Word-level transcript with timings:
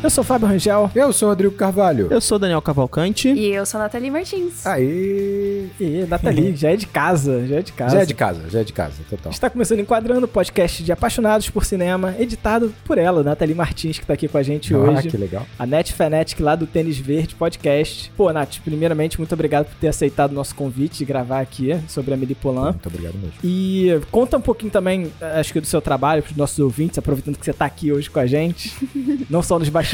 Eu 0.00 0.08
sou 0.10 0.22
o 0.22 0.24
Fábio 0.24 0.46
Rangel. 0.46 0.88
Eu 0.94 1.12
sou 1.12 1.26
o 1.26 1.32
Rodrigo 1.32 1.54
Carvalho. 1.56 2.06
Eu 2.08 2.20
sou 2.20 2.36
o 2.36 2.38
Daniel 2.38 2.62
Cavalcante. 2.62 3.30
E 3.32 3.48
eu 3.48 3.66
sou 3.66 3.80
a 3.80 3.82
Nathalie 3.84 4.12
Martins. 4.12 4.64
Aí. 4.64 5.68
E 5.80 6.06
Nathalie, 6.08 6.54
já 6.54 6.70
é 6.70 6.76
de 6.76 6.86
casa, 6.86 7.44
já 7.44 7.56
é 7.56 7.62
de 7.62 7.72
casa. 7.72 7.96
Já 7.96 8.02
é 8.02 8.06
de 8.06 8.14
casa, 8.14 8.40
já 8.48 8.60
é 8.60 8.64
de 8.64 8.72
casa, 8.72 8.94
total. 9.10 9.32
Está 9.32 9.50
começando 9.50 9.80
Enquadrando, 9.80 10.28
podcast 10.28 10.84
de 10.84 10.92
apaixonados 10.92 11.50
por 11.50 11.64
cinema, 11.64 12.14
editado 12.16 12.72
por 12.84 12.96
ela, 12.96 13.24
Nathalie 13.24 13.56
Martins, 13.56 13.98
que 13.98 14.06
tá 14.06 14.14
aqui 14.14 14.28
com 14.28 14.38
a 14.38 14.42
gente 14.42 14.72
Ah, 14.72 14.78
hoje. 14.78 15.08
que 15.08 15.16
legal. 15.16 15.44
A 15.58 15.66
Net 15.66 15.92
Fanatic 15.92 16.38
lá 16.38 16.54
do 16.54 16.64
Tênis 16.64 16.96
Verde 16.96 17.34
Podcast. 17.34 18.12
Pô, 18.16 18.32
Nath, 18.32 18.58
primeiramente, 18.64 19.18
muito 19.18 19.32
obrigado 19.32 19.66
por 19.66 19.74
ter 19.80 19.88
aceitado 19.88 20.30
o 20.30 20.34
nosso 20.34 20.54
convite 20.54 20.98
de 20.98 21.04
gravar 21.06 21.40
aqui 21.40 21.76
sobre 21.88 22.12
a 22.12 22.14
Amelie 22.14 22.36
Polan. 22.36 22.70
Muito 22.70 22.86
obrigado 22.86 23.14
mesmo. 23.14 23.32
E 23.42 23.98
conta 24.12 24.36
um 24.36 24.40
pouquinho 24.40 24.70
também, 24.70 25.10
acho 25.20 25.52
que 25.52 25.60
do 25.60 25.66
seu 25.66 25.80
trabalho 25.82 26.22
para 26.22 26.30
os 26.30 26.36
nossos 26.36 26.60
ouvintes, 26.60 26.96
aproveitando 26.98 27.36
que 27.36 27.44
você 27.44 27.52
tá 27.52 27.64
aqui 27.64 27.90
hoje 27.92 28.08
com 28.08 28.20
a 28.20 28.26
gente, 28.26 28.72
não 29.28 29.42
só 29.42 29.58
nos 29.58 29.68
bastidores. 29.68 29.87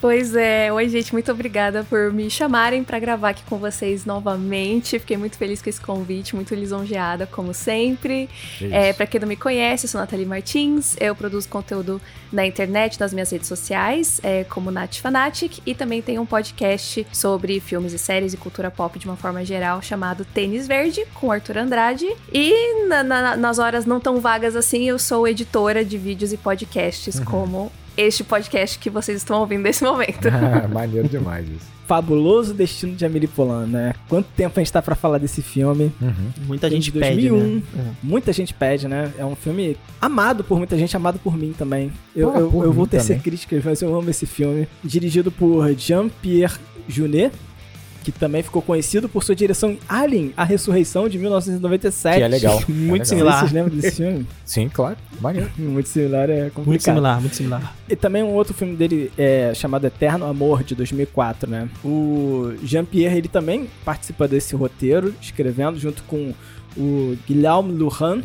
Pois 0.00 0.34
é, 0.34 0.72
oi 0.72 0.88
gente, 0.88 1.12
muito 1.12 1.30
obrigada 1.30 1.84
por 1.84 2.12
me 2.12 2.30
chamarem 2.30 2.82
pra 2.82 2.98
gravar 2.98 3.30
aqui 3.30 3.42
com 3.48 3.58
vocês 3.58 4.04
novamente. 4.06 4.98
Fiquei 4.98 5.16
muito 5.16 5.36
feliz 5.36 5.60
com 5.60 5.68
esse 5.68 5.80
convite, 5.80 6.34
muito 6.34 6.54
lisonjeada, 6.54 7.26
como 7.26 7.52
sempre. 7.52 8.28
É, 8.72 8.92
para 8.92 9.06
quem 9.06 9.20
não 9.20 9.28
me 9.28 9.36
conhece, 9.36 9.86
eu 9.86 9.90
sou 9.90 10.00
Nathalie 10.00 10.24
Martins, 10.26 10.96
eu 11.00 11.14
produzo 11.14 11.48
conteúdo 11.48 12.00
na 12.32 12.46
internet, 12.46 12.98
nas 13.00 13.12
minhas 13.12 13.30
redes 13.30 13.48
sociais, 13.48 14.20
é, 14.22 14.44
como 14.44 14.70
Nath 14.70 14.96
Fanatic, 14.96 15.58
e 15.66 15.74
também 15.74 16.00
tenho 16.00 16.22
um 16.22 16.26
podcast 16.26 17.06
sobre 17.12 17.58
filmes 17.60 17.92
e 17.92 17.98
séries 17.98 18.32
e 18.32 18.36
cultura 18.36 18.70
pop 18.70 18.98
de 18.98 19.06
uma 19.06 19.16
forma 19.16 19.44
geral, 19.44 19.82
chamado 19.82 20.24
Tênis 20.24 20.66
Verde, 20.66 21.04
com 21.14 21.30
Arthur 21.30 21.58
Andrade. 21.58 22.06
E 22.32 22.84
na- 22.86 23.02
na- 23.02 23.36
nas 23.36 23.58
horas 23.58 23.84
não 23.84 23.98
tão 24.00 24.20
vagas 24.20 24.54
assim, 24.56 24.88
eu 24.88 24.98
sou 24.98 25.26
editora 25.28 25.84
de 25.84 25.98
vídeos 25.98 26.32
e 26.32 26.36
podcasts, 26.36 27.18
como 27.20 27.70
este 27.96 28.24
podcast 28.24 28.78
que 28.78 28.88
vocês 28.90 29.18
estão 29.18 29.40
ouvindo 29.40 29.62
nesse 29.62 29.82
momento. 29.84 30.28
Maneiro 30.72 31.08
demais 31.08 31.46
isso. 31.48 31.80
Fabuloso 31.86 32.54
Destino 32.54 32.94
de 32.94 33.04
Amelie 33.04 33.26
Polan, 33.26 33.66
né? 33.66 33.94
Quanto 34.08 34.28
tempo 34.36 34.58
a 34.58 34.62
gente 34.62 34.72
tá 34.72 34.80
pra 34.80 34.94
falar 34.94 35.18
desse 35.18 35.42
filme? 35.42 35.92
Uhum. 36.00 36.30
Muita 36.46 36.70
gente 36.70 36.84
de 36.84 36.92
pede, 36.92 37.28
2001. 37.28 37.54
né? 37.74 37.94
Muita 38.00 38.32
gente 38.32 38.54
pede, 38.54 38.86
né? 38.86 39.12
É 39.18 39.24
um 39.24 39.34
filme 39.34 39.76
amado 40.00 40.44
por 40.44 40.56
muita 40.56 40.78
gente, 40.78 40.96
amado 40.96 41.18
por 41.18 41.36
mim 41.36 41.52
também. 41.56 41.90
Eu, 42.14 42.30
Pô, 42.30 42.38
eu, 42.38 42.62
eu 42.62 42.70
mim 42.70 42.76
vou 42.76 42.86
tecer 42.86 43.16
também. 43.16 43.22
críticas, 43.22 43.64
mas 43.64 43.82
eu 43.82 43.92
amo 43.92 44.08
esse 44.08 44.24
filme. 44.24 44.68
Dirigido 44.84 45.32
por 45.32 45.68
Jean-Pierre 45.74 46.58
Junet, 46.88 47.32
que 48.02 48.10
também 48.12 48.42
ficou 48.42 48.62
conhecido 48.62 49.08
por 49.08 49.22
sua 49.22 49.34
direção 49.34 49.70
em 49.72 49.78
Alien, 49.88 50.32
A 50.36 50.44
Ressurreição 50.44 51.08
de 51.08 51.18
1997. 51.18 52.16
Que 52.16 52.22
é 52.22 52.28
legal. 52.28 52.62
Muito 52.68 52.72
É 52.78 52.92
legal. 52.92 53.04
similar. 53.06 53.38
Vocês 53.40 53.52
lembram 53.52 53.76
desse 53.76 53.96
filme? 53.96 54.26
Sim, 54.44 54.68
claro. 54.72 54.96
Maneiro. 55.20 55.50
Muito 55.58 55.88
similar, 55.88 56.30
é 56.30 56.44
complicado. 56.50 56.66
Muito 56.66 56.82
similar, 56.82 57.20
muito 57.20 57.36
similar. 57.36 57.76
E 57.88 57.94
também 57.96 58.22
um 58.22 58.32
outro 58.32 58.54
filme 58.54 58.74
dele 58.76 59.12
é 59.18 59.52
chamado 59.54 59.86
Eterno 59.86 60.24
Amor, 60.26 60.64
de 60.64 60.74
2004, 60.74 61.48
né? 61.50 61.68
O 61.84 62.52
Jean-Pierre, 62.64 63.18
ele 63.18 63.28
também 63.28 63.68
participa 63.84 64.26
desse 64.26 64.54
roteiro, 64.56 65.14
escrevendo 65.20 65.78
junto 65.78 66.02
com 66.04 66.32
o 66.76 67.16
Guilherme 67.26 67.72
Lujan. 67.72 68.22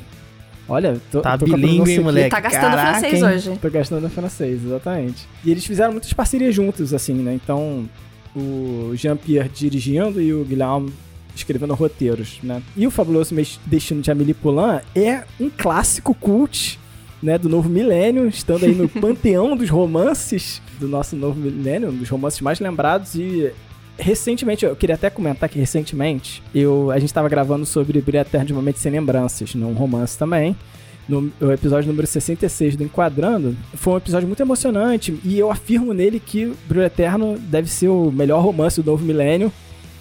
Olha, 0.67 0.99
tô, 1.11 1.21
Tá 1.21 1.37
tô 1.37 1.45
com 1.45 1.53
a 1.53 1.57
bilíngue, 1.57 1.91
hein, 1.91 1.99
moleque? 1.99 2.29
tá 2.31 2.39
gastando 2.39 2.61
Caraca, 2.75 2.99
francês 2.99 3.13
hein? 3.21 3.23
hoje. 3.29 3.59
Tô 3.61 3.69
gastando 3.69 4.09
francês, 4.09 4.65
exatamente. 4.65 5.27
E 5.43 5.51
eles 5.51 5.63
fizeram 5.63 5.91
muitas 5.91 6.11
parcerias 6.11 6.55
juntos, 6.55 6.91
assim, 6.91 7.13
né? 7.13 7.35
Então, 7.35 7.87
o 8.35 8.91
Jean-Pierre 8.95 9.49
dirigindo 9.49 10.21
e 10.21 10.33
o 10.33 10.43
Guilherme 10.43 10.91
escrevendo 11.35 11.73
roteiros, 11.73 12.39
né? 12.41 12.61
E 12.75 12.87
o 12.87 12.91
Fabuloso 12.91 13.35
Destino 13.65 14.01
de 14.01 14.09
Amélie 14.09 14.33
Poulain 14.33 14.79
é 14.95 15.23
um 15.39 15.49
clássico 15.49 16.13
cult, 16.13 16.79
né? 17.21 17.37
Do 17.37 17.49
novo 17.49 17.69
milênio, 17.69 18.27
estando 18.27 18.65
aí 18.65 18.73
no 18.73 18.87
panteão 19.01 19.55
dos 19.55 19.69
romances 19.69 20.61
do 20.79 20.87
nosso 20.87 21.15
novo 21.15 21.39
milênio, 21.39 21.89
um 21.89 21.97
dos 21.97 22.09
romances 22.09 22.41
mais 22.41 22.59
lembrados 22.59 23.15
e... 23.15 23.51
Recentemente, 23.97 24.65
eu 24.65 24.75
queria 24.75 24.95
até 24.95 25.09
comentar 25.09 25.47
que 25.47 25.57
recentemente 25.57 26.43
eu, 26.53 26.91
a 26.91 26.99
gente 26.99 27.07
estava 27.07 27.29
gravando 27.29 27.65
sobre 27.65 28.01
Brilho 28.01 28.19
Eterno 28.19 28.45
de 28.45 28.53
Momentos 28.53 28.81
Sem 28.81 28.91
Lembranças, 28.91 29.55
num 29.55 29.71
romance 29.71 30.17
também 30.17 30.53
no 31.07 31.31
episódio 31.53 31.87
número 31.87 32.07
66 32.07 32.75
do 32.75 32.83
Enquadrando, 32.83 33.55
foi 33.75 33.93
um 33.93 33.97
episódio 33.97 34.27
muito 34.27 34.41
emocionante 34.41 35.19
e 35.23 35.37
eu 35.37 35.51
afirmo 35.51 35.93
nele 35.93 36.19
que 36.19 36.53
Brilho 36.67 36.83
Eterno 36.85 37.37
deve 37.37 37.69
ser 37.69 37.87
o 37.89 38.11
melhor 38.11 38.41
romance 38.43 38.81
do 38.81 38.91
novo 38.91 39.05
milênio. 39.05 39.51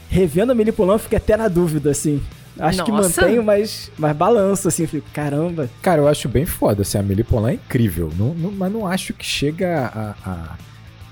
Revendo 0.09 0.53
a 0.53 0.55
Melipolão, 0.55 0.99
fica 0.99 1.17
até 1.17 1.37
na 1.37 1.49
dúvida, 1.49 1.91
assim. 1.91 2.23
Acho 2.59 2.85
que 2.85 2.93
Nossa. 2.93 3.21
mantenho, 3.23 3.43
mas, 3.43 3.91
mas 3.99 4.17
balanço, 4.17 4.69
assim. 4.69 4.87
Fico, 4.87 5.07
caramba. 5.13 5.69
Cara, 5.83 6.01
eu 6.03 6.07
acho 6.07 6.29
bem 6.29 6.47
foda. 6.47 6.83
Assim, 6.83 6.97
a 6.97 7.01
Amelie 7.01 7.25
Poulain 7.25 7.53
é 7.53 7.55
incrível. 7.55 8.11
Não, 8.17 8.33
não- 8.33 8.53
mas 8.53 8.73
não 8.73 8.87
acho 8.87 9.13
que 9.13 9.25
chega 9.27 9.87
a, 9.93 10.15
a- 10.31 10.57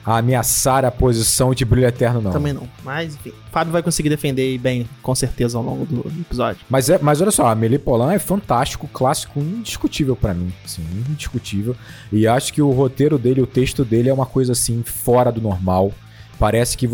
a 0.04 0.18
ameaçar 0.18 0.84
a 0.84 0.90
posição 0.90 1.54
de 1.54 1.64
Brilho 1.64 1.86
Eterno, 1.86 2.20
não. 2.20 2.30
Também 2.32 2.52
não. 2.52 2.68
Mas, 2.84 3.14
enfim, 3.14 3.32
Fábio 3.50 3.72
vai 3.72 3.82
conseguir 3.82 4.08
defender 4.08 4.58
bem, 4.58 4.88
com 5.00 5.14
certeza, 5.14 5.56
ao 5.56 5.64
longo 5.64 5.86
do 5.86 6.00
episódio. 6.20 6.64
Mas, 6.68 6.90
é, 6.90 6.98
mas 7.00 7.20
olha 7.20 7.30
só, 7.30 7.46
a 7.46 7.56
Poulain 7.84 8.14
é 8.14 8.18
fantástico, 8.18 8.88
clássico, 8.92 9.38
indiscutível 9.40 10.16
pra 10.16 10.34
mim, 10.34 10.52
assim, 10.64 10.82
indiscutível. 11.08 11.76
E 12.12 12.26
acho 12.26 12.52
que 12.52 12.60
o 12.60 12.70
roteiro 12.70 13.18
dele, 13.18 13.40
o 13.40 13.46
texto 13.46 13.84
dele 13.84 14.08
é 14.08 14.14
uma 14.14 14.26
coisa 14.26 14.52
assim 14.52 14.82
fora 14.82 15.30
do 15.30 15.40
normal. 15.40 15.92
Parece 16.38 16.76
que 16.76 16.88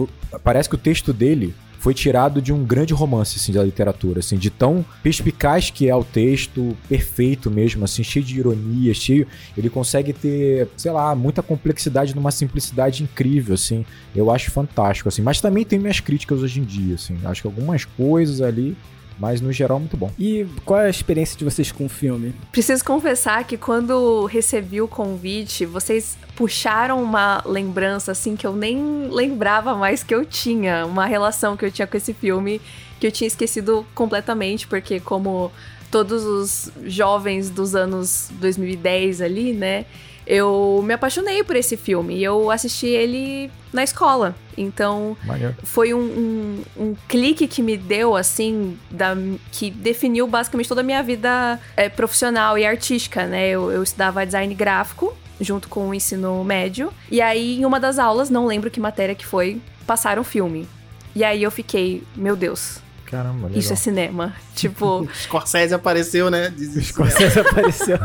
parece 0.45 0.69
que 0.69 0.75
o 0.75 0.79
texto 0.79 1.13
dele 1.13 1.55
foi 1.79 1.95
tirado 1.95 2.43
de 2.43 2.53
um 2.53 2.65
grande 2.65 2.93
romance 2.93 3.39
assim 3.39 3.53
da 3.53 3.63
literatura, 3.63 4.21
assim, 4.21 4.37
de 4.37 4.51
tão 4.51 4.85
perspicaz 5.03 5.71
que 5.71 5.89
é 5.89 5.95
o 5.95 6.05
texto, 6.05 6.77
perfeito 6.89 7.51
mesmo, 7.51 7.85
assim, 7.85 8.03
cheio 8.03 8.25
de 8.25 8.39
ironia, 8.39 8.93
cheio, 8.93 9.27
ele 9.57 9.71
consegue 9.71 10.13
ter, 10.13 10.69
sei 10.77 10.91
lá, 10.91 11.15
muita 11.15 11.43
complexidade 11.43 12.15
numa 12.15 12.31
simplicidade 12.31 13.03
incrível, 13.03 13.55
assim. 13.55 13.85
Eu 14.15 14.31
acho 14.31 14.51
fantástico, 14.51 15.09
assim. 15.09 15.23
Mas 15.23 15.41
também 15.41 15.65
tem 15.65 15.79
minhas 15.79 16.01
críticas 16.01 16.43
hoje 16.43 16.61
em 16.61 16.65
dia, 16.65 16.97
assim. 16.97 17.17
Acho 17.25 17.43
que 17.43 17.47
algumas 17.47 17.85
coisas 17.85 18.41
ali, 18.41 18.77
mas 19.19 19.41
no 19.41 19.53
geral 19.53 19.79
muito 19.79 19.97
bom. 19.97 20.11
E 20.19 20.47
qual 20.65 20.81
é 20.81 20.87
a 20.87 20.91
experiência 20.91 21.37
de 21.37 21.45
vocês 21.45 21.73
com 21.73 21.87
o 21.87 21.89
filme? 21.89 22.35
Preciso 22.53 22.85
confessar 22.85 23.45
que 23.45 23.57
quando 23.57 24.25
recebi 24.27 24.81
o 24.81 24.89
convite, 24.89 25.67
vocês 25.67 26.17
puxaram 26.37 27.03
uma 27.03 27.43
lembrança 27.45 28.13
assim 28.13 28.37
que 28.37 28.47
eu 28.47 28.55
nem 28.55 29.09
lembrava 29.11 29.75
mais 29.75 30.03
que 30.03 30.15
eu 30.15 30.25
tinha, 30.25 30.87
uma 30.87 31.07
relação 31.07 31.57
que 31.57 31.65
eu 31.65 31.71
tinha 31.71 31.87
com 31.87 31.97
esse 31.97 32.15
filme 32.15 32.61
que 32.99 33.07
eu 33.07 33.13
tinha 33.13 33.29
esquecido 33.29 33.87
completamente, 33.95 34.67
porque 34.67 34.99
como 35.01 35.53
todos 35.91 36.25
os 36.25 36.73
jovens 36.85 37.49
dos 37.49 37.75
anos 37.75 38.31
2010 38.41 39.21
ali, 39.21 39.53
né? 39.53 39.87
Eu 40.31 40.83
me 40.85 40.93
apaixonei 40.93 41.43
por 41.43 41.57
esse 41.57 41.75
filme 41.75 42.19
e 42.19 42.23
eu 42.23 42.51
assisti 42.51 42.87
ele 42.87 43.51
na 43.73 43.83
escola. 43.83 44.37
Então, 44.59 45.17
foi 45.65 45.95
um, 45.95 46.01
um, 46.01 46.63
um 46.77 46.97
clique 47.09 47.49
que 47.49 47.63
me 47.63 47.79
deu, 47.79 48.15
assim, 48.15 48.77
da, 48.91 49.17
que 49.51 49.71
definiu 49.71 50.27
basicamente 50.27 50.69
toda 50.69 50.83
a 50.83 50.85
minha 50.85 51.03
vida 51.03 51.59
é, 51.75 51.89
profissional 51.89 52.59
e 52.59 52.67
artística, 52.67 53.27
né? 53.27 53.49
Eu, 53.49 53.73
eu 53.73 53.83
estudava 53.83 54.27
design 54.27 54.55
gráfico 54.55 55.17
junto 55.41 55.67
com 55.69 55.89
o 55.89 55.95
ensino 55.95 56.45
médio. 56.45 56.93
E 57.11 57.23
aí, 57.23 57.61
em 57.61 57.65
uma 57.65 57.81
das 57.81 57.99
aulas, 57.99 58.29
não 58.29 58.47
lembro 58.47 58.71
que 58.71 58.79
matéria 58.81 59.15
que 59.15 59.25
foi, 59.25 59.63
passaram 59.87 60.21
o 60.21 60.25
filme. 60.25 60.69
E 61.15 61.25
aí 61.25 61.43
eu 61.43 61.51
fiquei, 61.51 62.03
meu 62.15 62.37
Deus, 62.37 62.83
Caramba, 63.11 63.47
legal. 63.47 63.59
isso 63.59 63.73
é 63.73 63.77
cinema. 63.77 64.35
tipo, 64.55 65.09
Scorsese 65.15 65.75
apareceu, 65.75 66.31
né? 66.31 66.53
Isso. 66.59 66.81
Scorsese 66.83 67.41
apareceu. 67.41 67.99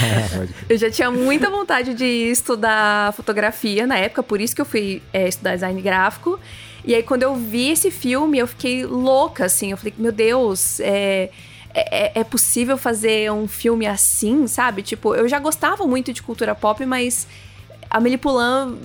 Eu 0.68 0.78
já 0.78 0.90
tinha 0.90 1.10
muita 1.10 1.50
vontade 1.50 1.94
de 1.94 2.04
estudar 2.04 3.12
fotografia 3.12 3.86
na 3.86 3.98
época, 3.98 4.22
por 4.22 4.40
isso 4.40 4.54
que 4.54 4.60
eu 4.60 4.66
fui 4.66 5.02
é, 5.12 5.28
estudar 5.28 5.54
design 5.54 5.80
gráfico. 5.82 6.40
E 6.84 6.94
aí, 6.94 7.02
quando 7.02 7.22
eu 7.22 7.34
vi 7.34 7.70
esse 7.70 7.90
filme, 7.90 8.38
eu 8.38 8.46
fiquei 8.46 8.86
louca, 8.86 9.44
assim. 9.44 9.70
Eu 9.72 9.76
falei, 9.76 9.92
meu 9.98 10.12
Deus, 10.12 10.80
é, 10.80 11.28
é, 11.74 12.20
é 12.20 12.24
possível 12.24 12.78
fazer 12.78 13.30
um 13.30 13.46
filme 13.46 13.86
assim, 13.86 14.46
sabe? 14.46 14.82
Tipo, 14.82 15.14
eu 15.14 15.28
já 15.28 15.38
gostava 15.38 15.86
muito 15.86 16.12
de 16.12 16.22
cultura 16.22 16.54
pop, 16.54 16.84
mas 16.86 17.26
a 17.90 17.98
Amélie 17.98 18.18
Poulain 18.18 18.76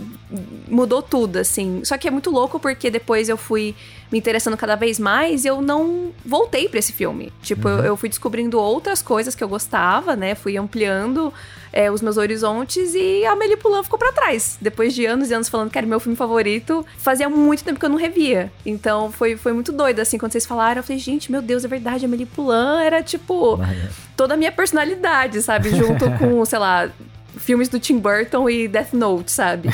mudou 0.67 1.01
tudo, 1.01 1.37
assim. 1.37 1.83
Só 1.83 1.97
que 1.97 2.07
é 2.07 2.11
muito 2.11 2.29
louco 2.29 2.59
porque 2.59 2.89
depois 2.89 3.29
eu 3.29 3.37
fui 3.37 3.75
me 4.11 4.17
interessando 4.17 4.55
cada 4.55 4.75
vez 4.75 4.99
mais 4.99 5.43
e 5.43 5.47
eu 5.47 5.61
não 5.61 6.11
voltei 6.25 6.69
pra 6.69 6.79
esse 6.79 6.93
filme. 6.93 7.31
Tipo, 7.41 7.67
eu, 7.67 7.79
eu 7.79 7.97
fui 7.97 8.09
descobrindo 8.09 8.59
outras 8.59 9.01
coisas 9.01 9.35
que 9.35 9.43
eu 9.43 9.47
gostava, 9.47 10.15
né? 10.15 10.35
Fui 10.35 10.55
ampliando 10.57 11.33
é, 11.71 11.91
os 11.91 12.01
meus 12.01 12.17
horizontes 12.17 12.93
e 12.93 13.25
a 13.25 13.31
Amélie 13.31 13.57
Poulain 13.57 13.83
ficou 13.83 13.97
pra 13.97 14.11
trás. 14.11 14.57
Depois 14.61 14.93
de 14.93 15.05
anos 15.05 15.31
e 15.31 15.33
anos 15.33 15.49
falando 15.49 15.71
que 15.71 15.77
era 15.77 15.87
meu 15.87 15.99
filme 15.99 16.15
favorito, 16.15 16.85
fazia 16.97 17.27
muito 17.27 17.63
tempo 17.63 17.79
que 17.79 17.85
eu 17.85 17.89
não 17.89 17.97
revia. 17.97 18.51
Então 18.65 19.11
foi, 19.11 19.35
foi 19.35 19.51
muito 19.51 19.71
doido, 19.71 19.99
assim, 19.99 20.17
quando 20.17 20.31
vocês 20.31 20.45
falaram, 20.45 20.79
eu 20.79 20.83
falei, 20.83 20.99
gente, 20.99 21.31
meu 21.31 21.41
Deus, 21.41 21.65
é 21.65 21.67
verdade, 21.67 22.05
a 22.05 22.07
Amélie 22.07 22.27
Poulain 22.27 22.83
era, 22.83 23.01
tipo, 23.01 23.59
toda 24.15 24.35
a 24.35 24.37
minha 24.37 24.51
personalidade, 24.51 25.41
sabe? 25.41 25.71
Junto 25.71 26.05
com, 26.19 26.45
sei 26.45 26.59
lá, 26.59 26.89
filmes 27.37 27.67
do 27.69 27.79
Tim 27.79 27.99
Burton 27.99 28.49
e 28.49 28.67
Death 28.67 28.93
Note, 28.93 29.31
sabe? 29.31 29.69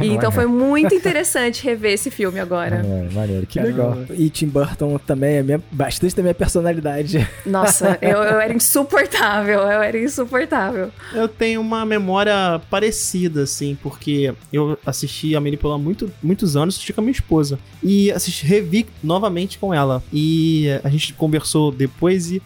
E 0.00 0.08
então 0.12 0.30
foi 0.30 0.46
muito 0.46 0.94
interessante 0.94 1.64
rever 1.64 1.92
esse 1.92 2.10
filme 2.10 2.38
agora. 2.40 2.76
É, 2.76 3.14
maneiro, 3.14 3.46
que 3.46 3.58
Caramba. 3.58 3.94
legal. 3.94 4.16
E 4.16 4.30
Tim 4.30 4.48
Burton 4.48 4.98
também 4.98 5.36
é 5.36 5.42
minha- 5.42 5.62
bastante 5.70 6.14
da 6.14 6.22
minha 6.22 6.34
personalidade. 6.34 7.26
Nossa, 7.44 7.98
eu, 8.00 8.18
eu 8.18 8.40
era 8.40 8.52
insuportável, 8.52 9.60
eu 9.60 9.82
era 9.82 9.98
insuportável. 9.98 10.90
Eu 11.14 11.28
tenho 11.28 11.60
uma 11.60 11.84
memória 11.84 12.60
parecida, 12.70 13.42
assim, 13.42 13.76
porque 13.82 14.34
eu 14.52 14.78
assisti 14.84 15.34
a 15.34 15.40
Poulain 15.40 15.80
há 15.80 15.82
muito, 15.82 16.10
muitos 16.22 16.56
anos, 16.56 16.74
assisti 16.74 16.92
com 16.92 17.00
a 17.00 17.04
minha 17.04 17.12
esposa. 17.12 17.58
E 17.82 18.10
assisti, 18.12 18.44
revi 18.46 18.86
novamente 19.02 19.58
com 19.58 19.72
ela. 19.72 20.02
E 20.12 20.66
a 20.82 20.88
gente 20.88 21.12
conversou 21.14 21.70
depois 21.72 22.30
e... 22.30 22.42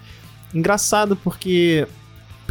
Engraçado, 0.55 1.17
porque... 1.17 1.87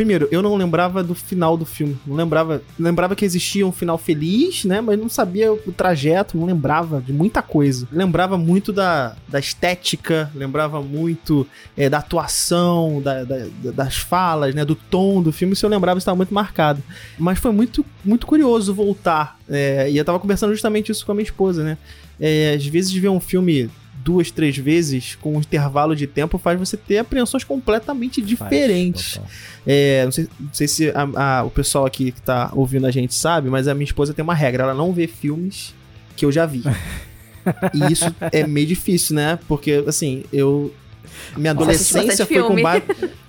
Primeiro, 0.02 0.28
eu 0.32 0.42
não 0.42 0.56
lembrava 0.56 1.04
do 1.04 1.14
final 1.14 1.56
do 1.56 1.64
filme. 1.64 1.96
Não 2.08 2.16
lembrava... 2.16 2.60
Lembrava 2.80 3.16
que 3.16 3.24
existia 3.24 3.68
um 3.68 3.72
final 3.72 4.00
feliz, 4.00 4.66
né? 4.66 4.82
Mas 4.82 4.98
não 4.98 5.08
sabia 5.08 5.54
o 5.54 5.72
trajeto, 5.72 6.36
não 6.36 6.48
lembrava 6.48 7.00
de 7.00 7.14
muita 7.14 7.40
coisa. 7.44 7.88
Lembrava 7.92 8.36
muito 8.36 8.74
da, 8.74 9.16
da 9.28 9.38
estética, 9.40 10.32
lembrava 10.34 10.82
muito 10.82 11.46
é, 11.78 11.88
da 11.88 12.00
atuação, 12.00 13.00
da- 13.00 13.24
da- 13.24 13.46
da- 13.64 13.72
das 13.72 13.98
falas, 13.98 14.56
né, 14.56 14.66
do 14.66 14.74
tom 14.74 15.22
do 15.22 15.32
filme, 15.32 15.56
se 15.56 15.64
eu 15.64 15.70
lembrava, 15.70 16.00
estava 16.00 16.16
muito 16.18 16.34
marcado. 16.34 16.82
Mas 17.20 17.38
foi 17.38 17.52
muito, 17.52 17.86
muito 18.04 18.26
curioso 18.26 18.74
voltar. 18.74 19.38
é, 19.48 19.88
e 19.92 19.98
eu 19.98 20.04
tava 20.04 20.20
conversando 20.20 20.52
justamente 20.54 20.92
isso 20.92 21.06
com 21.06 21.12
a 21.12 21.16
minha 21.16 21.26
esposa, 21.26 21.64
né? 21.64 21.78
É, 22.20 22.56
às 22.56 22.66
vezes 22.66 22.92
ver 22.94 23.10
um 23.10 23.20
filme 23.20 23.70
duas, 24.04 24.32
três 24.32 24.58
vezes 24.58 25.16
com 25.16 25.36
um 25.36 25.40
intervalo 25.40 25.96
de 25.96 26.08
tempo 26.08 26.38
faz 26.38 26.60
você 26.60 26.76
ter 26.78 26.98
apreensões 26.98 27.44
completamente 27.44 28.22
diferentes. 28.22 29.14
Total. 29.16 29.30
É, 29.66 30.04
não, 30.06 30.12
sei, 30.12 30.28
não 30.40 30.54
sei 30.54 30.68
se 30.68 30.90
a- 30.90 31.40
a- 31.40 31.44
o 31.44 31.50
pessoal 31.50 31.86
aqui 31.86 32.12
que 32.12 32.22
tá 32.22 32.52
ouvindo 32.54 32.88
a 32.88 32.92
gente 32.92 33.14
sabe, 33.14 33.50
mas 33.50 33.68
a 33.68 33.74
minha 33.74 33.86
esposa 33.86 34.14
tem 34.14 34.24
uma 34.24 34.34
regra, 34.36 34.64
ela 34.64 34.74
não 34.74 34.92
vê 34.94 35.08
filmes 35.08 35.74
que 36.16 36.26
eu 36.26 36.32
já 36.32 36.46
vi. 36.46 36.64
e 37.74 37.92
isso 37.92 38.06
é 38.32 38.46
meio 38.46 38.68
difícil, 38.68 39.16
né? 39.16 39.40
Porque, 39.48 39.84
assim, 39.88 40.24
eu. 40.32 40.74
Minha 41.38 41.52
adolescência 41.52 42.26
foi 42.26 42.44
com 42.44 42.62
base. 42.62 42.84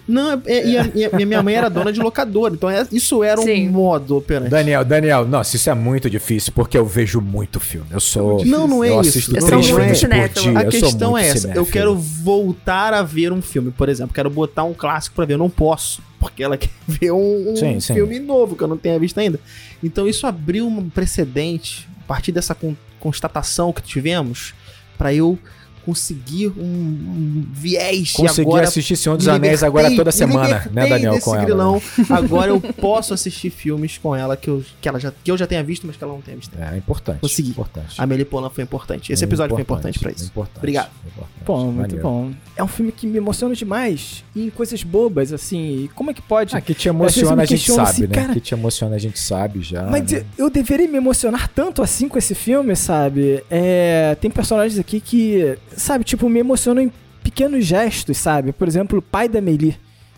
Não, 0.08 0.43
é- 0.46 0.67
e 0.67 0.76
a, 0.76 0.90
e 0.94 1.05
a 1.23 1.26
minha 1.26 1.43
mãe 1.44 1.55
era 1.55 1.69
dona 1.70 1.93
de 1.93 2.00
locadora, 2.00 2.52
então 2.52 2.69
é- 2.69 2.84
isso 2.90 3.23
era 3.23 3.40
um 3.40 3.44
Sim. 3.44 3.69
modo 3.69 4.17
operante. 4.17 4.50
Daniel, 4.50 4.84
Daniel, 4.84 5.25
nossa, 5.25 5.55
isso 5.55 5.70
é 5.70 5.75
muito 5.75 6.11
difícil, 6.11 6.52
porque 6.52 6.76
eu 6.76 6.84
vejo 6.84 7.20
muito 7.20 7.61
filme. 7.61 7.87
Eu 7.90 8.00
sou. 8.00 8.44
Não, 8.44 8.67
não 8.67 8.82
é 8.82 8.90
eu 8.90 9.00
isso. 9.00 9.31
Eu 9.34 9.46
três 9.46 9.64
sou 9.67 9.79
muito 9.79 9.94
cinéfilo. 9.96 10.58
A 10.58 10.64
questão 10.64 11.17
é 11.17 11.29
essa, 11.29 11.52
eu 11.55 11.64
quero 11.64 11.94
voltar 11.94 12.93
a 12.93 13.02
ver 13.02 13.32
um 13.32 13.40
filme, 13.40 13.70
por 13.70 13.88
exemplo, 13.88 14.12
quero 14.12 14.29
botar 14.29 14.64
um 14.64 14.75
clássico 14.75 15.14
pra 15.14 15.25
ver, 15.25 15.34
eu 15.34 15.38
não 15.38 15.49
posso, 15.49 16.02
porque 16.19 16.43
ela 16.43 16.56
quer 16.58 16.70
ver 16.88 17.12
um, 17.12 17.52
um 17.52 17.56
Sim, 17.56 17.79
sim. 17.79 17.94
filme 17.94 18.19
novo 18.19 18.56
que 18.56 18.62
eu 18.64 18.69
não 18.69 18.76
tenha 18.76 18.99
visto 18.99 19.19
ainda. 19.19 19.38
Então 19.82 20.08
isso 20.08 20.26
abriu 20.26 20.67
um 20.67 20.90
precedente 20.90 21.88
a 22.05 22.08
partir 22.08 22.32
dessa 22.32 22.55
con- 22.56 22.75
constatação 22.99 23.73
que 23.73 23.82
tivemos 23.82 24.52
pra 24.99 25.14
eu 25.14 25.38
conseguir 25.84 26.49
um, 26.49 26.62
um 26.62 27.44
viés 27.52 28.12
e 28.14 28.17
Consegui 28.17 28.49
agora 28.49 28.64
assistir 28.69 28.96
Senhor 28.96 29.17
dos 29.17 29.26
me 29.26 29.32
Anéis 29.32 29.61
libertei- 29.62 29.69
agora 29.69 29.96
toda 29.96 30.12
semana, 30.12 30.46
libertei 30.46 30.73
né, 30.73 30.87
Daniel, 30.88 31.20
com 31.20 31.34
ela. 31.34 31.44
grilão. 31.44 31.75
né? 31.99 32.05
Agora 32.11 32.50
eu 32.50 32.61
posso 32.61 33.12
assistir 33.14 33.50
filmes 33.50 33.99
com 33.99 34.14
ela 34.14 34.37
que, 34.37 34.49
eu, 34.49 34.64
que, 34.81 34.88
ela 34.88 34.99
já, 35.00 35.12
que 35.23 35.31
eu 35.31 35.37
já 35.37 35.46
tenha 35.46 35.62
visto, 35.62 35.87
mas 35.87 35.96
que 35.96 36.05
ela 36.05 36.12
não 36.12 36.20
tenha 36.20 36.37
visto. 36.37 36.56
É 36.58 36.76
importante. 36.76 37.20
Consegui. 37.20 37.50
Importante. 37.50 38.00
A 38.00 38.06
Poulain 38.25 38.50
foi 38.50 38.64
importante. 38.64 39.12
Esse 39.12 39.25
episódio 39.25 39.55
foi 39.55 39.62
importante 39.62 39.99
pra 39.99 40.11
isso. 40.11 40.25
Importante, 40.26 40.58
Obrigado. 40.58 40.90
importante. 41.06 41.32
Bom, 41.44 41.73
muito 41.73 41.96
bom. 41.96 42.31
É 42.56 42.62
um 42.62 42.69
filme 42.69 42.93
que 42.93 43.06
me 43.06 43.19
emociona 43.19 43.55
demais 43.55 44.23
em 44.37 44.49
coisas 44.50 44.82
bobas, 44.82 45.32
assim. 45.32 45.84
E 45.84 45.88
como 45.88 46.11
é 46.11 46.14
que 46.14 46.23
pode? 46.23 46.55
Ah, 46.56 46.61
que 46.61 46.75
te 46.75 46.88
emociona 46.88 47.43
a 47.43 47.44
gente 47.44 47.70
sabe, 47.70 47.82
assim, 47.88 48.02
né? 48.02 48.08
cara- 48.08 48.32
Que 48.34 48.40
te 48.40 48.55
emociona 48.55 48.96
a 48.96 48.99
gente 48.99 49.19
sabe 49.19 49.61
já. 49.62 49.82
Mas 49.84 50.11
né? 50.11 50.25
eu- 50.38 50.46
eu 50.46 50.50
deveria 50.50 50.87
me 50.88 50.96
emocionar 50.96 51.49
tanto 51.49 51.82
assim 51.82 52.08
com 52.08 52.17
esse 52.19 52.34
filme, 52.34 52.76
sabe? 52.76 53.43
É, 53.50 54.17
tem 54.20 54.31
personagens 54.31 54.79
aqui 54.79 55.00
que, 55.00 55.56
sabe, 55.77 56.05
tipo, 56.05 56.29
me 56.29 56.41
emocionam 56.41 56.83
em 56.83 56.93
pequenos 57.23 57.65
gestos, 57.65 58.19
sabe? 58.19 58.53
Por 58.53 58.67
exemplo, 58.67 58.99
o 58.99 59.03
pai 59.03 59.29
da 59.29 59.41
Meili. 59.41 59.77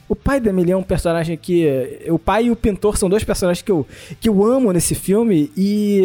O 0.09 0.15
pai 0.15 0.41
da 0.41 0.53
Meili 0.53 0.73
é 0.73 0.77
um 0.77 0.83
personagem 0.83 1.37
que. 1.37 2.01
O 2.09 2.19
pai 2.19 2.47
e 2.47 2.51
o 2.51 2.57
pintor 2.57 2.97
são 2.97 3.09
dois 3.09 3.25
personagens 3.25 3.63
que 3.63 3.73
eu, 3.73 3.87
que 4.21 4.29
eu 4.29 4.45
amo 4.45 4.73
nesse 4.73 4.95
filme 4.95 5.51
e. 5.57 6.03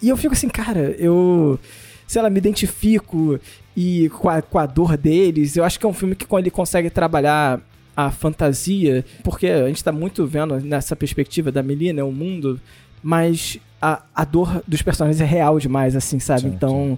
E 0.00 0.08
eu 0.08 0.16
fico 0.16 0.34
assim, 0.34 0.48
cara, 0.48 0.94
eu. 0.98 1.58
Sei 2.06 2.20
lá, 2.20 2.28
me 2.28 2.38
identifico 2.38 3.40
e 3.76 4.10
com 4.10 4.28
a, 4.28 4.42
com 4.42 4.58
a 4.58 4.66
dor 4.66 4.96
deles. 4.96 5.56
Eu 5.56 5.64
acho 5.64 5.78
que 5.78 5.86
é 5.86 5.88
um 5.88 5.94
filme 5.94 6.14
que 6.14 6.26
ele 6.34 6.50
consegue 6.50 6.90
trabalhar 6.90 7.60
a 7.96 8.10
fantasia, 8.10 9.04
porque 9.22 9.46
a 9.46 9.68
gente 9.68 9.82
tá 9.82 9.92
muito 9.92 10.26
vendo 10.26 10.58
nessa 10.60 10.96
perspectiva 10.96 11.52
da 11.52 11.62
Meili, 11.62 11.92
né, 11.92 12.02
o 12.02 12.10
mundo, 12.10 12.60
mas 13.02 13.58
a, 13.82 14.00
a 14.14 14.24
dor 14.24 14.62
dos 14.66 14.80
personagens 14.80 15.20
é 15.20 15.24
real 15.24 15.58
demais, 15.58 15.96
assim, 15.96 16.20
sabe? 16.20 16.42
Sim, 16.42 16.48
então, 16.48 16.96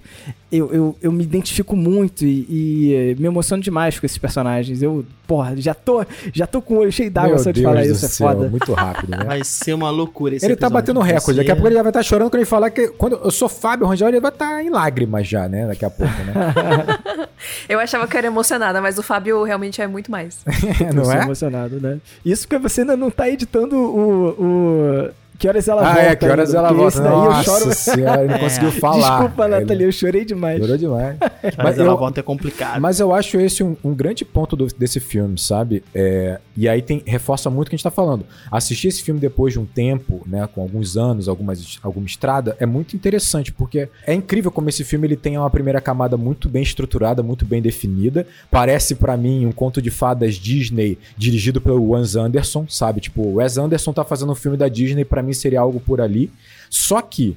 Eu, 0.52 0.70
eu, 0.70 0.96
eu 1.00 1.10
me 1.10 1.24
identifico 1.24 1.74
muito 1.74 2.26
e, 2.26 2.46
e, 2.48 2.94
eh, 2.94 3.14
me 3.18 3.26
emociono 3.26 3.62
demais 3.62 3.98
com 3.98 4.04
esses 4.04 4.18
personagens. 4.18 4.82
Eu, 4.82 5.04
porra, 5.26 5.56
já 5.56 5.72
tô, 5.72 6.04
já 6.32 6.46
tô 6.46 6.60
com 6.60 6.74
o 6.74 6.78
olho 6.80 6.92
cheio 6.92 7.10
d'água 7.10 7.38
só 7.38 7.50
de 7.50 7.62
Deus 7.62 7.72
falar 7.72 7.86
isso, 7.86 8.04
é 8.04 8.08
céu, 8.08 8.28
foda. 8.28 8.48
Muito 8.50 8.72
rápido, 8.74 9.10
né? 9.10 9.24
Vai 9.24 9.42
ser 9.42 9.72
uma 9.72 9.90
loucura 9.90 10.36
esse 10.36 10.44
Ele 10.44 10.56
tá 10.56 10.68
batendo 10.68 11.00
recorde. 11.00 11.38
Daqui 11.38 11.50
a 11.50 11.56
pouco 11.56 11.68
ele 11.68 11.74
já 11.74 11.82
vai 11.82 11.90
estar 11.90 12.02
chorando 12.02 12.28
quando 12.28 12.40
ele 12.40 12.44
falar 12.44 12.70
que. 12.70 12.88
Quando 12.88 13.16
eu 13.16 13.30
sou 13.30 13.48
Fábio 13.48 13.86
Rangel, 13.86 14.08
ele 14.08 14.20
vai 14.20 14.30
estar 14.30 14.62
em 14.62 14.68
lágrimas 14.68 15.26
já, 15.26 15.48
né? 15.48 15.66
Daqui 15.66 15.86
a 15.86 15.90
pouco, 15.90 16.12
né? 16.12 17.28
Eu 17.68 17.78
achava 17.78 18.06
que 18.06 18.16
eu 18.16 18.18
era 18.18 18.26
emocionada, 18.26 18.80
mas 18.80 18.98
o 18.98 19.02
Fábio 19.02 19.42
realmente 19.42 19.80
é 19.80 19.86
muito 19.86 20.10
mais. 20.10 20.38
eu 20.80 20.94
não 20.94 21.04
sou 21.04 21.12
é? 21.12 21.22
emocionado, 21.22 21.80
né? 21.80 21.98
Isso 22.24 22.46
porque 22.46 22.58
você 22.58 22.82
ainda 22.82 22.96
não 22.96 23.10
tá 23.10 23.28
editando 23.28 23.76
o. 23.76 24.28
o... 24.28 25.10
Que 25.38 25.48
horas 25.48 25.66
ela 25.68 25.82
Ah, 25.82 25.94
volta? 25.94 26.00
é, 26.00 26.16
que 26.16 26.24
horas 26.26 26.48
ainda, 26.54 26.58
ela 26.58 26.68
porque 26.68 26.82
volta? 26.82 27.00
daí 27.00 27.12
eu 27.12 27.24
Nossa 27.24 27.42
choro. 27.60 27.74
senhora, 27.74 28.20
ele 28.22 28.28
não 28.30 28.36
É. 28.36 28.38
conseguiu 28.38 28.72
falar. 28.72 29.18
Desculpa, 29.18 29.48
Nathalie, 29.48 29.82
eu 29.84 29.92
chorei 29.92 30.24
demais. 30.24 30.60
Chorou 30.60 30.76
demais. 30.78 31.16
Mas 31.42 31.56
Mas 31.58 31.78
ela 31.78 31.88
eu- 31.92 31.96
volta 31.98 32.20
é 32.20 32.22
complicado. 32.22 32.80
Mas 32.80 33.00
eu 33.00 33.12
acho 33.12 33.38
esse 33.40 33.62
um, 33.62 33.76
um 33.82 33.92
grande 33.92 34.24
ponto 34.24 34.54
do- 34.54 34.66
desse 34.78 35.00
filme, 35.00 35.36
sabe? 35.38 35.82
É, 35.94 36.38
e 36.56 36.68
aí 36.68 36.80
tem, 36.80 37.02
reforça 37.04 37.50
muito 37.50 37.66
o 37.66 37.70
que 37.70 37.74
a 37.74 37.76
gente 37.76 37.82
tá 37.84 37.90
falando. 37.90 38.24
Assistir 38.50 38.88
esse 38.88 39.02
filme 39.02 39.18
depois 39.20 39.52
de 39.52 39.58
um 39.58 39.66
tempo, 39.66 40.22
né? 40.26 40.48
Com 40.54 40.62
alguns 40.62 40.96
anos, 40.96 41.28
algumas, 41.28 41.78
alguma 41.82 42.06
estrada, 42.06 42.56
é 42.60 42.64
muito 42.64 42.94
interessante, 42.94 43.52
porque 43.52 43.88
é 44.06 44.14
incrível 44.14 44.52
como 44.52 44.68
esse 44.68 44.84
filme 44.84 45.06
ele 45.06 45.16
tem 45.16 45.36
uma 45.36 45.50
primeira 45.50 45.80
camada 45.80 46.16
muito 46.16 46.48
bem 46.48 46.62
estruturada, 46.62 47.22
muito 47.24 47.44
bem 47.44 47.60
definida. 47.60 48.24
Parece 48.50 48.94
pra 48.94 49.16
mim 49.16 49.44
um 49.46 49.52
conto 49.52 49.82
de 49.82 49.90
fadas 49.90 50.36
Disney 50.36 50.96
dirigido 51.18 51.60
pelo 51.60 51.90
Wes 51.90 52.14
Anderson, 52.14 52.66
sabe? 52.68 53.00
Tipo, 53.00 53.22
o 53.22 53.34
Wes 53.34 53.58
Anderson 53.58 53.92
tá 53.92 54.04
fazendo 54.04 54.30
um 54.30 54.36
filme 54.36 54.56
da 54.56 54.68
Disney, 54.68 55.04
pra 55.04 55.23
mim 55.24 55.32
seria 55.32 55.60
algo 55.60 55.80
por 55.80 56.00
ali. 56.00 56.30
Só 56.70 57.00
que 57.00 57.36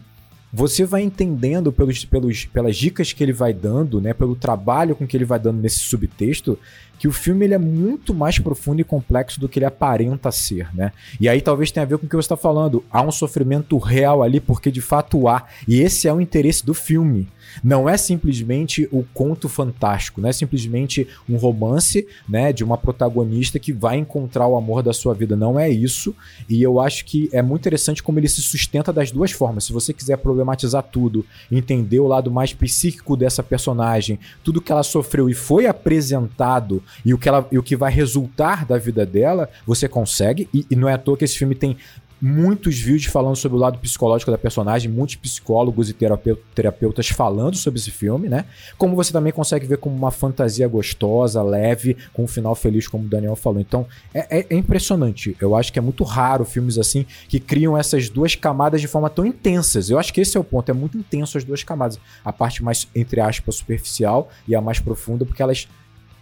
você 0.52 0.86
vai 0.86 1.02
entendendo 1.02 1.72
pelos, 1.72 2.06
pelos, 2.06 2.46
pelas 2.46 2.76
dicas 2.76 3.12
que 3.12 3.24
ele 3.24 3.34
vai 3.34 3.54
dando, 3.54 4.00
né, 4.00 4.14
pelo 4.14 4.36
trabalho 4.36 4.96
com 4.96 5.06
que 5.06 5.16
ele 5.16 5.26
vai 5.26 5.40
dando 5.40 5.60
nesse 5.60 5.80
subtexto, 5.80 6.58
que 6.98 7.08
o 7.08 7.12
filme 7.12 7.46
ele 7.46 7.54
é 7.54 7.60
muito 7.60 8.14
mais 8.14 8.40
profundo 8.40 8.82
e 8.82 8.84
complexo 8.84 9.40
do 9.40 9.48
que 9.48 9.60
ele 9.60 9.66
aparenta 9.66 10.32
ser, 10.32 10.74
né? 10.74 10.92
E 11.20 11.30
aí 11.30 11.42
talvez 11.42 11.70
tenha 11.70 11.86
a 11.86 11.88
ver 11.88 11.98
com 11.98 12.06
o 12.06 12.10
que 12.10 12.16
você 12.16 12.26
está 12.26 12.38
falando. 12.38 12.84
Há 12.90 13.04
um 13.04 13.12
sofrimento 13.12 13.78
real 13.78 14.24
ali, 14.24 14.40
porque 14.40 14.72
de 14.72 14.82
fato 14.82 15.28
há. 15.28 15.46
E 15.68 15.80
esse 15.80 16.08
é 16.08 16.14
o 16.14 16.20
interesse 16.20 16.66
do 16.66 16.74
filme. 16.74 17.28
Não 17.64 17.88
é 17.88 17.98
simplesmente 17.98 18.88
o 18.92 19.04
conto 19.14 19.50
fantástico, 19.50 20.22
não 20.22 20.30
é 20.30 20.34
simplesmente 20.34 21.08
um 21.30 21.38
romance, 21.38 22.08
né, 22.28 22.52
de 22.54 22.64
uma 22.64 22.78
protagonista 22.78 23.60
que 23.60 23.74
vai 23.74 23.98
encontrar 23.98 24.48
o 24.48 24.56
amor 24.56 24.84
da 24.84 24.94
sua 24.94 25.14
vida. 25.14 25.36
Não 25.36 25.60
é 25.60 25.70
isso. 25.70 26.16
E 26.50 26.62
eu 26.62 26.80
acho 26.80 27.06
que 27.06 27.30
é 27.32 27.42
muito 27.42 27.62
interessante 27.62 28.04
como 28.04 28.20
ele 28.20 28.28
se 28.28 28.42
sustenta 28.42 28.92
das 28.94 29.12
duas 29.12 29.32
formas. 29.32 29.66
Se 29.66 29.74
você 29.74 29.94
quiser 29.94 30.18
problematizar 30.18 30.84
tudo, 30.84 31.26
entender 31.52 32.00
o 32.00 32.08
lado 32.08 32.32
mais 32.32 32.54
psíquico 32.54 33.16
dessa 33.16 33.44
personagem, 33.44 34.20
tudo 34.44 34.62
que 34.62 34.72
ela 34.72 34.84
sofreu 34.84 35.30
e 35.30 35.34
foi 35.34 35.66
apresentado 35.66 36.84
e 37.06 37.14
o 37.14 37.18
que, 37.18 37.28
ela, 37.30 37.48
e 37.52 37.58
o 37.58 37.64
que 37.64 37.76
vai 37.76 37.92
resultar 37.92 38.66
da 38.66 38.78
vida 38.78 39.06
dela, 39.06 39.50
você 39.66 39.88
consegue. 39.88 40.48
E, 40.54 40.66
e 40.70 40.76
não 40.76 40.88
é 40.88 40.94
à 40.94 40.98
toa 40.98 41.18
que 41.18 41.26
esse 41.26 41.38
filme 41.38 41.56
tem 41.56 41.78
muitos 42.20 42.80
vídeos 42.80 43.12
falando 43.12 43.36
sobre 43.36 43.58
o 43.58 43.62
lado 43.62 43.78
psicológico 43.80 44.32
da 44.32 44.38
personagem, 44.38 44.90
muitos 44.92 45.16
psicólogos 45.16 45.90
e 45.90 45.94
terapeu- 45.94 46.40
terapeutas 46.56 47.08
falando 47.10 47.56
sobre 47.56 47.80
esse 47.80 47.92
filme, 47.92 48.28
né? 48.28 48.46
Como 48.78 48.96
você 48.96 49.12
também 49.14 49.32
consegue 49.32 49.66
ver 49.68 49.78
como 49.78 49.96
uma 49.96 50.10
fantasia 50.12 50.68
gostosa, 50.68 51.44
leve, 51.44 51.96
com 52.14 52.24
um 52.24 52.28
final 52.28 52.56
feliz, 52.56 52.88
como 52.88 53.06
o 53.06 53.08
Daniel 53.08 53.36
falou. 53.36 53.60
Então, 53.60 53.86
é, 54.14 54.40
é- 54.40 54.46
é 54.50 54.56
impressionante. 54.56 55.38
Eu 55.40 55.56
acho 55.56 55.72
que 55.72 55.78
é 55.78 55.82
muito 55.82 56.04
raro 56.04 56.44
filmes 56.44 56.78
assim 56.78 57.06
que 57.28 57.40
criam 57.40 57.78
essas 57.78 58.10
duas 58.10 58.34
camadas 58.36 58.82
de 58.82 58.88
forma 58.88 59.10
tão 59.10 59.26
intensas. 59.26 59.90
Eu 59.90 60.00
acho 60.00 60.14
que 60.14 60.22
esse 60.22 60.36
é 60.36 60.40
o 60.40 60.44
ponto. 60.44 60.70
É 60.70 60.74
muito 60.74 60.98
intenso 60.98 61.38
as 61.38 61.44
duas 61.44 61.64
camadas. 61.64 62.00
A 62.26 62.34
parte 62.34 62.64
mais, 62.64 62.88
entre 62.96 63.22
aspas, 63.22 63.56
superficial 63.56 64.30
e 64.48 64.56
a 64.56 64.62
mais 64.62 64.80
profunda, 64.80 65.26
porque 65.26 65.42
elas 65.42 65.68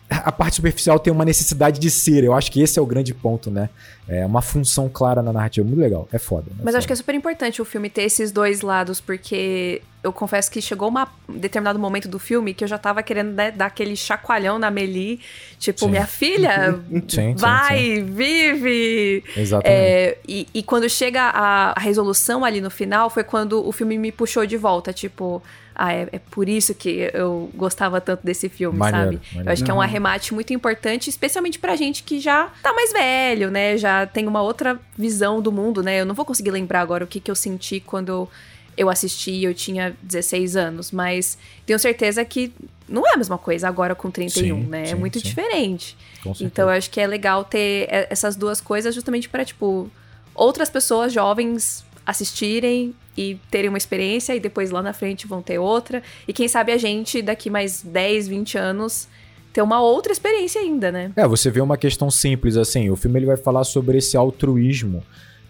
a 0.07 0.31
parte 0.31 0.57
superficial 0.57 0.99
tem 0.99 1.11
uma 1.11 1.25
necessidade 1.25 1.79
de 1.79 1.89
ser. 1.89 2.23
Eu 2.23 2.33
acho 2.35 2.51
que 2.51 2.61
esse 2.61 2.77
é 2.77 2.81
o 2.81 2.85
grande 2.85 3.11
ponto, 3.11 3.49
né? 3.49 3.69
É 4.07 4.25
uma 4.25 4.41
função 4.41 4.87
clara 4.87 5.21
na 5.23 5.33
narrativa. 5.33 5.65
Muito 5.67 5.79
legal. 5.79 6.07
É 6.13 6.19
foda. 6.19 6.45
Mas 6.63 6.75
acho 6.75 6.85
que 6.85 6.93
é 6.93 6.95
super 6.95 7.15
importante 7.15 7.61
o 7.61 7.65
filme 7.65 7.89
ter 7.89 8.03
esses 8.03 8.31
dois 8.31 8.61
lados, 8.61 9.01
porque 9.01 9.81
eu 10.03 10.13
confesso 10.13 10.51
que 10.51 10.61
chegou 10.61 10.87
uma, 10.89 11.07
um 11.27 11.37
determinado 11.39 11.79
momento 11.79 12.07
do 12.07 12.19
filme 12.19 12.53
que 12.53 12.63
eu 12.63 12.67
já 12.67 12.77
tava 12.77 13.01
querendo 13.01 13.31
né, 13.33 13.49
dar 13.49 13.65
aquele 13.65 13.95
chacoalhão 13.95 14.59
na 14.59 14.69
Meli. 14.69 15.19
Tipo, 15.57 15.85
Sim. 15.85 15.89
minha 15.91 16.05
filha, 16.05 16.79
Sim, 17.07 17.07
sim, 17.07 17.35
vai, 17.35 17.79
sim. 17.79 18.03
vive. 18.05 19.23
Exatamente. 19.35 19.75
É, 19.79 20.17
e, 20.27 20.47
e 20.53 20.61
quando 20.63 20.87
chega 20.89 21.21
a, 21.23 21.71
a 21.71 21.79
resolução 21.79 22.45
ali 22.45 22.61
no 22.61 22.69
final, 22.69 23.09
foi 23.09 23.23
quando 23.23 23.67
o 23.67 23.71
filme 23.71 23.97
me 23.97 24.11
puxou 24.11 24.45
de 24.45 24.57
volta. 24.57 24.93
Tipo, 24.93 25.41
ah, 25.73 25.91
é, 25.93 26.07
é 26.11 26.19
por 26.19 26.47
isso 26.47 26.73
que 26.73 27.09
eu 27.13 27.49
gostava 27.53 27.99
tanto 27.99 28.23
desse 28.25 28.47
filme, 28.47 28.77
Maneiro, 28.77 29.05
sabe? 29.13 29.19
maneiro. 29.27 29.49
Eu 29.49 29.53
acho 29.53 29.63
que 29.63 29.71
é 29.71 29.73
um 29.73 29.77
Uhum. 29.77 29.81
arremate 29.83 30.33
muito 30.33 30.53
importante, 30.53 31.09
especialmente 31.09 31.59
pra 31.59 31.75
gente 31.75 32.03
que 32.03 32.19
já 32.19 32.49
tá 32.63 32.71
mais 32.73 32.93
velho, 32.93 33.51
né? 33.51 33.77
Já 33.77 33.94
tem 34.05 34.27
uma 34.27 34.41
outra 34.41 34.79
visão 34.97 35.41
do 35.41 35.51
mundo, 35.51 35.83
né? 35.83 36.01
Eu 36.01 36.05
não 36.05 36.15
vou 36.15 36.25
conseguir 36.25 36.51
lembrar 36.51 36.81
agora 36.81 37.03
o 37.03 37.07
que, 37.07 37.19
que 37.19 37.29
eu 37.29 37.35
senti 37.35 37.79
quando 37.79 38.27
eu, 38.75 38.89
assisti 38.89 39.31
e 39.31 39.43
eu 39.43 39.53
tinha 39.53 39.95
16 40.01 40.55
anos, 40.55 40.91
mas 40.91 41.37
tenho 41.65 41.77
certeza 41.77 42.25
que 42.25 42.51
não 42.87 43.07
é 43.07 43.13
a 43.13 43.17
mesma 43.17 43.37
coisa 43.37 43.67
agora 43.67 43.93
com 43.95 44.09
31, 44.09 44.41
Sim, 44.41 44.67
né? 44.67 44.83
é 44.83 44.85
sim, 44.87 44.95
muito 44.95 45.19
sim. 45.19 45.25
diferente. 45.25 45.97
Então 46.41 46.65
eu 46.65 46.75
acho 46.75 46.89
que 46.89 46.99
é 46.99 47.07
legal 47.07 47.43
ter 47.43 47.87
é, 47.89 48.07
essas 48.09 48.35
duas 48.35 48.59
coisas 48.59 48.93
justamente 48.95 49.29
para 49.29 49.45
tipo 49.45 49.89
outras 50.33 50.69
pessoas 50.69 51.13
jovens 51.13 51.85
assistirem 52.05 52.93
e 53.17 53.39
terem 53.49 53.69
uma 53.69 53.77
experiência 53.77 54.35
e 54.35 54.39
depois 54.39 54.71
lá 54.71 54.81
na 54.81 54.93
frente 54.93 55.25
vão 55.25 55.41
ter 55.41 55.57
outra 55.57 56.03
e 56.27 56.33
quem 56.33 56.47
sabe 56.47 56.71
a 56.71 56.77
gente 56.77 57.21
daqui 57.21 57.49
mais 57.49 57.81
10, 57.81 58.27
20 58.27 58.57
anos 58.57 59.07
ter 59.55 59.61
uma 59.61 59.81
outra 59.81 60.11
experiência 60.11 60.59
ainda, 60.59 60.91
né? 60.91 61.13
É, 61.15 61.25
você 61.25 61.49
vê 61.49 61.61
uma 61.61 61.77
questão 61.77 62.11
simples 62.11 62.57
assim, 62.57 62.89
o 62.89 62.95
filme 62.97 63.17
ele 63.17 63.25
vai 63.25 63.37
falar 63.37 63.63
sobre 63.63 63.97
esse 63.97 64.17
altruísmo 64.17 65.01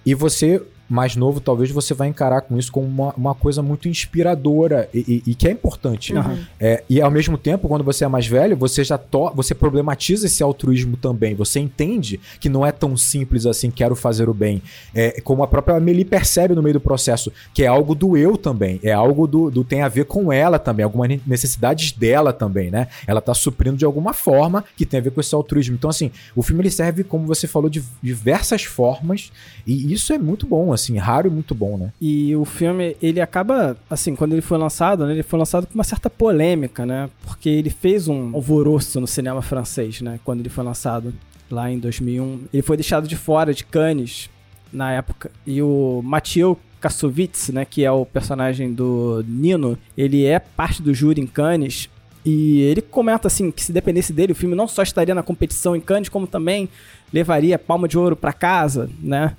e 0.05 0.13
você, 0.13 0.61
mais 0.87 1.15
novo, 1.15 1.39
talvez 1.39 1.71
você 1.71 1.93
vai 1.93 2.07
encarar 2.07 2.41
com 2.41 2.57
isso 2.57 2.71
como 2.71 2.85
uma, 2.87 3.13
uma 3.15 3.35
coisa 3.35 3.61
muito 3.61 3.87
inspiradora 3.89 4.89
e, 4.93 5.21
e- 5.25 5.31
e 5.31 5.35
que 5.35 5.47
é 5.47 5.51
importante. 5.51 6.15
Aham. 6.15 6.37
É, 6.59 6.83
e 6.89 7.01
ao 7.01 7.11
mesmo 7.11 7.37
tempo, 7.37 7.67
quando 7.67 7.83
você 7.83 8.05
é 8.05 8.07
mais 8.07 8.27
velho, 8.27 8.55
você 8.55 8.83
já 8.83 8.97
to 8.97 9.31
você 9.35 9.53
problematiza 9.55 10.25
esse 10.27 10.41
altruísmo 10.43 10.97
também. 10.97 11.35
Você 11.35 11.59
entende 11.59 12.19
que 12.39 12.49
não 12.49 12.65
é 12.65 12.71
tão 12.71 12.95
simples 12.95 13.45
assim, 13.45 13.69
quero 13.71 13.95
fazer 13.95 14.29
o 14.29 14.33
bem. 14.33 14.61
É, 14.93 15.19
como 15.21 15.43
a 15.43 15.47
própria 15.47 15.77
Amelie 15.77 16.05
percebe 16.05 16.53
no 16.55 16.61
meio 16.61 16.73
do 16.73 16.79
processo, 16.79 17.31
que 17.53 17.63
é 17.63 17.67
algo 17.67 17.95
do 17.95 18.15
eu 18.17 18.37
também. 18.37 18.79
É 18.83 18.91
algo 18.91 19.27
do, 19.27 19.49
do 19.51 19.63
tem 19.63 19.81
a 19.81 19.87
ver 19.87 20.05
com 20.05 20.31
ela 20.31 20.59
também, 20.59 20.83
algumas 20.83 21.09
ne- 21.09 21.21
necessidades 21.25 21.91
dela 21.91 22.31
também, 22.31 22.69
né? 22.69 22.87
Ela 23.07 23.21
tá 23.21 23.33
suprindo 23.33 23.77
de 23.77 23.85
alguma 23.85 24.13
forma 24.13 24.63
que 24.77 24.85
tem 24.85 24.99
a 24.99 25.03
ver 25.03 25.11
com 25.11 25.19
esse 25.21 25.33
altruísmo. 25.33 25.75
Então, 25.75 25.89
assim, 25.89 26.11
o 26.35 26.41
filme 26.43 26.61
ele 26.61 26.69
serve, 26.71 27.03
como 27.03 27.25
você 27.25 27.47
falou, 27.47 27.69
de 27.69 27.83
diversas 28.01 28.63
formas. 28.63 29.31
E 29.65 29.91
isso 29.93 30.13
é 30.13 30.17
muito 30.17 30.45
bom, 30.45 30.71
assim, 30.75 30.97
raro 30.97 31.27
e 31.27 31.31
muito 31.31 31.55
bom, 31.55 31.77
né? 31.77 31.91
E 31.99 32.35
o 32.35 32.45
filme, 32.45 32.95
ele 33.01 33.19
acaba, 33.19 33.75
assim, 33.89 34.15
quando 34.15 34.33
ele 34.33 34.41
foi 34.41 34.57
lançado, 34.57 35.05
né, 35.05 35.13
ele 35.13 35.23
foi 35.23 35.39
lançado 35.39 35.65
com 35.65 35.73
uma 35.73 35.83
certa 35.83 36.09
polêmica, 36.09 36.85
né? 36.85 37.09
Porque 37.25 37.49
ele 37.49 37.69
fez 37.69 38.07
um 38.07 38.35
alvoroço 38.35 38.99
no 39.01 39.07
cinema 39.07 39.41
francês, 39.41 40.01
né? 40.01 40.19
Quando 40.23 40.41
ele 40.41 40.49
foi 40.49 40.63
lançado 40.63 41.13
lá 41.49 41.71
em 41.71 41.79
2001. 41.79 42.45
Ele 42.53 42.61
foi 42.61 42.77
deixado 42.77 43.07
de 43.07 43.15
fora 43.15 43.53
de 43.53 43.63
Cannes 43.63 44.29
na 44.71 44.91
época. 44.91 45.31
E 45.45 45.61
o 45.61 46.01
Mathieu 46.03 46.59
Kassovitz, 46.79 47.49
né, 47.49 47.65
que 47.65 47.83
é 47.83 47.91
o 47.91 48.05
personagem 48.05 48.73
do 48.73 49.23
Nino, 49.27 49.77
ele 49.97 50.25
é 50.25 50.39
parte 50.39 50.81
do 50.81 50.93
júri 50.93 51.21
em 51.21 51.27
Cannes. 51.27 51.89
E 52.23 52.61
ele 52.61 52.81
comenta 52.81 53.27
assim 53.27 53.51
que 53.51 53.63
se 53.63 53.71
dependesse 53.71 54.11
dele, 54.11 54.31
o 54.31 54.35
filme 54.35 54.55
não 54.55 54.67
só 54.67 54.81
estaria 54.81 55.13
na 55.13 55.21
competição 55.21 55.75
em 55.75 55.81
Cannes, 55.81 56.09
como 56.09 56.25
também 56.25 56.67
levaria 57.13 57.57
palma 57.57 57.87
de 57.87 57.97
ouro 57.97 58.15
pra 58.15 58.33
casa, 58.33 58.89
né? 59.01 59.35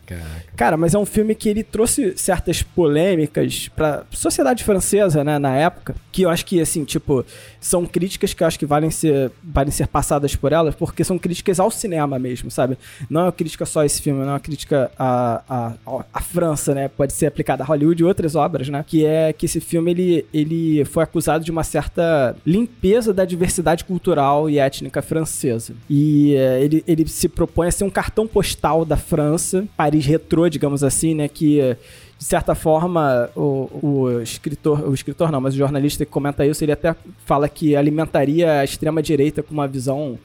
Cara, 0.56 0.76
mas 0.76 0.94
é 0.94 0.98
um 0.98 1.04
filme 1.04 1.34
que 1.34 1.48
ele 1.48 1.62
trouxe 1.62 2.16
certas 2.16 2.62
polêmicas 2.62 3.68
pra 3.74 4.04
sociedade 4.10 4.64
francesa, 4.64 5.22
né, 5.22 5.38
na 5.38 5.54
época, 5.54 5.94
que 6.10 6.22
eu 6.22 6.30
acho 6.30 6.46
que, 6.46 6.60
assim, 6.60 6.84
tipo, 6.84 7.24
são 7.60 7.84
críticas 7.84 8.32
que 8.32 8.42
eu 8.42 8.46
acho 8.46 8.58
que 8.58 8.64
valem 8.64 8.90
ser, 8.90 9.30
valem 9.44 9.70
ser 9.70 9.86
passadas 9.86 10.34
por 10.34 10.52
elas, 10.52 10.74
porque 10.74 11.04
são 11.04 11.18
críticas 11.18 11.60
ao 11.60 11.70
cinema 11.70 12.18
mesmo, 12.18 12.50
sabe? 12.50 12.78
Não 13.10 13.20
é 13.20 13.24
uma 13.24 13.32
crítica 13.32 13.66
só 13.66 13.80
a 13.80 13.86
esse 13.86 14.00
filme, 14.00 14.20
não 14.20 14.28
é 14.28 14.32
uma 14.32 14.40
crítica 14.40 14.90
à, 14.98 15.42
à, 15.48 15.72
à 16.12 16.20
França, 16.22 16.74
né? 16.74 16.88
Pode 16.88 17.12
ser 17.12 17.26
aplicada 17.26 17.62
a 17.62 17.66
Hollywood 17.66 18.02
e 18.02 18.06
outras 18.06 18.34
obras, 18.34 18.68
né? 18.68 18.82
Que 18.86 19.04
é 19.04 19.32
que 19.32 19.44
esse 19.44 19.60
filme, 19.60 19.90
ele, 19.90 20.26
ele 20.32 20.84
foi 20.86 21.02
acusado 21.02 21.44
de 21.44 21.50
uma 21.50 21.64
certa 21.64 22.34
limpeza 22.46 23.12
da 23.12 23.24
diversidade 23.24 23.84
cultural 23.84 24.48
e 24.48 24.58
étnica 24.58 25.02
francesa. 25.02 25.74
E 25.90 26.34
eh, 26.34 26.62
ele, 26.62 26.84
ele 26.86 27.06
se 27.08 27.28
propõe 27.56 27.68
a 27.68 27.72
ser 27.72 27.84
um 27.84 27.90
cartão 27.90 28.26
postal 28.26 28.84
da 28.84 28.98
França, 28.98 29.66
Paris 29.74 30.04
retrô, 30.04 30.46
digamos 30.46 30.84
assim, 30.84 31.14
né? 31.14 31.26
Que 31.26 31.74
de 32.18 32.24
certa 32.24 32.54
forma, 32.54 33.30
o, 33.34 33.68
o 33.82 34.20
escritor, 34.20 34.86
o 34.86 34.92
escritor 34.92 35.32
não, 35.32 35.40
mas 35.40 35.54
o 35.54 35.56
jornalista 35.56 36.04
que 36.04 36.10
comenta 36.10 36.46
isso, 36.46 36.62
ele 36.62 36.72
até 36.72 36.94
fala 37.24 37.48
que 37.48 37.74
alimentaria 37.74 38.60
a 38.60 38.64
extrema-direita 38.64 39.42
com 39.42 39.54
uma 39.54 39.66
visão 39.66 40.18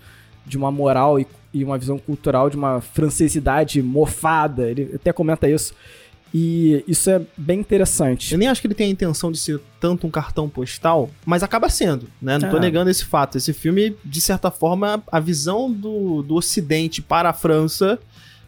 de 0.46 0.58
uma 0.58 0.72
moral 0.72 1.20
e, 1.20 1.28
e 1.54 1.64
uma 1.64 1.78
visão 1.78 1.98
cultural 1.98 2.50
de 2.50 2.58
uma 2.58 2.82
francesidade 2.82 3.82
mofada. 3.82 4.70
Ele 4.70 4.92
até 4.96 5.14
comenta 5.14 5.50
isso. 5.50 5.74
E 6.34 6.84
isso 6.88 7.10
é 7.10 7.22
bem 7.38 7.60
interessante. 7.60 8.32
Eu 8.32 8.38
nem 8.38 8.48
acho 8.48 8.62
que 8.62 8.68
ele 8.68 8.74
tem 8.74 8.88
a 8.88 8.90
intenção 8.90 9.32
de 9.32 9.38
ser 9.38 9.60
tanto 9.80 10.08
um 10.08 10.10
cartão 10.12 10.48
postal, 10.48 11.10
mas 11.26 11.44
acaba 11.44 11.68
sendo, 11.70 12.08
né? 12.22 12.38
Não 12.38 12.50
tô 12.50 12.58
Ah. 12.58 12.60
negando 12.60 12.90
esse 12.90 13.04
fato. 13.04 13.38
Esse 13.38 13.52
filme, 13.52 13.96
de 14.06 14.22
certa 14.22 14.50
forma, 14.52 15.04
a 15.12 15.20
visão 15.20 15.70
do, 15.72 16.22
do 16.22 16.36
Ocidente 16.36 17.02
para 17.02 17.30
a 17.30 17.34
França 17.34 18.00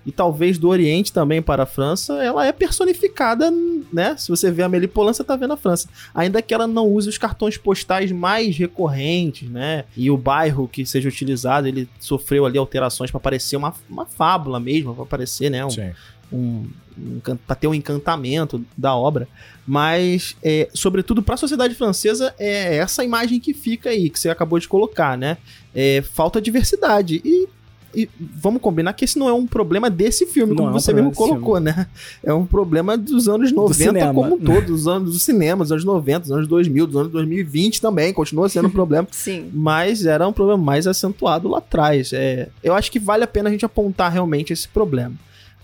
e 0.05 0.11
talvez 0.11 0.57
do 0.57 0.67
Oriente 0.67 1.13
também 1.13 1.41
para 1.41 1.63
a 1.63 1.65
França, 1.65 2.21
ela 2.21 2.45
é 2.45 2.51
personificada, 2.51 3.51
né? 3.91 4.15
Se 4.17 4.29
você 4.29 4.51
vê 4.51 4.63
a 4.63 4.65
Amélie 4.65 4.87
Poulain, 4.87 5.13
você 5.13 5.23
tá 5.23 5.35
vendo 5.35 5.53
a 5.53 5.57
França. 5.57 5.87
Ainda 6.13 6.41
que 6.41 6.53
ela 6.53 6.67
não 6.67 6.87
use 6.87 7.07
os 7.07 7.17
cartões 7.17 7.57
postais 7.57 8.11
mais 8.11 8.57
recorrentes, 8.57 9.49
né? 9.49 9.85
E 9.95 10.11
o 10.11 10.17
bairro 10.17 10.67
que 10.67 10.85
seja 10.85 11.07
utilizado, 11.07 11.67
ele 11.67 11.87
sofreu 11.99 12.45
ali 12.45 12.57
alterações 12.57 13.11
para 13.11 13.19
parecer 13.19 13.55
uma, 13.55 13.73
uma 13.89 14.05
fábula 14.05 14.59
mesmo, 14.59 14.93
para 14.93 15.05
parecer, 15.05 15.49
né? 15.49 15.65
Um, 15.65 15.69
Sim. 15.69 15.91
um, 16.31 16.67
um 16.97 17.37
pra 17.47 17.55
ter 17.55 17.67
um 17.67 17.73
encantamento 17.73 18.63
da 18.77 18.95
obra, 18.95 19.27
mas 19.65 20.35
é, 20.43 20.69
sobretudo 20.73 21.23
para 21.23 21.35
a 21.35 21.37
sociedade 21.37 21.73
francesa 21.75 22.35
é 22.37 22.75
essa 22.75 23.03
imagem 23.03 23.39
que 23.39 23.53
fica 23.53 23.89
aí 23.89 24.09
que 24.09 24.19
você 24.19 24.29
acabou 24.29 24.59
de 24.59 24.67
colocar, 24.67 25.17
né? 25.17 25.37
É, 25.73 26.01
falta 26.01 26.41
diversidade 26.41 27.21
e, 27.23 27.47
e 27.95 28.09
vamos 28.19 28.61
combinar 28.61 28.93
que 28.93 29.05
esse 29.05 29.17
não 29.17 29.29
é 29.29 29.33
um 29.33 29.45
problema 29.45 29.89
desse 29.89 30.25
filme, 30.25 30.51
Não 30.51 30.57
como 30.57 30.69
é 30.69 30.71
um 30.71 30.73
você 30.73 30.91
problema 30.91 31.09
mesmo 31.09 31.17
colocou, 31.17 31.59
né? 31.59 31.87
É 32.23 32.33
um 32.33 32.45
problema 32.45 32.97
dos 32.97 33.27
anos 33.27 33.51
90 33.51 33.73
cinema. 33.73 34.13
como 34.13 34.35
um 34.35 34.39
todo, 34.39 34.65
dos 34.67 34.87
anos 34.87 35.13
do 35.13 35.19
cinema, 35.19 35.63
dos 35.63 35.71
anos 35.71 35.83
90, 35.83 36.19
dos 36.19 36.31
anos 36.31 36.47
2000, 36.47 36.87
dos 36.87 36.95
anos 36.95 37.11
2020 37.11 37.81
também, 37.81 38.13
continua 38.13 38.49
sendo 38.49 38.67
um 38.67 38.71
problema 38.71 39.07
Sim. 39.11 39.49
mas 39.53 40.05
era 40.05 40.27
um 40.27 40.33
problema 40.33 40.61
mais 40.61 40.87
acentuado 40.87 41.47
lá 41.47 41.59
atrás. 41.59 42.11
É, 42.13 42.49
eu 42.63 42.73
acho 42.73 42.91
que 42.91 42.99
vale 42.99 43.23
a 43.23 43.27
pena 43.27 43.49
a 43.49 43.51
gente 43.51 43.65
apontar 43.65 44.11
realmente 44.11 44.51
esse 44.53 44.67
problema. 44.67 45.15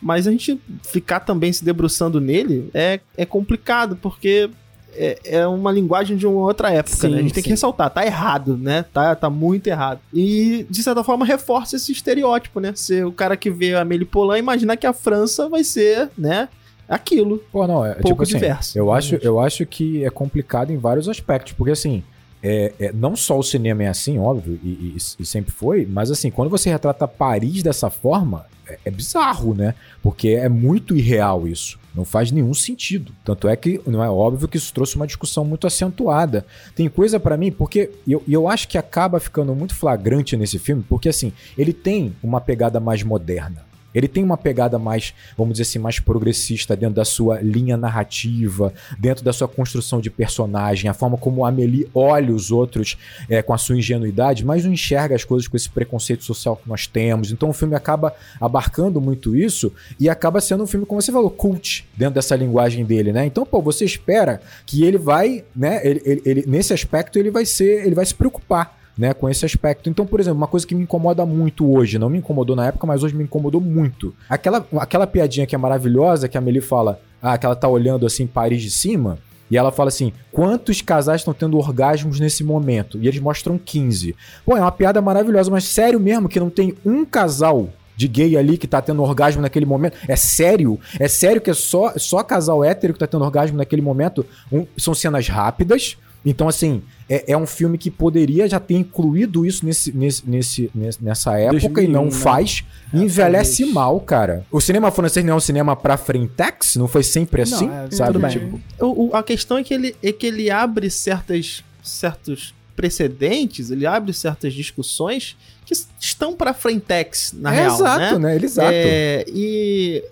Mas 0.01 0.27
a 0.27 0.31
gente 0.31 0.59
ficar 0.83 1.19
também 1.19 1.51
se 1.51 1.63
debruçando 1.63 2.21
nele 2.21 2.69
é, 2.73 3.01
é 3.17 3.25
complicado, 3.25 3.97
porque 3.97 4.49
é, 4.93 5.19
é 5.23 5.47
uma 5.47 5.71
linguagem 5.71 6.17
de 6.17 6.25
uma 6.27 6.41
outra 6.41 6.71
época, 6.71 6.95
Sim, 6.95 7.09
né? 7.09 7.19
A 7.19 7.21
gente 7.21 7.33
tem 7.33 7.43
que 7.43 7.49
sim. 7.49 7.53
ressaltar, 7.53 7.89
tá 7.89 8.05
errado, 8.05 8.57
né? 8.57 8.83
Tá, 8.93 9.15
tá 9.15 9.29
muito 9.29 9.67
errado. 9.67 9.99
E, 10.13 10.65
de 10.69 10.83
certa 10.83 11.03
forma, 11.03 11.25
reforça 11.25 11.75
esse 11.75 11.91
estereótipo, 11.91 12.59
né? 12.59 12.73
Ser 12.75 13.05
o 13.05 13.11
cara 13.11 13.35
que 13.37 13.49
vê 13.49 13.75
a 13.75 13.81
Amélie 13.81 14.05
Poulain 14.05 14.39
imaginar 14.39 14.77
que 14.77 14.87
a 14.87 14.93
França 14.93 15.47
vai 15.49 15.63
ser, 15.63 16.09
né? 16.17 16.49
Aquilo. 16.87 17.37
Pô, 17.51 17.67
não, 17.67 17.85
é 17.85 17.93
Pouco 17.93 18.07
tipo 18.07 18.23
assim, 18.23 18.33
diverso, 18.33 18.77
Eu 18.77 18.91
acho, 18.91 19.15
eu 19.21 19.39
acho 19.39 19.65
que 19.65 20.03
é 20.03 20.09
complicado 20.09 20.71
em 20.71 20.77
vários 20.77 21.07
aspectos, 21.07 21.53
porque 21.53 21.71
assim, 21.71 22.03
é, 22.41 22.73
é, 22.79 22.91
não 22.91 23.15
só 23.15 23.37
o 23.37 23.43
cinema 23.43 23.83
é 23.83 23.87
assim, 23.87 24.17
óbvio, 24.17 24.59
e, 24.63 24.67
e- 24.67 24.97
e 25.19 25.25
sempre 25.25 25.51
foi, 25.51 25.85
mas 25.85 26.09
assim, 26.09 26.31
quando 26.31 26.49
você 26.49 26.69
retrata 26.69 27.07
Paris 27.07 27.61
dessa 27.61 27.89
forma, 27.91 28.45
é, 28.67 28.79
é 28.85 28.91
bizarro, 28.91 29.53
né? 29.53 29.75
Porque 30.01 30.29
é 30.29 30.49
muito 30.49 30.95
irreal 30.95 31.47
isso. 31.47 31.77
Não 31.99 32.05
faz 32.05 32.31
nenhum 32.31 32.53
sentido. 32.53 33.11
Tanto 33.25 33.45
é 33.49 33.57
que 33.57 33.81
não 33.85 34.01
é 34.01 34.09
óbvio 34.09 34.47
que 34.47 34.55
isso 34.55 34.73
trouxe 34.73 34.95
uma 34.95 35.05
discussão 35.05 35.43
muito 35.43 35.67
acentuada. 35.67 36.45
Tem 36.73 36.87
coisa 36.87 37.19
pra 37.19 37.35
mim, 37.35 37.51
porque 37.51 37.91
eu, 38.07 38.23
eu 38.25 38.47
acho 38.47 38.69
que 38.69 38.77
acaba 38.77 39.19
ficando 39.19 39.53
muito 39.53 39.75
flagrante 39.75 40.37
nesse 40.37 40.57
filme, 40.57 40.81
porque 40.87 41.09
assim, 41.09 41.33
ele 41.57 41.73
tem 41.73 42.15
uma 42.23 42.39
pegada 42.39 42.79
mais 42.79 43.03
moderna. 43.03 43.68
Ele 43.99 44.07
tem 44.07 44.23
uma 44.23 44.37
pegada 44.37 44.79
mais, 44.79 45.13
vamos 45.37 45.53
dizer 45.53 45.63
assim, 45.63 45.77
mais 45.79 45.99
progressista 45.99 46.75
dentro 46.75 46.95
da 46.95 47.03
sua 47.05 47.39
linha 47.41 47.75
narrativa, 47.75 48.73
dentro 48.97 49.23
da 49.25 49.33
sua 49.33 49.47
construção 49.47 49.99
de 49.99 50.09
personagem, 50.09 50.89
a 50.89 50.93
forma 50.93 51.17
como 51.17 51.45
Amelie 51.45 51.87
olha 51.93 52.33
os 52.33 52.49
outros 52.49 52.97
é, 53.29 53.41
com 53.41 53.53
a 53.53 53.57
sua 53.57 53.77
ingenuidade, 53.77 54.45
mas 54.45 54.63
não 54.63 54.71
enxerga 54.71 55.13
as 55.15 55.23
coisas 55.25 55.47
com 55.47 55.57
esse 55.57 55.69
preconceito 55.69 56.23
social 56.23 56.55
que 56.55 56.67
nós 56.67 56.87
temos. 56.87 57.31
Então 57.31 57.49
o 57.49 57.53
filme 57.53 57.75
acaba 57.75 58.13
abarcando 58.39 59.01
muito 59.01 59.35
isso 59.35 59.71
e 59.99 60.09
acaba 60.09 60.39
sendo 60.39 60.63
um 60.63 60.67
filme, 60.67 60.85
como 60.85 61.01
você 61.01 61.11
falou, 61.11 61.29
cult 61.29 61.85
dentro 61.97 62.15
dessa 62.15 62.35
linguagem 62.35 62.85
dele, 62.85 63.11
né? 63.11 63.25
Então, 63.25 63.45
pô, 63.45 63.61
você 63.61 63.83
espera 63.83 64.41
que 64.65 64.83
ele 64.83 64.97
vai, 64.97 65.43
né? 65.55 65.81
Ele, 65.83 66.01
ele- 66.05 66.21
ele- 66.25 66.43
nesse 66.47 66.71
aspecto 66.73 67.19
ele 67.19 67.29
vai 67.29 67.45
ser, 67.45 67.85
ele 67.85 67.95
vai 67.95 68.05
se 68.05 68.15
preocupar 68.15 68.78
né, 68.99 69.13
com 69.13 69.29
esse 69.29 69.45
aspecto. 69.45 69.89
Então, 69.89 70.05
por 70.05 70.19
exemplo, 70.19 70.37
uma 70.37 70.47
coisa 70.47 70.67
que 70.67 70.75
me 70.75 70.83
incomoda 70.83 71.25
muito 71.25 71.71
hoje, 71.71 71.97
não 71.97 72.09
me 72.09 72.17
incomodou 72.17 72.53
na 72.55 72.67
época, 72.67 72.85
mas 72.85 73.01
hoje 73.01 73.15
me 73.15 73.23
incomodou 73.23 73.61
muito. 73.61 74.13
Aquela, 74.29 74.67
aquela 74.77 75.07
piadinha 75.07 75.47
que 75.47 75.55
é 75.55 75.57
maravilhosa, 75.57 76.27
que 76.27 76.37
a 76.37 76.41
Amelie 76.41 76.59
fala, 76.61 76.99
ah, 77.21 77.37
que 77.37 77.45
ela 77.45 77.55
tá 77.55 77.67
olhando 77.67 78.05
assim 78.05 78.27
Paris 78.27 78.61
de 78.61 78.69
cima, 78.69 79.17
E 79.51 79.57
ela 79.57 79.71
fala 79.71 79.87
assim: 79.87 80.11
quantos 80.31 80.79
casais 80.81 81.21
estão 81.21 81.33
tendo 81.33 81.57
orgasmos 81.57 82.19
nesse 82.19 82.43
momento? 82.43 82.99
E 83.01 83.07
eles 83.07 83.19
mostram 83.19 83.57
15. 83.57 84.15
Pô, 84.45 84.55
é 84.55 84.61
uma 84.61 84.71
piada 84.71 85.01
maravilhosa, 85.01 85.49
mas 85.49 85.63
sério 85.63 85.99
mesmo 85.99 86.29
que 86.29 86.39
não 86.39 86.51
tem 86.51 86.75
um 86.85 87.03
casal 87.03 87.69
de 87.97 88.07
gay 88.07 88.37
ali 88.37 88.57
que 88.59 88.67
tá 88.67 88.79
tendo 88.81 89.01
orgasmo 89.01 89.41
naquele 89.41 89.65
momento. 89.65 89.97
É 90.07 90.15
sério? 90.15 90.79
É 90.99 91.07
sério 91.07 91.41
que 91.41 91.49
é 91.49 91.53
só, 91.55 91.93
só 91.97 92.21
casal 92.23 92.63
hétero 92.63 92.93
que 92.93 92.99
tá 92.99 93.07
tendo 93.07 93.23
orgasmo 93.25 93.57
naquele 93.57 93.81
momento? 93.81 94.23
Um- 94.51 94.67
são 94.77 94.93
cenas 94.93 95.27
rápidas. 95.27 95.97
Então, 96.25 96.47
assim, 96.49 96.81
é, 97.09 97.31
é 97.31 97.37
um 97.37 97.47
filme 97.47 97.77
que 97.77 97.89
poderia 97.89 98.47
já 98.47 98.59
ter 98.59 98.73
incluído 98.75 99.45
isso 99.45 99.65
nesse, 99.65 99.91
nesse, 99.95 100.27
nesse, 100.27 100.69
nessa 101.01 101.37
época 101.39 101.59
2001, 101.81 101.83
e 101.83 101.87
não 101.87 102.05
né? 102.05 102.11
faz. 102.11 102.63
É, 102.93 102.97
envelhece 102.97 103.57
talvez. 103.59 103.73
mal, 103.73 103.99
cara. 104.01 104.45
O 104.51 104.59
cinema 104.59 104.91
francês 104.91 105.25
não 105.25 105.33
é 105.33 105.35
um 105.37 105.39
cinema 105.39 105.75
pra 105.75 105.95
frentex? 105.95 106.75
Não 106.75 106.87
foi 106.87 107.03
sempre 107.03 107.41
assim? 107.43 107.67
Não, 107.67 107.83
é, 107.85 107.91
sabe? 107.91 108.11
tudo 108.13 108.21
bem. 108.21 108.31
Tipo, 108.31 108.61
O- 108.85 109.07
o- 109.07 109.15
a 109.15 109.23
questão 109.23 109.57
é 109.57 109.63
que 109.63 109.73
ele, 109.73 109.95
é 110.03 110.11
que 110.11 110.27
ele 110.27 110.51
abre 110.51 110.89
certas, 110.89 111.63
certos 111.81 112.53
precedentes, 112.75 113.71
ele 113.71 113.85
abre 113.85 114.13
certas 114.13 114.53
discussões 114.53 115.37
que 115.65 115.73
estão 115.99 116.35
pra 116.35 116.53
frentex, 116.53 117.33
na 117.37 117.53
é 117.53 117.61
real, 117.61 117.75
exato, 117.75 117.99
né? 117.99 118.19
né? 118.19 118.35
Ele 118.35 118.45
exato. 118.45 118.71
É, 118.73 119.25
e, 119.27 120.03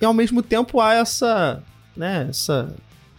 e 0.00 0.04
ao 0.04 0.14
mesmo 0.14 0.42
tempo 0.42 0.80
há 0.80 0.94
essa, 0.94 1.62
né, 1.96 2.26
essa, 2.30 2.74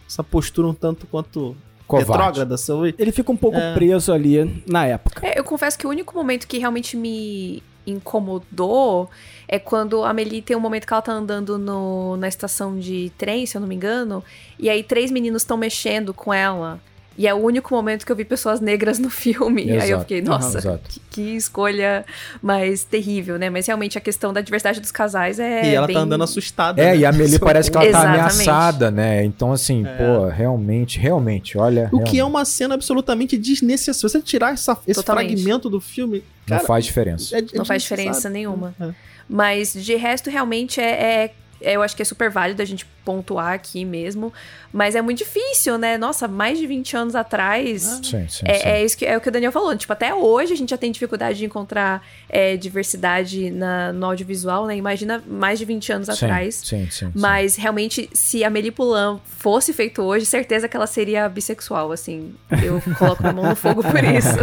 essa 0.08 0.22
postura 0.24 0.66
um 0.68 0.74
tanto 0.74 1.06
quanto 1.06 1.56
Covarde. 1.98 2.12
retrógrada, 2.24 2.56
sabe? 2.56 2.94
Ele 2.98 3.12
fica 3.12 3.30
um 3.32 3.36
pouco 3.36 3.56
É. 3.58 3.74
preso 3.74 4.12
ali 4.12 4.62
na 4.66 4.86
época. 4.86 5.26
É, 5.26 5.38
eu 5.38 5.44
confesso 5.44 5.78
que 5.78 5.86
o 5.86 5.90
único 5.90 6.14
momento 6.14 6.46
que 6.46 6.58
realmente 6.58 6.96
me 6.96 7.62
incomodou 7.86 9.10
é 9.46 9.58
quando 9.58 10.02
a 10.04 10.10
Amelie 10.10 10.40
tem 10.42 10.56
um 10.56 10.60
momento 10.60 10.86
que 10.86 10.92
ela 10.92 11.02
tá 11.02 11.12
andando 11.12 11.58
no, 11.58 12.16
na 12.16 12.28
estação 12.28 12.78
de 12.78 13.12
trem, 13.18 13.44
se 13.46 13.56
eu 13.56 13.60
não 13.60 13.68
me 13.68 13.74
engano, 13.74 14.22
e 14.58 14.70
aí 14.70 14.82
três 14.82 15.10
meninos 15.10 15.42
estão 15.42 15.56
mexendo 15.56 16.14
com 16.14 16.32
ela. 16.32 16.80
E 17.16 17.26
é 17.28 17.32
o 17.34 17.36
único 17.36 17.72
momento 17.74 18.04
que 18.04 18.10
eu 18.10 18.16
vi 18.16 18.24
pessoas 18.24 18.60
negras 18.60 18.98
no 18.98 19.08
filme. 19.10 19.62
Aí 19.62 19.70
eu 19.78 19.82
Exato. 19.84 20.00
fiquei, 20.02 20.22
nossa, 20.22 20.58
exato. 20.58 20.80
que, 20.88 21.00
que 21.10 21.20
escolha 21.36 22.04
mais 22.42 22.82
terrível, 22.84 23.38
né? 23.38 23.48
Mas 23.50 23.66
realmente 23.66 23.96
a 23.96 24.00
questão 24.00 24.32
da 24.32 24.40
diversidade 24.40 24.80
dos 24.80 24.90
casais 24.90 25.38
é. 25.38 25.64
e 25.70 25.74
ela 25.74 25.86
bem... 25.86 25.94
tá 25.94 26.02
andando 26.02 26.24
assustada. 26.24 26.82
É, 26.82 26.86
né? 26.92 26.96
e 26.98 27.04
a 27.04 27.10
Amelie 27.10 27.38
parece 27.38 27.70
que 27.70 27.76
ela 27.76 27.84
tá 27.86 27.90
Exatamente. 27.90 28.20
ameaçada, 28.20 28.90
né? 28.90 29.24
Então, 29.24 29.52
assim, 29.52 29.84
É. 29.86 29.96
pô, 29.96 30.26
realmente, 30.28 30.98
realmente, 30.98 31.56
olha. 31.56 31.88
O 31.92 31.98
que 32.02 32.10
é 32.10 32.12
realmente, 32.14 32.22
uma 32.22 32.44
cena 32.44 32.74
absolutamente 32.74 33.36
desnecessária. 33.36 33.94
Se 33.94 34.02
você 34.02 34.20
tirar 34.20 34.52
essa- 34.54 34.76
esse 34.86 34.94
Totalmente. 35.00 35.34
fragmento 35.34 35.70
do 35.70 35.80
filme, 35.80 36.24
Não 36.48 36.56
cara, 36.56 36.66
faz 36.66 36.84
diferença. 36.84 37.36
é- 37.36 37.40
é 37.40 37.44
Não 37.54 37.64
faz 37.64 37.82
diferença 37.82 38.28
nenhuma. 38.28 38.74
É. 38.80 38.88
Mas 39.28 39.72
de 39.72 39.94
resto, 39.96 40.28
realmente 40.30 40.80
é- 40.80 41.24
é- 41.24 41.32
Eu 41.64 41.82
acho 41.82 41.96
que 41.96 42.02
é 42.02 42.04
super 42.04 42.30
válido 42.30 42.60
a 42.62 42.64
gente 42.64 42.86
pontuar 43.04 43.52
aqui 43.52 43.84
mesmo. 43.84 44.32
Mas 44.72 44.94
é 44.96 45.02
muito 45.02 45.18
difícil, 45.18 45.78
né? 45.78 45.96
Nossa, 45.98 46.26
mais 46.26 46.58
de 46.58 46.66
20 46.66 46.96
anos 46.96 47.14
atrás. 47.14 47.82
Sim, 47.82 48.02
sim, 48.02 48.28
sim. 48.28 48.44
É, 48.46 48.70
é 48.80 48.84
isso 48.84 48.96
que, 48.96 49.04
é 49.06 49.16
o 49.16 49.20
que 49.20 49.28
o 49.28 49.32
Daniel 49.32 49.52
falou. 49.52 49.76
Tipo, 49.76 49.92
até 49.92 50.12
hoje 50.14 50.52
a 50.52 50.56
gente 50.56 50.70
já 50.70 50.76
tem 50.76 50.90
dificuldade 50.90 51.38
de 51.38 51.44
encontrar 51.44 52.04
é, 52.28 52.56
diversidade 52.56 53.50
na- 53.50 53.92
no 53.92 54.06
audiovisual, 54.06 54.66
né? 54.66 54.76
Imagina 54.76 55.22
mais 55.26 55.58
de 55.58 55.64
20 55.64 55.92
anos 55.92 56.08
Sim, 56.08 56.12
atrás. 56.24 56.54
Sim, 56.56 56.84
sim, 56.90 57.06
sim. 57.06 57.12
Mas 57.14 57.56
realmente, 57.56 58.08
se 58.12 58.42
a 58.42 58.48
Amélie 58.48 58.70
Poulain 58.70 59.20
fosse 59.24 59.72
feito 59.72 60.02
hoje, 60.02 60.26
certeza 60.26 60.68
que 60.68 60.76
ela 60.76 60.86
seria 60.86 61.28
bissexual, 61.28 61.92
assim. 61.92 62.34
Eu 62.62 62.82
coloco 62.98 63.26
a 63.26 63.32
mão 63.32 63.48
no 63.48 63.56
fogo 63.56 63.82
por 63.82 63.94
isso. 64.02 64.38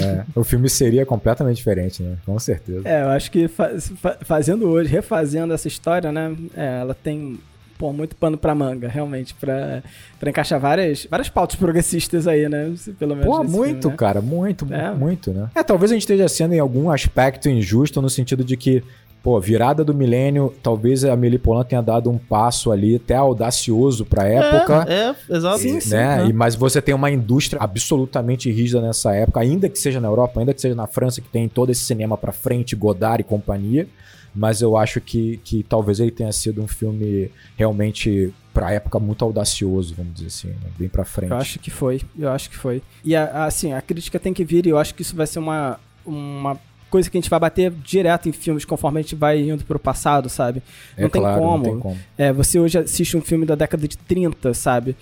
É, 0.00 0.24
o 0.34 0.44
filme 0.44 0.68
seria 0.70 1.04
completamente 1.04 1.56
diferente, 1.56 2.02
né? 2.02 2.16
Com 2.24 2.38
certeza. 2.38 2.88
É, 2.88 3.02
eu 3.02 3.08
acho 3.08 3.30
que 3.30 3.48
fa- 3.48 3.70
fa- 4.00 4.18
fazendo 4.22 4.68
hoje, 4.68 4.88
refazendo 4.90 5.52
essa 5.52 5.68
história, 5.68 6.10
né? 6.10 6.31
É, 6.56 6.80
ela 6.80 6.94
tem 6.94 7.38
pô, 7.78 7.92
muito 7.92 8.14
pano 8.14 8.38
pra 8.38 8.54
manga, 8.54 8.86
realmente, 8.86 9.34
pra, 9.34 9.82
pra 10.20 10.30
encaixar 10.30 10.60
várias, 10.60 11.04
várias 11.10 11.28
pautas 11.28 11.56
progressistas 11.56 12.28
aí, 12.28 12.48
né? 12.48 12.72
Pelo 12.96 13.16
menos. 13.16 13.26
Pô, 13.36 13.42
muito, 13.42 13.82
filme, 13.82 13.90
né? 13.90 13.96
cara, 13.96 14.20
muito, 14.20 14.72
É. 14.72 14.94
muito, 14.94 15.32
né? 15.32 15.50
É, 15.52 15.64
talvez 15.64 15.90
a 15.90 15.94
gente 15.94 16.02
esteja 16.02 16.28
sendo 16.28 16.54
em 16.54 16.60
algum 16.60 16.90
aspecto 16.90 17.48
injusto 17.48 18.00
no 18.00 18.08
sentido 18.08 18.44
de 18.44 18.56
que, 18.56 18.84
pô, 19.20 19.40
virada 19.40 19.82
do 19.82 19.92
milênio, 19.92 20.54
talvez 20.62 21.04
a 21.04 21.12
Amélie 21.12 21.40
Poulain 21.40 21.64
tenha 21.64 21.82
dado 21.82 22.08
um 22.08 22.18
passo 22.18 22.70
ali 22.70 22.94
até 22.94 23.16
audacioso 23.16 24.04
pra 24.04 24.28
época. 24.28 24.86
É, 24.88 25.08
é, 25.10 25.36
exato. 25.36 25.58
Sim, 25.58 25.80
sim. 25.80 25.90
né? 25.90 26.26
E, 26.28 26.32
mas 26.32 26.54
você 26.54 26.80
tem 26.80 26.94
uma 26.94 27.10
indústria 27.10 27.60
absolutamente 27.60 28.48
rígida 28.48 28.80
nessa 28.80 29.12
época, 29.12 29.40
ainda 29.40 29.68
que 29.68 29.76
seja 29.76 30.00
na 30.00 30.06
Europa, 30.06 30.38
ainda 30.38 30.54
que 30.54 30.60
seja 30.60 30.76
na 30.76 30.86
França, 30.86 31.20
que 31.20 31.28
tem 31.28 31.48
todo 31.48 31.72
esse 31.72 31.80
cinema 31.84 32.16
pra 32.16 32.30
frente, 32.30 32.76
Godard 32.76 33.22
e 33.22 33.24
companhia. 33.24 33.88
Mas 34.34 34.62
eu 34.62 34.76
acho 34.76 35.00
que, 35.00 35.38
que 35.44 35.62
talvez 35.62 36.00
ele 36.00 36.10
tenha 36.10 36.32
sido 36.32 36.62
um 36.62 36.66
filme 36.68 37.30
realmente, 37.56 38.32
pra 38.54 38.70
época, 38.72 38.98
muito 38.98 39.24
audacioso, 39.24 39.94
vamos 39.94 40.14
dizer 40.14 40.26
assim, 40.28 40.48
né? 40.48 40.70
bem 40.78 40.88
pra 40.88 41.04
frente. 41.04 41.30
Eu 41.30 41.36
acho 41.36 41.58
que 41.58 41.70
foi, 41.70 42.00
eu 42.18 42.30
acho 42.30 42.48
que 42.50 42.56
foi. 42.56 42.82
E 43.04 43.14
a- 43.14 43.44
assim, 43.44 43.72
a 43.72 43.82
crítica 43.82 44.18
tem 44.18 44.32
que 44.32 44.44
vir 44.44 44.66
e 44.66 44.70
eu 44.70 44.78
acho 44.78 44.94
que 44.94 45.02
isso 45.02 45.14
vai 45.14 45.26
ser 45.26 45.38
uma, 45.38 45.78
uma 46.04 46.58
coisa 46.88 47.10
que 47.10 47.16
a 47.16 47.20
gente 47.20 47.30
vai 47.30 47.40
bater 47.40 47.70
direto 47.70 48.28
em 48.28 48.32
filmes 48.32 48.64
conforme 48.64 49.00
a 49.00 49.02
gente 49.02 49.14
vai 49.14 49.40
indo 49.40 49.64
pro 49.64 49.78
passado, 49.78 50.28
sabe? 50.28 50.62
É 50.96 51.02
não 51.02 51.10
tem 51.10 51.20
claro, 51.22 51.40
como. 51.40 51.56
não 51.56 51.62
tem 51.64 51.78
como. 51.80 51.98
É, 52.18 52.32
você 52.32 52.58
hoje 52.58 52.78
assiste 52.78 53.16
um 53.16 53.22
filme 53.22 53.44
da 53.46 53.54
década 53.54 53.86
de 53.86 53.96
30, 53.98 54.54
sabe? 54.54 54.96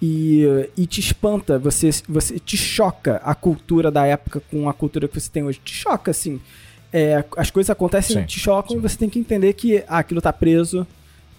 E, 0.00 0.44
e 0.76 0.84
te 0.86 0.98
espanta, 0.98 1.58
você, 1.60 1.90
você 2.08 2.36
te 2.38 2.56
choca 2.56 3.20
a 3.24 3.34
cultura 3.36 3.88
da 3.90 4.04
época 4.04 4.42
com 4.50 4.68
a 4.68 4.74
cultura 4.74 5.06
que 5.06 5.18
você 5.20 5.30
tem 5.30 5.44
hoje. 5.44 5.60
Te 5.64 5.72
choca, 5.72 6.10
assim. 6.10 6.40
É, 6.92 7.24
as 7.36 7.50
coisas 7.50 7.70
acontecem, 7.70 8.20
Sim, 8.20 8.26
te 8.26 8.38
chocam 8.38 8.72
sim. 8.72 8.76
e 8.76 8.80
você 8.80 8.96
tem 8.96 9.08
que 9.08 9.18
entender 9.18 9.52
que 9.54 9.82
ah, 9.88 9.98
aquilo 9.98 10.20
tá 10.20 10.32
preso 10.32 10.86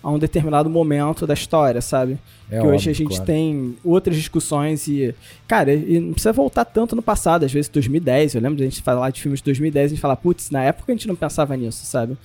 a 0.01 0.11
um 0.11 0.19
determinado 0.19 0.69
momento 0.69 1.25
da 1.25 1.33
história, 1.33 1.79
sabe? 1.79 2.17
É 2.51 2.59
que 2.59 2.65
hoje 2.67 2.75
óbvio, 2.75 2.91
a 2.91 2.93
gente 2.93 3.09
claro. 3.09 3.25
tem 3.25 3.77
outras 3.83 4.17
discussões 4.17 4.87
e. 4.87 5.15
Cara, 5.47 5.73
e 5.73 5.99
não 5.99 6.11
precisa 6.11 6.33
voltar 6.33 6.65
tanto 6.65 6.95
no 6.95 7.01
passado, 7.01 7.45
às 7.45 7.53
vezes 7.53 7.69
2010. 7.69 8.35
Eu 8.35 8.41
lembro 8.41 8.57
de 8.57 8.63
a 8.63 8.65
gente 8.65 8.81
falar 8.81 9.09
de 9.11 9.21
filmes 9.21 9.39
de 9.39 9.45
2010 9.45 9.83
e 9.83 9.85
a 9.85 9.89
gente 9.89 10.01
falar, 10.01 10.17
putz, 10.17 10.49
na 10.49 10.61
época 10.63 10.91
a 10.91 10.95
gente 10.95 11.07
não 11.07 11.15
pensava 11.15 11.55
nisso, 11.55 11.85
sabe? 11.85 12.17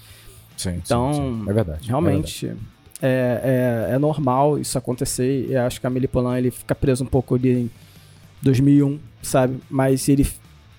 Sim, 0.56 0.72
sim, 0.72 0.80
Então, 0.84 1.12
sim. 1.14 1.44
é 1.48 1.52
verdade. 1.52 1.88
Realmente, 1.88 2.52
é, 3.00 3.86
é, 3.90 3.94
é 3.94 3.98
normal 3.98 4.58
isso 4.58 4.76
acontecer. 4.76 5.46
E 5.48 5.56
acho 5.56 5.80
que 5.80 5.86
a 5.86 5.88
Amélie 5.88 6.08
Poulain 6.08 6.38
ele 6.38 6.50
fica 6.50 6.74
preso 6.74 7.04
um 7.04 7.06
pouco 7.06 7.36
ali 7.36 7.50
em 7.52 7.70
2001, 8.42 8.98
sabe? 9.22 9.60
Mas 9.70 10.08
ele, 10.08 10.26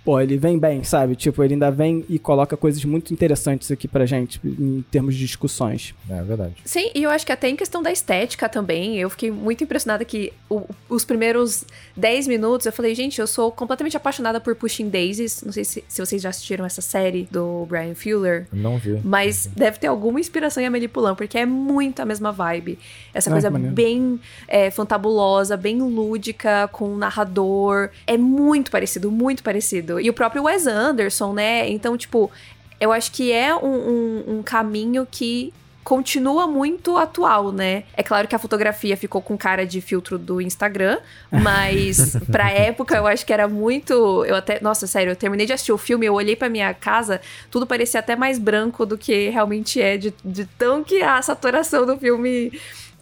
pô, 0.09 0.19
ele 0.19 0.37
vem 0.37 0.57
bem, 0.57 0.83
sabe? 0.83 1.15
Tipo, 1.15 1.43
ele 1.43 1.53
ainda 1.53 1.69
vem 1.69 2.03
e 2.09 2.17
coloca 2.17 2.57
coisas 2.57 2.83
muito 2.83 3.13
interessantes 3.13 3.69
aqui 3.69 3.87
pra 3.87 4.07
gente 4.07 4.39
em 4.43 4.83
termos 4.89 5.13
de 5.15 5.23
discussões. 5.23 5.93
É, 6.09 6.13
verdade. 6.13 6.21
é 6.21 6.23
verdade. 6.23 6.55
Sim, 6.65 6.89
e 6.95 7.03
eu 7.03 7.11
acho 7.11 7.23
que 7.25 7.31
até 7.31 7.47
em 7.47 7.55
questão 7.55 7.83
da 7.83 7.91
estética 7.91 8.49
também, 8.49 8.97
eu 8.97 9.07
fiquei 9.09 9.29
muito 9.29 9.63
impressionada 9.63 10.03
que 10.03 10.33
o- 10.49 10.63
os 10.89 11.05
primeiros 11.05 11.63
10 11.95 12.27
minutos 12.27 12.65
eu 12.65 12.71
falei, 12.73 12.95
gente, 12.95 13.19
eu 13.21 13.27
sou 13.27 13.51
completamente 13.51 13.95
apaixonada 13.97 14.39
por 14.39 14.55
Pushing 14.55 14.89
Daisies. 14.89 15.43
Não 15.43 15.51
sei 15.51 15.63
se, 15.63 15.83
se 15.87 16.03
vocês 16.03 16.21
já 16.23 16.29
assistiram 16.29 16.65
essa 16.65 16.81
série 16.81 17.27
do 17.29 17.67
Brian 17.67 17.93
Fuller. 17.93 18.47
Não 18.51 18.79
vi. 18.79 18.99
Mas 19.03 19.47
deve 19.55 19.77
ter 19.77 19.87
alguma 19.87 20.19
inspiração 20.19 20.63
em 20.63 20.65
Amélie 20.65 20.87
Poulain, 20.87 21.13
porque 21.13 21.37
é 21.37 21.45
muito 21.45 21.99
a 22.01 22.05
mesma 22.05 22.31
vibe. 22.31 22.79
Essa 23.13 23.29
Ah, 23.29 23.33
coisa 23.33 23.49
bem 23.51 24.19
é, 24.47 24.71
fantabulosa, 24.71 25.55
bem 25.55 25.77
lúdica, 25.81 26.67
com 26.71 26.89
um 26.93 26.97
narrador. 26.97 27.89
É 28.07 28.17
muito 28.17 28.71
parecido, 28.71 29.11
muito 29.11 29.43
parecido. 29.43 29.98
E 29.99 30.09
o 30.09 30.13
próprio 30.13 30.43
Wes 30.43 30.65
Anderson, 30.67 31.33
né? 31.33 31.69
Então, 31.69 31.97
tipo, 31.97 32.31
eu 32.79 32.91
acho 32.91 33.11
que 33.11 33.31
é 33.31 33.53
um, 33.55 33.67
um- 33.67 34.23
um 34.37 34.43
caminho 34.43 35.07
que 35.09 35.53
continua 35.83 36.45
muito 36.45 36.97
atual, 36.97 37.51
né? 37.51 37.83
É 37.97 38.03
claro 38.03 38.27
que 38.27 38.35
a 38.35 38.39
fotografia 38.39 38.95
ficou 38.95 39.21
com 39.23 39.35
cara 39.35 39.65
de 39.65 39.81
filtro 39.81 40.19
do 40.19 40.39
Instagram, 40.39 40.99
mas 41.31 42.15
pra 42.31 42.51
época 42.51 42.95
eu 42.95 43.07
acho 43.07 43.25
que 43.25 43.33
era 43.33 43.47
muito, 43.47 44.23
eu 44.25 44.35
até, 44.35 44.59
nossa, 44.61 44.85
sério, 44.85 45.11
eu 45.11 45.15
terminei 45.15 45.47
de 45.47 45.53
assistir 45.53 45.71
o 45.71 45.77
filme, 45.79 46.05
eu 46.05 46.13
olhei 46.13 46.35
pra 46.35 46.47
minha 46.47 46.71
casa, 46.75 47.19
tudo 47.49 47.65
parecia 47.65 47.99
até 48.01 48.15
mais 48.15 48.37
branco 48.37 48.85
do 48.85 48.97
que 48.99 49.29
realmente 49.29 49.81
é, 49.81 49.97
de, 49.97 50.13
de 50.23 50.45
tão 50.59 50.83
que 50.83 51.01
a 51.01 51.19
saturação 51.23 51.87
do 51.87 51.97
filme 51.97 52.51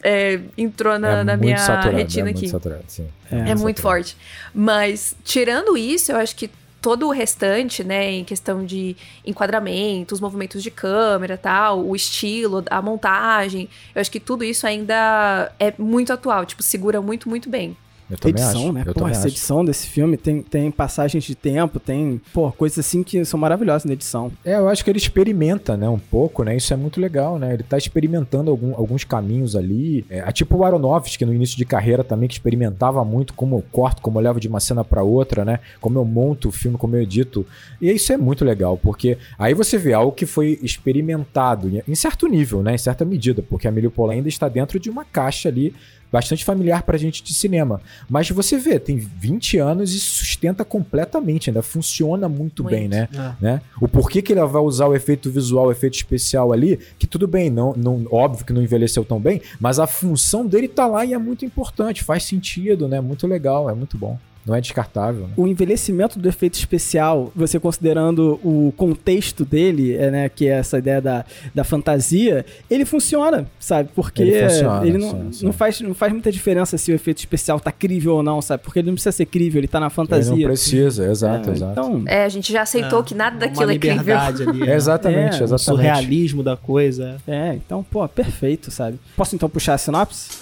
é, 0.02 0.40
entrou 0.56 0.98
na, 0.98 1.18
é 1.18 1.24
na 1.24 1.36
minha 1.36 1.58
saturado, 1.58 1.96
retina 1.96 2.28
é 2.28 2.30
aqui. 2.30 2.40
Muito 2.42 2.50
saturado, 2.52 2.84
sim. 2.86 3.08
É 3.30 3.54
muito 3.54 3.82
forte. 3.82 4.16
Mas, 4.54 5.14
tirando 5.24 5.76
isso, 5.76 6.12
eu 6.12 6.16
acho 6.16 6.34
que 6.34 6.48
todo 6.80 7.06
o 7.06 7.10
restante, 7.10 7.82
né, 7.82 8.10
em 8.12 8.24
questão 8.24 8.64
de 8.64 8.96
enquadramento, 9.26 10.14
os 10.14 10.20
movimentos 10.20 10.62
de 10.62 10.70
câmera 10.70 11.36
tal, 11.36 11.84
o 11.84 11.96
estilo, 11.96 12.64
a 12.70 12.80
montagem, 12.80 13.68
eu 13.94 14.00
acho 14.00 14.10
que 14.10 14.20
tudo 14.20 14.44
isso 14.44 14.66
ainda 14.66 15.52
é 15.58 15.72
muito 15.78 16.12
atual, 16.12 16.46
tipo, 16.46 16.62
segura 16.62 17.00
muito, 17.02 17.28
muito 17.28 17.48
bem. 17.48 17.76
Edição, 18.24 18.62
acho. 18.62 18.72
né? 18.72 18.82
Eu 18.86 18.94
Pô, 18.94 19.06
essa 19.06 19.20
acho. 19.20 19.28
edição 19.28 19.64
desse 19.64 19.86
filme 19.88 20.16
tem, 20.16 20.40
tem 20.42 20.70
passagens 20.70 21.24
de 21.24 21.34
tempo, 21.34 21.78
tem, 21.78 22.20
pô, 22.32 22.50
coisas 22.52 22.78
assim 22.78 23.02
que 23.02 23.24
são 23.24 23.38
maravilhosas 23.38 23.84
na 23.84 23.92
edição. 23.92 24.32
É, 24.44 24.54
eu 24.54 24.68
acho 24.68 24.82
que 24.84 24.90
ele 24.90 24.98
experimenta, 24.98 25.76
né, 25.76 25.88
um 25.88 25.98
pouco, 25.98 26.42
né? 26.42 26.56
Isso 26.56 26.72
é 26.72 26.76
muito 26.76 27.00
legal, 27.00 27.38
né? 27.38 27.52
Ele 27.54 27.62
tá 27.62 27.76
experimentando 27.76 28.50
algum- 28.50 28.74
alguns 28.74 29.04
caminhos 29.04 29.54
ali. 29.54 30.04
É, 30.08 30.18
é 30.20 30.32
tipo 30.32 30.56
o 30.56 30.64
Aronofsky 30.64 31.24
no 31.24 31.34
início 31.34 31.56
de 31.56 31.64
carreira 31.64 32.02
também, 32.02 32.28
que 32.28 32.34
experimentava 32.34 33.04
muito 33.04 33.34
como 33.34 33.56
eu 33.56 33.64
corto, 33.70 34.00
como 34.00 34.18
eu 34.18 34.22
levo 34.22 34.40
de 34.40 34.48
uma 34.48 34.60
cena 34.60 34.82
pra 34.84 35.02
outra, 35.02 35.44
né? 35.44 35.60
Como 35.80 35.98
eu 35.98 36.04
monto 36.04 36.48
o 36.48 36.52
filme, 36.52 36.78
como 36.78 36.96
eu 36.96 37.02
edito. 37.02 37.44
E 37.80 37.90
isso 37.90 38.12
é 38.12 38.16
muito 38.16 38.44
legal, 38.44 38.78
porque 38.78 39.18
aí 39.38 39.52
você 39.54 39.76
vê 39.76 39.92
algo 39.92 40.12
que 40.12 40.24
foi 40.26 40.58
experimentado 40.62 41.68
em- 41.86 41.94
certo 41.94 42.26
nível, 42.28 42.62
né? 42.62 42.74
Em 42.74 42.78
certa 42.78 43.04
medida, 43.04 43.42
porque 43.42 43.66
a 43.66 43.70
Emílio 43.70 43.90
Pola 43.90 44.12
ainda 44.12 44.28
está 44.28 44.48
dentro 44.48 44.78
de 44.78 44.88
uma 44.88 45.04
caixa 45.04 45.48
ali 45.48 45.74
bastante 46.10 46.44
familiar 46.44 46.82
pra 46.82 46.96
gente 46.96 47.22
de 47.22 47.34
cinema. 47.34 47.80
Mas 48.08 48.30
você 48.30 48.58
vê, 48.58 48.78
tem 48.78 48.96
20 48.96 49.58
anos 49.58 49.94
e 49.94 50.00
sustenta 50.00 50.64
completamente, 50.64 51.50
ainda 51.50 51.62
funciona 51.62 52.28
muito, 52.28 52.62
Muito. 52.62 52.74
bem, 52.74 52.88
né? 52.88 53.08
É. 53.12 53.32
né? 53.40 53.60
O 53.80 53.88
porquê 53.88 54.22
que 54.22 54.32
ele 54.32 54.44
vai 54.44 54.62
usar 54.62 54.86
o 54.86 54.94
efeito 54.94 55.30
visual, 55.30 55.66
o 55.66 55.72
efeito 55.72 55.94
especial 55.94 56.52
ali, 56.52 56.78
que 56.98 57.06
tudo 57.06 57.26
bem, 57.26 57.50
não, 57.50 57.74
não, 57.76 58.06
óbvio 58.10 58.44
que 58.44 58.52
não 58.52 58.62
envelheceu 58.62 59.04
tão 59.04 59.20
bem, 59.20 59.40
mas 59.60 59.78
a 59.78 59.86
função 59.86 60.46
dele 60.46 60.68
tá 60.68 60.86
lá 60.86 61.04
e 61.04 61.12
é 61.12 61.18
muito 61.18 61.44
importante, 61.44 62.04
faz 62.04 62.24
sentido, 62.24 62.88
né? 62.88 63.00
Muito 63.00 63.26
legal, 63.26 63.68
é 63.68 63.74
muito 63.74 63.96
bom. 63.98 64.18
Não 64.48 64.54
é 64.56 64.60
descartável, 64.60 65.22
né? 65.26 65.32
O 65.36 65.46
envelhecimento 65.46 66.18
do 66.18 66.28
efeito 66.28 66.54
especial, 66.54 67.30
você 67.36 67.60
considerando 67.60 68.40
o 68.42 68.72
contexto 68.76 69.44
dele, 69.44 69.94
é, 69.94 70.10
né, 70.10 70.28
que 70.28 70.46
é 70.48 70.52
essa 70.58 70.78
ideia 70.78 71.00
da, 71.00 71.24
da 71.54 71.64
fantasia, 71.64 72.44
ele 72.70 72.84
funciona, 72.84 73.46
sabe? 73.60 73.90
Porque 73.94 74.22
Ele 74.22 74.42
funciona, 74.48 74.86
ele 74.86 74.98
não, 74.98 75.10
sim, 75.10 75.32
sim. 75.32 75.44
não, 75.46 75.52
faz, 75.52 75.80
não 75.80 75.94
faz 75.94 76.12
muita 76.12 76.32
diferença 76.32 76.78
se 76.78 76.90
o 76.90 76.94
efeito 76.94 77.18
especial 77.18 77.60
tá 77.60 77.70
crível 77.70 78.14
ou 78.16 78.22
não, 78.22 78.40
sabe? 78.40 78.62
Porque 78.62 78.78
ele 78.78 78.86
não 78.88 78.94
precisa 78.94 79.12
ser 79.12 79.26
crível, 79.26 79.60
ele 79.60 79.68
tá 79.68 79.78
na 79.78 79.86
Ele 79.86 79.94
fantasia. 79.94 80.34
não 80.36 80.42
precisa, 80.44 81.10
exato, 81.10 81.50
É, 81.50 81.52
exato. 81.52 81.72
Então, 81.72 82.02
É, 82.06 82.24
a 82.24 82.28
gente 82.28 82.52
já 82.52 82.62
aceitou 82.62 83.02
que 83.04 83.14
nada 83.14 83.36
daquilo 83.36 83.64
uma 83.64 83.70
é 83.70 83.74
liberdade 83.74 84.42
ali. 84.42 84.62
É, 84.62 84.66
né? 84.66 84.74
exatamente, 84.74 85.34
É, 85.36 85.40
o 85.40 85.40
O 85.40 85.44
exatamente. 85.44 85.64
surrealismo 85.64 86.42
da 86.42 86.56
coisa. 86.56 87.16
é, 87.26 87.54
então, 87.54 87.82
pô, 87.82 88.06
perfeito, 88.08 88.70
sabe? 88.70 88.98
Posso 89.16 89.34
então 89.34 89.48
puxar 89.48 89.74
a 89.74 89.78
sinopse? 89.78 90.38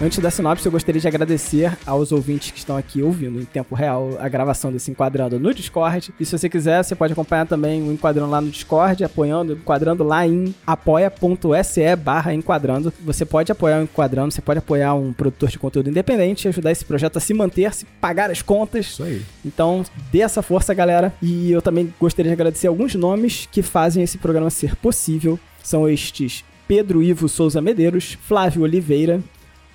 Antes 0.00 0.20
da 0.20 0.30
sinopse, 0.30 0.64
eu 0.64 0.70
gostaria 0.70 1.00
de 1.00 1.08
agradecer 1.08 1.76
aos 1.84 2.12
ouvintes 2.12 2.52
que 2.52 2.58
estão 2.58 2.76
aqui 2.76 3.02
ouvindo 3.02 3.40
em 3.40 3.44
tempo 3.44 3.74
real 3.74 4.16
a 4.20 4.28
gravação 4.28 4.70
desse 4.70 4.92
Enquadrando 4.92 5.40
no 5.40 5.52
Discord. 5.52 6.14
E 6.20 6.24
se 6.24 6.38
você 6.38 6.48
quiser, 6.48 6.84
você 6.84 6.94
pode 6.94 7.14
acompanhar 7.14 7.48
também 7.48 7.82
o 7.82 7.90
Enquadrando 7.92 8.30
lá 8.30 8.40
no 8.40 8.48
Discord, 8.48 9.02
apoiando, 9.02 9.54
enquadrando 9.54 10.04
lá 10.04 10.24
em 10.24 10.54
apoia.se 10.64 11.96
barra 11.96 12.32
enquadrando. 12.32 12.92
Você 13.00 13.24
pode 13.24 13.50
apoiar 13.50 13.80
o 13.80 13.82
Enquadrando, 13.82 14.32
você 14.32 14.40
pode 14.40 14.60
apoiar 14.60 14.94
um 14.94 15.12
produtor 15.12 15.48
de 15.48 15.58
conteúdo 15.58 15.90
independente, 15.90 16.46
ajudar 16.46 16.70
esse 16.70 16.84
projeto 16.84 17.16
a 17.16 17.20
se 17.20 17.34
manter, 17.34 17.74
se 17.74 17.84
pagar 18.00 18.30
as 18.30 18.40
contas. 18.40 18.86
Isso 18.86 19.02
aí. 19.02 19.22
Então, 19.44 19.84
dê 20.12 20.20
essa 20.20 20.42
força, 20.42 20.72
galera. 20.72 21.12
E 21.20 21.50
eu 21.50 21.60
também 21.60 21.92
gostaria 21.98 22.30
de 22.30 22.34
agradecer 22.34 22.68
alguns 22.68 22.94
nomes 22.94 23.48
que 23.50 23.62
fazem 23.62 24.04
esse 24.04 24.16
programa 24.16 24.48
ser 24.48 24.76
possível. 24.76 25.40
São 25.60 25.88
estes 25.88 26.44
Pedro 26.68 27.02
Ivo 27.02 27.28
Souza 27.28 27.60
Medeiros, 27.60 28.16
Flávio 28.22 28.62
Oliveira, 28.62 29.20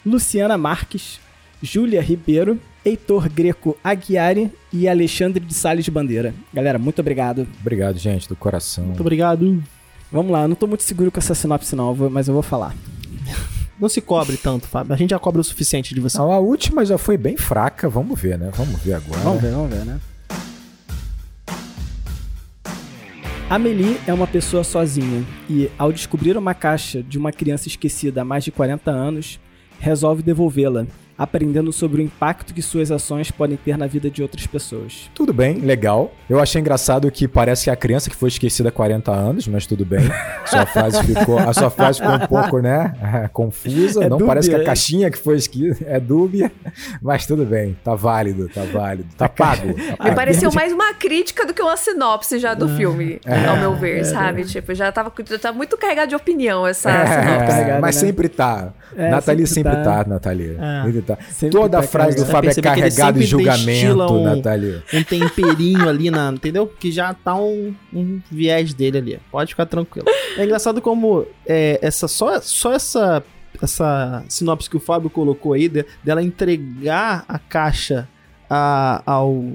Luciana 0.05 0.57
Marques, 0.57 1.19
Júlia 1.61 2.01
Ribeiro, 2.01 2.59
Heitor 2.85 3.29
Greco 3.29 3.77
Aguiari 3.83 4.51
e 4.71 4.87
Alexandre 4.87 5.43
de 5.43 5.53
Salles 5.53 5.87
Bandeira. 5.87 6.33
Galera, 6.53 6.77
muito 6.77 6.99
obrigado. 6.99 7.47
Obrigado, 7.61 7.97
gente, 7.97 8.27
do 8.27 8.35
coração. 8.35 8.85
Muito 8.85 8.99
obrigado. 8.99 9.63
Vamos 10.11 10.31
lá, 10.31 10.41
eu 10.43 10.47
não 10.49 10.55
tô 10.55 10.67
muito 10.67 10.83
seguro 10.83 11.09
com 11.11 11.19
essa 11.19 11.33
sinopse 11.33 11.75
vou- 11.75 12.09
mas 12.09 12.27
eu 12.27 12.33
vou 12.33 12.43
falar. 12.43 12.75
Não 13.79 13.89
se 13.89 13.99
cobre 13.99 14.37
tanto, 14.37 14.67
Fábio. 14.67 14.93
A 14.93 14.95
gente 14.95 15.09
já 15.09 15.19
cobra 15.19 15.41
o 15.41 15.43
suficiente 15.43 15.95
de 15.95 15.99
você. 15.99 16.17
Não, 16.17 16.31
a 16.31 16.37
última 16.39 16.85
já 16.85 16.97
foi 16.97 17.17
bem 17.17 17.35
fraca, 17.35 17.89
vamos 17.89 18.17
ver, 18.21 18.37
né? 18.37 18.51
Vamos 18.53 18.79
ver 18.81 18.93
agora. 18.93 19.19
Vamos 19.21 19.41
ver, 19.41 19.51
vamos 19.51 19.69
ver, 19.75 19.83
né? 19.83 19.99
Amelie 23.49 23.97
é 24.07 24.13
uma 24.13 24.27
pessoa 24.27 24.63
sozinha 24.63 25.25
e, 25.49 25.69
ao 25.77 25.91
descobrir 25.91 26.37
uma 26.37 26.53
caixa 26.53 27.03
de 27.03 27.17
uma 27.17 27.31
criança 27.31 27.67
esquecida 27.67 28.21
há 28.21 28.25
mais 28.25 28.43
de 28.43 28.51
40 28.51 28.89
anos, 28.91 29.39
resolve 29.83 30.23
devolvê-la, 30.23 30.85
aprendendo 31.17 31.71
sobre 31.71 32.01
o 32.01 32.05
impacto 32.05 32.53
que 32.53 32.61
suas 32.61 32.91
ações 32.91 33.31
podem 33.31 33.57
ter 33.57 33.77
na 33.77 33.87
vida 33.87 34.09
de 34.09 34.21
outras 34.21 34.45
pessoas. 34.45 35.09
Tudo 35.13 35.33
bem, 35.33 35.55
legal. 35.59 36.13
Eu 36.29 36.39
achei 36.39 36.61
engraçado 36.61 37.09
que 37.11 37.27
parece 37.27 37.65
que 37.65 37.69
é 37.69 37.73
a 37.73 37.75
criança 37.75 38.09
que 38.09 38.15
foi 38.15 38.29
esquecida 38.29 38.69
há 38.69 38.71
40 38.71 39.11
anos, 39.11 39.47
mas 39.47 39.65
tudo 39.65 39.85
bem. 39.85 40.03
Sua 40.45 40.65
frase 40.67 41.03
ficou, 41.03 41.39
a 41.39 41.53
sua 41.53 41.69
frase 41.69 41.99
ficou 41.99 42.15
um 42.15 42.27
pouco, 42.27 42.59
né, 42.59 42.93
confusa. 43.33 44.03
É 44.03 44.09
Não 44.09 44.17
dúbia, 44.17 44.27
parece 44.27 44.49
que 44.49 44.55
a 44.55 44.59
é? 44.59 44.63
caixinha 44.63 45.11
que 45.11 45.17
foi 45.17 45.37
esquecida 45.37 45.77
é 45.85 45.99
dúbia, 45.99 46.51
mas 47.01 47.25
tudo 47.25 47.45
bem. 47.45 47.77
Tá 47.83 47.95
válido, 47.95 48.49
tá 48.49 48.63
válido. 48.63 49.09
Tá 49.17 49.27
pago. 49.27 49.73
Tá 49.73 49.81
Me 49.81 49.97
pago. 49.97 50.15
pareceu 50.15 50.51
mais 50.51 50.71
uma 50.71 50.93
crítica 50.93 51.45
do 51.45 51.53
que 51.53 51.61
uma 51.61 51.77
sinopse 51.77 52.39
já 52.39 52.53
do 52.53 52.67
filme, 52.69 53.19
ao 53.49 53.57
meu 53.57 53.75
ver, 53.75 54.05
sabe? 54.05 54.45
Tipo, 54.45 54.73
já 54.73 54.91
tava, 54.91 55.11
já 55.27 55.39
tá 55.39 55.51
muito 55.51 55.77
carregado 55.77 56.09
de 56.09 56.15
opinião 56.15 56.65
essa 56.65 56.91
sinopse. 56.91 57.13
É, 57.13 57.47
carregado, 57.47 57.81
mas 57.81 57.95
né? 57.95 58.01
sempre 58.07 58.29
tá. 58.29 58.73
É, 58.95 59.09
Nathalie 59.09 59.47
sempre 59.47 59.63
sempre 59.63 59.83
tá. 59.83 60.03
tá, 60.03 60.09
Nathalie. 60.09 60.57
É. 60.59 60.83
Sempre 60.85 61.01
tá. 61.01 61.12
Sempre 61.31 61.59
Toda 61.59 61.77
tá 61.79 61.83
a 61.83 61.87
frase 61.87 62.15
do. 62.17 62.25
Fábio 62.25 62.49
é 62.49 62.53
carregada 62.55 63.19
destila 63.19 63.43
julgamento, 63.43 64.13
um- 64.13 64.23
Nathalie. 64.23 64.81
Um 64.93 65.03
temperinho 65.03 65.87
ali 65.89 66.09
na. 66.11 66.31
Entendeu? 66.31 66.67
Que 66.67 66.91
já 66.91 67.13
tá 67.13 67.35
um, 67.35 67.73
um 67.93 68.21
viés 68.31 68.73
dele 68.73 68.97
ali. 68.97 69.19
Pode 69.31 69.51
ficar 69.51 69.65
tranquilo. 69.65 70.07
É 70.37 70.43
engraçado 70.43 70.81
como 70.81 71.25
é, 71.47 71.79
essa, 71.81 72.07
só, 72.07 72.39
só 72.41 72.73
essa, 72.73 73.23
essa 73.61 74.23
sinopse 74.27 74.69
que 74.69 74.77
o 74.77 74.79
Fábio 74.79 75.09
colocou 75.09 75.53
aí, 75.53 75.67
de- 75.69 75.85
dela 76.03 76.21
entregar 76.23 77.25
a 77.27 77.37
caixa 77.39 78.07
a- 78.49 79.01
ao. 79.05 79.51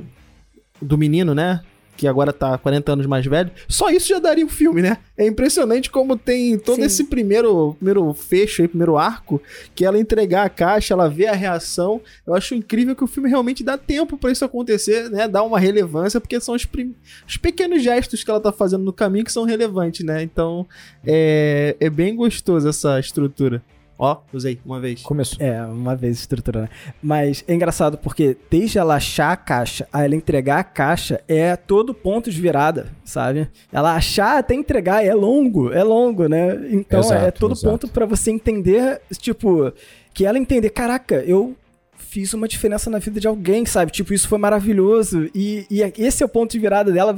do 0.80 0.96
menino, 0.96 1.34
né? 1.34 1.60
Que 1.98 2.06
agora 2.06 2.32
tá 2.32 2.56
40 2.56 2.92
anos 2.92 3.06
mais 3.06 3.26
velho. 3.26 3.50
Só 3.68 3.90
isso 3.90 4.06
já 4.08 4.20
daria 4.20 4.46
um 4.46 4.48
filme, 4.48 4.80
né? 4.80 4.98
É 5.16 5.26
impressionante 5.26 5.90
como 5.90 6.16
tem 6.16 6.56
todo 6.56 6.76
Sim. 6.76 6.82
esse 6.84 7.04
primeiro, 7.04 7.74
primeiro 7.74 8.14
fecho 8.14 8.62
aí, 8.62 8.68
primeiro 8.68 8.96
arco, 8.96 9.42
que 9.74 9.84
ela 9.84 9.98
entregar 9.98 10.46
a 10.46 10.48
caixa, 10.48 10.94
ela 10.94 11.08
vê 11.10 11.26
a 11.26 11.32
reação. 11.34 12.00
Eu 12.24 12.34
acho 12.36 12.54
incrível 12.54 12.94
que 12.94 13.02
o 13.02 13.08
filme 13.08 13.28
realmente 13.28 13.64
dá 13.64 13.76
tempo 13.76 14.16
pra 14.16 14.30
isso 14.30 14.44
acontecer, 14.44 15.10
né? 15.10 15.26
Dá 15.26 15.42
uma 15.42 15.58
relevância, 15.58 16.20
porque 16.20 16.40
são 16.40 16.54
os, 16.54 16.64
prim- 16.64 16.94
os 17.26 17.36
pequenos 17.36 17.82
gestos 17.82 18.22
que 18.22 18.30
ela 18.30 18.40
tá 18.40 18.52
fazendo 18.52 18.84
no 18.84 18.92
caminho 18.92 19.24
que 19.24 19.32
são 19.32 19.42
relevantes, 19.42 20.06
né? 20.06 20.22
Então, 20.22 20.64
é, 21.04 21.76
é 21.80 21.90
bem 21.90 22.14
gostoso 22.14 22.68
essa 22.68 23.00
estrutura. 23.00 23.60
Ó, 23.98 24.18
usei 24.32 24.60
uma 24.64 24.78
vez. 24.78 25.02
Começou. 25.02 25.44
É, 25.44 25.60
uma 25.66 25.96
vez 25.96 26.18
estruturando. 26.20 26.66
né? 26.66 26.92
Mas 27.02 27.42
é 27.48 27.54
engraçado 27.54 27.98
porque 27.98 28.36
desde 28.48 28.78
ela 28.78 28.94
achar 28.94 29.32
a 29.32 29.36
caixa 29.36 29.88
a 29.92 30.04
ela 30.04 30.14
entregar 30.14 30.60
a 30.60 30.64
caixa 30.64 31.20
é 31.26 31.56
todo 31.56 31.92
ponto 31.92 32.30
de 32.30 32.40
virada, 32.40 32.92
sabe? 33.04 33.48
Ela 33.72 33.94
achar 33.94 34.38
até 34.38 34.54
entregar 34.54 35.04
é 35.04 35.12
longo, 35.12 35.72
é 35.72 35.82
longo, 35.82 36.28
né? 36.28 36.68
Então 36.70 37.00
é 37.00 37.02
Exato, 37.02 37.40
todo 37.40 37.52
exato. 37.54 37.68
ponto 37.68 37.88
pra 37.88 38.06
você 38.06 38.30
entender, 38.30 39.00
tipo, 39.18 39.72
que 40.14 40.24
ela 40.24 40.38
entender, 40.38 40.70
caraca, 40.70 41.16
eu 41.26 41.56
fiz 41.96 42.32
uma 42.32 42.48
diferença 42.48 42.88
na 42.88 42.98
vida 42.98 43.20
de 43.20 43.26
alguém, 43.26 43.66
sabe? 43.66 43.90
Tipo, 43.92 44.14
isso 44.14 44.28
foi 44.28 44.38
maravilhoso 44.38 45.28
e, 45.34 45.66
e 45.70 45.82
esse 45.98 46.22
é 46.22 46.26
o 46.26 46.28
ponto 46.28 46.52
de 46.52 46.58
virada 46.58 46.90
dela. 46.92 47.14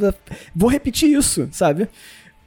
Vou 0.56 0.68
repetir 0.70 1.10
isso, 1.16 1.48
sabe? 1.52 1.88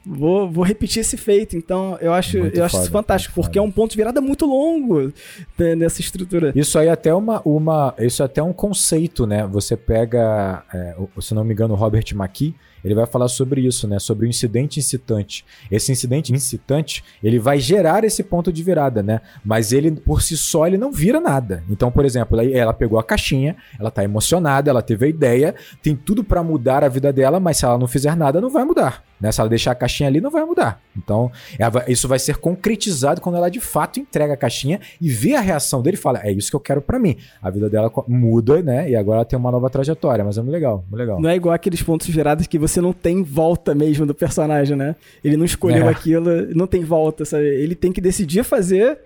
Vou, 0.06 0.50
vou 0.50 0.64
repetir 0.64 1.00
esse 1.00 1.16
feito. 1.16 1.56
Então, 1.56 1.96
eu 2.00 2.12
acho, 2.12 2.38
Muito 2.38 2.56
eu 2.56 2.64
acho 2.64 2.72
foda, 2.72 2.84
isso 2.84 2.92
fantástico, 2.92 3.34
porque 3.34 3.58
é 3.58 3.62
um 3.62 3.70
ponto 3.70 3.92
de 3.92 3.96
virada 3.96 4.20
muito 4.20 4.44
longo 4.44 5.12
né, 5.58 5.74
nessa 5.74 6.00
estrutura. 6.00 6.52
Isso 6.54 6.78
aí 6.78 6.88
é 6.88 6.90
até 6.90 7.14
uma, 7.14 7.40
uma. 7.44 7.94
Isso 7.98 8.22
é 8.22 8.26
até 8.26 8.42
um 8.42 8.52
conceito, 8.52 9.26
né? 9.26 9.46
Você 9.46 9.76
pega, 9.76 10.62
é, 10.72 10.96
se 11.20 11.34
não 11.34 11.44
me 11.44 11.52
engano, 11.52 11.74
o 11.74 11.76
Robert 11.76 12.04
McKee, 12.12 12.54
ele 12.84 12.94
vai 12.94 13.06
falar 13.06 13.28
sobre 13.28 13.62
isso, 13.62 13.88
né? 13.88 13.98
Sobre 13.98 14.26
o 14.26 14.28
incidente 14.28 14.78
incitante. 14.78 15.44
Esse 15.70 15.90
incidente 15.90 16.32
incitante, 16.32 17.02
ele 17.22 17.38
vai 17.38 17.58
gerar 17.58 18.04
esse 18.04 18.22
ponto 18.22 18.52
de 18.52 18.62
virada, 18.62 19.02
né? 19.02 19.20
Mas 19.44 19.72
ele, 19.72 19.90
por 19.92 20.20
si 20.22 20.36
só, 20.36 20.66
ele 20.66 20.76
não 20.76 20.92
vira 20.92 21.18
nada. 21.20 21.62
Então, 21.70 21.90
por 21.90 22.04
exemplo, 22.04 22.40
ela 22.40 22.72
pegou 22.74 22.98
a 22.98 23.02
caixinha, 23.04 23.56
ela 23.80 23.90
tá 23.90 24.04
emocionada, 24.04 24.70
ela 24.70 24.82
teve 24.82 25.06
a 25.06 25.08
ideia, 25.08 25.54
tem 25.82 25.96
tudo 25.96 26.22
pra 26.22 26.42
mudar 26.42 26.84
a 26.84 26.88
vida 26.88 27.12
dela, 27.12 27.40
mas 27.40 27.56
se 27.58 27.64
ela 27.64 27.78
não 27.78 27.86
fizer 27.88 28.14
nada, 28.16 28.40
não 28.40 28.50
vai 28.50 28.64
mudar. 28.64 29.02
Né? 29.20 29.30
Se 29.32 29.40
ela 29.40 29.48
deixar 29.48 29.70
a 29.70 29.74
caixinha 29.74 30.08
ali, 30.08 30.20
não 30.20 30.30
vai 30.30 30.44
mudar. 30.44 30.80
Então, 30.96 31.30
vai- 31.72 31.84
isso 31.88 32.06
vai 32.06 32.18
ser 32.18 32.36
concretizado 32.36 33.20
quando 33.20 33.36
ela 33.36 33.48
de 33.48 33.60
fato 33.60 33.98
entrega 34.00 34.34
a 34.34 34.36
caixinha 34.36 34.80
e 35.00 35.08
vê 35.08 35.34
a 35.34 35.40
reação 35.40 35.80
dele 35.80 35.96
e 35.96 36.00
fala: 36.00 36.20
É 36.22 36.30
isso 36.32 36.50
que 36.50 36.56
eu 36.56 36.60
quero 36.60 36.82
pra 36.82 36.98
mim. 36.98 37.16
A 37.40 37.48
vida 37.48 37.70
dela 37.70 37.90
muda, 38.08 38.60
né? 38.62 38.90
E 38.90 38.96
agora 38.96 39.18
ela 39.18 39.24
tem 39.24 39.38
uma 39.38 39.50
nova 39.50 39.70
trajetória, 39.70 40.24
mas 40.24 40.36
é 40.36 40.42
muito 40.42 40.52
legal, 40.52 40.78
muito 40.88 40.96
legal. 40.96 41.20
Não 41.20 41.28
é 41.30 41.36
igual 41.36 41.54
aqueles 41.54 41.82
pontos 41.82 42.06
virados 42.08 42.46
que 42.46 42.58
você 42.58 42.73
não 42.80 42.92
tem 42.92 43.22
volta 43.22 43.74
mesmo 43.74 44.06
do 44.06 44.14
personagem, 44.14 44.76
né? 44.76 44.96
Ele 45.22 45.36
não 45.36 45.44
escolheu 45.44 45.86
É. 45.86 45.90
aquilo, 45.90 46.30
não 46.54 46.66
tem 46.66 46.84
volta, 46.84 47.24
sabe? 47.24 47.44
Ele 47.44 47.74
tem 47.74 47.92
que 47.92 48.00
decidir 48.00 48.44
fazer 48.44 48.98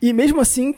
e 0.00 0.12
mesmo 0.12 0.40
assim 0.40 0.74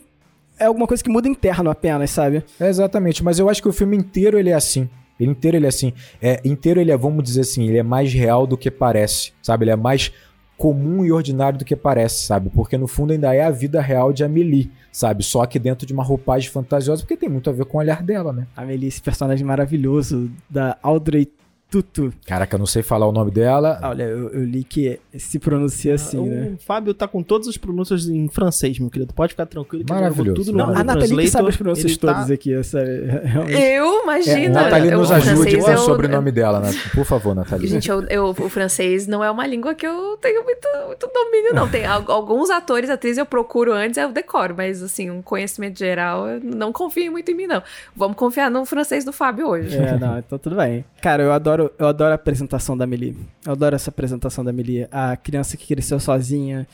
é 0.59 0.67
alguma 0.67 0.87
coisa 0.87 1.03
que 1.03 1.11
muda 1.11 1.29
interno 1.29 1.71
apenas, 1.71 2.11
sabe? 2.11 2.45
É, 2.61 2.69
exatamente, 2.69 3.23
mas 3.25 3.39
eu 3.39 3.49
acho 3.49 3.61
que 3.63 3.69
o 3.69 3.73
filme 3.73 3.97
inteiro 3.97 4.39
ele 4.39 4.51
é 4.51 4.55
assim. 4.55 4.89
Ele 5.19 5.31
inteiro 5.31 5.57
ele 5.57 5.67
é 5.67 5.69
assim. 5.69 5.93
É, 6.21 6.41
inteiro 6.45 6.81
ele 6.81 6.91
é, 6.91 6.97
vamos 6.97 7.23
dizer 7.25 7.43
assim, 7.43 7.67
ele 7.69 7.79
é 7.79 7.83
mais 7.83 8.13
real 8.13 8.47
do 8.47 8.57
que 8.57 8.71
parece, 8.71 9.33
sabe? 9.43 9.65
Ele 9.65 9.71
é 9.73 9.77
mais 9.77 10.13
comum 10.57 11.05
e 11.05 11.11
ordinário 11.11 11.59
do 11.59 11.65
que 11.65 11.75
parece, 11.75 12.25
sabe? 12.25 12.49
Porque 12.51 12.79
no 12.79 12.87
fundo 12.87 13.13
ainda 13.13 13.35
é 13.35 13.43
a 13.43 13.51
vida 13.51 13.81
real 13.81 14.13
de 14.13 14.23
Amelie, 14.23 14.71
sabe? 14.93 15.25
Só 15.25 15.45
que 15.45 15.59
dentro 15.59 15.85
de 15.87 15.93
uma 15.93 16.05
roupagem 16.05 16.51
fantasiosa, 16.51 17.03
porque 17.03 17.17
tem 17.17 17.29
muito 17.29 17.51
a 17.51 17.53
ver 17.53 17.65
com 17.65 17.79
o 17.79 17.81
olhar 17.81 18.01
dela, 18.03 18.33
né? 18.33 18.47
A 18.57 18.65
Melissa, 18.65 18.97
esse 18.97 19.03
personagem 19.03 19.45
maravilhoso 19.45 20.31
da 20.49 20.77
Audrey 20.83 21.29
Tutu. 21.73 22.13
Caraca, 22.27 22.55
eu 22.55 22.59
não 22.59 22.67
sei 22.67 22.83
falar 22.83 23.07
o 23.07 23.13
nome 23.13 23.31
dela. 23.31 23.81
Olha, 23.83 24.03
eu, 24.03 24.29
eu 24.29 24.45
li 24.45 24.63
que 24.63 25.01
se 25.17 25.39
pronuncia 25.39 25.95
assim, 25.95 26.19
o 26.19 26.27
né? 26.27 26.53
Fábio 26.67 26.93
tá 26.93 27.09
com 27.09 27.23
todas 27.23 27.49
as 27.49 27.57
pronúncias 27.57 28.07
em 28.07 28.29
francês, 28.29 28.79
meu 28.79 28.91
querido. 28.91 29.15
Pode 29.15 29.33
ficar 29.33 29.47
tranquilo 29.47 29.83
que 29.83 29.91
Maravilhoso. 29.91 30.35
tudo 30.35 30.53
no 30.53 30.59
Não, 30.59 30.67
Google 30.67 30.81
a 30.81 30.85
Nathalie 30.85 31.17
que 31.25 31.29
sabe 31.31 31.49
as 31.49 31.57
pronúncias 31.57 31.97
tá- 31.97 32.13
todas 32.13 32.31
aqui, 32.31 32.53
essa 32.53 32.79
realmente. 33.25 33.59
Eu, 33.59 34.03
imagina. 34.03 34.39
É, 34.39 34.49
Nathalie 34.51 34.91
eu- 34.93 34.99
nos 34.99 35.11
ajude 35.11 35.57
com 35.57 35.65
o 35.65 35.71
eu- 35.71 35.79
sobrenome 35.79 36.31
dela, 36.31 36.61
né? 36.61 36.71
Por 36.95 37.07
favor, 37.07 37.35
Nathalie. 37.35 37.67
Gente, 37.69 37.89
eu, 37.91 38.03
eu- 38.11 38.29
o 38.29 38.49
francês 38.51 39.07
não 39.07 39.25
é 39.25 39.31
uma 39.31 39.47
língua 39.47 39.75
que 39.75 39.87
eu 39.87 40.19
tenho 40.21 40.45
muito, 40.45 40.69
muito 40.87 41.09
domínio, 41.13 41.55
não. 41.55 41.69
Tem 41.71 41.87
al- 41.87 42.05
alguns 42.11 42.51
atores, 42.51 42.91
atrizes 42.91 43.17
eu 43.17 43.25
procuro 43.25 43.73
antes, 43.73 43.97
eu 43.97 44.13
decoro, 44.13 44.55
mas 44.55 44.83
assim, 44.83 45.11
um 45.11 45.23
conhecimento 45.23 45.79
geral, 45.79 46.29
eu 46.29 46.41
não 46.43 46.71
confio 46.71 47.11
muito 47.11 47.31
em 47.31 47.35
mim, 47.35 47.47
não. 47.47 47.63
Vamos 47.97 48.17
confiar 48.17 48.51
no 48.51 48.65
francês 48.67 49.05
do 49.07 49.13
Fábio 49.13 49.49
hoje. 49.49 49.77
É, 49.77 49.97
não, 49.99 50.19
então 50.19 50.39
tudo 50.39 50.57
bem. 50.57 50.85
Cara, 51.01 51.23
eu 51.23 51.33
adoro, 51.33 51.62
eu 51.79 51.87
adoro 51.87 52.13
a 52.13 52.15
apresentação 52.15 52.77
da 52.77 52.87
Melie. 52.87 53.17
Eu 53.45 53.53
adoro 53.53 53.75
essa 53.77 53.91
apresentação 53.91 54.45
da 54.45 54.53
Melie. 54.53 54.87
A 54.91 55.17
criança 55.17 55.57
que 55.57 55.67
cresceu 55.67 56.01
sozinha, 56.01 56.67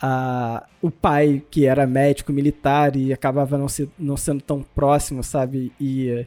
a, 0.00 0.66
o 0.82 0.90
pai 0.90 1.42
que 1.50 1.66
era 1.66 1.86
médico 1.86 2.32
militar 2.32 2.96
e 2.96 3.12
acabava 3.12 3.56
não, 3.56 3.68
se, 3.68 3.88
não 3.98 4.16
sendo 4.16 4.42
tão 4.42 4.62
próximo, 4.62 5.22
sabe? 5.22 5.72
E 5.80 6.08
eh, 6.10 6.26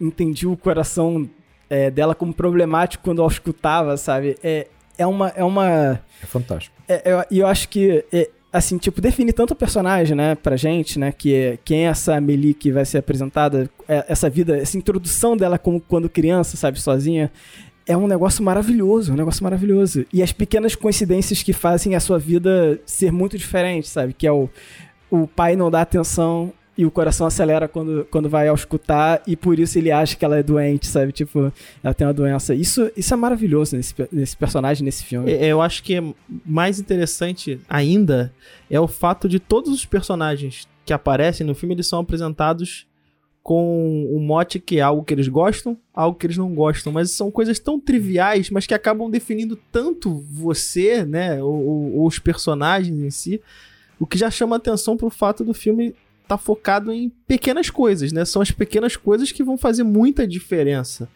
entendi 0.00 0.46
o 0.46 0.56
coração 0.56 1.28
eh, 1.68 1.90
dela 1.90 2.14
como 2.14 2.32
problemático 2.32 3.04
quando 3.04 3.22
eu 3.22 3.26
escutava, 3.26 3.96
sabe? 3.96 4.36
É, 4.42 4.68
é 4.96 5.06
uma. 5.06 5.28
É 5.28 5.44
uma 5.44 6.00
É 6.22 6.26
fantástico. 6.26 6.76
é, 6.88 7.02
eu, 7.12 7.24
e 7.30 7.38
eu 7.38 7.46
acho 7.46 7.68
que, 7.68 8.04
é, 8.12 8.30
assim, 8.52 8.78
tipo, 8.78 9.00
define 9.00 9.32
tanto 9.32 9.52
o 9.52 9.56
personagem, 9.56 10.16
né, 10.16 10.34
pra 10.34 10.56
gente, 10.56 10.98
né, 10.98 11.12
que 11.12 11.34
é, 11.34 11.58
quem 11.64 11.86
é 11.86 11.90
essa 11.90 12.20
Melie 12.20 12.54
que 12.54 12.72
vai 12.72 12.84
ser 12.84 12.98
apresentada, 12.98 13.70
é, 13.86 14.04
essa 14.08 14.30
vida, 14.30 14.56
essa 14.56 14.76
introdução 14.76 15.36
dela 15.36 15.58
como 15.58 15.80
quando 15.80 16.08
criança, 16.08 16.56
sabe, 16.56 16.80
sozinha, 16.80 17.30
é 17.86 17.96
um 17.96 18.06
negócio 18.06 18.44
maravilhoso, 18.44 19.12
um 19.12 19.16
negócio 19.16 19.42
maravilhoso. 19.42 20.04
E 20.12 20.22
as 20.22 20.30
pequenas 20.30 20.74
coincidências 20.74 21.42
que 21.42 21.54
fazem 21.54 21.94
a 21.94 22.00
sua 22.00 22.18
vida 22.18 22.78
ser 22.84 23.10
muito 23.10 23.38
diferente, 23.38 23.88
sabe, 23.88 24.12
que 24.12 24.26
é 24.26 24.32
o, 24.32 24.48
o 25.10 25.26
pai 25.26 25.56
não 25.56 25.70
dá 25.70 25.80
atenção 25.80 26.52
e 26.78 26.86
o 26.86 26.90
coração 26.92 27.26
acelera 27.26 27.66
quando, 27.66 28.06
quando 28.08 28.28
vai 28.28 28.46
ao 28.46 28.54
escutar 28.54 29.20
e 29.26 29.34
por 29.36 29.58
isso 29.58 29.76
ele 29.76 29.90
acha 29.90 30.14
que 30.16 30.24
ela 30.24 30.38
é 30.38 30.42
doente, 30.44 30.86
sabe, 30.86 31.10
tipo, 31.10 31.52
ela 31.82 31.92
tem 31.92 32.06
uma 32.06 32.14
doença. 32.14 32.54
Isso, 32.54 32.88
isso 32.96 33.12
é 33.12 33.16
maravilhoso 33.16 33.76
nesse, 33.76 33.92
nesse 34.12 34.36
personagem, 34.36 34.84
nesse 34.84 35.04
filme. 35.04 35.28
É, 35.32 35.48
Eu 35.48 35.60
acho 35.60 35.82
que 35.82 35.96
é 35.96 36.02
mais 36.46 36.78
interessante 36.78 37.60
ainda 37.68 38.32
é 38.70 38.78
o 38.78 38.86
fato 38.86 39.28
de 39.28 39.40
todos 39.40 39.72
os 39.72 39.84
personagens 39.84 40.68
que 40.86 40.92
aparecem 40.92 41.44
no 41.44 41.54
filme, 41.54 41.74
eles 41.74 41.86
são 41.88 41.98
apresentados 41.98 42.86
com 43.42 44.06
o 44.14 44.20
mote 44.20 44.58
que 44.60 44.78
é 44.78 44.82
algo 44.82 45.02
que 45.02 45.12
eles 45.14 45.26
gostam, 45.26 45.76
algo 45.94 46.18
que 46.18 46.26
eles 46.26 46.36
não 46.36 46.54
gostam, 46.54 46.92
mas 46.92 47.10
são 47.10 47.30
coisas 47.30 47.58
tão 47.58 47.80
triviais, 47.80 48.50
mas 48.50 48.66
que 48.66 48.74
acabam 48.74 49.10
definindo 49.10 49.58
tanto 49.72 50.14
você, 50.30 51.04
né, 51.04 51.42
ou- 51.42 51.96
ou 51.96 52.06
os 52.06 52.18
personagens 52.18 52.96
em 52.98 53.10
si, 53.10 53.40
o 53.98 54.06
que 54.06 54.18
já 54.18 54.30
chama 54.30 54.56
atenção 54.56 54.96
pro 54.96 55.08
fato 55.10 55.42
do 55.44 55.54
filme 55.54 55.94
estar 56.28 56.38
focado 56.38 56.92
em 56.92 57.10
pequenas 57.26 57.70
coisas, 57.70 58.12
né? 58.12 58.24
São 58.24 58.42
as 58.42 58.50
pequenas 58.50 58.96
coisas 58.96 59.32
que 59.32 59.42
vão 59.42 59.56
fazer 59.56 59.82
muita 59.82 60.26
diferença. 60.26 61.08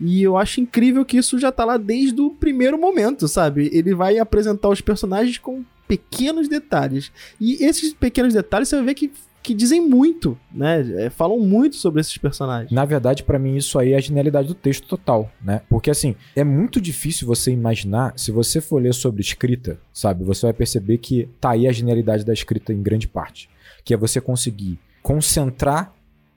E 0.00 0.22
eu 0.22 0.36
acho 0.36 0.60
incrível 0.60 1.04
que 1.04 1.18
isso 1.18 1.38
já 1.38 1.52
tá 1.52 1.64
lá 1.64 1.76
desde 1.76 2.20
o 2.20 2.30
primeiro 2.30 2.78
momento, 2.78 3.28
sabe? 3.28 3.68
Ele 3.72 3.94
vai 3.94 4.18
apresentar 4.18 4.68
os 4.68 4.80
personagens 4.80 5.36
com 5.36 5.62
pequenos 5.86 6.48
detalhes. 6.48 7.12
E 7.38 7.62
esses 7.62 7.92
pequenos 7.92 8.32
detalhes 8.32 8.68
você 8.68 8.76
vai 8.76 8.84
ver 8.86 8.94
que, 8.94 9.12
que 9.42 9.52
dizem 9.52 9.80
muito, 9.80 10.38
né? 10.50 11.04
É, 11.04 11.10
falam 11.10 11.38
muito 11.38 11.76
sobre 11.76 12.00
esses 12.00 12.16
personagens. 12.16 12.72
Na 12.72 12.86
verdade, 12.86 13.24
pra 13.24 13.38
mim, 13.38 13.56
isso 13.56 13.78
aí 13.78 13.92
é 13.92 13.96
a 13.96 14.00
genialidade 14.00 14.48
do 14.48 14.54
texto 14.54 14.86
total, 14.86 15.30
né? 15.44 15.60
Porque, 15.68 15.90
assim, 15.90 16.14
é 16.34 16.44
muito 16.44 16.80
difícil 16.80 17.26
você 17.26 17.50
imaginar, 17.50 18.14
se 18.16 18.32
você 18.32 18.60
for 18.60 18.80
ler 18.80 18.94
sobre 18.94 19.20
escrita, 19.20 19.78
sabe? 19.92 20.24
Você 20.24 20.46
vai 20.46 20.54
perceber 20.54 20.96
que 20.96 21.28
tá 21.38 21.50
aí 21.50 21.66
a 21.68 21.72
genialidade 21.72 22.24
da 22.24 22.32
escrita 22.32 22.72
em 22.72 22.82
grande 22.82 23.06
parte. 23.06 23.50
Que 23.84 23.94
é 23.94 23.96
você 23.96 24.20
conseguir 24.20 24.78
concentrar 25.02 25.92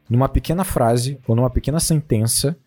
numa 0.10 0.30
pequena 0.30 0.64
frase 0.64 1.20
ou 1.28 1.36
numa 1.36 1.50
pequena 1.50 1.80
sentença 1.80 2.58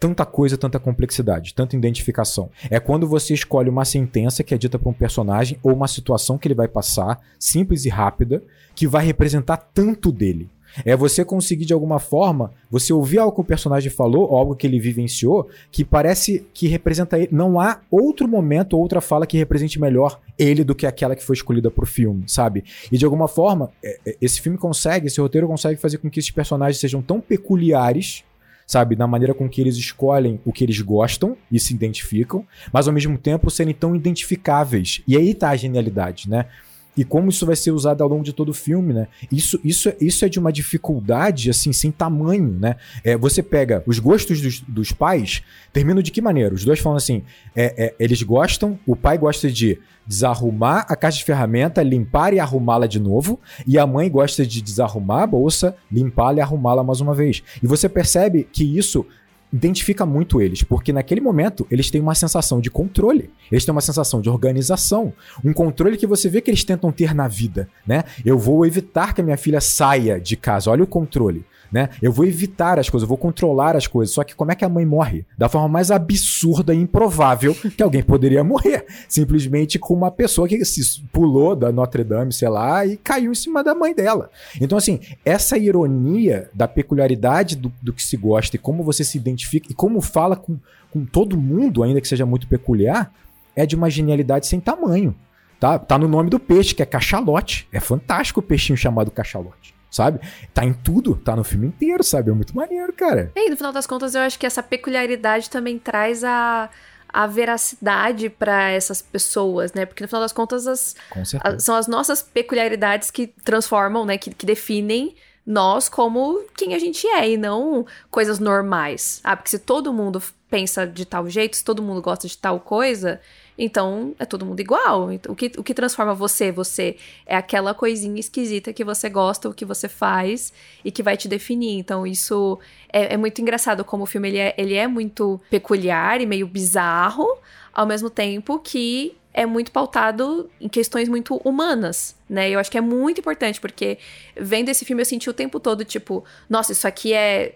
tanta 0.00 0.24
coisa, 0.24 0.56
tanta 0.56 0.80
complexidade, 0.80 1.54
tanta 1.54 1.76
identificação. 1.76 2.50
É 2.70 2.80
quando 2.80 3.06
você 3.06 3.34
escolhe 3.34 3.68
uma 3.68 3.84
sentença 3.84 4.42
que 4.42 4.54
é 4.54 4.58
dita 4.58 4.78
por 4.78 4.88
um 4.88 4.94
personagem 4.94 5.58
ou 5.62 5.74
uma 5.74 5.86
situação 5.86 6.38
que 6.38 6.48
ele 6.48 6.54
vai 6.54 6.66
passar, 6.66 7.20
simples 7.38 7.84
e 7.84 7.90
rápida, 7.90 8.42
que 8.74 8.86
vai 8.86 9.04
representar 9.04 9.58
tanto 9.58 10.10
dele. 10.10 10.48
É 10.84 10.96
você 10.96 11.24
conseguir, 11.24 11.64
de 11.64 11.72
alguma 11.72 11.98
forma, 11.98 12.52
você 12.70 12.92
ouvir 12.92 13.18
algo 13.18 13.34
que 13.34 13.40
o 13.40 13.44
personagem 13.44 13.90
falou, 13.90 14.30
ou 14.30 14.36
algo 14.36 14.54
que 14.54 14.66
ele 14.66 14.78
vivenciou, 14.78 15.48
que 15.70 15.84
parece 15.84 16.46
que 16.54 16.68
representa 16.68 17.18
ele. 17.18 17.28
Não 17.32 17.60
há 17.60 17.80
outro 17.90 18.26
momento, 18.28 18.78
outra 18.78 19.00
fala 19.00 19.26
que 19.26 19.36
represente 19.38 19.80
melhor 19.80 20.20
ele 20.38 20.64
do 20.64 20.74
que 20.74 20.86
aquela 20.86 21.16
que 21.16 21.22
foi 21.24 21.34
escolhida 21.34 21.70
pro 21.70 21.86
filme, 21.86 22.24
sabe? 22.26 22.64
E 22.90 22.96
de 22.96 23.04
alguma 23.04 23.28
forma, 23.28 23.70
é- 23.84 23.98
é- 24.06 24.16
esse 24.20 24.40
filme 24.40 24.56
consegue, 24.58 25.06
esse 25.06 25.20
roteiro 25.20 25.46
consegue 25.46 25.80
fazer 25.80 25.98
com 25.98 26.10
que 26.10 26.18
esses 26.18 26.30
personagens 26.30 26.78
sejam 26.80 27.02
tão 27.02 27.20
peculiares, 27.20 28.24
sabe? 28.66 28.94
Na 28.94 29.06
maneira 29.06 29.34
com 29.34 29.48
que 29.48 29.60
eles 29.60 29.76
escolhem 29.76 30.40
o 30.44 30.52
que 30.52 30.62
eles 30.64 30.80
gostam 30.80 31.36
e 31.50 31.58
se 31.58 31.74
identificam, 31.74 32.46
mas 32.72 32.86
ao 32.86 32.94
mesmo 32.94 33.18
tempo 33.18 33.50
serem 33.50 33.74
tão 33.74 33.96
identificáveis. 33.96 35.02
E 35.08 35.16
aí 35.16 35.34
tá 35.34 35.50
a 35.50 35.56
genialidade, 35.56 36.30
né? 36.30 36.46
E 36.96 37.04
como 37.04 37.30
isso 37.30 37.46
vai 37.46 37.56
ser 37.56 37.70
usado 37.70 38.02
ao 38.02 38.08
longo 38.08 38.24
de 38.24 38.32
todo 38.32 38.48
o 38.50 38.54
filme, 38.54 38.92
né? 38.92 39.08
Isso, 39.30 39.60
isso, 39.62 39.92
isso 40.00 40.24
é 40.24 40.28
de 40.28 40.38
uma 40.38 40.52
dificuldade, 40.52 41.48
assim, 41.48 41.72
sem 41.72 41.90
tamanho, 41.90 42.56
né? 42.58 42.76
É, 43.04 43.16
você 43.16 43.42
pega 43.42 43.82
os 43.86 43.98
gostos 43.98 44.40
dos, 44.40 44.60
dos 44.60 44.92
pais, 44.92 45.42
terminam 45.72 46.02
de 46.02 46.10
que 46.10 46.20
maneira? 46.20 46.54
Os 46.54 46.64
dois 46.64 46.80
falam 46.80 46.96
assim: 46.96 47.22
é, 47.54 47.86
é, 47.86 47.94
eles 47.98 48.22
gostam, 48.22 48.78
o 48.86 48.96
pai 48.96 49.16
gosta 49.18 49.50
de 49.50 49.78
desarrumar 50.06 50.86
a 50.88 50.96
caixa 50.96 51.18
de 51.18 51.24
ferramenta, 51.24 51.82
limpar 51.82 52.34
e 52.34 52.40
arrumá-la 52.40 52.88
de 52.88 52.98
novo, 52.98 53.38
e 53.64 53.78
a 53.78 53.86
mãe 53.86 54.10
gosta 54.10 54.44
de 54.44 54.60
desarrumar 54.60 55.22
a 55.22 55.26
bolsa, 55.26 55.76
limpá-la 55.90 56.38
e 56.38 56.40
arrumá-la 56.40 56.82
mais 56.82 57.00
uma 57.00 57.14
vez. 57.14 57.42
E 57.62 57.66
você 57.66 57.88
percebe 57.88 58.48
que 58.50 58.64
isso 58.76 59.06
identifica 59.52 60.06
muito 60.06 60.40
eles, 60.40 60.62
porque 60.62 60.92
naquele 60.92 61.20
momento 61.20 61.66
eles 61.70 61.90
têm 61.90 62.00
uma 62.00 62.14
sensação 62.14 62.60
de 62.60 62.70
controle, 62.70 63.30
eles 63.50 63.64
têm 63.64 63.72
uma 63.72 63.80
sensação 63.80 64.20
de 64.20 64.28
organização, 64.28 65.12
um 65.44 65.52
controle 65.52 65.96
que 65.96 66.06
você 66.06 66.28
vê 66.28 66.40
que 66.40 66.50
eles 66.50 66.64
tentam 66.64 66.92
ter 66.92 67.14
na 67.14 67.26
vida, 67.26 67.68
né? 67.86 68.04
Eu 68.24 68.38
vou 68.38 68.64
evitar 68.64 69.14
que 69.14 69.20
a 69.20 69.24
minha 69.24 69.36
filha 69.36 69.60
saia 69.60 70.20
de 70.20 70.36
casa, 70.36 70.70
olha 70.70 70.84
o 70.84 70.86
controle. 70.86 71.44
Né? 71.70 71.88
Eu 72.02 72.12
vou 72.12 72.26
evitar 72.26 72.78
as 72.78 72.90
coisas, 72.90 73.04
eu 73.04 73.08
vou 73.08 73.16
controlar 73.16 73.76
as 73.76 73.86
coisas. 73.86 74.14
Só 74.14 74.24
que 74.24 74.34
como 74.34 74.50
é 74.50 74.54
que 74.54 74.64
a 74.64 74.68
mãe 74.68 74.84
morre? 74.84 75.24
Da 75.38 75.48
forma 75.48 75.68
mais 75.68 75.90
absurda 75.90 76.74
e 76.74 76.78
improvável 76.78 77.54
que 77.54 77.82
alguém 77.82 78.02
poderia 78.02 78.42
morrer. 78.42 78.84
Simplesmente 79.08 79.78
com 79.78 79.94
uma 79.94 80.10
pessoa 80.10 80.48
que 80.48 80.64
se 80.64 81.02
pulou 81.12 81.54
da 81.54 81.70
Notre 81.70 82.02
Dame, 82.02 82.32
sei 82.32 82.48
lá, 82.48 82.84
e 82.84 82.96
caiu 82.96 83.30
em 83.30 83.34
cima 83.34 83.62
da 83.62 83.74
mãe 83.74 83.94
dela. 83.94 84.30
Então, 84.60 84.76
assim, 84.76 85.00
essa 85.24 85.56
ironia 85.56 86.50
da 86.52 86.66
peculiaridade 86.66 87.56
do, 87.56 87.72
do 87.80 87.92
que 87.92 88.02
se 88.02 88.16
gosta 88.16 88.56
e 88.56 88.58
como 88.58 88.82
você 88.82 89.04
se 89.04 89.16
identifica 89.16 89.70
e 89.70 89.74
como 89.74 90.00
fala 90.00 90.34
com, 90.34 90.58
com 90.90 91.04
todo 91.04 91.36
mundo, 91.36 91.82
ainda 91.82 92.00
que 92.00 92.08
seja 92.08 92.26
muito 92.26 92.48
peculiar, 92.48 93.12
é 93.54 93.64
de 93.64 93.76
uma 93.76 93.88
genialidade 93.90 94.46
sem 94.46 94.58
tamanho. 94.58 95.14
Tá? 95.60 95.78
tá 95.78 95.98
no 95.98 96.08
nome 96.08 96.30
do 96.30 96.40
peixe, 96.40 96.74
que 96.74 96.82
é 96.82 96.86
cachalote. 96.86 97.68
É 97.70 97.78
fantástico 97.78 98.40
o 98.40 98.42
peixinho 98.42 98.78
chamado 98.78 99.10
cachalote. 99.10 99.74
Sabe? 99.90 100.20
Tá 100.54 100.64
em 100.64 100.72
tudo, 100.72 101.16
tá 101.16 101.34
no 101.34 101.42
filme 101.42 101.66
inteiro, 101.66 102.04
sabe? 102.04 102.30
É 102.30 102.34
muito 102.34 102.54
maneiro, 102.54 102.92
cara. 102.92 103.32
E 103.34 103.50
no 103.50 103.56
final 103.56 103.72
das 103.72 103.86
contas, 103.86 104.14
eu 104.14 104.20
acho 104.20 104.38
que 104.38 104.46
essa 104.46 104.62
peculiaridade 104.62 105.50
também 105.50 105.78
traz 105.78 106.22
a, 106.22 106.70
a 107.08 107.26
veracidade 107.26 108.30
pra 108.30 108.70
essas 108.70 109.02
pessoas, 109.02 109.72
né? 109.72 109.84
Porque 109.84 110.02
no 110.04 110.08
final 110.08 110.22
das 110.22 110.32
contas, 110.32 110.66
as, 110.66 110.94
a- 111.42 111.58
são 111.58 111.74
as 111.74 111.86
nossas 111.88 112.22
peculiaridades 112.22 113.10
que 113.10 113.26
transformam, 113.44 114.04
né? 114.04 114.16
Que, 114.16 114.32
que 114.32 114.46
definem 114.46 115.14
nós 115.44 115.88
como 115.88 116.44
quem 116.56 116.74
a 116.74 116.78
gente 116.78 117.06
é 117.08 117.30
e 117.30 117.36
não 117.36 117.84
coisas 118.10 118.38
normais. 118.38 119.20
Ah, 119.24 119.34
porque 119.36 119.50
se 119.50 119.58
todo 119.58 119.92
mundo 119.92 120.22
pensa 120.48 120.86
de 120.86 121.04
tal 121.04 121.28
jeito, 121.28 121.56
se 121.56 121.64
todo 121.64 121.82
mundo 121.82 122.00
gosta 122.00 122.28
de 122.28 122.36
tal 122.38 122.60
coisa, 122.60 123.20
então 123.62 124.14
é 124.18 124.24
todo 124.24 124.46
mundo 124.46 124.58
igual. 124.58 125.12
Então, 125.12 125.34
o, 125.34 125.36
que, 125.36 125.52
o 125.58 125.62
que 125.62 125.74
transforma 125.74 126.14
você, 126.14 126.50
você 126.50 126.96
é 127.26 127.36
aquela 127.36 127.74
coisinha 127.74 128.18
esquisita 128.18 128.72
que 128.72 128.82
você 128.82 129.10
gosta, 129.10 129.50
o 129.50 129.52
que 129.52 129.66
você 129.66 129.86
faz 129.86 130.50
e 130.82 130.90
que 130.90 131.02
vai 131.02 131.14
te 131.14 131.28
definir. 131.28 131.76
Então 131.76 132.06
isso 132.06 132.58
é, 132.90 133.12
é 133.12 133.16
muito 133.18 133.38
engraçado 133.42 133.84
como 133.84 134.04
o 134.04 134.06
filme 134.06 134.28
ele 134.28 134.38
é, 134.38 134.54
ele 134.56 134.74
é 134.74 134.86
muito 134.86 135.38
peculiar 135.50 136.22
e 136.22 136.26
meio 136.26 136.46
bizarro, 136.46 137.26
ao 137.70 137.84
mesmo 137.84 138.08
tempo 138.08 138.58
que 138.60 139.14
é 139.34 139.44
muito 139.44 139.70
pautado 139.70 140.48
em 140.58 140.68
questões 140.68 141.06
muito 141.06 141.36
humanas, 141.44 142.16
né? 142.28 142.48
Eu 142.48 142.58
acho 142.58 142.70
que 142.70 142.78
é 142.78 142.80
muito 142.80 143.20
importante, 143.20 143.60
porque 143.60 143.98
vendo 144.34 144.70
esse 144.70 144.86
filme 144.86 145.02
eu 145.02 145.06
senti 145.06 145.28
o 145.28 145.34
tempo 145.34 145.60
todo, 145.60 145.84
tipo, 145.84 146.24
nossa, 146.48 146.72
isso 146.72 146.88
aqui 146.88 147.12
é. 147.12 147.54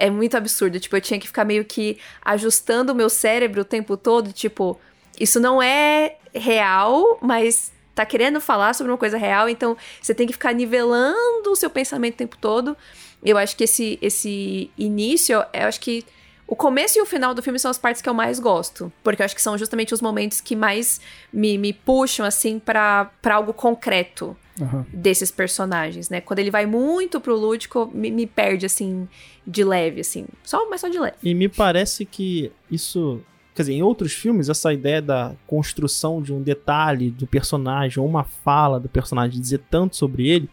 É 0.00 0.08
muito 0.08 0.36
absurdo. 0.36 0.78
Tipo, 0.78 0.96
eu 0.96 1.00
tinha 1.00 1.18
que 1.18 1.26
ficar 1.26 1.44
meio 1.44 1.64
que 1.64 1.98
ajustando 2.24 2.92
o 2.92 2.94
meu 2.94 3.10
cérebro 3.10 3.62
o 3.62 3.64
tempo 3.64 3.96
todo, 3.96 4.32
tipo, 4.32 4.78
isso 5.18 5.40
não 5.40 5.62
é 5.62 6.16
real, 6.34 7.18
mas 7.20 7.72
tá 7.94 8.06
querendo 8.06 8.40
falar 8.40 8.74
sobre 8.74 8.92
uma 8.92 8.98
coisa 8.98 9.18
real, 9.18 9.48
então 9.48 9.76
você 10.00 10.14
tem 10.14 10.26
que 10.26 10.32
ficar 10.32 10.52
nivelando 10.52 11.50
o 11.50 11.56
seu 11.56 11.68
pensamento 11.68 12.14
o 12.14 12.18
tempo 12.18 12.36
todo. 12.38 12.76
Eu 13.24 13.36
acho 13.36 13.56
que 13.56 13.64
esse, 13.64 13.98
esse 14.00 14.70
início, 14.78 15.34
eu 15.52 15.66
acho 15.66 15.80
que 15.80 16.04
O 16.50 16.56
começo 16.56 16.98
e 16.98 17.02
o 17.02 17.04
final 17.04 17.34
do 17.34 17.42
filme 17.42 17.58
são 17.58 17.70
as 17.70 17.76
partes 17.76 18.00
que 18.00 18.08
eu 18.08 18.14
mais 18.14 18.40
gosto. 18.40 18.90
Porque 19.04 19.20
eu 19.20 19.24
acho 19.26 19.34
que 19.34 19.42
são 19.42 19.58
justamente 19.58 19.92
os 19.92 20.00
momentos 20.00 20.40
que 20.40 20.56
mais 20.56 20.98
me, 21.30 21.58
me 21.58 21.74
puxam, 21.74 22.24
assim, 22.24 22.58
para 22.58 23.10
algo 23.30 23.52
concreto 23.52 24.34
Aham. 24.58 24.86
desses 24.90 25.30
personagens, 25.30 26.08
né? 26.08 26.22
Quando 26.22 26.38
ele 26.38 26.50
vai 26.50 26.64
muito 26.64 27.20
pro 27.20 27.36
lúdico, 27.36 27.90
me, 27.92 28.10
me 28.10 28.26
perde, 28.26 28.64
assim, 28.64 29.06
de 29.46 29.62
leve, 29.62 30.00
assim. 30.00 30.24
Só, 30.42 30.66
mas 30.70 30.80
só 30.80 30.88
de 30.88 30.98
leve. 30.98 31.16
E 31.22 31.34
me 31.34 31.50
parece 31.50 32.06
que 32.06 32.50
isso. 32.70 33.20
Quer 33.58 33.62
dizer, 33.62 33.74
em 33.74 33.82
outros 33.82 34.12
filmes, 34.12 34.48
essa 34.48 34.72
ideia 34.72 35.02
da 35.02 35.32
construção 35.44 36.22
de 36.22 36.32
um 36.32 36.40
detalhe 36.40 37.10
do 37.10 37.26
personagem, 37.26 37.98
ou 37.98 38.08
uma 38.08 38.22
fala 38.22 38.78
do 38.78 38.88
personagem 38.88 39.40
dizer 39.40 39.60
tanto 39.68 39.96
sobre 39.96 40.28
ele, 40.28 40.48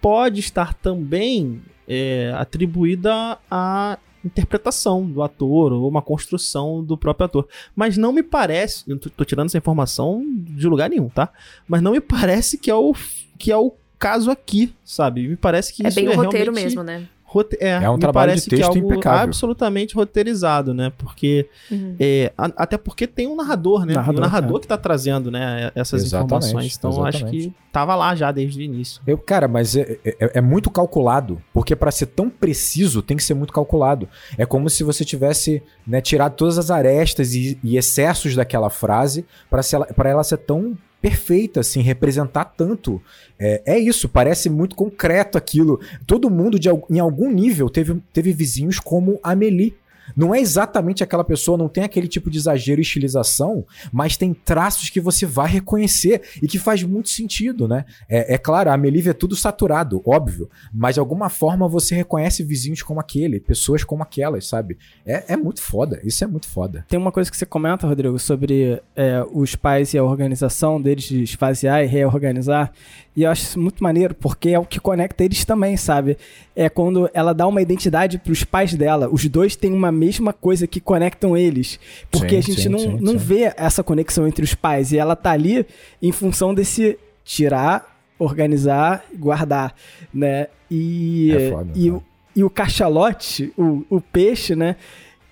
pode 0.00 0.38
estar 0.38 0.74
também 0.74 1.60
é, 1.88 2.32
atribuída 2.36 3.36
à 3.50 3.98
interpretação 4.24 5.04
do 5.04 5.24
ator, 5.24 5.72
ou 5.72 5.88
uma 5.88 6.00
construção 6.00 6.84
do 6.84 6.96
próprio 6.96 7.24
ator. 7.24 7.48
Mas 7.74 7.96
não 7.96 8.12
me 8.12 8.22
parece, 8.22 8.88
eu 8.88 8.96
tô, 8.96 9.10
tô 9.10 9.24
tirando 9.24 9.46
essa 9.46 9.58
informação 9.58 10.24
de 10.24 10.68
lugar 10.68 10.88
nenhum, 10.88 11.08
tá? 11.08 11.32
Mas 11.66 11.82
não 11.82 11.90
me 11.90 12.00
parece 12.00 12.56
que 12.56 12.70
é 12.70 12.74
o, 12.76 12.94
que 13.40 13.50
é 13.50 13.56
o 13.56 13.74
caso 13.98 14.30
aqui, 14.30 14.72
sabe? 14.84 15.26
Me 15.26 15.34
parece 15.34 15.74
que 15.74 15.84
É 15.84 15.88
isso 15.88 15.96
bem 15.96 16.06
é 16.06 16.10
o 16.10 16.14
roteiro 16.14 16.52
mesmo, 16.52 16.84
né? 16.84 17.08
Rote- 17.32 17.56
é, 17.60 17.70
É 17.84 17.88
um 17.88 17.94
me 17.94 18.00
trabalho 18.00 18.30
de 18.32 18.32
parece 18.40 18.48
que 18.48 18.56
é 18.56 18.58
texto 18.58 18.74
algo 18.76 18.92
impecável. 18.92 19.20
absolutamente 19.20 19.94
roteirizado, 19.94 20.74
né? 20.74 20.92
Porque 20.98 21.48
Uhum. 21.70 21.94
é, 22.00 22.32
a- 22.36 22.50
até 22.56 22.76
porque 22.76 23.06
tem 23.06 23.28
um 23.28 23.36
narrador, 23.36 23.86
né? 23.86 23.94
Narrador, 23.94 24.14
e 24.14 24.18
o 24.18 24.20
narrador 24.22 24.56
é. 24.56 24.60
que 24.62 24.66
tá 24.66 24.76
trazendo, 24.76 25.30
né, 25.30 25.70
essas 25.76 26.02
Exatamente, 26.02 26.26
informações. 26.46 26.76
Então 26.76 26.90
eu 26.92 27.04
acho 27.04 27.18
exatamente. 27.18 27.48
que 27.50 27.54
tava 27.72 27.94
lá 27.94 28.16
já 28.16 28.32
desde 28.32 28.58
o 28.58 28.62
início. 28.62 29.00
Eu, 29.06 29.16
cara, 29.16 29.46
mas 29.46 29.76
é, 29.76 29.98
é- 30.04 30.30
é 30.34 30.40
muito 30.40 30.68
calculado, 30.70 31.40
porque 31.52 31.76
pra 31.76 31.92
ser 31.92 32.06
tão 32.06 32.28
preciso 32.28 33.00
tem 33.00 33.16
que 33.16 33.22
ser 33.22 33.34
muito 33.34 33.52
calculado. 33.52 34.08
É 34.36 34.44
como 34.44 34.68
se 34.68 34.82
você 34.82 35.04
tivesse 35.04 35.62
né, 35.86 36.00
tirado 36.00 36.34
todas 36.34 36.58
as 36.58 36.68
arestas 36.68 37.32
e, 37.34 37.56
e 37.62 37.76
excessos 37.76 38.34
daquela 38.34 38.70
frase 38.70 39.24
ela- 39.72 39.86
pra 39.86 40.10
ela 40.10 40.24
ser 40.24 40.38
tão 40.38 40.76
perfeita, 41.00 41.60
assim, 41.60 41.80
representar 41.80 42.44
tanto. 42.44 43.00
É, 43.38 43.62
é 43.64 43.78
isso, 43.78 44.08
parece 44.08 44.50
muito 44.50 44.76
concreto 44.76 45.38
aquilo. 45.38 45.80
Todo 46.06 46.30
mundo, 46.30 46.58
de, 46.58 46.68
em 46.90 46.98
algum 46.98 47.30
nível, 47.30 47.68
teve, 47.68 48.00
teve 48.12 48.32
vizinhos 48.32 48.78
como 48.78 49.18
Amélie. 49.22 49.74
Não 50.16 50.34
é 50.34 50.40
exatamente 50.40 51.02
aquela 51.02 51.24
pessoa, 51.24 51.58
não 51.58 51.68
tem 51.68 51.84
aquele 51.84 52.08
tipo 52.08 52.30
de 52.30 52.38
exagero 52.38 52.80
e 52.80 52.82
estilização, 52.82 53.64
mas 53.92 54.16
tem 54.16 54.34
traços 54.34 54.90
que 54.90 55.00
você 55.00 55.26
vai 55.26 55.48
reconhecer 55.48 56.22
e 56.42 56.46
que 56.46 56.58
faz 56.58 56.82
muito 56.82 57.08
sentido, 57.08 57.66
né? 57.68 57.84
É, 58.08 58.34
é 58.34 58.38
claro, 58.38 58.70
a 58.70 58.74
Amelie 58.74 59.02
vê 59.02 59.14
tudo 59.14 59.36
saturado, 59.36 60.02
óbvio, 60.04 60.48
mas 60.72 60.94
de 60.94 61.00
alguma 61.00 61.28
forma 61.28 61.68
você 61.68 61.94
reconhece 61.94 62.42
vizinhos 62.42 62.82
como 62.82 63.00
aquele, 63.00 63.40
pessoas 63.40 63.84
como 63.84 64.02
aquelas, 64.02 64.46
sabe? 64.46 64.78
É, 65.04 65.32
é 65.34 65.36
muito 65.36 65.62
foda, 65.62 66.00
isso 66.04 66.22
é 66.24 66.26
muito 66.26 66.48
foda. 66.48 66.84
Tem 66.88 66.98
uma 66.98 67.12
coisa 67.12 67.30
que 67.30 67.36
você 67.36 67.46
comenta, 67.46 67.86
Rodrigo, 67.86 68.18
sobre 68.18 68.80
é, 68.96 69.24
os 69.32 69.54
pais 69.54 69.94
e 69.94 69.98
a 69.98 70.04
organização 70.04 70.80
deles 70.80 71.04
de 71.04 71.22
esvaziar 71.22 71.82
e 71.82 71.86
reorganizar. 71.86 72.72
E 73.16 73.24
eu 73.24 73.30
acho 73.30 73.42
isso 73.42 73.60
muito 73.60 73.82
maneiro, 73.82 74.14
porque 74.14 74.50
é 74.50 74.58
o 74.58 74.64
que 74.64 74.78
conecta 74.78 75.24
eles 75.24 75.44
também, 75.44 75.76
sabe? 75.76 76.16
É 76.62 76.68
quando 76.68 77.08
ela 77.14 77.32
dá 77.32 77.46
uma 77.46 77.62
identidade 77.62 78.18
pros 78.18 78.44
pais 78.44 78.74
dela. 78.74 79.08
Os 79.10 79.26
dois 79.28 79.56
têm 79.56 79.72
uma 79.72 79.90
mesma 79.90 80.30
coisa 80.32 80.66
que 80.66 80.78
conectam 80.78 81.34
eles. 81.34 81.80
Porque 82.10 82.30
Sim, 82.30 82.36
a 82.36 82.40
gente 82.42 82.60
sim, 82.64 82.68
não, 82.68 82.78
sim, 82.78 82.98
não 83.00 83.16
vê 83.18 83.50
essa 83.56 83.82
conexão 83.82 84.28
entre 84.28 84.44
os 84.44 84.54
pais. 84.54 84.92
E 84.92 84.98
ela 84.98 85.16
tá 85.16 85.30
ali 85.30 85.64
em 86.02 86.12
função 86.12 86.52
desse 86.52 86.98
tirar, 87.24 87.98
organizar, 88.18 89.04
guardar, 89.18 89.74
né? 90.12 90.48
E, 90.70 91.32
É 91.32 91.50
foda, 91.50 91.70
e, 91.74 91.90
né? 91.90 91.96
o- 91.96 92.02
e 92.36 92.44
o 92.44 92.50
cachalote, 92.50 93.52
o, 93.56 93.82
o 93.88 94.00
peixe, 94.00 94.54
né? 94.54 94.76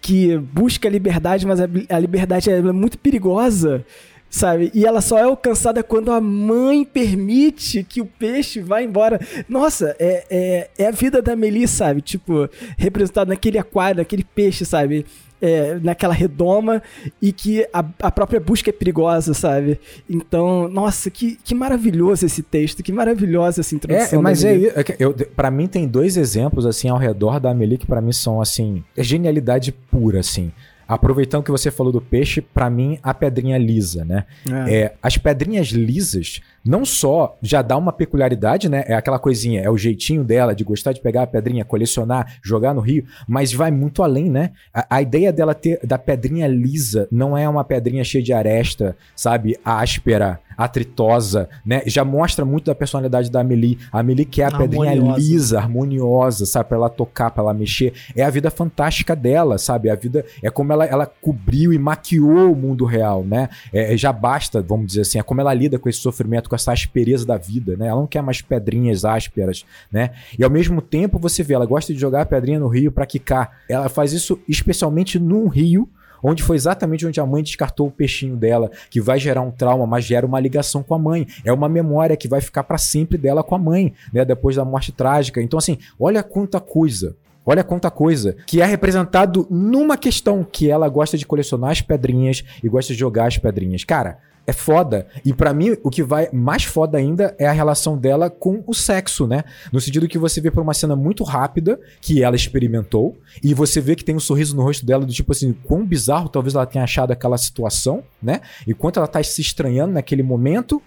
Que 0.01 0.37
busca 0.39 0.89
a 0.89 0.91
liberdade, 0.91 1.47
mas 1.47 1.61
a, 1.61 1.69
a 1.91 1.99
liberdade 1.99 2.51
é 2.51 2.63
muito 2.63 2.99
perigosa, 2.99 3.85
sabe? 4.31 4.71
E 4.75 4.85
ela 4.87 5.01
só 5.01 5.19
é 5.19 5.23
alcançada 5.23 5.83
quando 5.83 6.11
a 6.13 6.21
mãe 6.21 6.85
permite 6.85 7.83
que 7.85 8.01
o 8.01 8.07
peixe 8.07 8.61
vá 8.61 8.83
embora. 8.83 9.21
Nossa, 9.49 9.95
é, 9.99 10.25
é, 10.31 10.71
é 10.79 10.87
a 10.87 10.91
vida 10.91 11.21
da 11.23 11.35
Meli, 11.37 11.67
sabe? 11.67 12.01
Tipo, 12.01 12.49
representado 12.77 13.31
naquele 13.31 13.59
aquário, 13.59 13.99
naquele 13.99 14.25
peixe, 14.25 14.65
sabe? 14.65 15.07
É, 15.41 15.79
naquela 15.81 16.13
redoma 16.13 16.83
e 17.23 17.31
que 17.33 17.65
a, 17.73 17.85
a 18.03 18.11
própria 18.11 18.41
busca 18.41 18.71
é 18.71 18.73
perigosa, 18.73 19.33
sabe? 19.35 19.79
Então, 20.11 20.67
nossa, 20.69 21.09
que, 21.13 21.39
que 21.45 21.55
maravilhoso 21.55 22.27
esse 22.27 22.43
texto, 22.43 22.83
que 22.83 22.91
maravilhosa 22.91 23.61
essa 23.61 23.73
É, 23.73 23.77
introdução. 23.77 24.21
mas 24.21 24.43
é, 24.45 24.57
i- 24.57 24.67
é 24.67 24.85
eu, 24.99 25.15
para 25.37 25.49
mim 25.49 25.69
tem 25.69 25.87
dois 25.87 26.17
exemplos 26.17 26.67
assim 26.67 26.89
ao 26.89 26.99
redor 26.99 27.39
da 27.39 27.51
Amelie 27.53 27.79
que 27.79 27.87
pra 27.87 28.01
mim 28.01 28.11
são 28.11 28.41
assim, 28.41 28.83
é 28.97 29.03
genialidade 29.05 29.71
pura 29.71 30.19
assim. 30.19 30.51
Aproveitando 30.89 31.45
que 31.45 31.51
você 31.51 31.71
falou 31.71 31.93
do 31.93 32.01
peixe, 32.01 32.41
pra 32.41 32.71
mim 32.71 32.99
a 33.03 33.13
pedrinha 33.13 33.59
lisa, 33.59 34.07
né? 34.07 34.25
É. 34.67 34.75
É, 34.75 34.95
as 35.03 35.19
pedrinhas 35.19 35.69
lisas 35.69 36.41
não 36.65 36.85
só 36.85 37.37
já 37.43 37.61
dá 37.61 37.77
uma 37.77 37.93
peculiaridade, 37.93 38.71
né? 38.71 38.85
É 38.87 38.95
aquela 38.95 39.19
coisinha, 39.19 39.61
é 39.61 39.69
o 39.69 39.77
jeitinho 39.77 40.25
dela 40.25 40.55
de 40.55 40.65
gostar 40.65 40.93
de 40.93 41.01
pegar 41.01 41.25
a 41.25 41.27
pedrinha, 41.27 41.65
colecionar, 41.65 42.39
jogar 42.43 42.73
no 42.73 42.81
rio, 42.81 43.05
mas 43.27 43.53
vai 43.53 43.71
muito 43.71 44.03
além, 44.03 44.31
né? 44.31 44.53
A, 44.73 44.97
a 44.97 45.03
ideia 45.03 45.31
dela 45.31 45.55
ter 45.55 45.79
da 45.85 45.99
pedrinha 45.99 46.47
lisa 46.47 47.07
não 47.13 47.37
é 47.37 47.47
uma 47.47 47.65
pedrinha 47.65 48.03
cheia 48.03 48.25
de 48.25 48.33
aresta, 48.33 48.97
sabe? 49.15 49.59
Áspera, 49.63 50.41
atritosa, 50.59 51.49
né? 51.65 51.83
Já 51.87 52.05
mostra 52.05 52.45
muito 52.45 52.67
da 52.67 52.75
personalidade 52.75 53.31
da 53.31 53.41
Amelie. 53.41 53.79
A 53.93 54.01
Amelie 54.01 54.25
quer 54.25 54.53
a 54.53 54.59
pedrinha 54.59 54.91
Harmoniosa. 54.91 55.21
lisa, 55.21 55.59
harmoniosa, 55.61 56.47
sabe? 56.47 56.69
Pra 56.71 56.77
ela 56.77 56.91
tocar, 56.91 57.31
pra 57.31 57.45
ela 57.45 57.55
mexer. 57.55 57.93
É 58.17 58.25
a 58.25 58.31
vida 58.31 58.51
fantástica 58.51 59.15
dela, 59.15 59.57
sabe? 59.57 59.89
A 59.89 59.95
vida 59.95 60.25
é 60.43 60.51
como 60.51 60.73
ela, 60.73 60.85
ela 60.85 61.07
cobriu 61.07 61.73
e 61.73 61.79
maquiou 61.79 62.53
o 62.53 62.57
mundo 62.57 62.85
real, 62.85 63.23
né? 63.23 63.49
É, 63.73 63.97
já 63.97 64.13
basta, 64.13 64.61
vamos 64.61 64.89
dizer 64.89 65.03
assim, 65.03 65.21
é 65.21 65.23
como 65.23 65.41
ela 65.41 65.55
lida 65.55 65.79
com 65.79 65.89
esse 65.89 66.01
sofrimento, 66.01 66.51
com 66.51 66.57
essa 66.57 66.73
aspereza 66.73 67.25
da 67.25 67.37
vida, 67.37 67.77
né? 67.77 67.87
Ela 67.87 68.01
não 68.01 68.07
quer 68.09 68.23
mais 68.23 68.43
pedrinhas 68.43 69.05
ásperas, 69.05 69.65
né? 69.93 70.11
E 70.37 70.43
ao 70.43 70.51
mesmo 70.51 70.83
tempo 70.83 71.21
você 71.21 71.45
vê, 71.45 71.55
ela 71.55 71.67
gosta 71.67 71.95
de 71.95 72.01
jogar 72.01 72.23
a 72.23 72.27
pedrinha 72.27 72.59
no 72.59 72.67
rio 72.67 72.91
pra 72.91 73.07
quicar. 73.07 73.61
Ela 73.69 73.89
faz 73.89 74.13
isso 74.13 74.41
especialmente 74.49 75.21
num 75.21 75.47
rio 75.47 75.89
onde 76.23 76.43
foi 76.43 76.57
exatamente 76.57 77.07
onde 77.07 77.21
a 77.21 77.27
mãe 77.27 77.43
descartou 77.43 77.89
o 77.89 77.91
peixinho 77.91 78.37
dela, 78.37 78.71
que 78.91 79.01
vai 79.01 79.19
gerar 79.19 79.43
um 79.43 79.51
trauma, 79.51 79.87
mas 79.87 80.05
gera 80.05 80.27
uma 80.27 80.41
ligação 80.41 80.83
com 80.83 80.95
a 80.95 80.99
mãe. 80.99 81.27
É 81.45 81.53
uma 81.53 81.69
memória 81.69 82.17
que 82.17 82.29
vai 82.29 82.41
ficar 82.41 82.65
pra 82.65 82.79
sempre 82.79 83.19
dela 83.19 83.43
com 83.43 83.55
a 83.55 83.59
mãe, 83.59 83.93
né, 84.13 84.25
depois 84.25 84.57
da 84.57 84.65
morte 84.65 84.93
trágica. 84.93 85.41
Então 85.43 85.59
assim, 85.59 85.79
olha 85.99 86.23
quanta 86.23 86.61
coisa 86.61 87.17
Olha 87.51 87.65
quanta 87.65 87.91
coisa 87.91 88.37
que 88.47 88.61
é 88.61 88.67
representado 88.67 89.47
numa 89.49 89.97
questão 89.97 90.45
que 90.45 90.71
ela 90.71 90.87
gosta 90.87 91.17
de 91.17 91.25
colecionar 91.25 91.71
as 91.71 91.81
pedrinhas 91.81 92.45
e 92.63 92.69
gosta 92.69 92.93
de 92.93 92.99
jogar 92.99 93.27
as 93.27 93.39
pedrinhas. 93.39 93.85
Cara, 93.85 94.19
é 94.49 94.53
foda. 94.53 95.07
E 95.23 95.35
pra 95.35 95.53
mim, 95.53 95.77
o 95.83 95.91
que 95.91 96.03
vai 96.03 96.31
mais 96.33 96.65
foda 96.65 96.97
ainda 96.97 97.37
é 97.39 97.47
a 97.47 97.53
relação 97.53 97.99
dela 97.99 98.31
com 98.31 98.65
o 98.67 98.73
sexo, 98.73 99.27
né? 99.27 99.45
No 99.71 99.79
sentido 99.79 100.09
que 100.09 100.17
você 100.17 100.41
vê 100.41 100.51
por 100.51 100.63
uma 100.63 100.73
cena 100.73 100.97
muito 100.97 101.23
rápida 101.23 101.79
que 102.01 102.23
ela 102.23 102.35
experimentou 102.35 103.15
e 103.45 103.53
você 103.53 103.79
vê 103.79 103.95
que 103.95 104.03
tem 104.03 104.17
um 104.17 104.21
sorriso 104.21 104.57
no 104.57 104.63
rosto 104.63 104.87
dela 104.87 105.05
do 105.05 105.13
tipo 105.13 105.33
assim, 105.33 105.53
quão 105.53 105.85
bizarro 105.85 106.31
talvez 106.31 106.55
ela 106.55 106.65
tenha 106.65 106.83
achado 106.83 107.11
aquela 107.11 107.37
situação, 107.37 108.03
né? 108.23 108.41
E 108.67 108.73
quanto 108.73 108.99
ela 108.99 109.07
tá 109.07 109.23
se 109.23 109.43
estranhando 109.43 109.93
naquele 109.93 110.23
momento. 110.23 110.81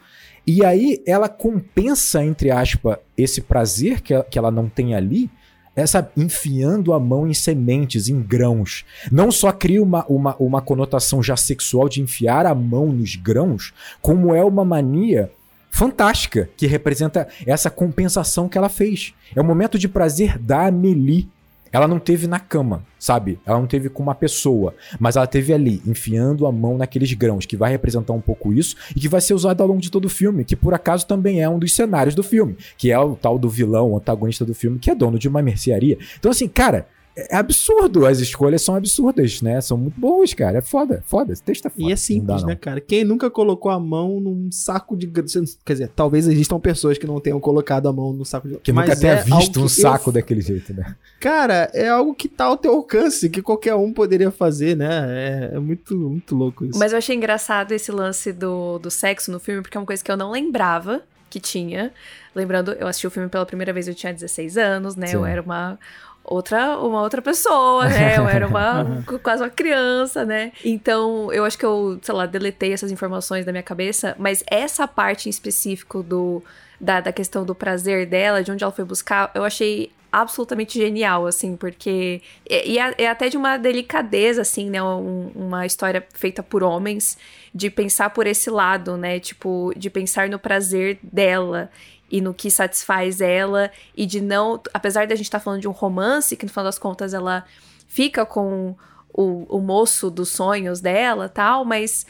E 0.47 0.65
aí 0.65 1.03
ela 1.05 1.29
compensa, 1.29 2.25
entre 2.25 2.49
aspas, 2.49 2.97
esse 3.15 3.41
prazer 3.41 4.01
que 4.01 4.39
ela 4.39 4.49
não 4.49 4.67
tem 4.67 4.95
ali 4.95 5.29
essa 5.75 6.11
enfiando 6.17 6.93
a 6.93 6.99
mão 6.99 7.27
em 7.27 7.33
sementes, 7.33 8.09
em 8.09 8.21
grãos. 8.21 8.83
Não 9.11 9.31
só 9.31 9.51
cria 9.51 9.81
uma, 9.81 10.05
uma, 10.07 10.35
uma 10.37 10.61
conotação 10.61 11.23
já 11.23 11.37
sexual 11.37 11.87
de 11.87 12.01
enfiar 12.01 12.45
a 12.45 12.53
mão 12.53 12.87
nos 12.87 13.15
grãos, 13.15 13.73
como 14.01 14.35
é 14.35 14.43
uma 14.43 14.65
mania 14.65 15.31
fantástica 15.71 16.49
que 16.57 16.67
representa 16.67 17.27
essa 17.45 17.69
compensação 17.69 18.49
que 18.49 18.57
ela 18.57 18.69
fez. 18.69 19.13
É 19.33 19.41
um 19.41 19.45
momento 19.45 19.79
de 19.79 19.87
prazer 19.87 20.37
da 20.37 20.67
Amelie. 20.67 21.29
Ela 21.71 21.87
não 21.87 21.99
teve 21.99 22.27
na 22.27 22.39
cama, 22.39 22.83
sabe? 22.99 23.39
Ela 23.45 23.59
não 23.59 23.67
teve 23.67 23.89
com 23.89 24.03
uma 24.03 24.15
pessoa, 24.15 24.75
mas 24.99 25.15
ela 25.15 25.27
teve 25.27 25.53
ali, 25.53 25.81
enfiando 25.85 26.45
a 26.45 26.51
mão 26.51 26.77
naqueles 26.77 27.13
grãos, 27.13 27.45
que 27.45 27.55
vai 27.55 27.71
representar 27.71 28.13
um 28.13 28.21
pouco 28.21 28.51
isso 28.51 28.75
e 28.95 28.99
que 28.99 29.07
vai 29.07 29.21
ser 29.21 29.33
usado 29.33 29.61
ao 29.61 29.67
longo 29.67 29.81
de 29.81 29.89
todo 29.89 30.05
o 30.05 30.09
filme, 30.09 30.43
que 30.43 30.55
por 30.55 30.73
acaso 30.73 31.07
também 31.07 31.41
é 31.41 31.47
um 31.47 31.59
dos 31.59 31.73
cenários 31.73 32.15
do 32.15 32.23
filme, 32.23 32.57
que 32.77 32.91
é 32.91 32.99
o 32.99 33.15
tal 33.15 33.39
do 33.39 33.49
vilão, 33.49 33.91
o 33.91 33.97
antagonista 33.97 34.43
do 34.43 34.53
filme, 34.53 34.79
que 34.79 34.91
é 34.91 34.95
dono 34.95 35.17
de 35.17 35.27
uma 35.27 35.41
mercearia. 35.41 35.97
Então, 36.19 36.31
assim, 36.31 36.47
cara, 36.47 36.87
é 37.15 37.35
absurdo. 37.35 38.05
As 38.05 38.19
escolhas 38.19 38.61
são 38.61 38.75
absurdas, 38.75 39.41
né? 39.41 39.59
São 39.61 39.77
muito 39.77 39.99
boas, 39.99 40.33
cara. 40.33 40.59
É 40.59 40.61
foda, 40.61 41.03
foda. 41.05 41.33
Esse 41.33 41.43
texto 41.43 41.65
é 41.65 41.69
foda. 41.69 41.83
E 41.83 41.91
é 41.91 41.95
simples, 41.95 42.41
dá, 42.41 42.47
né, 42.47 42.55
cara? 42.55 42.79
Quem 42.79 43.03
nunca 43.03 43.29
colocou 43.29 43.71
a 43.71 43.79
mão 43.79 44.19
num 44.19 44.49
saco 44.51 44.95
de. 44.95 45.07
Quer 45.07 45.73
dizer, 45.73 45.89
talvez 45.95 46.27
existam 46.27 46.59
pessoas 46.59 46.97
que 46.97 47.05
não 47.05 47.19
tenham 47.19 47.39
colocado 47.39 47.87
a 47.87 47.93
mão 47.93 48.13
no 48.13 48.25
saco 48.25 48.47
de. 48.47 48.57
Que 48.57 48.71
mas 48.71 48.87
nunca 48.89 48.99
tenha 48.99 49.13
é 49.13 49.23
visto 49.23 49.61
um 49.61 49.67
saco 49.67 50.09
eu- 50.09 50.13
daquele 50.13 50.41
jeito, 50.41 50.73
né? 50.73 50.95
Cara, 51.19 51.69
é 51.73 51.89
algo 51.89 52.13
que 52.13 52.27
tá 52.27 52.45
ao 52.45 52.57
teu 52.57 52.73
alcance, 52.73 53.29
que 53.29 53.41
qualquer 53.41 53.75
um 53.75 53.91
poderia 53.93 54.31
fazer, 54.31 54.75
né? 54.77 55.49
É, 55.51 55.55
é 55.55 55.59
muito, 55.59 55.95
muito 55.97 56.35
louco 56.35 56.65
isso. 56.65 56.79
Mas 56.79 56.91
eu 56.91 56.97
achei 56.97 57.15
engraçado 57.15 57.71
esse 57.73 57.91
lance 57.91 58.31
do, 58.31 58.79
do 58.79 58.89
sexo 58.89 59.31
no 59.31 59.39
filme, 59.39 59.61
porque 59.61 59.77
é 59.77 59.79
uma 59.79 59.85
coisa 59.85 60.03
que 60.03 60.11
eu 60.11 60.17
não 60.17 60.31
lembrava 60.31 61.01
que 61.29 61.39
tinha. 61.39 61.91
Lembrando, 62.35 62.71
eu 62.73 62.87
assisti 62.87 63.07
o 63.07 63.11
filme 63.11 63.29
pela 63.29 63.45
primeira 63.45 63.71
vez, 63.73 63.87
eu 63.87 63.95
tinha 63.95 64.13
16 64.13 64.57
anos, 64.57 64.95
né? 64.95 65.07
Sim. 65.07 65.15
Eu 65.15 65.25
era 65.25 65.41
uma, 65.41 65.77
outra 66.23 66.77
uma 66.77 67.01
outra 67.01 67.21
pessoa, 67.21 67.87
né? 67.87 68.17
Eu 68.17 68.27
era 68.27 68.47
uma 68.47 69.03
quase 69.21 69.43
uma 69.43 69.49
criança, 69.49 70.25
né? 70.25 70.51
Então, 70.63 71.31
eu 71.31 71.43
acho 71.43 71.57
que 71.57 71.65
eu, 71.65 71.99
sei 72.01 72.15
lá, 72.15 72.25
deletei 72.25 72.73
essas 72.73 72.91
informações 72.91 73.45
da 73.45 73.51
minha 73.51 73.63
cabeça, 73.63 74.15
mas 74.17 74.43
essa 74.47 74.87
parte 74.87 75.27
em 75.27 75.29
específico 75.29 76.03
do 76.03 76.43
da, 76.79 76.99
da 76.99 77.11
questão 77.11 77.45
do 77.45 77.53
prazer 77.53 78.07
dela, 78.07 78.43
de 78.43 78.51
onde 78.51 78.63
ela 78.63 78.73
foi 78.73 78.83
buscar, 78.83 79.31
eu 79.35 79.43
achei 79.43 79.91
absolutamente 80.11 80.77
genial, 80.77 81.25
assim, 81.25 81.55
porque. 81.55 82.21
E, 82.49 82.77
é 82.77 83.07
até 83.07 83.29
de 83.29 83.37
uma 83.37 83.57
delicadeza, 83.57 84.41
assim, 84.41 84.69
né? 84.69 84.83
Um, 84.83 85.31
uma 85.35 85.65
história 85.65 86.05
feita 86.13 86.43
por 86.43 86.63
homens, 86.63 87.17
de 87.53 87.69
pensar 87.69 88.09
por 88.09 88.27
esse 88.27 88.49
lado, 88.49 88.97
né? 88.97 89.19
Tipo, 89.19 89.71
de 89.77 89.89
pensar 89.89 90.27
no 90.27 90.39
prazer 90.39 90.99
dela 91.01 91.69
e 92.11 92.19
no 92.19 92.33
que 92.33 92.51
satisfaz 92.51 93.21
ela, 93.21 93.71
e 93.95 94.05
de 94.05 94.19
não. 94.19 94.61
Apesar 94.73 95.05
de 95.05 95.13
a 95.13 95.15
gente 95.15 95.27
estar 95.27 95.39
tá 95.39 95.43
falando 95.43 95.61
de 95.61 95.67
um 95.67 95.71
romance, 95.71 96.35
que 96.35 96.45
no 96.45 96.51
final 96.51 96.65
das 96.65 96.77
contas 96.77 97.13
ela 97.13 97.45
fica 97.87 98.25
com 98.25 98.75
o, 99.13 99.45
o 99.49 99.59
moço 99.59 100.09
dos 100.09 100.29
sonhos 100.29 100.81
dela 100.81 101.29
tal, 101.29 101.63
mas 101.65 102.05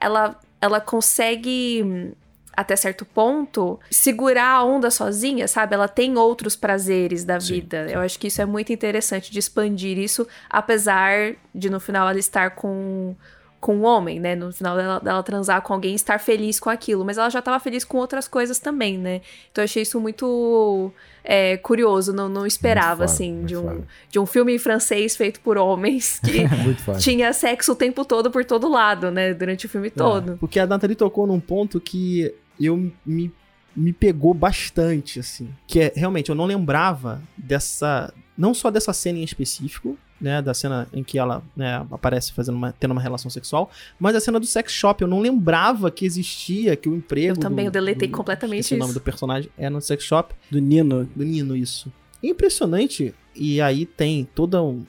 ela, 0.00 0.38
ela 0.60 0.80
consegue 0.80 2.14
até 2.56 2.76
certo 2.76 3.04
ponto, 3.04 3.80
segurar 3.90 4.50
a 4.50 4.64
onda 4.64 4.90
sozinha, 4.90 5.48
sabe? 5.48 5.74
Ela 5.74 5.88
tem 5.88 6.16
outros 6.16 6.54
prazeres 6.54 7.24
da 7.24 7.40
sim, 7.40 7.54
vida. 7.54 7.88
Sim. 7.88 7.94
Eu 7.94 8.00
acho 8.00 8.18
que 8.18 8.28
isso 8.28 8.40
é 8.40 8.46
muito 8.46 8.72
interessante 8.72 9.32
de 9.32 9.38
expandir 9.40 9.98
isso, 9.98 10.26
apesar 10.48 11.34
de 11.52 11.68
no 11.68 11.80
final 11.80 12.08
ela 12.08 12.18
estar 12.18 12.50
com 12.50 13.16
com 13.64 13.76
um 13.76 13.84
homem, 13.84 14.20
né? 14.20 14.36
No 14.36 14.52
final 14.52 14.76
dela, 14.76 15.00
dela 15.00 15.22
transar 15.22 15.62
com 15.62 15.72
alguém 15.72 15.94
estar 15.94 16.20
feliz 16.20 16.60
com 16.60 16.68
aquilo. 16.68 17.02
Mas 17.02 17.16
ela 17.16 17.30
já 17.30 17.38
estava 17.38 17.58
feliz 17.58 17.82
com 17.82 17.96
outras 17.96 18.28
coisas 18.28 18.58
também, 18.58 18.98
né? 18.98 19.22
Então 19.50 19.62
eu 19.62 19.64
achei 19.64 19.82
isso 19.82 19.98
muito 19.98 20.92
é, 21.24 21.56
curioso. 21.56 22.12
Não, 22.12 22.28
não 22.28 22.46
esperava, 22.46 23.04
assim, 23.04 23.42
de 23.46 23.56
um, 23.56 23.82
de 24.10 24.18
um 24.18 24.26
filme 24.26 24.58
francês 24.58 25.16
feito 25.16 25.40
por 25.40 25.56
homens 25.56 26.20
que 26.20 26.46
tinha 27.00 27.32
sexo 27.32 27.72
o 27.72 27.74
tempo 27.74 28.04
todo 28.04 28.30
por 28.30 28.44
todo 28.44 28.68
lado, 28.68 29.10
né? 29.10 29.32
Durante 29.32 29.64
o 29.64 29.68
filme 29.68 29.88
é, 29.88 29.90
todo. 29.90 30.36
porque 30.38 30.60
a 30.60 30.66
Nathalie 30.66 30.94
tocou 30.94 31.26
num 31.26 31.40
ponto 31.40 31.80
que 31.80 32.34
eu 32.60 32.92
me, 33.06 33.32
me 33.76 33.92
pegou 33.92 34.34
bastante, 34.34 35.20
assim. 35.20 35.48
Que 35.66 35.80
é, 35.80 35.92
realmente, 35.94 36.28
eu 36.28 36.34
não 36.34 36.46
lembrava 36.46 37.22
dessa. 37.36 38.12
Não 38.36 38.52
só 38.52 38.70
dessa 38.70 38.92
cena 38.92 39.18
em 39.18 39.24
específico, 39.24 39.96
né, 40.20 40.40
da 40.40 40.54
cena 40.54 40.88
em 40.92 41.04
que 41.04 41.18
ela 41.18 41.42
né, 41.56 41.86
aparece 41.90 42.32
fazendo 42.32 42.56
uma, 42.56 42.72
tendo 42.72 42.92
uma 42.92 43.00
relação 43.00 43.30
sexual, 43.30 43.70
mas 43.98 44.16
a 44.16 44.20
cena 44.20 44.40
do 44.40 44.46
sex 44.46 44.72
shop. 44.72 45.02
Eu 45.02 45.08
não 45.08 45.20
lembrava 45.20 45.90
que 45.90 46.04
existia, 46.04 46.76
que 46.76 46.88
o 46.88 46.96
emprego. 46.96 47.36
Eu 47.36 47.40
também, 47.40 47.64
do, 47.64 47.68
eu 47.68 47.72
deletei 47.72 48.08
do, 48.08 48.16
completamente 48.16 48.60
isso. 48.60 48.74
O 48.74 48.78
nome 48.78 48.94
do 48.94 49.00
personagem 49.00 49.50
é 49.56 49.68
no 49.68 49.80
sex 49.80 50.02
shop. 50.02 50.34
Do 50.50 50.60
Nino. 50.60 51.08
Do 51.14 51.24
Nino, 51.24 51.56
isso. 51.56 51.92
É 52.22 52.28
impressionante, 52.28 53.14
e 53.34 53.60
aí 53.60 53.84
tem 53.84 54.26
toda 54.34 54.62
um, 54.62 54.84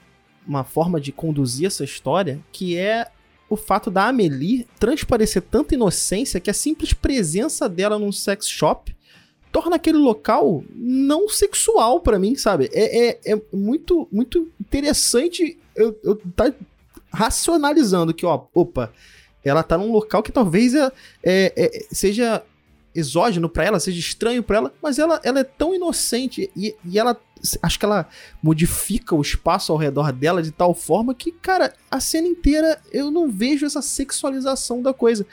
uma 0.46 0.64
forma 0.64 1.00
de 1.00 1.12
conduzir 1.12 1.66
essa 1.66 1.84
história 1.84 2.40
que 2.50 2.76
é 2.76 3.08
o 3.48 3.56
fato 3.56 3.90
da 3.90 4.08
Amelie 4.08 4.66
transparecer 4.78 5.42
tanta 5.42 5.74
inocência 5.74 6.40
que 6.40 6.50
a 6.50 6.54
simples 6.54 6.92
presença 6.92 7.68
dela 7.68 7.98
num 7.98 8.12
sex 8.12 8.48
shop 8.48 8.94
torna 9.52 9.76
aquele 9.76 9.98
local 9.98 10.62
não 10.74 11.28
sexual 11.28 12.00
para 12.00 12.18
mim, 12.18 12.34
sabe? 12.34 12.68
É, 12.72 13.08
é, 13.08 13.20
é, 13.24 13.42
muito, 13.52 14.08
muito 14.12 14.50
interessante 14.60 15.58
eu, 15.74 15.98
eu 16.02 16.16
tá 16.34 16.52
racionalizando 17.12 18.12
que, 18.12 18.26
ó, 18.26 18.44
opa, 18.52 18.92
ela 19.44 19.62
tá 19.62 19.78
num 19.78 19.92
local 19.92 20.22
que 20.22 20.32
talvez 20.32 20.74
é, 20.74 20.90
é, 21.22 21.52
é 21.56 21.86
seja 21.92 22.42
exógeno 22.96 23.48
para 23.48 23.64
ela, 23.64 23.80
seja 23.80 23.98
estranho 23.98 24.42
para 24.42 24.56
ela, 24.56 24.74
mas 24.82 24.98
ela, 24.98 25.20
ela 25.22 25.40
é 25.40 25.44
tão 25.44 25.74
inocente 25.74 26.50
e, 26.56 26.74
e 26.84 26.98
ela 26.98 27.20
acho 27.62 27.78
que 27.78 27.84
ela 27.84 28.08
modifica 28.42 29.14
o 29.14 29.20
espaço 29.20 29.70
ao 29.70 29.78
redor 29.78 30.10
dela 30.12 30.42
de 30.42 30.50
tal 30.50 30.74
forma 30.74 31.14
que, 31.14 31.30
cara, 31.30 31.72
a 31.90 32.00
cena 32.00 32.26
inteira 32.26 32.80
eu 32.92 33.10
não 33.10 33.28
vejo 33.30 33.66
essa 33.66 33.82
sexualização 33.82 34.82
da 34.82 34.94
coisa. 34.94 35.26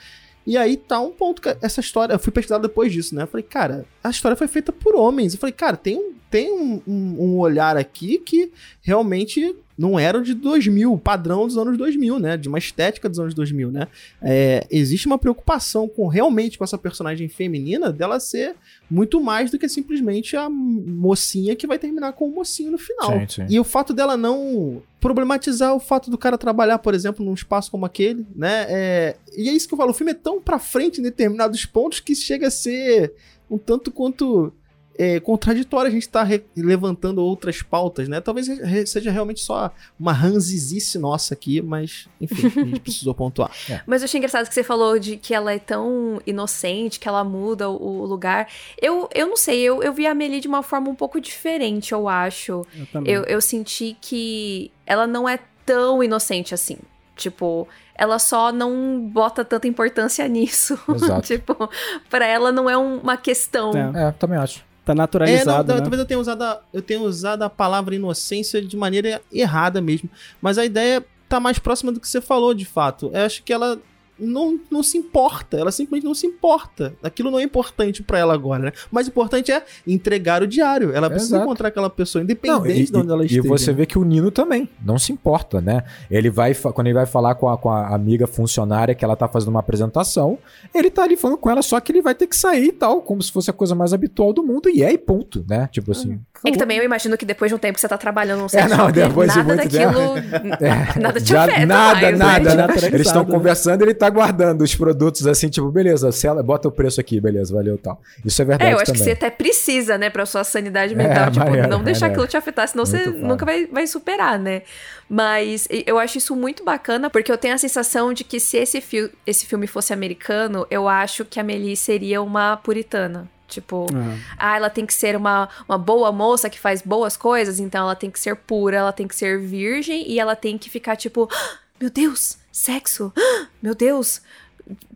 E 0.46 0.58
aí 0.58 0.76
tá 0.76 1.00
um 1.00 1.10
ponto 1.10 1.40
que 1.40 1.56
essa 1.62 1.80
história. 1.80 2.12
Eu 2.12 2.18
fui 2.18 2.30
pesquisar 2.30 2.58
depois 2.58 2.92
disso, 2.92 3.14
né? 3.14 3.22
Eu 3.22 3.26
falei, 3.26 3.44
cara, 3.44 3.86
a 4.02 4.10
história 4.10 4.36
foi 4.36 4.46
feita 4.46 4.70
por 4.70 4.94
homens. 4.94 5.32
Eu 5.32 5.40
falei, 5.40 5.54
cara, 5.54 5.76
tem 5.76 5.96
um, 5.96 6.12
tem 6.30 6.52
um, 6.52 6.82
um, 6.86 7.16
um 7.18 7.38
olhar 7.38 7.76
aqui 7.76 8.18
que 8.18 8.52
realmente 8.84 9.56
não 9.76 9.98
era 9.98 10.20
de 10.20 10.34
2000, 10.34 10.96
padrão 10.98 11.46
dos 11.46 11.56
anos 11.56 11.76
2000, 11.78 12.18
né? 12.20 12.36
De 12.36 12.48
uma 12.48 12.58
estética 12.58 13.08
dos 13.08 13.18
anos 13.18 13.32
2000, 13.34 13.72
né? 13.72 13.88
É, 14.22 14.64
existe 14.70 15.06
uma 15.06 15.18
preocupação 15.18 15.88
com 15.88 16.06
realmente 16.06 16.58
com 16.58 16.64
essa 16.64 16.76
personagem 16.76 17.26
feminina 17.28 17.90
dela 17.90 18.20
ser 18.20 18.54
muito 18.88 19.20
mais 19.20 19.50
do 19.50 19.58
que 19.58 19.68
simplesmente 19.68 20.36
a 20.36 20.50
mocinha 20.50 21.56
que 21.56 21.66
vai 21.66 21.78
terminar 21.78 22.12
com 22.12 22.28
o 22.28 22.34
mocinho 22.34 22.72
no 22.72 22.78
final. 22.78 23.20
Sim, 23.20 23.26
sim. 23.26 23.46
E 23.48 23.58
o 23.58 23.64
fato 23.64 23.94
dela 23.94 24.18
não 24.18 24.82
problematizar 25.00 25.74
o 25.74 25.80
fato 25.80 26.10
do 26.10 26.18
cara 26.18 26.36
trabalhar, 26.36 26.78
por 26.78 26.94
exemplo, 26.94 27.24
num 27.24 27.34
espaço 27.34 27.70
como 27.70 27.86
aquele, 27.86 28.26
né? 28.36 28.66
É, 28.68 29.16
e 29.34 29.48
é 29.48 29.52
isso 29.52 29.66
que 29.66 29.72
eu 29.72 29.78
falo, 29.78 29.90
o 29.92 29.94
filme 29.94 30.12
é 30.12 30.14
tão 30.14 30.42
pra 30.42 30.58
frente 30.58 31.00
em 31.00 31.02
determinados 31.02 31.64
pontos 31.64 32.00
que 32.00 32.14
chega 32.14 32.48
a 32.48 32.50
ser 32.50 33.14
um 33.50 33.56
tanto 33.56 33.90
quanto 33.90 34.52
é, 34.96 35.18
contraditório 35.20 35.88
a 35.88 35.92
gente 35.92 36.02
estar 36.02 36.28
tá 36.28 36.40
levantando 36.56 37.22
outras 37.22 37.62
pautas, 37.62 38.08
né? 38.08 38.20
Talvez 38.20 38.46
seja 38.86 39.10
realmente 39.10 39.40
só 39.40 39.72
uma 39.98 40.12
ranzizice 40.12 40.98
nossa 40.98 41.34
aqui, 41.34 41.60
mas 41.60 42.08
enfim, 42.20 42.46
a 42.46 42.64
gente 42.64 42.80
precisou 42.82 43.14
pontuar. 43.14 43.50
É. 43.68 43.80
Mas 43.86 44.02
eu 44.02 44.06
achei 44.06 44.18
engraçado 44.18 44.48
que 44.48 44.54
você 44.54 44.62
falou 44.62 44.98
de 44.98 45.16
que 45.16 45.34
ela 45.34 45.52
é 45.52 45.58
tão 45.58 46.20
inocente, 46.26 47.00
que 47.00 47.08
ela 47.08 47.24
muda 47.24 47.68
o, 47.68 48.04
lugar. 48.04 48.48
Eu, 48.80 49.08
eu 49.14 49.26
não 49.26 49.36
sei, 49.36 49.60
eu, 49.60 49.82
eu 49.82 49.92
vi 49.92 50.06
a 50.06 50.12
Amelie 50.12 50.40
de 50.40 50.48
uma 50.48 50.62
forma 50.62 50.88
um 50.88 50.94
pouco 50.94 51.20
diferente, 51.20 51.92
eu 51.92 52.08
acho. 52.08 52.66
Eu, 52.94 53.04
eu, 53.04 53.22
eu 53.24 53.40
senti 53.40 53.96
que 54.00 54.70
ela 54.86 55.06
não 55.06 55.28
é 55.28 55.38
tão 55.64 56.02
inocente 56.02 56.54
assim. 56.54 56.76
Tipo, 57.16 57.68
ela 57.94 58.18
só 58.18 58.50
não 58.50 59.00
bota 59.00 59.44
tanta 59.44 59.68
importância 59.68 60.26
nisso. 60.28 60.78
Exato. 60.94 61.26
tipo, 61.26 61.70
pra 62.10 62.26
ela 62.26 62.50
não 62.50 62.68
é 62.68 62.76
uma 62.76 63.16
questão. 63.16 63.72
É, 63.72 64.08
é 64.08 64.12
também 64.12 64.38
acho. 64.38 64.63
Tá 64.84 64.94
naturalizado. 64.94 65.72
É, 65.72 65.74
não, 65.74 65.76
né? 65.76 65.80
Talvez 65.80 66.00
eu 66.00 66.06
tenha, 66.06 66.20
usado 66.20 66.42
a, 66.42 66.60
eu 66.72 66.82
tenha 66.82 67.00
usado 67.00 67.42
a 67.42 67.50
palavra 67.50 67.94
inocência 67.94 68.60
de 68.60 68.76
maneira 68.76 69.22
errada 69.32 69.80
mesmo. 69.80 70.10
Mas 70.42 70.58
a 70.58 70.64
ideia 70.64 71.04
tá 71.28 71.40
mais 71.40 71.58
próxima 71.58 71.90
do 71.90 71.98
que 71.98 72.08
você 72.08 72.20
falou, 72.20 72.52
de 72.52 72.64
fato. 72.64 73.10
Eu 73.12 73.22
acho 73.22 73.42
que 73.42 73.52
ela 73.52 73.78
não, 74.18 74.58
não 74.70 74.82
se 74.82 74.96
importa, 74.96 75.56
ela 75.56 75.72
simplesmente 75.72 76.04
não 76.04 76.14
se 76.14 76.26
importa. 76.26 76.94
Aquilo 77.02 77.30
não 77.30 77.38
é 77.38 77.42
importante 77.42 78.02
para 78.02 78.18
ela 78.18 78.34
agora, 78.34 78.64
né? 78.64 78.72
Mas 78.90 79.06
o 79.06 79.10
importante 79.10 79.50
é 79.50 79.64
entregar 79.86 80.42
o 80.42 80.46
diário. 80.46 80.92
Ela 80.92 81.10
precisa 81.10 81.36
Exato. 81.36 81.44
encontrar 81.44 81.68
aquela 81.68 81.90
pessoa, 81.90 82.22
independente 82.22 82.92
não, 82.92 83.00
e, 83.00 83.02
de 83.02 83.04
onde 83.04 83.12
ela 83.12 83.24
esteja. 83.24 83.46
E 83.46 83.48
você 83.48 83.72
vê 83.72 83.86
que 83.86 83.98
o 83.98 84.04
Nino 84.04 84.30
também 84.30 84.68
não 84.84 84.98
se 84.98 85.12
importa, 85.12 85.60
né? 85.60 85.82
Ele 86.10 86.30
vai, 86.30 86.54
quando 86.54 86.86
ele 86.86 86.94
vai 86.94 87.06
falar 87.06 87.34
com 87.34 87.48
a, 87.48 87.58
com 87.58 87.70
a 87.70 87.94
amiga 87.94 88.26
funcionária 88.26 88.94
que 88.94 89.04
ela 89.04 89.16
tá 89.16 89.26
fazendo 89.26 89.48
uma 89.48 89.60
apresentação, 89.60 90.38
ele 90.74 90.90
tá 90.90 91.02
ali 91.02 91.16
falando 91.16 91.38
com 91.38 91.50
ela, 91.50 91.62
só 91.62 91.80
que 91.80 91.90
ele 91.90 92.02
vai 92.02 92.14
ter 92.14 92.26
que 92.26 92.36
sair 92.36 92.68
e 92.68 92.72
tal, 92.72 93.02
como 93.02 93.22
se 93.22 93.32
fosse 93.32 93.50
a 93.50 93.52
coisa 93.52 93.74
mais 93.74 93.92
habitual 93.92 94.32
do 94.32 94.42
mundo, 94.44 94.68
e 94.68 94.82
é 94.82 94.92
e 94.92 94.98
ponto, 94.98 95.44
né? 95.48 95.68
Tipo 95.72 95.92
assim. 95.92 96.10
Uhum. 96.10 96.20
E 96.44 96.52
que 96.52 96.58
também 96.58 96.78
eu 96.78 96.84
imagino 96.84 97.16
que 97.16 97.24
depois 97.24 97.50
de 97.50 97.54
um 97.54 97.58
tempo 97.58 97.74
que 97.74 97.80
você 97.80 97.88
tá 97.88 97.96
trabalhando 97.96 98.40
num 98.40 98.48
set 98.48 98.64
é, 98.64 98.68
não, 98.68 98.90
depois 98.90 99.28
nada 99.28 99.40
de 99.40 99.46
muito 99.46 99.62
daquilo, 99.62 100.16
é, 100.60 101.00
nada 101.00 101.20
te 101.20 101.34
afeta 101.34 101.64
Nada, 101.66 102.00
mais, 102.00 102.18
nada, 102.18 102.50
né? 102.50 102.54
nada. 102.66 102.86
Eles 102.86 103.06
estão 103.06 103.24
conversando, 103.24 103.82
ele 103.82 103.94
tá 103.94 104.03
guardando 104.08 104.62
os 104.62 104.74
produtos 104.74 105.26
assim, 105.26 105.48
tipo, 105.48 105.70
beleza, 105.70 106.10
ela, 106.24 106.42
bota 106.42 106.68
o 106.68 106.72
preço 106.72 107.00
aqui, 107.00 107.20
beleza, 107.20 107.54
valeu 107.54 107.78
tal. 107.78 108.00
Isso 108.24 108.40
é 108.40 108.44
verdade. 108.44 108.70
É, 108.70 108.74
eu 108.74 108.78
acho 108.78 108.86
também. 108.86 109.00
que 109.00 109.04
você 109.04 109.12
até 109.12 109.30
precisa, 109.30 109.98
né, 109.98 110.10
pra 110.10 110.26
sua 110.26 110.44
sanidade 110.44 110.94
mental. 110.94 111.24
É, 111.24 111.30
tipo, 111.30 111.44
maneiro, 111.44 111.68
não 111.68 111.82
deixar 111.82 112.06
aquilo 112.06 112.26
te 112.26 112.36
afetar, 112.36 112.68
senão 112.68 112.84
muito 112.84 112.96
você 112.96 113.04
foda. 113.04 113.26
nunca 113.26 113.44
vai, 113.44 113.66
vai 113.66 113.86
superar, 113.86 114.38
né? 114.38 114.62
Mas 115.08 115.68
eu 115.86 115.98
acho 115.98 116.18
isso 116.18 116.34
muito 116.34 116.64
bacana, 116.64 117.10
porque 117.10 117.30
eu 117.30 117.38
tenho 117.38 117.54
a 117.54 117.58
sensação 117.58 118.12
de 118.12 118.24
que 118.24 118.40
se 118.40 118.56
esse, 118.56 118.80
fi 118.80 119.10
esse 119.26 119.46
filme 119.46 119.66
fosse 119.66 119.92
americano, 119.92 120.66
eu 120.70 120.88
acho 120.88 121.24
que 121.24 121.38
a 121.38 121.42
Melly 121.42 121.76
seria 121.76 122.22
uma 122.22 122.56
puritana. 122.56 123.28
Tipo, 123.46 123.86
uhum. 123.92 124.18
ah, 124.38 124.56
ela 124.56 124.70
tem 124.70 124.86
que 124.86 124.94
ser 124.94 125.16
uma, 125.16 125.48
uma 125.68 125.78
boa 125.78 126.10
moça 126.10 126.48
que 126.48 126.58
faz 126.58 126.80
boas 126.82 127.16
coisas, 127.16 127.60
então 127.60 127.82
ela 127.82 127.94
tem 127.94 128.10
que 128.10 128.18
ser 128.18 128.34
pura, 128.34 128.78
ela 128.78 128.92
tem 128.92 129.06
que 129.06 129.14
ser 129.14 129.38
virgem 129.38 130.10
e 130.10 130.18
ela 130.18 130.34
tem 130.34 130.56
que 130.56 130.70
ficar 130.70 130.96
tipo, 130.96 131.28
ah, 131.30 131.58
meu 131.78 131.90
Deus, 131.90 132.38
sexo, 132.54 133.12
ah, 133.16 133.46
meu 133.60 133.74
Deus, 133.74 134.22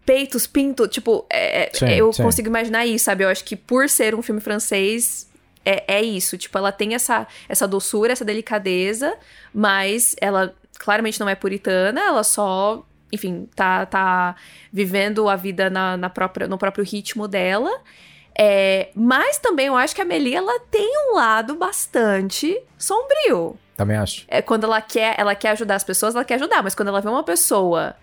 peitos, 0.06 0.46
pinto, 0.46 0.86
tipo, 0.86 1.26
é, 1.28 1.64
é, 1.64 1.70
sim, 1.74 1.86
eu 1.90 2.12
sim. 2.12 2.22
consigo 2.22 2.48
imaginar 2.48 2.86
isso, 2.86 3.06
sabe? 3.06 3.24
Eu 3.24 3.28
acho 3.28 3.44
que 3.44 3.56
por 3.56 3.88
ser 3.88 4.14
um 4.14 4.22
filme 4.22 4.40
francês, 4.40 5.28
é, 5.64 5.96
é 5.98 6.02
isso. 6.02 6.38
Tipo, 6.38 6.56
ela 6.56 6.70
tem 6.70 6.94
essa, 6.94 7.26
essa 7.48 7.66
doçura, 7.66 8.12
essa 8.12 8.24
delicadeza, 8.24 9.18
mas 9.52 10.14
ela 10.20 10.54
claramente 10.78 11.18
não 11.18 11.28
é 11.28 11.34
puritana, 11.34 12.00
ela 12.00 12.22
só, 12.22 12.86
enfim, 13.12 13.48
tá, 13.56 13.84
tá 13.84 14.36
vivendo 14.72 15.28
a 15.28 15.34
vida 15.34 15.68
na, 15.68 15.96
na 15.96 16.08
própria, 16.08 16.46
no 16.46 16.56
próprio 16.56 16.84
ritmo 16.84 17.26
dela. 17.26 17.82
É, 18.40 18.90
mas 18.94 19.36
também 19.38 19.66
eu 19.66 19.74
acho 19.74 19.94
que 19.94 20.00
a 20.00 20.04
Melia 20.04 20.38
ela 20.38 20.60
tem 20.70 20.88
um 21.08 21.16
lado 21.16 21.56
bastante 21.56 22.56
sombrio. 22.78 23.58
Também 23.76 23.96
acho. 23.96 24.24
É, 24.28 24.40
quando 24.40 24.64
ela 24.64 24.80
quer, 24.80 25.16
ela 25.18 25.34
quer 25.34 25.50
ajudar 25.50 25.74
as 25.74 25.84
pessoas, 25.84 26.14
ela 26.14 26.24
quer 26.24 26.34
ajudar, 26.34 26.62
mas 26.62 26.74
quando 26.74 26.88
ela 26.88 27.00
vê 27.00 27.08
uma 27.08 27.24
pessoa 27.24 27.96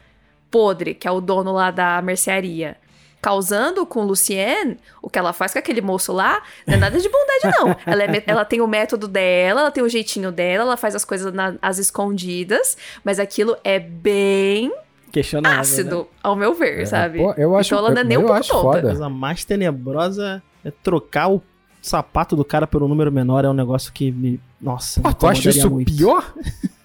podre, 0.52 0.94
que 0.94 1.08
é 1.08 1.12
o 1.12 1.22
dono 1.22 1.54
lá 1.54 1.72
da 1.72 2.02
mercearia, 2.02 2.78
causando 3.22 3.86
com 3.86 4.02
o 4.02 4.06
Lucien, 4.06 4.78
o 5.02 5.10
que 5.10 5.18
ela 5.18 5.34
faz 5.34 5.54
com 5.54 5.60
aquele 5.60 5.82
moço 5.82 6.14
lá, 6.14 6.44
não 6.68 6.76
é 6.76 6.78
nada 6.78 7.00
de 7.00 7.10
bondade, 7.10 7.58
não. 7.58 7.76
ela, 7.92 8.04
é, 8.04 8.24
ela 8.28 8.46
tem 8.46 8.62
o 8.62 8.68
método 8.68 9.08
dela, 9.08 9.62
ela 9.62 9.72
tem 9.72 9.84
o 9.84 9.90
jeitinho 9.90 10.32
dela, 10.32 10.64
ela 10.64 10.78
faz 10.78 10.96
as 10.96 11.06
coisas 11.06 11.34
nas 11.34 11.56
as 11.62 11.78
escondidas, 11.78 12.78
mas 13.04 13.20
aquilo 13.20 13.58
é 13.64 13.80
bem 13.80 14.72
Questionável, 15.22 15.60
ácido, 15.62 15.98
né? 16.00 16.06
ao 16.24 16.36
meu 16.36 16.54
ver, 16.54 16.82
É, 16.82 16.86
sabe? 16.86 17.18
pô, 17.20 17.34
eu 17.38 17.56
acho- 17.56 17.68
então 17.74 17.80
ela 17.80 17.94
não 17.94 18.02
é 18.02 18.04
nem 18.04 18.18
um 18.18 18.22
eu 18.22 18.28
pouco 18.28 18.42
tonta. 18.42 18.58
A 18.60 18.62
foda. 18.62 18.82
coisa 18.82 19.10
mais 19.10 19.44
tenebrosa 19.46 20.44
é 20.64 20.72
trocar 20.72 21.30
o 21.32 21.42
sapato 21.82 22.36
do 22.36 22.44
cara 22.44 22.66
pelo 22.68 22.88
número 22.88 23.12
menor. 23.12 23.46
É 23.46 23.50
um 23.50 23.54
negócio 23.54 23.92
que 23.94 24.12
me. 24.12 24.40
Nossa, 24.62 25.00
Pô, 25.02 25.10
me 25.10 25.16
tu 25.16 25.28
acha 25.28 25.50
isso 25.50 25.70
muito. 25.70 25.94
pior? 25.96 26.34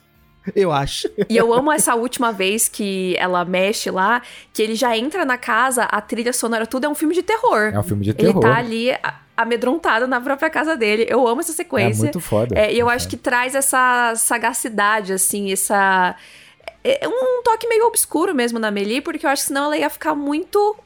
Eu 0.56 0.72
acho. 0.72 1.06
E 1.28 1.36
eu 1.36 1.52
amo 1.52 1.70
essa 1.70 1.94
última 1.94 2.32
vez 2.32 2.66
que 2.66 3.14
ela 3.18 3.44
mexe 3.44 3.90
lá, 3.90 4.22
que 4.54 4.62
ele 4.62 4.74
já 4.74 4.96
entra 4.96 5.22
na 5.24 5.36
casa, 5.36 5.84
a 5.84 6.00
trilha 6.00 6.32
sonora, 6.32 6.66
tudo 6.66 6.86
é 6.86 6.88
um 6.88 6.94
filme 6.94 7.14
de 7.14 7.22
terror. 7.22 7.70
É 7.74 7.78
um 7.78 7.82
filme 7.82 8.02
de 8.04 8.10
Ele 8.10 8.16
terror. 8.28 8.40
tá 8.40 8.56
ali 8.56 8.90
a- 8.90 9.14
amedrontado 9.36 10.08
na 10.08 10.18
própria 10.20 10.48
casa 10.48 10.76
dele. 10.76 11.06
Eu 11.08 11.28
amo 11.28 11.40
essa 11.40 11.52
é 11.52 11.54
sequência. 11.54 12.04
muito 12.04 12.20
foda. 12.20 12.58
É, 12.58 12.72
e 12.72 12.78
eu 12.78 12.88
acho 12.88 13.06
que 13.06 13.18
traz 13.18 13.54
essa 13.54 14.14
sagacidade, 14.16 15.12
assim, 15.12 15.52
essa. 15.52 16.16
É 16.82 17.06
um 17.06 17.42
toque 17.42 17.66
meio 17.68 17.86
obscuro 17.86 18.34
mesmo 18.34 18.58
na 18.58 18.70
Meli, 18.70 19.00
porque 19.00 19.26
eu 19.26 19.30
acho 19.30 19.42
que 19.42 19.48
senão 19.48 19.64
ela 19.66 19.76
ia 19.76 19.90
ficar 19.90 20.14
muito 20.14 20.76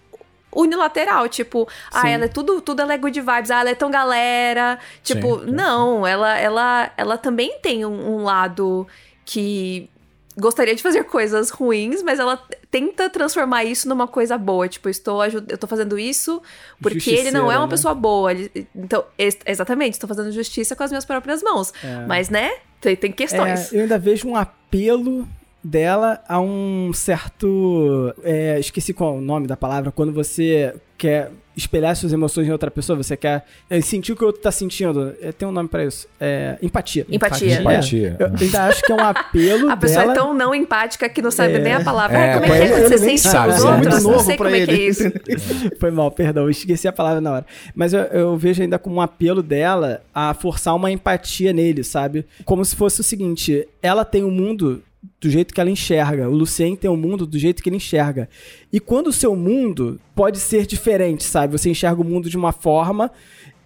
unilateral, 0.53 1.28
tipo, 1.28 1.68
ah, 1.92 2.03
Sim. 2.03 2.09
ela 2.11 2.24
é 2.26 2.28
tudo, 2.28 2.61
tudo 2.61 2.80
ela 2.80 2.95
é 2.95 2.99
good 2.99 3.20
vibes, 3.20 3.51
ah, 3.51 3.61
ela 3.61 3.70
é 3.70 3.74
tão 3.74 3.90
galera, 3.90 4.78
tipo, 5.03 5.40
Sim, 5.40 5.47
não, 5.51 6.07
ela, 6.07 6.38
ela, 6.38 6.92
ela 6.97 7.18
também 7.18 7.59
tem 7.61 7.84
um, 7.84 8.18
um 8.18 8.22
lado 8.22 8.86
que 9.24 9.90
gostaria 10.36 10.74
de 10.74 10.82
fazer 10.82 11.05
coisas 11.05 11.51
ruins, 11.51 12.03
mas 12.03 12.18
ela 12.20 12.40
tenta 12.70 13.09
transformar 13.11 13.64
isso 13.64 13.88
numa 13.88 14.07
coisa 14.07 14.36
boa, 14.38 14.68
tipo, 14.68 14.86
eu 14.88 14.90
estou 14.90 15.24
eu 15.24 15.59
tô 15.59 15.66
fazendo 15.66 15.99
isso 15.99 16.40
porque 16.80 17.11
ele 17.11 17.30
não 17.32 17.51
é 17.51 17.57
uma 17.57 17.66
né? 17.66 17.70
pessoa 17.70 17.95
boa, 17.95 18.32
ele- 18.32 18.68
então, 18.74 19.05
ex- 19.18 19.38
exatamente, 19.47 19.95
estou 19.95 20.09
fazendo 20.09 20.30
justiça 20.32 20.74
com 20.76 20.82
as 20.84 20.90
minhas 20.90 21.05
próprias 21.05 21.42
mãos, 21.42 21.72
É. 21.82 22.07
mas, 22.07 22.28
né, 22.28 22.53
tem, 22.80 22.95
tem 22.97 23.11
questões. 23.12 23.72
É, 23.72 23.76
eu 23.76 23.82
ainda 23.82 23.99
vejo 23.99 24.28
um 24.28 24.36
apelo 24.36 25.26
dela 25.64 26.20
a 26.28 26.38
um 26.40 26.92
certo. 26.92 28.14
é, 28.22 28.58
esqueci 28.60 28.92
qual 28.92 29.14
é 29.14 29.18
o 29.18 29.20
nome 29.20 29.46
da 29.46 29.56
palavra. 29.56 29.90
Quando 29.90 30.12
você 30.12 30.74
quer 30.96 31.30
espelhar 31.56 31.94
suas 31.94 32.12
emoções 32.12 32.48
em 32.48 32.50
outra 32.50 32.68
pessoa, 32.70 32.96
você 32.96 33.16
quer 33.16 33.44
é, 33.70 33.80
sentir 33.80 34.12
o 34.12 34.16
que 34.16 34.24
o 34.24 34.26
outro 34.26 34.42
tá 34.42 34.50
sentindo. 34.50 35.14
É, 35.22 35.30
tem 35.30 35.46
um 35.46 35.52
nome 35.52 35.68
pra 35.68 35.84
isso. 35.84 36.08
É, 36.20 36.58
empatia. 36.60 37.06
Empatia. 37.08 37.60
Empatia. 37.60 38.16
Eu 38.18 38.26
ainda 38.40 38.64
acho 38.64 38.82
que 38.82 38.90
é 38.92 38.94
um 38.94 39.00
apelo 39.00 39.70
A 39.72 39.76
pessoa 39.76 40.00
dela. 40.00 40.12
é 40.12 40.16
tão 40.16 40.34
não 40.34 40.52
empática 40.54 41.08
que 41.08 41.22
não 41.22 41.30
sabe 41.30 41.54
É. 41.54 41.58
nem 41.60 41.72
a 41.74 41.84
palavra. 41.84 42.16
É, 42.18 42.32
Ah, 42.34 42.40
como 42.40 42.52
é 42.52 42.58
que 42.58 42.64
ele- 42.64 42.64
é 42.64 42.76
quando 42.76 42.88
você 42.88 42.94
ele 42.94 43.04
sente 43.18 43.20
sabe, 43.20 43.52
os 43.52 43.58
ele 43.60 43.66
é 43.66 43.70
outros? 43.70 43.94
muito 44.02 44.12
não 44.16 44.18
sei 44.24 44.36
como 44.36 44.48
é 44.50 44.52
que 44.52 44.70
é 44.70 44.74
ele. 44.74 44.86
isso. 44.86 45.02
Foi 45.78 45.90
mal, 45.92 46.10
perdão, 46.10 46.44
eu 46.44 46.50
esqueci 46.50 46.88
a 46.88 46.92
palavra 46.92 47.20
na 47.20 47.32
hora. 47.32 47.46
Mas 47.74 47.92
eu, 47.92 48.00
eu 48.00 48.36
vejo 48.36 48.60
ainda 48.62 48.78
como 48.78 48.96
um 48.96 49.00
apelo 49.00 49.42
dela 49.42 50.02
a 50.12 50.34
forçar 50.34 50.74
uma 50.74 50.90
empatia 50.90 51.52
nele, 51.52 51.84
sabe? 51.84 52.26
Como 52.44 52.64
se 52.64 52.74
fosse 52.74 53.00
o 53.00 53.04
seguinte: 53.04 53.66
ela 53.80 54.04
tem 54.04 54.24
o 54.24 54.30
mundo 54.30 54.82
do 55.24 55.30
jeito 55.30 55.54
que 55.54 55.60
ela 55.60 55.70
enxerga, 55.70 56.28
o 56.28 56.34
Lucien 56.34 56.76
tem 56.76 56.90
o 56.90 56.96
mundo 56.96 57.26
do 57.26 57.38
jeito 57.38 57.62
que 57.62 57.70
ele 57.70 57.76
enxerga. 57.76 58.28
E 58.70 58.78
quando 58.78 59.06
o 59.06 59.12
seu 59.12 59.34
mundo 59.34 59.98
pode 60.14 60.38
ser 60.38 60.66
diferente, 60.66 61.24
sabe? 61.24 61.58
Você 61.58 61.70
enxerga 61.70 62.02
o 62.02 62.04
mundo 62.04 62.28
de 62.28 62.36
uma 62.36 62.52
forma 62.52 63.10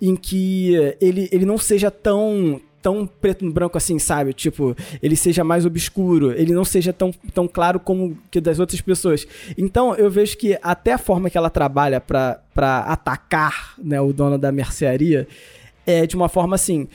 em 0.01 0.15
que 0.15 0.75
ele, 1.01 1.29
ele 1.33 1.45
não 1.45 1.59
seja 1.59 1.91
tão 1.91 2.61
tão 2.81 3.05
preto 3.05 3.45
no 3.45 3.51
branco 3.51 3.77
assim, 3.77 3.99
sabe? 3.99 4.33
Tipo, 4.33 4.77
ele 5.03 5.17
seja 5.17 5.43
mais 5.43 5.67
obscuro, 5.67 6.31
ele 6.31 6.53
não 6.53 6.65
seja 6.65 6.93
tão, 6.93 7.13
tão 7.35 7.49
claro 7.49 7.81
como 7.81 8.17
que 8.31 8.41
das 8.41 8.61
outras 8.61 8.81
pessoas. 8.81 9.27
Então, 9.59 9.97
eu 9.97 10.09
vejo 10.09 10.39
que 10.39 10.57
até 10.63 10.93
a 10.93 10.99
forma 10.99 11.29
que 11.29 11.37
ela 11.37 11.51
trabalha 11.51 12.01
pra 12.01 12.41
atacar, 12.87 13.75
né, 13.83 14.01
o 14.01 14.13
dono 14.13 14.39
da 14.39 14.53
mercearia 14.53 15.27
é 15.85 16.07
de 16.07 16.15
uma 16.15 16.29
forma 16.29 16.55
assim, 16.55 16.87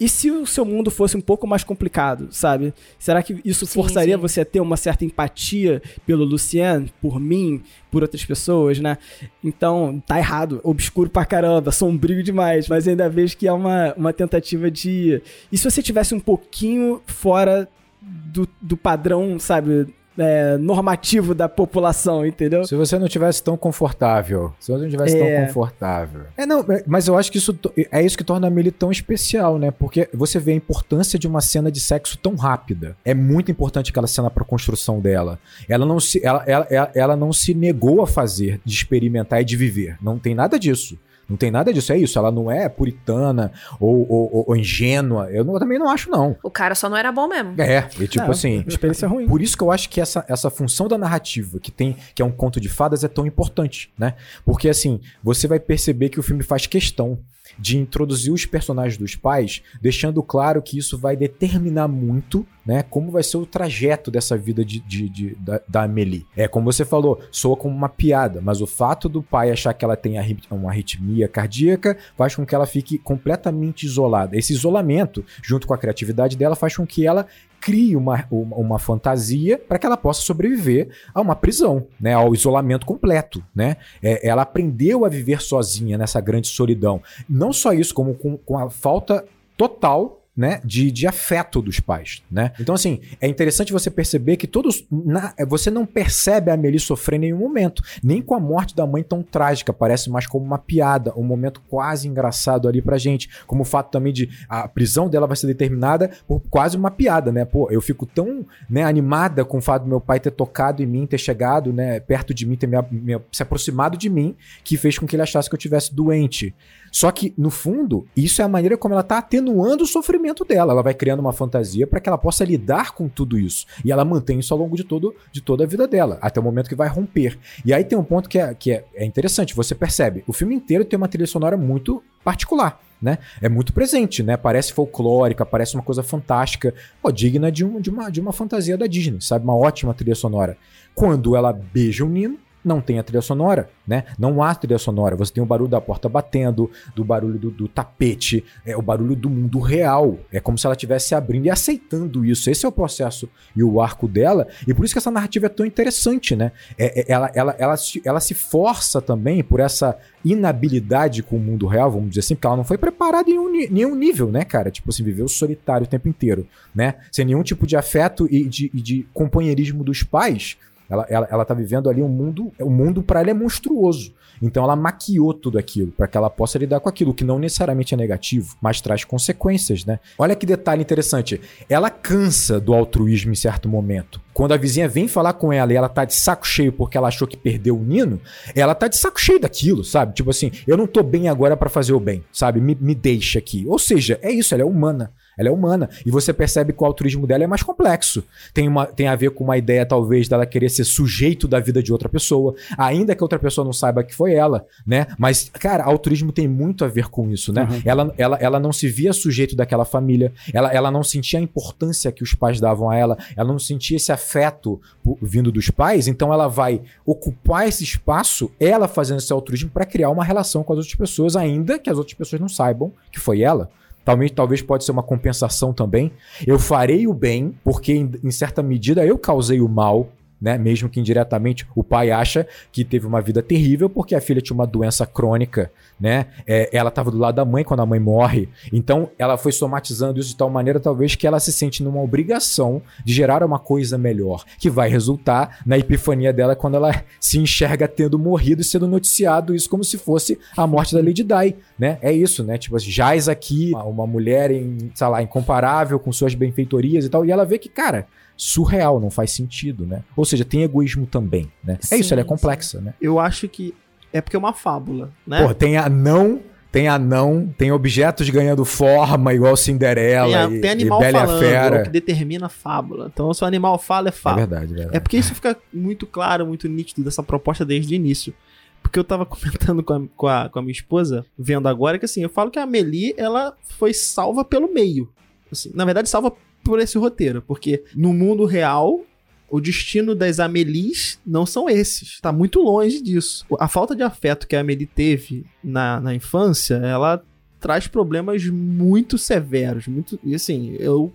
e 0.00 0.08
se 0.08 0.30
o 0.30 0.46
seu 0.46 0.64
mundo 0.64 0.90
fosse 0.90 1.16
um 1.16 1.20
pouco 1.20 1.46
mais 1.46 1.64
complicado, 1.64 2.28
sabe? 2.30 2.72
Será 2.98 3.22
que 3.22 3.40
isso 3.44 3.66
Sim, 3.66 3.74
forçaria 3.74 4.14
sim. 4.14 4.20
você 4.20 4.40
a 4.42 4.44
ter 4.44 4.60
uma 4.60 4.76
certa 4.76 5.04
empatia 5.04 5.82
pelo 6.06 6.24
Lucien, 6.24 6.86
por 7.00 7.18
mim, 7.18 7.62
por 7.90 8.02
outras 8.02 8.24
pessoas, 8.24 8.78
né? 8.78 8.96
Então, 9.42 10.02
tá 10.06 10.18
errado. 10.18 10.60
Obscuro 10.62 11.10
pra 11.10 11.24
caramba, 11.24 11.72
sombrio 11.72 12.22
demais. 12.22 12.68
Mas 12.68 12.86
ainda 12.86 13.08
vejo 13.08 13.36
que 13.36 13.48
é 13.48 13.52
uma, 13.52 13.92
uma 13.94 14.12
tentativa 14.12 14.70
de. 14.70 15.20
E 15.50 15.58
se 15.58 15.68
você 15.68 15.82
tivesse 15.82 16.14
um 16.14 16.20
pouquinho 16.20 17.02
fora 17.06 17.68
do, 18.00 18.48
do 18.60 18.76
padrão, 18.76 19.38
sabe? 19.38 19.92
É, 20.18 20.56
normativo 20.58 21.34
da 21.34 21.48
população, 21.48 22.26
entendeu? 22.26 22.64
Se 22.66 22.74
você 22.74 22.98
não 22.98 23.08
tivesse 23.08 23.42
tão 23.42 23.56
confortável. 23.56 24.52
Se 24.58 24.72
você 24.72 24.82
não 24.82 24.90
tivesse 24.90 25.16
É. 25.16 25.36
tão 25.36 25.46
confortável. 25.46 26.22
É, 26.36 26.44
não, 26.44 26.60
é, 26.68 26.82
mas 26.86 27.06
eu 27.08 27.16
acho 27.16 27.30
que 27.30 27.38
isso 27.38 27.58
é 27.90 28.02
isso 28.02 28.18
que 28.18 28.24
torna 28.24 28.46
a 28.46 28.50
Millie 28.50 28.72
tão 28.72 28.90
especial, 28.90 29.58
né? 29.58 29.70
Porque 29.70 30.08
você 30.12 30.38
vê 30.38 30.52
a 30.52 30.56
importância 30.56 31.18
de 31.18 31.26
uma 31.26 31.40
cena 31.40 31.70
de 31.70 31.80
sexo 31.80 32.18
tão 32.18 32.34
rápida. 32.34 32.96
É 33.04 33.14
muito 33.14 33.50
importante 33.50 33.90
aquela 33.90 34.06
cena 34.06 34.30
pra 34.30 34.44
construção 34.44 35.00
dela. 35.00 35.38
Ela 35.68 35.86
não 35.86 36.00
se, 36.00 36.24
ela, 36.24 36.42
ela, 36.46 36.66
ela, 36.70 36.90
ela 36.94 37.16
não 37.16 37.32
se 37.32 37.54
negou 37.54 38.02
a 38.02 38.06
fazer, 38.06 38.60
de 38.64 38.74
experimentar 38.74 39.40
e 39.40 39.44
de 39.44 39.56
viver. 39.56 39.96
Não 40.02 40.18
tem 40.18 40.34
nada 40.34 40.58
disso. 40.58 40.98
Não 41.28 41.36
tem 41.36 41.50
nada 41.50 41.72
disso, 41.72 41.92
é 41.92 41.98
isso. 41.98 42.18
Ela 42.18 42.32
não 42.32 42.50
é 42.50 42.68
puritana 42.68 43.52
ou, 43.78 44.00
ou- 44.10 44.30
ou- 44.34 44.44
ou 44.48 44.56
ingênua. 44.56 45.30
Eu, 45.30 45.44
não- 45.44 45.54
eu 45.54 45.60
também 45.60 45.78
não 45.78 45.88
acho, 45.90 46.10
não. 46.10 46.36
O 46.42 46.50
cara 46.50 46.74
só 46.74 46.88
não 46.88 46.96
era 46.96 47.12
bom 47.12 47.28
mesmo. 47.28 47.54
É, 47.60 47.86
e 48.00 48.08
tipo 48.08 48.24
Não, 48.24 48.30
assim. 48.30 48.64
Experiência 48.66 49.06
ruim. 49.06 49.26
Por 49.26 49.42
isso 49.42 49.56
que 49.56 49.62
eu 49.62 49.70
acho 49.70 49.88
que 49.90 50.00
essa, 50.00 50.24
essa 50.28 50.48
função 50.48 50.88
da 50.88 50.96
narrativa, 50.96 51.58
que 51.60 51.70
tem 51.70 51.96
que 52.14 52.22
é 52.22 52.24
um 52.24 52.30
conto 52.32 52.58
de 52.60 52.68
fadas, 52.68 53.04
é 53.04 53.08
tão 53.08 53.26
importante, 53.26 53.92
né? 53.98 54.14
Porque 54.44 54.68
assim, 54.68 55.00
você 55.22 55.46
vai 55.46 55.60
perceber 55.60 56.08
que 56.08 56.18
o 56.18 56.22
filme 56.22 56.42
faz 56.42 56.66
questão 56.66 57.18
de 57.58 57.76
introduzir 57.76 58.32
os 58.32 58.46
personagens 58.46 58.96
dos 58.96 59.16
pais, 59.16 59.62
deixando 59.80 60.22
claro 60.22 60.62
que 60.62 60.78
isso 60.78 60.96
vai 60.96 61.16
determinar 61.16 61.88
muito, 61.88 62.46
né, 62.64 62.82
como 62.82 63.10
vai 63.10 63.22
ser 63.22 63.36
o 63.38 63.46
trajeto 63.46 64.10
dessa 64.10 64.36
vida 64.36 64.64
de, 64.64 64.80
de- 64.80 65.08
de- 65.08 65.34
da, 65.36 65.60
da 65.68 65.82
Amelie. 65.84 66.26
É 66.36 66.46
como 66.46 66.70
você 66.70 66.84
falou, 66.84 67.20
soa 67.30 67.56
como 67.56 67.74
uma 67.74 67.88
piada, 67.88 68.40
mas 68.42 68.60
o 68.60 68.66
fato 68.66 69.08
do 69.08 69.22
pai 69.22 69.50
achar 69.50 69.72
que 69.72 69.84
ela 69.84 69.96
tem 69.96 70.14
uma 70.50 70.70
arritmia 70.70 71.26
cardíaca 71.28 71.96
faz 72.16 72.34
com 72.34 72.44
que 72.46 72.54
ela 72.54 72.66
fique 72.66 72.98
completamente 72.98 73.84
isolada. 73.86 74.36
Esse 74.36 74.52
isolamento, 74.52 75.24
junto 75.42 75.66
com 75.66 75.74
a 75.74 75.78
criatividade 75.78 76.36
dela, 76.36 76.54
faz 76.54 76.76
com 76.76 76.86
que 76.86 77.06
ela 77.06 77.26
crie 77.60 77.96
uma, 77.96 78.24
uma, 78.30 78.56
uma 78.56 78.78
fantasia 78.78 79.58
para 79.58 79.78
que 79.78 79.86
ela 79.86 79.96
possa 79.96 80.22
sobreviver 80.22 80.88
a 81.14 81.20
uma 81.20 81.36
prisão, 81.36 81.86
né, 82.00 82.14
ao 82.14 82.34
isolamento 82.34 82.86
completo, 82.86 83.42
né? 83.54 83.76
É, 84.02 84.26
ela 84.26 84.42
aprendeu 84.42 85.04
a 85.04 85.08
viver 85.08 85.40
sozinha 85.40 85.98
nessa 85.98 86.20
grande 86.20 86.48
solidão. 86.48 87.02
Não 87.28 87.52
só 87.52 87.72
isso, 87.72 87.94
como 87.94 88.14
com, 88.14 88.36
com 88.36 88.58
a 88.58 88.70
falta 88.70 89.24
total 89.56 90.17
né, 90.38 90.60
de, 90.64 90.92
de 90.92 91.04
afeto 91.04 91.60
dos 91.60 91.80
pais, 91.80 92.22
né? 92.30 92.52
Então, 92.60 92.72
assim, 92.72 93.00
é 93.20 93.26
interessante 93.26 93.72
você 93.72 93.90
perceber 93.90 94.36
que 94.36 94.46
todos... 94.46 94.84
na- 94.88 95.34
você 95.48 95.68
não 95.68 95.84
percebe 95.84 96.48
a 96.48 96.54
Amelie 96.54 96.78
sofrer 96.78 97.16
em 97.16 97.20
nenhum 97.22 97.38
momento, 97.38 97.82
nem 98.04 98.22
com 98.22 98.36
a 98.36 98.40
morte 98.40 98.76
da 98.76 98.86
mãe 98.86 99.02
tão 99.02 99.20
trágica, 99.20 99.72
parece 99.72 100.08
mais 100.08 100.28
como 100.28 100.44
uma 100.46 100.56
piada, 100.58 101.12
um 101.16 101.24
momento 101.24 101.60
quase 101.68 102.06
engraçado 102.06 102.68
ali 102.68 102.80
pra 102.80 102.96
gente, 102.98 103.28
como 103.48 103.62
o 103.62 103.64
fato 103.64 103.90
também 103.90 104.12
de 104.12 104.30
a 104.48 104.68
prisão 104.68 105.08
dela 105.08 105.26
vai 105.26 105.36
ser 105.36 105.48
determinada 105.48 106.08
por 106.28 106.40
quase 106.48 106.76
uma 106.76 106.90
piada, 106.90 107.32
né? 107.32 107.44
Pô, 107.44 107.68
eu 107.70 107.80
fico 107.82 108.06
tão 108.06 108.46
né, 108.70 108.84
animada 108.84 109.44
com 109.44 109.58
o 109.58 109.60
fato 109.60 109.82
do 109.82 109.88
meu 109.88 110.00
pai 110.00 110.20
ter 110.20 110.30
tocado 110.30 110.80
em 110.84 110.86
mim, 110.86 111.04
ter 111.04 111.18
chegado, 111.18 111.72
né, 111.72 111.98
perto 111.98 112.32
de 112.32 112.46
mim, 112.46 112.54
ter 112.54 112.68
me, 112.68 112.76
me- 112.92 113.20
se 113.32 113.42
aproximado 113.42 113.98
de 113.98 114.08
mim, 114.08 114.36
que 114.62 114.76
fez 114.76 114.96
com 114.96 115.04
que 115.06 115.16
ele 115.16 115.22
achasse 115.22 115.48
que 115.48 115.54
eu 115.56 115.58
tivesse 115.58 115.92
doente. 115.92 116.54
Só 116.90 117.10
que, 117.10 117.34
no 117.36 117.50
fundo, 117.50 118.06
isso 118.16 118.40
é 118.42 118.44
a 118.44 118.48
maneira 118.48 118.76
como 118.76 118.94
ela 118.94 119.02
tá 119.02 119.18
atenuando 119.18 119.84
o 119.84 119.86
sofrimento 119.86 120.44
dela. 120.44 120.72
Ela 120.72 120.82
vai 120.82 120.94
criando 120.94 121.20
uma 121.20 121.32
fantasia 121.32 121.86
para 121.86 122.00
que 122.00 122.08
ela 122.08 122.18
possa 122.18 122.44
lidar 122.44 122.92
com 122.92 123.08
tudo 123.08 123.38
isso. 123.38 123.66
E 123.84 123.92
ela 123.92 124.04
mantém 124.04 124.38
isso 124.38 124.52
ao 124.52 124.60
longo 124.60 124.76
de, 124.76 124.84
todo, 124.84 125.14
de 125.32 125.40
toda 125.40 125.64
a 125.64 125.66
vida 125.66 125.86
dela, 125.86 126.18
até 126.20 126.40
o 126.40 126.42
momento 126.42 126.68
que 126.68 126.74
vai 126.74 126.88
romper. 126.88 127.38
E 127.64 127.72
aí 127.72 127.84
tem 127.84 127.98
um 127.98 128.04
ponto 128.04 128.28
que 128.28 128.38
é, 128.38 128.54
que 128.54 128.72
é, 128.72 128.84
é 128.94 129.04
interessante, 129.04 129.54
você 129.54 129.74
percebe. 129.74 130.24
O 130.26 130.32
filme 130.32 130.54
inteiro 130.54 130.84
tem 130.84 130.96
uma 130.96 131.08
trilha 131.08 131.26
sonora 131.26 131.56
muito 131.56 132.02
particular. 132.24 132.80
Né? 133.00 133.18
É 133.40 133.48
muito 133.48 133.72
presente, 133.72 134.24
né? 134.24 134.36
Parece 134.36 134.72
folclórica, 134.72 135.46
parece 135.46 135.76
uma 135.76 135.84
coisa 135.84 136.02
fantástica, 136.02 136.74
pô, 137.00 137.12
digna 137.12 137.50
de, 137.50 137.64
um, 137.64 137.80
de, 137.80 137.90
uma, 137.90 138.10
de 138.10 138.20
uma 138.20 138.32
fantasia 138.32 138.76
da 138.76 138.88
Disney, 138.88 139.20
sabe? 139.20 139.44
Uma 139.44 139.54
ótima 139.54 139.94
trilha 139.94 140.16
sonora. 140.16 140.58
Quando 140.96 141.36
ela 141.36 141.52
beija 141.52 142.04
o 142.04 142.08
Nino, 142.08 142.40
não 142.68 142.80
tem 142.80 142.98
a 142.98 143.02
trilha 143.02 143.22
sonora, 143.22 143.68
né? 143.86 144.04
Não 144.18 144.42
há 144.42 144.54
trilha 144.54 144.78
sonora. 144.78 145.16
Você 145.16 145.32
tem 145.32 145.42
o 145.42 145.46
barulho 145.46 145.70
da 145.70 145.80
porta 145.80 146.08
batendo, 146.08 146.70
do 146.94 147.02
barulho 147.04 147.38
do, 147.38 147.50
do 147.50 147.66
tapete, 147.66 148.44
é 148.64 148.76
o 148.76 148.82
barulho 148.82 149.16
do 149.16 149.30
mundo 149.30 149.58
real. 149.58 150.18
É 150.30 150.38
como 150.38 150.58
se 150.58 150.66
ela 150.66 150.74
estivesse 150.74 151.14
abrindo 151.14 151.46
e 151.46 151.50
aceitando 151.50 152.24
isso. 152.24 152.50
Esse 152.50 152.66
é 152.66 152.68
o 152.68 152.72
processo 152.72 153.28
e 153.56 153.62
o 153.62 153.80
arco 153.80 154.06
dela. 154.06 154.46
E 154.66 154.74
por 154.74 154.84
isso 154.84 154.94
que 154.94 154.98
essa 154.98 155.10
narrativa 155.10 155.46
é 155.46 155.48
tão 155.48 155.64
interessante, 155.66 156.36
né? 156.36 156.52
É- 156.78 157.00
é- 157.00 157.04
ela, 157.08 157.30
ela, 157.34 157.56
ela, 157.58 157.76
se, 157.76 158.02
ela 158.04 158.20
se 158.20 158.34
força 158.34 159.00
também 159.00 159.42
por 159.42 159.58
essa 159.58 159.96
inabilidade 160.24 161.22
com 161.22 161.36
o 161.36 161.40
mundo 161.40 161.66
real, 161.66 161.90
vamos 161.90 162.10
dizer 162.10 162.20
assim, 162.20 162.34
porque 162.34 162.46
ela 162.46 162.56
não 162.56 162.64
foi 162.64 162.76
preparada 162.78 163.30
em 163.30 163.38
um 163.38 163.50
nenhum 163.50 163.94
nível, 163.94 164.30
né, 164.30 164.44
cara? 164.44 164.70
Tipo 164.70 164.90
assim, 164.90 165.02
viveu 165.02 165.26
solitário 165.28 165.86
o 165.86 165.88
tempo 165.88 166.08
inteiro, 166.08 166.46
né? 166.74 166.96
Sem 167.10 167.24
nenhum 167.24 167.42
tipo 167.42 167.66
de 167.66 167.76
afeto 167.76 168.26
e 168.30 168.44
de, 168.44 168.70
e 168.74 168.80
de 168.80 169.06
companheirismo 169.12 169.82
dos 169.82 170.02
pais 170.02 170.56
Ela, 170.88 171.06
ela, 171.08 171.28
ela 171.30 171.44
tá 171.44 171.54
vivendo 171.54 171.88
ali 171.88 172.02
um 172.02 172.08
mundo. 172.08 172.52
O 172.60 172.70
mundo 172.70 173.02
para 173.02 173.20
ela 173.20 173.30
é 173.30 173.34
monstruoso. 173.34 174.14
Então 174.40 174.62
ela 174.62 174.76
maquiou 174.76 175.34
tudo 175.34 175.58
aquilo 175.58 175.92
para 175.92 176.06
que 176.06 176.16
ela 176.16 176.30
possa 176.30 176.58
lidar 176.58 176.80
com 176.80 176.88
aquilo, 176.88 177.14
que 177.14 177.24
não 177.24 177.38
necessariamente 177.38 177.94
é 177.94 177.96
negativo, 177.96 178.56
mas 178.60 178.80
traz 178.80 179.04
consequências, 179.04 179.84
né? 179.84 179.98
Olha 180.16 180.36
que 180.36 180.46
detalhe 180.46 180.82
interessante. 180.82 181.40
Ela 181.68 181.90
cansa 181.90 182.60
do 182.60 182.72
altruísmo 182.74 183.32
em 183.32 183.36
certo 183.36 183.68
momento. 183.68 184.20
Quando 184.32 184.52
a 184.52 184.56
vizinha 184.56 184.88
vem 184.88 185.08
falar 185.08 185.32
com 185.32 185.52
ela 185.52 185.72
e 185.72 185.76
ela 185.76 185.88
tá 185.88 186.04
de 186.04 186.14
saco 186.14 186.46
cheio 186.46 186.72
porque 186.72 186.96
ela 186.96 187.08
achou 187.08 187.26
que 187.26 187.36
perdeu 187.36 187.76
o 187.76 187.82
Nino, 187.82 188.20
ela 188.54 188.74
tá 188.74 188.86
de 188.86 188.96
saco 188.96 189.20
cheio 189.20 189.40
daquilo, 189.40 189.82
sabe? 189.82 190.14
Tipo 190.14 190.30
assim, 190.30 190.52
eu 190.66 190.76
não 190.76 190.86
tô 190.86 191.02
bem 191.02 191.28
agora 191.28 191.56
para 191.56 191.68
fazer 191.68 191.92
o 191.92 192.00
bem, 192.00 192.22
sabe? 192.32 192.60
Me, 192.60 192.76
me 192.80 192.94
deixa 192.94 193.38
aqui. 193.38 193.64
Ou 193.66 193.78
seja, 193.78 194.18
é 194.22 194.30
isso, 194.30 194.54
ela 194.54 194.62
é 194.62 194.66
humana. 194.66 195.12
Ela 195.38 195.48
é 195.48 195.52
humana. 195.52 195.88
E 196.04 196.10
você 196.10 196.32
percebe 196.32 196.72
que 196.72 196.82
o 196.82 196.86
altruísmo 196.86 197.26
dela 197.26 197.44
é 197.44 197.46
mais 197.46 197.62
complexo. 197.62 198.24
Tem, 198.52 198.66
uma, 198.66 198.86
tem 198.86 199.06
a 199.06 199.14
ver 199.14 199.30
com 199.30 199.44
uma 199.44 199.56
ideia, 199.56 199.86
talvez, 199.86 200.28
dela 200.28 200.44
querer 200.44 200.68
ser 200.68 200.84
sujeito 200.84 201.46
da 201.46 201.60
vida 201.60 201.82
de 201.82 201.92
outra 201.92 202.08
pessoa, 202.08 202.54
ainda 202.76 203.14
que 203.14 203.22
outra 203.22 203.38
pessoa 203.38 203.64
não 203.64 203.72
saiba 203.72 204.02
que 204.02 204.14
foi 204.14 204.34
ela, 204.34 204.66
né? 204.86 205.06
Mas, 205.16 205.48
cara, 205.48 205.84
altruísmo 205.84 206.32
tem 206.32 206.48
muito 206.48 206.84
a 206.84 206.88
ver 206.88 207.08
com 207.08 207.30
isso, 207.30 207.52
né? 207.52 207.62
Uhum. 207.70 207.82
Ela, 207.84 208.14
ela, 208.18 208.36
ela 208.40 208.60
não 208.60 208.72
se 208.72 208.88
via 208.88 209.12
sujeito 209.12 209.54
daquela 209.54 209.84
família, 209.84 210.32
ela, 210.52 210.72
ela 210.72 210.90
não 210.90 211.02
sentia 211.02 211.38
a 211.38 211.42
importância 211.42 212.10
que 212.10 212.22
os 212.22 212.34
pais 212.34 212.60
davam 212.60 212.90
a 212.90 212.96
ela, 212.96 213.16
ela 213.36 213.48
não 213.48 213.58
sentia 213.58 213.96
esse 213.96 214.10
afeto 214.10 214.80
vindo 215.22 215.52
dos 215.52 215.70
pais, 215.70 216.08
então 216.08 216.32
ela 216.32 216.48
vai 216.48 216.82
ocupar 217.06 217.68
esse 217.68 217.84
espaço, 217.84 218.50
ela 218.58 218.88
fazendo 218.88 219.18
esse 219.18 219.32
altruísmo 219.32 219.70
para 219.70 219.86
criar 219.86 220.10
uma 220.10 220.24
relação 220.24 220.62
com 220.62 220.72
as 220.72 220.78
outras 220.78 220.94
pessoas, 220.94 221.36
ainda 221.36 221.78
que 221.78 221.88
as 221.88 221.98
outras 221.98 222.14
pessoas 222.14 222.40
não 222.40 222.48
saibam 222.48 222.92
que 223.12 223.20
foi 223.20 223.42
ela. 223.42 223.70
Talvez, 224.08 224.30
talvez 224.30 224.62
pode 224.62 224.84
ser 224.84 224.92
uma 224.92 225.02
compensação 225.02 225.70
também. 225.70 226.10
Eu 226.46 226.58
farei 226.58 227.06
o 227.06 227.12
bem, 227.12 227.54
porque 227.62 227.92
em, 227.92 228.10
em 228.24 228.30
certa 228.30 228.62
medida 228.62 229.04
eu 229.04 229.18
causei 229.18 229.60
o 229.60 229.68
mal 229.68 230.08
né? 230.40 230.56
Mesmo 230.56 230.88
que 230.88 231.00
indiretamente 231.00 231.66
o 231.74 231.82
pai 231.82 232.10
acha 232.10 232.46
que 232.72 232.84
teve 232.84 233.06
uma 233.06 233.20
vida 233.20 233.42
terrível 233.42 233.88
porque 233.88 234.14
a 234.14 234.20
filha 234.20 234.40
tinha 234.40 234.54
uma 234.54 234.66
doença 234.66 235.06
crônica, 235.06 235.70
né? 236.00 236.26
É, 236.46 236.68
ela 236.72 236.88
estava 236.88 237.10
do 237.10 237.18
lado 237.18 237.34
da 237.34 237.44
mãe 237.44 237.64
quando 237.64 237.80
a 237.80 237.86
mãe 237.86 237.98
morre. 237.98 238.48
Então 238.72 239.10
ela 239.18 239.36
foi 239.36 239.52
somatizando 239.52 240.20
isso 240.20 240.30
de 240.30 240.36
tal 240.36 240.50
maneira, 240.50 240.78
talvez, 240.78 241.14
que 241.14 241.26
ela 241.26 241.40
se 241.40 241.52
sente 241.52 241.82
numa 241.82 242.00
obrigação 242.00 242.82
de 243.04 243.12
gerar 243.12 243.42
uma 243.42 243.58
coisa 243.58 243.98
melhor, 243.98 244.44
que 244.58 244.70
vai 244.70 244.88
resultar 244.88 245.58
na 245.66 245.78
epifania 245.78 246.32
dela 246.32 246.54
quando 246.54 246.76
ela 246.76 247.04
se 247.20 247.38
enxerga 247.38 247.88
tendo 247.88 248.18
morrido 248.18 248.62
e 248.62 248.64
sendo 248.64 248.86
noticiado 248.86 249.54
isso 249.54 249.68
como 249.68 249.84
se 249.84 249.98
fosse 249.98 250.38
a 250.56 250.66
morte 250.66 250.94
da 250.94 251.00
Lady 251.00 251.24
Di, 251.24 251.56
né? 251.78 251.98
É 252.00 252.12
isso, 252.12 252.44
né? 252.44 252.58
Tipo, 252.58 252.78
jaz 252.78 253.28
aqui 253.28 253.70
uma, 253.72 253.84
uma 253.84 254.06
mulher, 254.06 254.50
em, 254.50 254.90
sei 254.94 255.06
lá, 255.06 255.22
incomparável 255.22 255.98
com 255.98 256.12
suas 256.12 256.34
benfeitorias 256.34 257.04
e 257.04 257.08
tal, 257.08 257.24
e 257.24 257.30
ela 257.30 257.44
vê 257.44 257.58
que, 257.58 257.68
cara, 257.68 258.06
surreal, 258.38 259.00
não 259.00 259.10
faz 259.10 259.32
sentido, 259.32 259.84
né? 259.84 260.04
Ou 260.16 260.24
seja, 260.24 260.44
tem 260.44 260.62
egoísmo 260.62 261.06
também, 261.06 261.50
né? 261.62 261.76
Sim, 261.80 261.96
é 261.96 261.98
isso, 261.98 262.14
ela 262.14 262.20
é 262.20 262.24
complexa, 262.24 262.78
sim. 262.78 262.84
né? 262.84 262.94
Eu 263.00 263.18
acho 263.18 263.48
que 263.48 263.74
é 264.12 264.20
porque 264.20 264.36
é 264.36 264.38
uma 264.38 264.52
fábula, 264.52 265.10
né? 265.26 265.44
Pô, 265.44 265.52
tem 265.52 265.76
anão, 265.76 266.40
tem 266.70 266.86
anão, 266.86 267.52
tem 267.58 267.72
objetos 267.72 268.30
ganhando 268.30 268.64
forma 268.64 269.34
igual 269.34 269.56
Cinderela 269.56 270.28
tem, 270.28 270.36
a, 270.36 270.50
e, 270.50 270.60
tem 270.60 270.70
animal 270.70 271.00
e 271.00 271.04
Bela 271.04 271.26
falando, 271.26 271.40
Fera. 271.40 271.76
É 271.76 271.80
o 271.80 271.84
que 271.84 271.90
determina 271.90 272.46
a 272.46 272.48
fábula. 272.48 273.10
Então, 273.12 273.34
se 273.34 273.42
o 273.42 273.46
animal 273.46 273.76
fala, 273.76 274.08
é 274.08 274.12
fábula. 274.12 274.44
É 274.44 274.46
verdade, 274.46 274.72
é 274.72 274.76
verdade. 274.76 274.96
É 274.96 275.00
porque 275.00 275.16
isso 275.16 275.34
fica 275.34 275.56
muito 275.74 276.06
claro, 276.06 276.46
muito 276.46 276.68
nítido 276.68 277.02
dessa 277.02 277.24
proposta 277.24 277.64
desde 277.64 277.92
o 277.92 277.96
início. 277.96 278.32
Porque 278.80 279.00
eu 279.00 279.04
tava 279.04 279.26
comentando 279.26 279.82
com 279.82 279.94
a, 279.94 280.02
com 280.16 280.26
a, 280.28 280.48
com 280.48 280.58
a 280.60 280.62
minha 280.62 280.72
esposa, 280.72 281.26
vendo 281.36 281.66
agora, 281.66 281.98
que 281.98 282.04
assim, 282.04 282.22
eu 282.22 282.30
falo 282.30 282.52
que 282.52 282.58
a 282.60 282.62
Amelie, 282.62 283.14
ela 283.16 283.56
foi 283.62 283.92
salva 283.92 284.44
pelo 284.44 284.72
meio. 284.72 285.10
Assim, 285.50 285.72
na 285.74 285.84
verdade, 285.84 286.08
salva 286.08 286.32
por 286.68 286.78
esse 286.80 286.98
roteiro, 286.98 287.40
porque 287.40 287.82
no 287.96 288.12
mundo 288.12 288.44
real 288.44 289.00
o 289.48 289.58
destino 289.58 290.14
das 290.14 290.38
Amelies 290.38 291.18
não 291.26 291.46
são 291.46 291.66
esses. 291.66 292.20
Tá 292.20 292.30
muito 292.30 292.60
longe 292.60 293.00
disso. 293.00 293.46
A 293.58 293.66
falta 293.66 293.96
de 293.96 294.02
afeto 294.02 294.46
que 294.46 294.54
a 294.54 294.60
Amelie 294.60 294.84
teve 294.84 295.46
na, 295.64 295.98
na 295.98 296.14
infância, 296.14 296.74
ela 296.74 297.24
traz 297.58 297.88
problemas 297.88 298.44
muito 298.44 299.16
severos. 299.16 299.86
Muito, 299.86 300.20
e 300.22 300.34
assim, 300.34 300.76
eu 300.78 301.10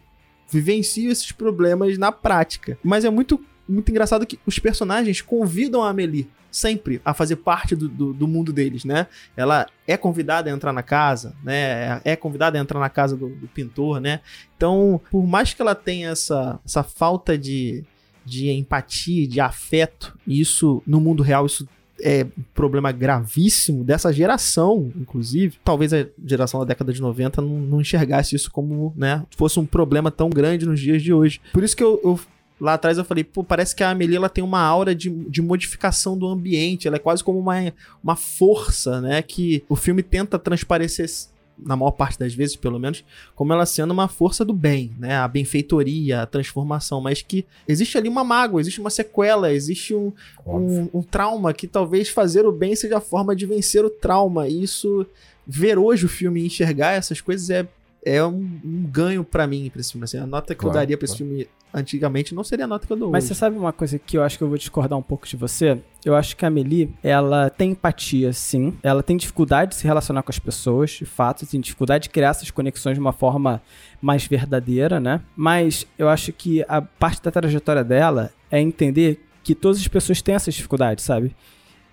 vivencio 0.50 1.12
esses 1.12 1.32
problemas 1.32 2.00
na 2.00 2.12
prática. 2.12 2.76
Mas 2.84 3.06
é 3.06 3.12
muito, 3.12 3.40
muito 3.70 3.92
engraçado 3.92 4.26
que 4.26 4.40
os 4.48 4.58
personagens 4.58 5.22
convidam 5.22 5.84
a 5.84 5.90
Amelie 5.90 6.28
sempre 6.54 7.02
a 7.04 7.14
fazer 7.14 7.38
parte 7.38 7.76
do, 7.76 7.90
do, 7.90 8.14
do, 8.14 8.28
mundo 8.28 8.54
deles, 8.54 8.86
né? 8.86 9.08
Ela 9.36 9.66
é 9.88 9.98
convidada 9.98 10.50
a 10.50 10.54
entrar 10.54 10.72
na 10.72 10.84
casa, 10.84 11.36
né? 11.44 12.00
É 12.06 12.16
convidada 12.16 12.58
a 12.58 12.62
entrar 12.62 12.80
na 12.80 12.90
casa 12.90 13.18
do, 13.18 13.30
do 13.30 13.48
pintor, 13.48 14.00
né? 14.00 14.22
Então, 14.56 15.02
por 15.12 15.26
mais 15.26 15.54
que 15.54 15.62
ela 15.62 15.74
tenha 15.74 16.10
essa, 16.10 16.60
essa 16.64 16.84
falta 16.84 17.36
de, 17.36 17.84
de 18.24 18.52
empatia, 18.52 19.28
de 19.28 19.42
afeto, 19.42 20.18
e 20.28 20.40
isso 20.40 20.84
no 20.86 21.02
mundo 21.02 21.24
real 21.24 21.48
isso 21.48 21.68
é 22.02 22.26
um 22.38 22.44
problema 22.54 22.92
gravíssimo 22.92 23.84
dessa 23.84 24.12
geração, 24.12 24.92
inclusive. 24.96 25.58
Talvez 25.64 25.94
a 25.94 26.06
geração 26.26 26.60
da 26.60 26.66
década 26.68 26.92
de 26.92 27.02
90 27.02 27.42
não, 27.42 27.60
não 27.60 27.82
enxergasse 27.82 28.36
isso 28.36 28.52
como, 28.52 28.94
né, 28.96 29.24
fosse 29.38 29.60
um 29.60 29.66
problema 29.66 30.12
tão 30.12 30.30
grande 30.30 30.66
nos 30.66 30.80
dias 30.80 31.02
de 31.02 31.14
hoje. 31.14 31.40
Por 31.52 31.64
isso 31.64 31.76
que 31.76 31.84
eu, 31.84 32.00
eu 32.04 32.20
lá 32.64 32.76
atrás 32.76 32.98
eu 32.98 33.04
falei, 33.04 33.26
pô, 33.26 33.44
parece 33.44 33.76
que 33.76 33.84
a 33.84 33.90
Amelie 33.90 34.16
ela 34.16 34.30
tem 34.30 34.44
uma 34.44 34.62
aura 34.62 34.96
de, 34.96 35.10
de 35.10 35.42
modificação 35.42 36.18
do 36.18 36.28
ambiente, 36.28 36.88
ela 36.88 36.96
é 36.96 37.00
quase 37.00 37.22
como 37.22 37.38
uma, 37.38 37.74
uma 38.02 38.16
força, 38.16 39.02
né, 39.02 39.22
que 39.22 39.64
o 39.68 39.76
filme 39.76 40.02
tenta 40.02 40.40
transparecer 40.40 41.10
na 41.58 41.76
maior 41.76 41.92
parte 41.92 42.18
das 42.18 42.34
vezes, 42.34 42.56
pelo 42.56 42.80
menos, 42.80 43.04
como 43.36 43.52
ela 43.54 43.66
sendo 43.66 43.92
uma 43.92 44.08
força 44.08 44.44
do 44.44 44.54
bem, 44.54 44.92
né? 44.98 45.18
A 45.18 45.28
benfeitoria, 45.28 46.24
a 46.24 46.26
transformação, 46.26 47.00
mas 47.00 47.22
que 47.22 47.46
existe 47.68 47.96
ali 47.96 48.10
uma 48.10 48.24
mágoa, 48.24 48.60
existe 48.60 48.80
uma 48.80 48.90
sequela, 48.90 49.54
existe 49.54 49.94
um, 49.94 50.12
um, 50.48 50.90
um, 50.92 51.04
trauma 51.04 51.54
que 51.54 51.68
talvez 51.68 52.10
fazer 52.10 52.46
o 52.46 52.52
bem 52.52 52.76
seja 52.76 52.98
a 52.98 53.02
forma 53.02 53.36
de 53.36 53.46
vencer 53.46 53.86
o 53.86 53.90
trauma. 53.90 54.48
E 54.48 54.64
isso, 54.64 55.06
ver 55.46 55.78
hoje 55.78 56.08
o 56.08 56.10
filme 56.10 56.42
e 56.42 56.48
enxergar 56.48 56.94
essas 56.94 57.22
coisas 57.22 57.52
é, 57.52 57.68
é 58.04 58.24
um, 58.26 58.60
um 58.66 58.84
ganho 58.90 59.24
para 59.24 59.46
mim 59.46 59.70
pra 59.70 59.80
esse 59.80 59.92
filme. 59.92 60.06
Assim, 60.06 60.18
a 60.18 60.26
nota 60.26 60.56
que 60.56 60.62
claro, 60.62 60.76
eu 60.76 60.80
daria 60.82 60.98
pra 60.98 61.08
claro. 61.08 61.14
esse 61.14 61.24
filme 61.24 61.48
antigamente 61.74 62.36
não 62.36 62.44
seria 62.44 62.66
a 62.66 62.68
nota 62.68 62.86
que 62.86 62.94
eu 62.94 62.98
dou 62.98 63.10
Mas 63.10 63.24
hoje. 63.24 63.34
você 63.34 63.40
sabe 63.40 63.58
uma 63.58 63.74
coisa 63.74 63.98
que 63.98 64.18
eu 64.18 64.24
acho 64.24 64.38
que 64.38 64.44
eu 64.44 64.48
vou 64.48 64.58
discordar 64.58 64.98
um 64.98 65.02
pouco 65.02 65.28
de 65.28 65.36
você? 65.36 65.80
Eu 66.06 66.16
acho 66.16 66.38
que 66.38 66.46
a 66.46 66.50
Amelie, 66.50 66.94
ela 67.02 67.50
tem 67.50 67.72
empatia, 67.72 68.32
sim. 68.34 68.78
Ela 68.84 69.02
tem 69.02 69.18
dificuldade 69.18 69.72
de 69.72 69.78
se 69.78 69.86
relacionar 69.86 70.22
com 70.22 70.32
as 70.32 70.38
pessoas, 70.38 70.92
de 70.92 71.06
fato. 71.06 71.46
Tem 71.46 71.60
dificuldade 71.60 72.04
de 72.04 72.10
criar 72.10 72.30
essas 72.30 72.52
conexões 72.52 72.96
de 72.96 73.00
uma 73.00 73.14
forma 73.14 73.62
mais 74.02 74.26
verdadeira, 74.26 75.00
né? 75.00 75.22
Mas 75.36 75.88
eu 75.98 76.10
acho 76.10 76.32
que 76.32 76.64
a 76.68 76.82
parte 76.82 77.24
da 77.24 77.32
trajetória 77.32 77.84
dela 77.84 78.32
é 78.52 78.60
entender 78.60 79.26
que 79.44 79.56
todas 79.56 79.80
as 79.80 79.88
pessoas 79.88 80.22
têm 80.22 80.36
essas 80.36 80.54
dificuldades, 80.54 81.04
sabe? 81.04 81.36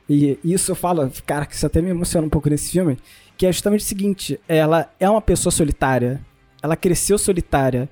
E 0.09 0.39
isso 0.43 0.72
eu 0.72 0.74
falo, 0.74 1.11
cara, 1.24 1.47
que 1.47 1.55
isso 1.55 1.64
até 1.64 1.81
me 1.81 1.89
emociona 1.89 2.26
um 2.26 2.31
pouco 2.31 2.51
nesse 2.51 2.72
filme, 2.72 2.99
que 3.37 3.47
é 3.47 3.53
justamente 3.53 3.81
o 3.81 3.85
seguinte, 3.85 4.41
ela 4.49 4.93
é 4.99 5.09
uma 5.09 5.20
pessoa 5.20 5.53
solitária, 5.53 6.20
ela 6.61 6.76
cresceu 6.76 7.16
solitária, 7.16 7.89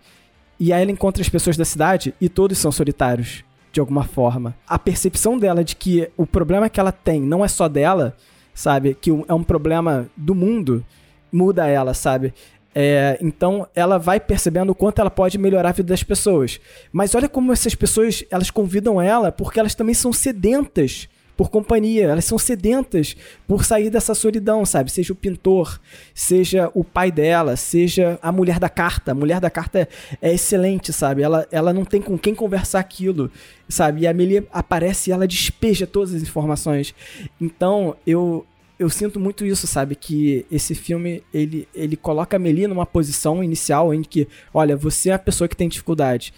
e 0.58 0.72
aí 0.72 0.82
ela 0.82 0.90
encontra 0.90 1.22
as 1.22 1.28
pessoas 1.28 1.56
da 1.56 1.64
cidade 1.64 2.14
e 2.20 2.28
todos 2.28 2.58
são 2.58 2.72
solitários, 2.72 3.44
de 3.72 3.80
alguma 3.80 4.04
forma. 4.04 4.54
A 4.66 4.78
percepção 4.78 5.38
dela 5.38 5.62
de 5.62 5.76
que 5.76 6.10
o 6.16 6.26
problema 6.26 6.68
que 6.68 6.80
ela 6.80 6.92
tem 6.92 7.20
não 7.20 7.44
é 7.44 7.48
só 7.48 7.68
dela, 7.68 8.16
sabe? 8.52 8.94
Que 8.94 9.10
é 9.28 9.34
um 9.34 9.44
problema 9.44 10.08
do 10.16 10.34
mundo, 10.34 10.84
muda 11.30 11.66
ela, 11.66 11.94
sabe? 11.94 12.34
É, 12.74 13.18
então 13.20 13.66
ela 13.74 13.98
vai 13.98 14.20
percebendo 14.20 14.70
o 14.70 14.74
quanto 14.74 15.00
ela 15.00 15.10
pode 15.10 15.38
melhorar 15.38 15.70
a 15.70 15.72
vida 15.72 15.88
das 15.88 16.02
pessoas. 16.02 16.60
Mas 16.92 17.14
olha 17.14 17.28
como 17.28 17.52
essas 17.52 17.74
pessoas 17.74 18.24
elas 18.30 18.50
convidam 18.50 19.00
ela 19.00 19.32
porque 19.32 19.58
elas 19.58 19.74
também 19.74 19.94
são 19.94 20.12
sedentas 20.12 21.08
por 21.38 21.50
companhia, 21.50 22.06
elas 22.06 22.24
são 22.24 22.36
sedentas 22.36 23.16
por 23.46 23.64
sair 23.64 23.90
dessa 23.90 24.12
solidão, 24.12 24.66
sabe? 24.66 24.90
Seja 24.90 25.12
o 25.12 25.16
pintor, 25.16 25.80
seja 26.12 26.68
o 26.74 26.82
pai 26.82 27.12
dela, 27.12 27.54
seja 27.54 28.18
a 28.20 28.32
mulher 28.32 28.58
da 28.58 28.68
carta. 28.68 29.12
A 29.12 29.14
mulher 29.14 29.38
da 29.38 29.48
carta 29.48 29.78
é, 29.78 29.88
é 30.20 30.34
excelente, 30.34 30.92
sabe? 30.92 31.22
Ela, 31.22 31.46
ela 31.52 31.72
não 31.72 31.84
tem 31.84 32.02
com 32.02 32.18
quem 32.18 32.34
conversar 32.34 32.80
aquilo, 32.80 33.30
sabe? 33.68 34.00
E 34.00 34.08
a 34.08 34.10
Amelie 34.10 34.48
aparece 34.52 35.10
e 35.10 35.12
ela 35.12 35.28
despeja 35.28 35.86
todas 35.86 36.12
as 36.12 36.22
informações. 36.22 36.92
Então, 37.40 37.94
eu, 38.04 38.44
eu 38.76 38.90
sinto 38.90 39.20
muito 39.20 39.46
isso, 39.46 39.68
sabe? 39.68 39.94
Que 39.94 40.44
esse 40.50 40.74
filme, 40.74 41.22
ele, 41.32 41.68
ele 41.72 41.96
coloca 41.96 42.34
a 42.34 42.38
Amelie 42.38 42.66
numa 42.66 42.84
posição 42.84 43.44
inicial 43.44 43.94
em 43.94 44.02
que, 44.02 44.26
olha, 44.52 44.76
você 44.76 45.10
é 45.10 45.12
a 45.12 45.18
pessoa 45.20 45.46
que 45.46 45.54
tem 45.56 45.68
dificuldade. 45.68 46.34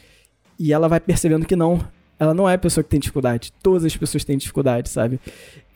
E 0.58 0.74
ela 0.74 0.88
vai 0.88 1.00
percebendo 1.00 1.46
que 1.46 1.56
não, 1.56 1.80
ela 2.20 2.34
não 2.34 2.46
é 2.46 2.52
a 2.52 2.58
pessoa 2.58 2.84
que 2.84 2.90
tem 2.90 3.00
dificuldade. 3.00 3.50
Todas 3.62 3.82
as 3.82 3.96
pessoas 3.96 4.22
têm 4.22 4.36
dificuldade, 4.36 4.90
sabe? 4.90 5.18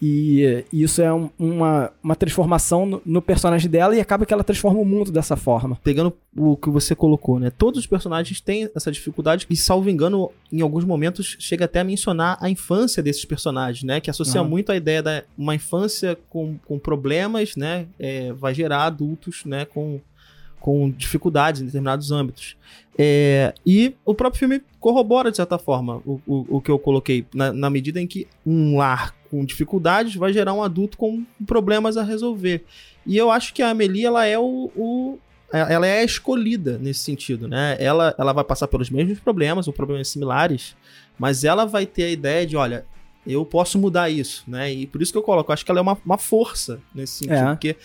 E, 0.02 0.62
e 0.70 0.82
isso 0.82 1.00
é 1.00 1.10
um, 1.10 1.30
uma, 1.38 1.90
uma 2.02 2.14
transformação 2.14 2.84
no, 2.84 3.02
no, 3.06 3.22
personagem 3.22 3.70
dela 3.70 3.96
e 3.96 4.00
acaba 4.00 4.26
que 4.26 4.34
ela 4.34 4.44
transforma 4.44 4.78
o 4.78 4.84
mundo 4.84 5.10
dessa 5.10 5.36
forma. 5.36 5.80
Pegando 5.82 6.14
o 6.36 6.54
que 6.54 6.68
você 6.68 6.94
colocou, 6.94 7.40
né? 7.40 7.48
Todos 7.48 7.80
os 7.80 7.86
personagens 7.86 8.42
têm 8.42 8.68
essa 8.76 8.92
dificuldade 8.92 9.46
e, 9.48 9.56
salvo 9.56 9.88
engano, 9.88 10.30
em 10.52 10.60
alguns 10.60 10.84
momentos 10.84 11.34
chega 11.40 11.64
até 11.64 11.80
a 11.80 11.84
mencionar 11.84 12.36
a 12.38 12.50
infância 12.50 13.02
desses 13.02 13.24
personagens, 13.24 13.82
né? 13.82 13.98
Que 13.98 14.10
associa 14.10 14.42
uhum. 14.42 14.48
muito 14.48 14.70
a 14.70 14.76
ideia 14.76 15.02
da 15.02 15.22
uma 15.38 15.54
infância 15.54 16.18
com, 16.28 16.58
com 16.66 16.78
problemas, 16.78 17.56
né? 17.56 17.86
É, 17.98 18.34
vai 18.34 18.52
gerar 18.52 18.84
adultos, 18.84 19.46
né? 19.46 19.64
Com 19.64 19.98
com 20.64 20.90
dificuldades 20.90 21.60
em 21.60 21.66
determinados 21.66 22.10
âmbitos. 22.10 22.56
É, 22.98 23.52
e 23.66 23.94
o 24.02 24.14
próprio 24.14 24.38
filme 24.38 24.62
corrobora, 24.80 25.30
de 25.30 25.36
certa 25.36 25.58
forma, 25.58 26.00
o, 26.06 26.18
o, 26.26 26.56
o 26.56 26.60
que 26.62 26.70
eu 26.70 26.78
coloquei, 26.78 27.26
na, 27.34 27.52
na, 27.52 27.68
medida 27.68 28.00
em 28.00 28.06
que 28.06 28.26
um 28.46 28.78
lar 28.78 29.14
com 29.30 29.44
dificuldades 29.44 30.14
vai 30.14 30.32
gerar 30.32 30.54
um 30.54 30.62
adulto 30.62 30.96
com 30.96 31.22
problemas 31.46 31.98
a 31.98 32.02
resolver. 32.02 32.64
E 33.06 33.14
eu 33.14 33.30
acho 33.30 33.52
que 33.52 33.60
a 33.60 33.68
Amelie, 33.68 34.06
ela 34.06 34.24
é 34.24 34.38
o, 34.38 34.70
o 34.74 35.18
ela 35.52 35.86
é 35.86 35.98
a 35.98 36.04
escolhida 36.04 36.78
nesse 36.78 37.00
sentido, 37.00 37.46
né? 37.46 37.76
Ela, 37.78 38.14
ela 38.18 38.32
vai 38.32 38.42
passar 38.42 38.66
pelos 38.66 38.88
mesmos 38.88 39.20
problemas, 39.20 39.68
ou 39.68 39.72
problemas 39.74 40.08
similares, 40.08 40.74
mas 41.18 41.44
ela 41.44 41.66
vai 41.66 41.84
ter 41.84 42.04
a 42.04 42.10
ideia 42.10 42.46
de, 42.46 42.56
olha, 42.56 42.86
eu 43.26 43.44
posso 43.44 43.78
mudar 43.78 44.08
isso, 44.08 44.44
né? 44.48 44.72
E 44.72 44.86
por 44.86 45.02
isso 45.02 45.12
que 45.12 45.18
eu 45.18 45.22
coloco, 45.22 45.50
eu 45.50 45.52
acho 45.52 45.62
que 45.62 45.70
ela 45.70 45.80
é 45.80 45.82
uma, 45.82 45.98
uma 46.06 46.16
força 46.16 46.80
nesse 46.94 47.18
sentido, 47.18 47.36
é. 47.36 47.50
porque 47.50 47.76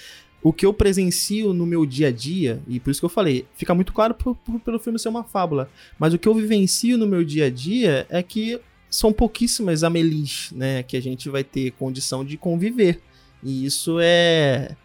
o 0.41 0.53
que 0.53 0.65
eu 0.65 0.73
presencio 0.73 1.53
no 1.53 1.65
meu 1.65 1.85
dia 1.85 2.07
a 2.07 2.11
dia, 2.11 2.61
e 2.67 2.79
por 2.79 2.91
isso 2.91 3.01
que 3.01 3.05
eu 3.05 3.09
falei, 3.09 3.45
fica 3.55 3.75
muito 3.75 3.91
claro 3.91 4.15
pelo 4.63 4.79
filme 4.79 4.97
ser 4.97 5.09
uma 5.09 5.23
fábula, 5.23 5.69
mas 5.97 6.13
o 6.13 6.19
que 6.19 6.27
eu 6.27 6.33
vivencio 6.33 6.97
no 6.97 7.05
meu 7.05 7.23
dia 7.23 7.47
a 7.47 7.49
dia 7.49 8.07
é 8.09 8.23
que 8.23 8.59
são 8.89 9.13
pouquíssimas 9.13 9.83
Amelies, 9.83 10.51
né, 10.53 10.81
que 10.83 10.97
a 10.97 11.01
gente 11.01 11.29
vai 11.29 11.43
ter 11.43 11.71
condição 11.71 12.25
de 12.25 12.37
conviver. 12.37 12.99
E 13.43 13.65
isso 13.65 13.99
é, 14.01 14.75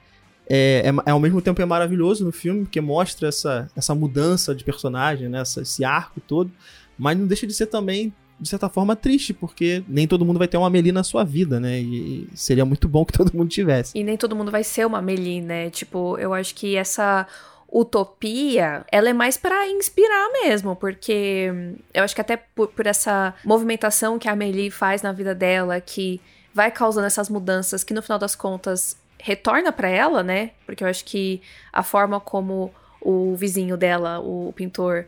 é, 0.46 0.82
é, 0.88 0.94
é, 1.06 1.10
ao 1.10 1.20
mesmo 1.20 1.40
tempo 1.40 1.62
é 1.62 1.64
maravilhoso 1.64 2.24
no 2.24 2.32
filme, 2.32 2.64
porque 2.64 2.80
mostra 2.80 3.28
essa, 3.28 3.70
essa 3.74 3.94
mudança 3.94 4.54
de 4.54 4.62
personagem, 4.62 5.28
né, 5.28 5.40
essa, 5.40 5.62
esse 5.62 5.84
arco 5.84 6.20
todo, 6.20 6.52
mas 6.98 7.16
não 7.16 7.26
deixa 7.26 7.46
de 7.46 7.54
ser 7.54 7.66
também 7.66 8.12
de 8.40 8.48
certa 8.48 8.68
forma, 8.68 8.96
triste, 8.96 9.32
porque 9.32 9.82
nem 9.88 10.06
todo 10.06 10.24
mundo 10.24 10.38
vai 10.38 10.48
ter 10.48 10.56
uma 10.56 10.66
Amelie 10.66 10.92
na 10.92 11.04
sua 11.04 11.24
vida, 11.24 11.60
né? 11.60 11.80
E 11.80 12.28
seria 12.34 12.64
muito 12.64 12.88
bom 12.88 13.04
que 13.04 13.12
todo 13.12 13.34
mundo 13.34 13.48
tivesse. 13.48 13.96
E 13.96 14.02
nem 14.02 14.16
todo 14.16 14.36
mundo 14.36 14.50
vai 14.50 14.64
ser 14.64 14.86
uma 14.86 14.98
Amelie, 14.98 15.40
né? 15.40 15.70
Tipo, 15.70 16.18
eu 16.18 16.34
acho 16.34 16.54
que 16.54 16.76
essa 16.76 17.26
utopia, 17.74 18.84
ela 18.92 19.08
é 19.08 19.12
mais 19.12 19.36
para 19.36 19.68
inspirar 19.68 20.30
mesmo, 20.44 20.76
porque 20.76 21.50
eu 21.92 22.04
acho 22.04 22.14
que 22.14 22.20
até 22.20 22.36
por, 22.36 22.68
por, 22.68 22.86
essa 22.86 23.34
movimentação 23.44 24.16
que 24.16 24.28
a 24.28 24.32
Amelie 24.32 24.70
faz 24.70 25.02
na 25.02 25.10
vida 25.10 25.34
dela, 25.34 25.80
que 25.80 26.20
vai 26.54 26.70
causando 26.70 27.06
essas 27.06 27.28
mudanças, 27.28 27.82
que 27.82 27.92
no 27.92 28.00
final 28.00 28.18
das 28.18 28.36
contas 28.36 28.96
retorna 29.18 29.72
para 29.72 29.88
ela, 29.88 30.22
né? 30.22 30.50
Porque 30.64 30.84
eu 30.84 30.88
acho 30.88 31.04
que 31.04 31.42
a 31.72 31.82
forma 31.82 32.20
como 32.20 32.72
o 33.00 33.34
vizinho 33.34 33.76
dela, 33.76 34.20
o 34.20 34.52
pintor, 34.54 35.06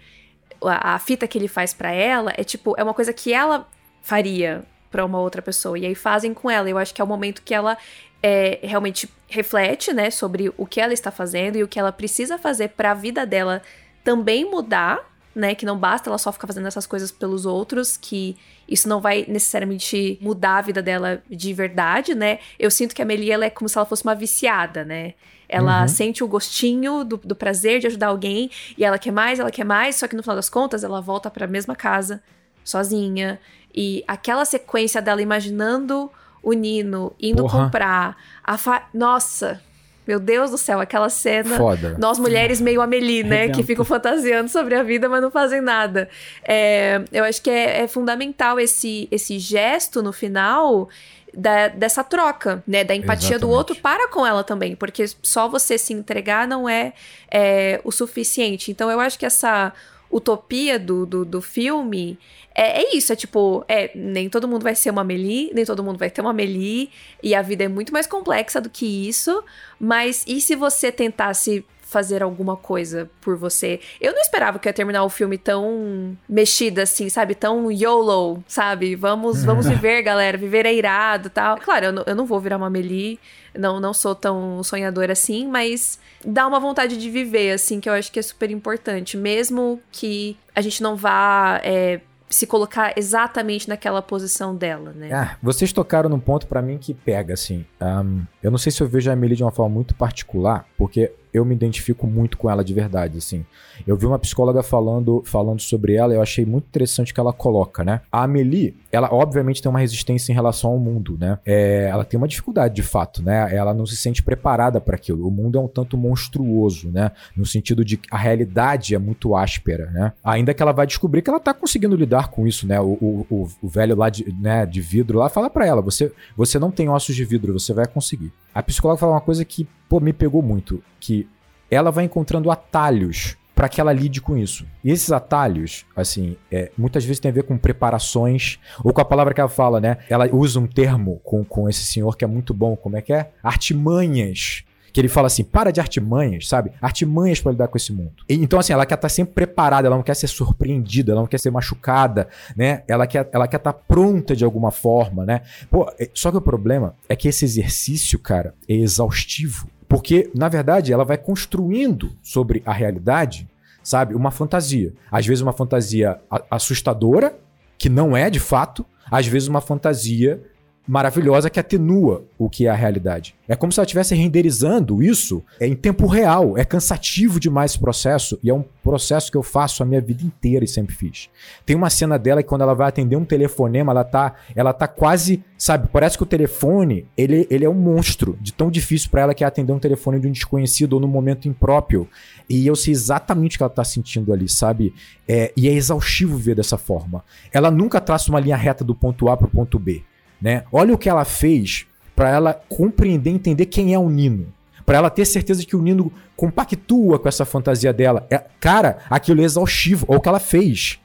a, 0.62 0.94
a 0.94 0.98
fita 0.98 1.26
que 1.26 1.38
ele 1.38 1.48
faz 1.48 1.74
para 1.74 1.90
ela 1.90 2.32
é 2.36 2.44
tipo, 2.44 2.74
é 2.76 2.82
uma 2.82 2.94
coisa 2.94 3.12
que 3.12 3.32
ela 3.32 3.66
faria 4.02 4.64
para 4.90 5.04
uma 5.04 5.20
outra 5.20 5.42
pessoa. 5.42 5.78
E 5.78 5.84
aí 5.84 5.94
fazem 5.94 6.32
com 6.32 6.50
ela. 6.50 6.70
Eu 6.70 6.78
acho 6.78 6.94
que 6.94 7.00
é 7.00 7.04
o 7.04 7.06
momento 7.06 7.42
que 7.42 7.54
ela 7.54 7.76
é, 8.22 8.58
realmente 8.62 9.08
reflete, 9.28 9.92
né, 9.92 10.10
sobre 10.10 10.52
o 10.56 10.66
que 10.66 10.80
ela 10.80 10.92
está 10.92 11.10
fazendo 11.10 11.56
e 11.56 11.62
o 11.62 11.68
que 11.68 11.78
ela 11.78 11.92
precisa 11.92 12.38
fazer 12.38 12.68
para 12.70 12.92
a 12.92 12.94
vida 12.94 13.26
dela 13.26 13.62
também 14.02 14.44
mudar, 14.44 15.00
né, 15.36 15.54
que 15.54 15.66
não 15.66 15.78
basta 15.78 16.08
ela 16.08 16.16
só 16.16 16.32
ficar 16.32 16.46
fazendo 16.46 16.66
essas 16.66 16.86
coisas 16.86 17.12
pelos 17.12 17.44
outros, 17.44 17.98
que 17.98 18.34
isso 18.66 18.88
não 18.88 19.02
vai 19.02 19.26
necessariamente 19.28 20.18
mudar 20.18 20.56
a 20.56 20.62
vida 20.62 20.80
dela 20.80 21.22
de 21.28 21.52
verdade, 21.52 22.14
né? 22.14 22.38
Eu 22.58 22.70
sinto 22.70 22.94
que 22.94 23.02
a 23.02 23.04
Melia 23.04 23.34
ela 23.34 23.44
é 23.44 23.50
como 23.50 23.68
se 23.68 23.76
ela 23.76 23.84
fosse 23.84 24.02
uma 24.02 24.14
viciada, 24.14 24.82
né? 24.82 25.12
Ela 25.46 25.82
uhum. 25.82 25.88
sente 25.88 26.24
o 26.24 26.26
gostinho 26.26 27.04
do, 27.04 27.18
do, 27.18 27.36
prazer 27.36 27.80
de 27.80 27.86
ajudar 27.86 28.06
alguém 28.06 28.50
e 28.78 28.84
ela 28.84 28.98
quer 28.98 29.12
mais, 29.12 29.38
ela 29.38 29.50
quer 29.50 29.64
mais, 29.64 29.96
só 29.96 30.08
que 30.08 30.16
no 30.16 30.22
final 30.22 30.36
das 30.36 30.48
contas 30.48 30.82
ela 30.82 31.02
volta 31.02 31.30
para 31.30 31.44
a 31.44 31.48
mesma 31.48 31.76
casa, 31.76 32.22
sozinha. 32.64 33.38
E 33.74 34.02
aquela 34.08 34.46
sequência 34.46 35.02
dela 35.02 35.20
imaginando 35.20 36.10
o 36.42 36.54
Nino 36.54 37.14
indo 37.20 37.42
Porra. 37.42 37.64
comprar 37.64 38.16
a 38.42 38.56
fa... 38.56 38.88
Nossa, 38.94 39.60
meu 40.06 40.20
Deus 40.20 40.50
do 40.50 40.58
céu, 40.58 40.80
aquela 40.80 41.08
cena. 41.08 41.56
Foda. 41.56 41.96
Nós 41.98 42.18
mulheres 42.18 42.60
meio 42.60 42.80
Amelie, 42.80 43.24
né? 43.24 43.48
Que 43.48 43.62
ficam 43.62 43.84
fantasiando 43.84 44.48
sobre 44.48 44.74
a 44.74 44.82
vida, 44.82 45.08
mas 45.08 45.20
não 45.20 45.30
fazem 45.30 45.60
nada. 45.60 46.08
É, 46.42 47.02
eu 47.12 47.24
acho 47.24 47.42
que 47.42 47.50
é, 47.50 47.82
é 47.82 47.88
fundamental 47.88 48.60
esse, 48.60 49.08
esse 49.10 49.38
gesto 49.38 50.02
no 50.02 50.12
final 50.12 50.88
da, 51.34 51.68
dessa 51.68 52.02
troca, 52.02 52.62
né? 52.66 52.84
Da 52.84 52.94
empatia 52.94 53.30
Exatamente. 53.30 53.40
do 53.40 53.50
outro 53.50 53.76
para 53.76 54.08
com 54.08 54.26
ela 54.26 54.42
também. 54.42 54.74
Porque 54.74 55.04
só 55.22 55.48
você 55.48 55.76
se 55.76 55.92
entregar 55.92 56.46
não 56.46 56.68
é, 56.68 56.92
é 57.30 57.80
o 57.84 57.92
suficiente. 57.92 58.70
Então 58.70 58.90
eu 58.90 59.00
acho 59.00 59.18
que 59.18 59.26
essa 59.26 59.72
utopia 60.16 60.78
do, 60.78 61.04
do, 61.04 61.24
do 61.24 61.42
filme 61.42 62.18
é, 62.54 62.82
é, 62.82 62.96
isso, 62.96 63.12
é 63.12 63.16
tipo, 63.16 63.62
é, 63.68 63.90
nem 63.94 64.30
todo 64.30 64.48
mundo 64.48 64.62
vai 64.62 64.74
ser 64.74 64.88
uma 64.90 65.02
Amelie, 65.02 65.50
nem 65.52 65.66
todo 65.66 65.84
mundo 65.84 65.98
vai 65.98 66.08
ter 66.08 66.22
uma 66.22 66.30
Amelie, 66.30 66.88
e 67.22 67.34
a 67.34 67.42
vida 67.42 67.64
é 67.64 67.68
muito 67.68 67.92
mais 67.92 68.06
complexa 68.06 68.62
do 68.62 68.70
que 68.70 69.06
isso, 69.06 69.44
mas 69.78 70.24
e 70.26 70.40
se 70.40 70.56
você 70.56 70.90
tentasse 70.90 71.62
fazer 71.86 72.22
alguma 72.22 72.56
coisa 72.56 73.08
por 73.20 73.36
você. 73.36 73.80
Eu 74.00 74.12
não 74.12 74.20
esperava 74.20 74.58
que 74.58 74.68
ia 74.68 74.72
terminar 74.72 75.04
o 75.04 75.08
filme 75.08 75.38
tão 75.38 76.18
mexida 76.28 76.82
assim, 76.82 77.08
sabe? 77.08 77.34
Tão 77.34 77.70
YOLO, 77.70 78.42
sabe? 78.48 78.96
Vamos, 78.96 79.44
vamos 79.44 79.66
viver, 79.70 80.02
galera. 80.02 80.36
Viver 80.36 80.66
é 80.66 80.74
irado 80.74 81.30
tal. 81.30 81.56
Claro, 81.58 81.86
eu 81.86 81.92
não, 81.92 82.02
eu 82.04 82.16
não 82.16 82.26
vou 82.26 82.40
virar 82.40 82.56
uma 82.56 82.66
Amelie, 82.66 83.20
não, 83.56 83.78
não 83.78 83.94
sou 83.94 84.16
tão 84.16 84.62
sonhadora 84.64 85.12
assim, 85.12 85.46
mas 85.46 85.98
dá 86.24 86.46
uma 86.46 86.58
vontade 86.58 86.96
de 86.96 87.08
viver, 87.08 87.52
assim, 87.52 87.78
que 87.78 87.88
eu 87.88 87.92
acho 87.92 88.10
que 88.10 88.18
é 88.18 88.22
super 88.22 88.50
importante. 88.50 89.16
Mesmo 89.16 89.80
que 89.92 90.36
a 90.54 90.60
gente 90.60 90.82
não 90.82 90.96
vá. 90.96 91.60
É, 91.62 92.00
se 92.28 92.46
colocar 92.46 92.92
exatamente 92.96 93.68
naquela 93.68 94.02
posição 94.02 94.54
dela, 94.54 94.92
né? 94.92 95.12
Ah, 95.12 95.36
vocês 95.42 95.72
tocaram 95.72 96.08
num 96.08 96.18
ponto 96.18 96.46
para 96.46 96.60
mim 96.60 96.76
que 96.76 96.92
pega, 96.92 97.34
assim. 97.34 97.64
Um, 97.80 98.24
eu 98.42 98.50
não 98.50 98.58
sei 98.58 98.72
se 98.72 98.82
eu 98.82 98.88
vejo 98.88 99.08
a 99.10 99.12
Emily 99.12 99.36
de 99.36 99.44
uma 99.44 99.52
forma 99.52 99.74
muito 99.74 99.94
particular, 99.94 100.66
porque 100.76 101.12
eu 101.36 101.44
me 101.44 101.54
identifico 101.54 102.06
muito 102.06 102.36
com 102.36 102.50
ela 102.50 102.64
de 102.64 102.72
verdade, 102.72 103.18
assim. 103.18 103.44
Eu 103.86 103.96
vi 103.96 104.06
uma 104.06 104.18
psicóloga 104.18 104.62
falando, 104.62 105.22
falando 105.24 105.60
sobre 105.60 105.94
ela 105.94 106.12
e 106.12 106.16
eu 106.16 106.22
achei 106.22 106.44
muito 106.44 106.66
interessante 106.66 107.12
o 107.12 107.14
que 107.14 107.20
ela 107.20 107.32
coloca, 107.32 107.84
né? 107.84 108.00
A 108.10 108.24
Amelie, 108.24 108.76
ela 108.90 109.12
obviamente 109.12 109.60
tem 109.60 109.70
uma 109.70 109.78
resistência 109.78 110.32
em 110.32 110.34
relação 110.34 110.70
ao 110.70 110.78
mundo, 110.78 111.16
né? 111.18 111.38
É, 111.44 111.88
ela 111.90 112.04
tem 112.04 112.18
uma 112.18 112.28
dificuldade 112.28 112.74
de 112.74 112.82
fato, 112.82 113.22
né? 113.22 113.54
Ela 113.54 113.74
não 113.74 113.86
se 113.86 113.96
sente 113.96 114.22
preparada 114.22 114.80
para 114.80 114.96
aquilo. 114.96 115.26
O 115.26 115.30
mundo 115.30 115.58
é 115.58 115.60
um 115.60 115.68
tanto 115.68 115.96
monstruoso, 115.96 116.90
né? 116.90 117.12
No 117.36 117.44
sentido 117.44 117.84
de 117.84 117.96
que 117.96 118.08
a 118.10 118.16
realidade 118.16 118.94
é 118.94 118.98
muito 118.98 119.36
áspera, 119.36 119.90
né? 119.90 120.12
Ainda 120.24 120.54
que 120.54 120.62
ela 120.62 120.72
vai 120.72 120.86
descobrir 120.86 121.22
que 121.22 121.30
ela 121.30 121.40
tá 121.40 121.52
conseguindo 121.52 121.96
lidar 121.96 122.28
com 122.28 122.46
isso, 122.46 122.66
né? 122.66 122.80
O, 122.80 123.26
o, 123.30 123.48
o 123.62 123.68
velho 123.68 123.96
lá 123.96 124.08
de, 124.08 124.32
né, 124.40 124.64
de 124.64 124.80
vidro 124.80 125.18
lá 125.18 125.28
fala 125.28 125.50
para 125.50 125.66
ela: 125.66 125.82
você, 125.82 126.12
você 126.36 126.58
não 126.58 126.70
tem 126.70 126.88
ossos 126.88 127.14
de 127.14 127.24
vidro, 127.24 127.52
você 127.52 127.72
vai 127.72 127.86
conseguir. 127.86 128.32
A 128.54 128.62
psicóloga 128.62 128.98
fala 128.98 129.12
uma 129.12 129.20
coisa 129.20 129.44
que, 129.44 129.68
pô, 129.88 130.00
me 130.00 130.12
pegou 130.12 130.42
muito, 130.42 130.82
que 131.00 131.28
ela 131.70 131.90
vai 131.90 132.04
encontrando 132.04 132.50
atalhos 132.50 133.36
para 133.56 133.70
que 133.70 133.80
ela 133.80 133.90
lide 133.90 134.20
com 134.20 134.36
isso. 134.36 134.66
E 134.84 134.90
esses 134.90 135.10
atalhos, 135.10 135.86
assim, 135.96 136.36
é, 136.52 136.70
muitas 136.76 137.06
vezes 137.06 137.18
tem 137.18 137.30
a 137.30 137.34
ver 137.34 137.44
com 137.44 137.56
preparações, 137.56 138.58
ou 138.84 138.92
com 138.92 139.00
a 139.00 139.04
palavra 139.04 139.32
que 139.32 139.40
ela 139.40 139.48
fala, 139.48 139.80
né? 139.80 139.96
Ela 140.10 140.28
usa 140.30 140.60
um 140.60 140.66
termo 140.66 141.22
com, 141.24 141.42
com 141.42 141.66
esse 141.66 141.82
senhor 141.82 142.18
que 142.18 142.24
é 142.24 142.28
muito 142.28 142.52
bom, 142.52 142.76
como 142.76 142.98
é 142.98 143.02
que 143.02 143.14
é? 143.14 143.30
Artimanhas. 143.42 144.62
Que 144.92 145.00
ele 145.00 145.08
fala 145.08 145.26
assim, 145.26 145.42
para 145.42 145.70
de 145.70 145.80
artimanhas, 145.80 146.48
sabe? 146.48 146.72
Artimanhas 146.82 147.40
para 147.40 147.52
lidar 147.52 147.68
com 147.68 147.78
esse 147.78 147.92
mundo. 147.92 148.12
E, 148.28 148.34
então, 148.34 148.58
assim, 148.58 148.74
ela 148.74 148.84
quer 148.84 148.94
estar 148.94 149.08
tá 149.08 149.14
sempre 149.14 149.34
preparada, 149.34 149.88
ela 149.88 149.96
não 149.96 150.02
quer 150.02 150.14
ser 150.14 150.26
surpreendida, 150.26 151.12
ela 151.12 151.22
não 151.22 151.28
quer 151.28 151.40
ser 151.40 151.50
machucada, 151.50 152.28
né? 152.54 152.82
Ela 152.86 153.06
quer 153.06 153.28
ela 153.32 153.48
quer 153.48 153.56
estar 153.56 153.72
tá 153.72 153.78
pronta 153.78 154.36
de 154.36 154.44
alguma 154.44 154.70
forma, 154.70 155.24
né? 155.24 155.42
Pô, 155.70 155.90
é, 155.98 156.10
só 156.12 156.30
que 156.30 156.36
o 156.36 156.42
problema 156.42 156.94
é 157.08 157.16
que 157.16 157.28
esse 157.28 157.44
exercício, 157.44 158.18
cara, 158.18 158.54
é 158.68 158.74
exaustivo. 158.74 159.68
Porque, 159.88 160.30
na 160.34 160.48
verdade, 160.48 160.92
ela 160.92 161.04
vai 161.04 161.16
construindo 161.16 162.12
sobre 162.22 162.62
a 162.66 162.72
realidade, 162.72 163.48
sabe, 163.82 164.14
uma 164.14 164.30
fantasia. 164.30 164.92
Às 165.10 165.26
vezes, 165.26 165.42
uma 165.42 165.52
fantasia 165.52 166.20
assustadora, 166.50 167.38
que 167.78 167.88
não 167.88 168.16
é 168.16 168.28
de 168.30 168.40
fato, 168.40 168.84
às 169.10 169.26
vezes, 169.26 169.48
uma 169.48 169.60
fantasia 169.60 170.42
maravilhosa 170.86 171.50
que 171.50 171.58
atenua 171.58 172.24
o 172.38 172.48
que 172.48 172.66
é 172.66 172.70
a 172.70 172.74
realidade. 172.74 173.34
É 173.48 173.56
como 173.56 173.72
se 173.72 173.80
ela 173.80 173.84
estivesse 173.84 174.14
renderizando 174.14 175.02
isso 175.02 175.42
em 175.60 175.74
tempo 175.74 176.06
real. 176.06 176.56
É 176.56 176.64
cansativo 176.64 177.40
demais 177.40 177.72
esse 177.72 177.80
processo 177.80 178.38
e 178.42 178.50
é 178.50 178.54
um 178.54 178.64
processo 178.82 179.30
que 179.30 179.36
eu 179.36 179.42
faço 179.42 179.82
a 179.82 179.86
minha 179.86 180.00
vida 180.00 180.22
inteira 180.24 180.64
e 180.64 180.68
sempre 180.68 180.94
fiz. 180.94 181.28
Tem 181.64 181.74
uma 181.74 181.90
cena 181.90 182.18
dela 182.18 182.42
que 182.42 182.48
quando 182.48 182.62
ela 182.62 182.74
vai 182.74 182.88
atender 182.88 183.16
um 183.16 183.24
telefonema, 183.24 183.92
ela 183.92 184.04
tá, 184.04 184.34
ela 184.54 184.72
tá 184.72 184.86
quase, 184.86 185.42
sabe, 185.58 185.88
parece 185.92 186.16
que 186.16 186.22
o 186.22 186.26
telefone, 186.26 187.06
ele, 187.16 187.46
ele 187.50 187.64
é 187.64 187.68
um 187.68 187.74
monstro, 187.74 188.38
de 188.40 188.52
tão 188.52 188.70
difícil 188.70 189.10
para 189.10 189.22
ela 189.22 189.34
que 189.34 189.42
é 189.42 189.46
atender 189.46 189.72
um 189.72 189.78
telefone 189.78 190.20
de 190.20 190.28
um 190.28 190.32
desconhecido 190.32 190.94
ou 190.94 191.00
no 191.00 191.08
momento 191.08 191.48
impróprio. 191.48 192.08
E 192.48 192.66
eu 192.66 192.76
sei 192.76 192.92
exatamente 192.92 193.56
o 193.56 193.58
que 193.58 193.62
ela 193.64 193.70
tá 193.70 193.82
sentindo 193.82 194.32
ali, 194.32 194.48
sabe? 194.48 194.94
É, 195.26 195.52
e 195.56 195.68
é 195.68 195.72
exaustivo 195.72 196.36
ver 196.36 196.54
dessa 196.54 196.78
forma. 196.78 197.24
Ela 197.52 197.70
nunca 197.70 198.00
traça 198.00 198.30
uma 198.30 198.38
linha 198.38 198.56
reta 198.56 198.84
do 198.84 198.94
ponto 198.94 199.28
A 199.28 199.36
pro 199.36 199.48
ponto 199.48 199.78
B 199.78 200.04
né? 200.40 200.64
Olha 200.72 200.94
o 200.94 200.98
que 200.98 201.08
ela 201.08 201.24
fez 201.24 201.86
para 202.14 202.30
ela 202.30 202.54
compreender, 202.68 203.30
entender 203.30 203.66
quem 203.66 203.92
é 203.92 203.98
o 203.98 204.08
Nino. 204.08 204.52
Para 204.84 204.98
ela 204.98 205.10
ter 205.10 205.24
certeza 205.24 205.60
de 205.60 205.66
que 205.66 205.76
o 205.76 205.82
Nino 205.82 206.12
compactua 206.36 207.18
com 207.18 207.28
essa 207.28 207.44
fantasia 207.44 207.92
dela. 207.92 208.26
É, 208.30 208.44
cara, 208.60 208.98
aquilo 209.10 209.40
é 209.40 209.44
exaustivo. 209.44 210.06
Olha 210.08 210.18
o 210.18 210.20
que 210.22 210.28
ela 210.28 210.38
fez. 210.38 210.98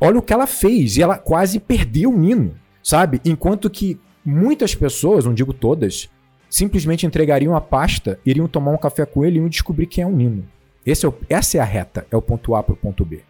Olha 0.00 0.18
o 0.18 0.22
que 0.22 0.32
ela 0.32 0.46
fez. 0.46 0.96
E 0.96 1.02
ela 1.02 1.18
quase 1.18 1.60
perdeu 1.60 2.10
o 2.10 2.18
Nino, 2.18 2.54
sabe? 2.82 3.20
Enquanto 3.24 3.68
que 3.68 4.00
muitas 4.24 4.74
pessoas, 4.74 5.24
não 5.24 5.34
digo 5.34 5.52
todas, 5.52 6.08
simplesmente 6.48 7.04
entregariam 7.06 7.54
a 7.54 7.60
pasta, 7.60 8.18
iriam 8.24 8.48
tomar 8.48 8.70
um 8.72 8.78
café 8.78 9.04
com 9.04 9.24
ele 9.24 9.36
e 9.38 9.40
iam 9.40 9.48
descobrir 9.48 9.86
quem 9.86 10.02
é 10.02 10.06
o 10.06 10.10
Nino. 10.10 10.44
É 10.86 11.06
o- 11.06 11.14
essa 11.28 11.58
é 11.58 11.60
a 11.60 11.64
reta, 11.64 12.06
é 12.10 12.16
o 12.16 12.22
ponto 12.22 12.54
A 12.54 12.62
pro 12.62 12.76
ponto 12.76 13.04
B. 13.04 13.20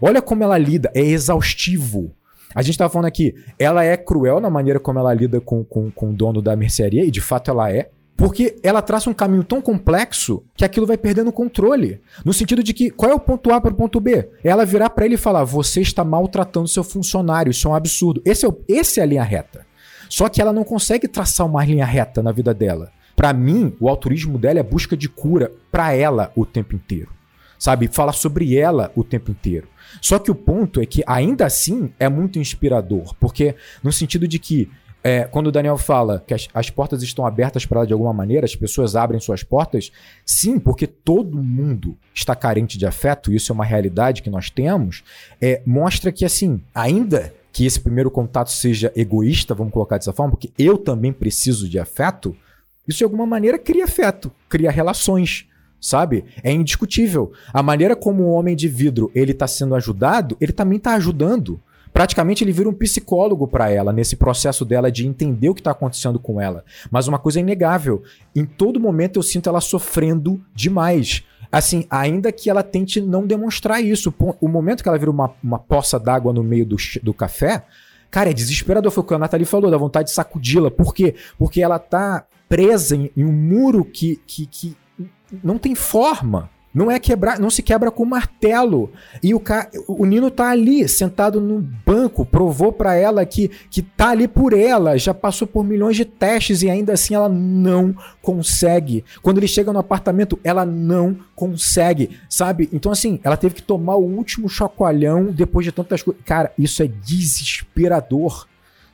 Olha 0.00 0.22
como 0.22 0.44
ela 0.44 0.58
lida, 0.58 0.90
é 0.94 1.00
exaustivo. 1.00 2.12
A 2.54 2.62
gente 2.62 2.78
tava 2.78 2.90
falando 2.90 3.06
aqui, 3.06 3.34
ela 3.58 3.84
é 3.84 3.96
cruel 3.96 4.40
na 4.40 4.48
maneira 4.50 4.80
como 4.80 4.98
ela 4.98 5.12
lida 5.12 5.40
com, 5.40 5.62
com, 5.64 5.90
com 5.90 6.10
o 6.10 6.12
dono 6.12 6.40
da 6.40 6.56
mercearia, 6.56 7.04
e 7.04 7.10
de 7.10 7.20
fato 7.20 7.50
ela 7.50 7.70
é. 7.70 7.90
Porque 8.16 8.56
ela 8.64 8.82
traça 8.82 9.08
um 9.08 9.14
caminho 9.14 9.44
tão 9.44 9.60
complexo 9.62 10.42
que 10.56 10.64
aquilo 10.64 10.84
vai 10.86 10.98
perdendo 10.98 11.30
controle. 11.30 12.00
No 12.24 12.32
sentido 12.32 12.64
de 12.64 12.74
que, 12.74 12.90
qual 12.90 13.12
é 13.12 13.14
o 13.14 13.20
ponto 13.20 13.52
A 13.52 13.60
para 13.60 13.70
o 13.72 13.76
ponto 13.76 14.00
B? 14.00 14.28
É 14.42 14.48
ela 14.48 14.64
virar 14.66 14.90
para 14.90 15.04
ele 15.04 15.14
e 15.14 15.18
falar: 15.18 15.44
você 15.44 15.80
está 15.82 16.02
maltratando 16.02 16.66
seu 16.66 16.82
funcionário, 16.82 17.50
isso 17.50 17.68
é 17.68 17.70
um 17.70 17.74
absurdo. 17.74 18.20
Esse 18.24 18.44
é, 18.44 18.48
o- 18.48 18.58
esse 18.66 18.98
é 18.98 19.04
a 19.04 19.06
linha 19.06 19.22
reta. 19.22 19.64
Só 20.08 20.28
que 20.28 20.40
ela 20.42 20.52
não 20.52 20.64
consegue 20.64 21.06
traçar 21.06 21.46
uma 21.46 21.64
linha 21.64 21.84
reta 21.86 22.20
na 22.20 22.32
vida 22.32 22.52
dela. 22.52 22.90
Pra 23.14 23.32
mim, 23.32 23.76
o 23.78 23.88
autorismo 23.88 24.36
dela 24.38 24.58
é 24.58 24.62
busca 24.64 24.96
de 24.96 25.08
cura 25.08 25.52
pra 25.70 25.92
ela 25.92 26.32
o 26.34 26.44
tempo 26.44 26.74
inteiro. 26.74 27.10
Sabe? 27.58 27.88
Fala 27.88 28.12
sobre 28.12 28.56
ela 28.56 28.92
o 28.94 29.02
tempo 29.02 29.30
inteiro. 29.30 29.68
Só 30.00 30.18
que 30.18 30.30
o 30.30 30.34
ponto 30.34 30.80
é 30.80 30.86
que, 30.86 31.02
ainda 31.06 31.46
assim, 31.46 31.92
é 31.98 32.08
muito 32.08 32.38
inspirador. 32.38 33.14
Porque, 33.18 33.54
no 33.82 33.92
sentido 33.92 34.28
de 34.28 34.38
que, 34.38 34.70
é, 35.02 35.24
quando 35.24 35.48
o 35.48 35.52
Daniel 35.52 35.78
fala 35.78 36.22
que 36.26 36.34
as, 36.34 36.48
as 36.52 36.70
portas 36.70 37.02
estão 37.02 37.26
abertas 37.26 37.64
para 37.64 37.78
ela 37.78 37.86
de 37.86 37.92
alguma 37.92 38.12
maneira, 38.12 38.44
as 38.44 38.54
pessoas 38.54 38.94
abrem 38.94 39.20
suas 39.20 39.42
portas, 39.42 39.90
sim, 40.24 40.58
porque 40.58 40.86
todo 40.86 41.42
mundo 41.42 41.96
está 42.14 42.34
carente 42.34 42.76
de 42.76 42.86
afeto, 42.86 43.32
isso 43.32 43.50
é 43.50 43.54
uma 43.54 43.64
realidade 43.64 44.22
que 44.22 44.30
nós 44.30 44.50
temos, 44.50 45.02
é, 45.40 45.62
mostra 45.64 46.12
que, 46.12 46.24
assim, 46.24 46.60
ainda 46.74 47.32
que 47.52 47.64
esse 47.64 47.80
primeiro 47.80 48.10
contato 48.10 48.50
seja 48.50 48.92
egoísta, 48.94 49.54
vamos 49.54 49.72
colocar 49.72 49.98
dessa 49.98 50.12
forma, 50.12 50.32
porque 50.32 50.52
eu 50.58 50.78
também 50.78 51.12
preciso 51.12 51.68
de 51.68 51.78
afeto, 51.78 52.36
isso 52.86 52.98
de 52.98 53.04
alguma 53.04 53.26
maneira 53.26 53.58
cria 53.58 53.84
afeto, 53.84 54.30
cria 54.48 54.70
relações, 54.70 55.46
sabe? 55.80 56.24
É 56.42 56.52
indiscutível. 56.52 57.32
A 57.52 57.62
maneira 57.62 57.94
como 57.94 58.24
o 58.24 58.32
homem 58.32 58.56
de 58.56 58.68
vidro 58.68 59.10
ele 59.14 59.32
está 59.32 59.46
sendo 59.46 59.74
ajudado, 59.74 60.36
ele 60.40 60.52
também 60.52 60.78
está 60.78 60.94
ajudando. 60.94 61.60
Praticamente 61.92 62.44
ele 62.44 62.52
vira 62.52 62.68
um 62.68 62.74
psicólogo 62.74 63.48
para 63.48 63.70
ela 63.70 63.92
nesse 63.92 64.16
processo 64.16 64.64
dela 64.64 64.90
de 64.90 65.06
entender 65.06 65.48
o 65.48 65.54
que 65.54 65.60
está 65.60 65.70
acontecendo 65.70 66.18
com 66.18 66.40
ela. 66.40 66.64
Mas 66.90 67.08
uma 67.08 67.18
coisa 67.18 67.38
é 67.38 67.42
inegável, 67.42 68.02
em 68.34 68.44
todo 68.44 68.80
momento 68.80 69.18
eu 69.18 69.22
sinto 69.22 69.48
ela 69.48 69.60
sofrendo 69.60 70.40
demais. 70.54 71.24
Assim, 71.50 71.86
ainda 71.88 72.30
que 72.30 72.50
ela 72.50 72.62
tente 72.62 73.00
não 73.00 73.26
demonstrar 73.26 73.82
isso. 73.82 74.14
O 74.40 74.48
momento 74.48 74.82
que 74.82 74.88
ela 74.88 74.98
vira 74.98 75.10
uma, 75.10 75.32
uma 75.42 75.58
poça 75.58 75.98
d'água 75.98 76.32
no 76.32 76.44
meio 76.44 76.66
do, 76.66 76.76
do 77.02 77.14
café, 77.14 77.64
cara, 78.10 78.30
é 78.30 78.34
desesperador. 78.34 78.92
Foi 78.92 79.02
o 79.02 79.06
que 79.06 79.14
a 79.14 79.18
Nathalie 79.18 79.46
falou, 79.46 79.70
dá 79.70 79.78
vontade 79.78 80.10
de 80.10 80.14
sacudi-la. 80.14 80.70
Por 80.70 80.94
quê? 80.94 81.14
Porque 81.38 81.62
ela 81.62 81.78
tá 81.78 82.26
presa 82.48 82.96
em, 82.96 83.10
em 83.16 83.24
um 83.24 83.32
muro 83.32 83.82
que, 83.84 84.20
que, 84.26 84.44
que 84.46 84.76
não 85.42 85.58
tem 85.58 85.74
forma. 85.74 86.50
Não 86.72 86.90
é 86.90 87.00
quebrar, 87.00 87.40
não 87.40 87.48
se 87.48 87.62
quebra 87.62 87.90
com 87.90 88.04
martelo. 88.04 88.92
E 89.22 89.34
o, 89.34 89.40
ca... 89.40 89.68
o 89.86 90.04
Nino 90.04 90.30
tá 90.30 90.50
ali, 90.50 90.86
sentado 90.86 91.40
no 91.40 91.60
banco, 91.60 92.26
provou 92.26 92.72
pra 92.72 92.94
ela 92.94 93.24
que, 93.24 93.48
que 93.70 93.80
tá 93.82 94.10
ali 94.10 94.28
por 94.28 94.52
ela, 94.52 94.98
já 94.98 95.14
passou 95.14 95.48
por 95.48 95.64
milhões 95.64 95.96
de 95.96 96.04
testes 96.04 96.62
e 96.62 96.68
ainda 96.68 96.92
assim 96.92 97.14
ela 97.14 97.28
não 97.28 97.96
consegue. 98.22 99.04
Quando 99.22 99.38
ele 99.38 99.48
chega 99.48 99.72
no 99.72 99.78
apartamento, 99.78 100.38
ela 100.44 100.64
não 100.64 101.16
consegue, 101.34 102.10
sabe? 102.28 102.68
Então 102.72 102.92
assim, 102.92 103.18
ela 103.24 103.36
teve 103.36 103.56
que 103.56 103.62
tomar 103.62 103.96
o 103.96 104.04
último 104.04 104.48
chacoalhão 104.48 105.32
depois 105.32 105.64
de 105.64 105.72
tantas 105.72 106.02
coisas. 106.02 106.22
Cara, 106.24 106.52
isso 106.58 106.82
é 106.82 106.86
desesperador 106.86 108.46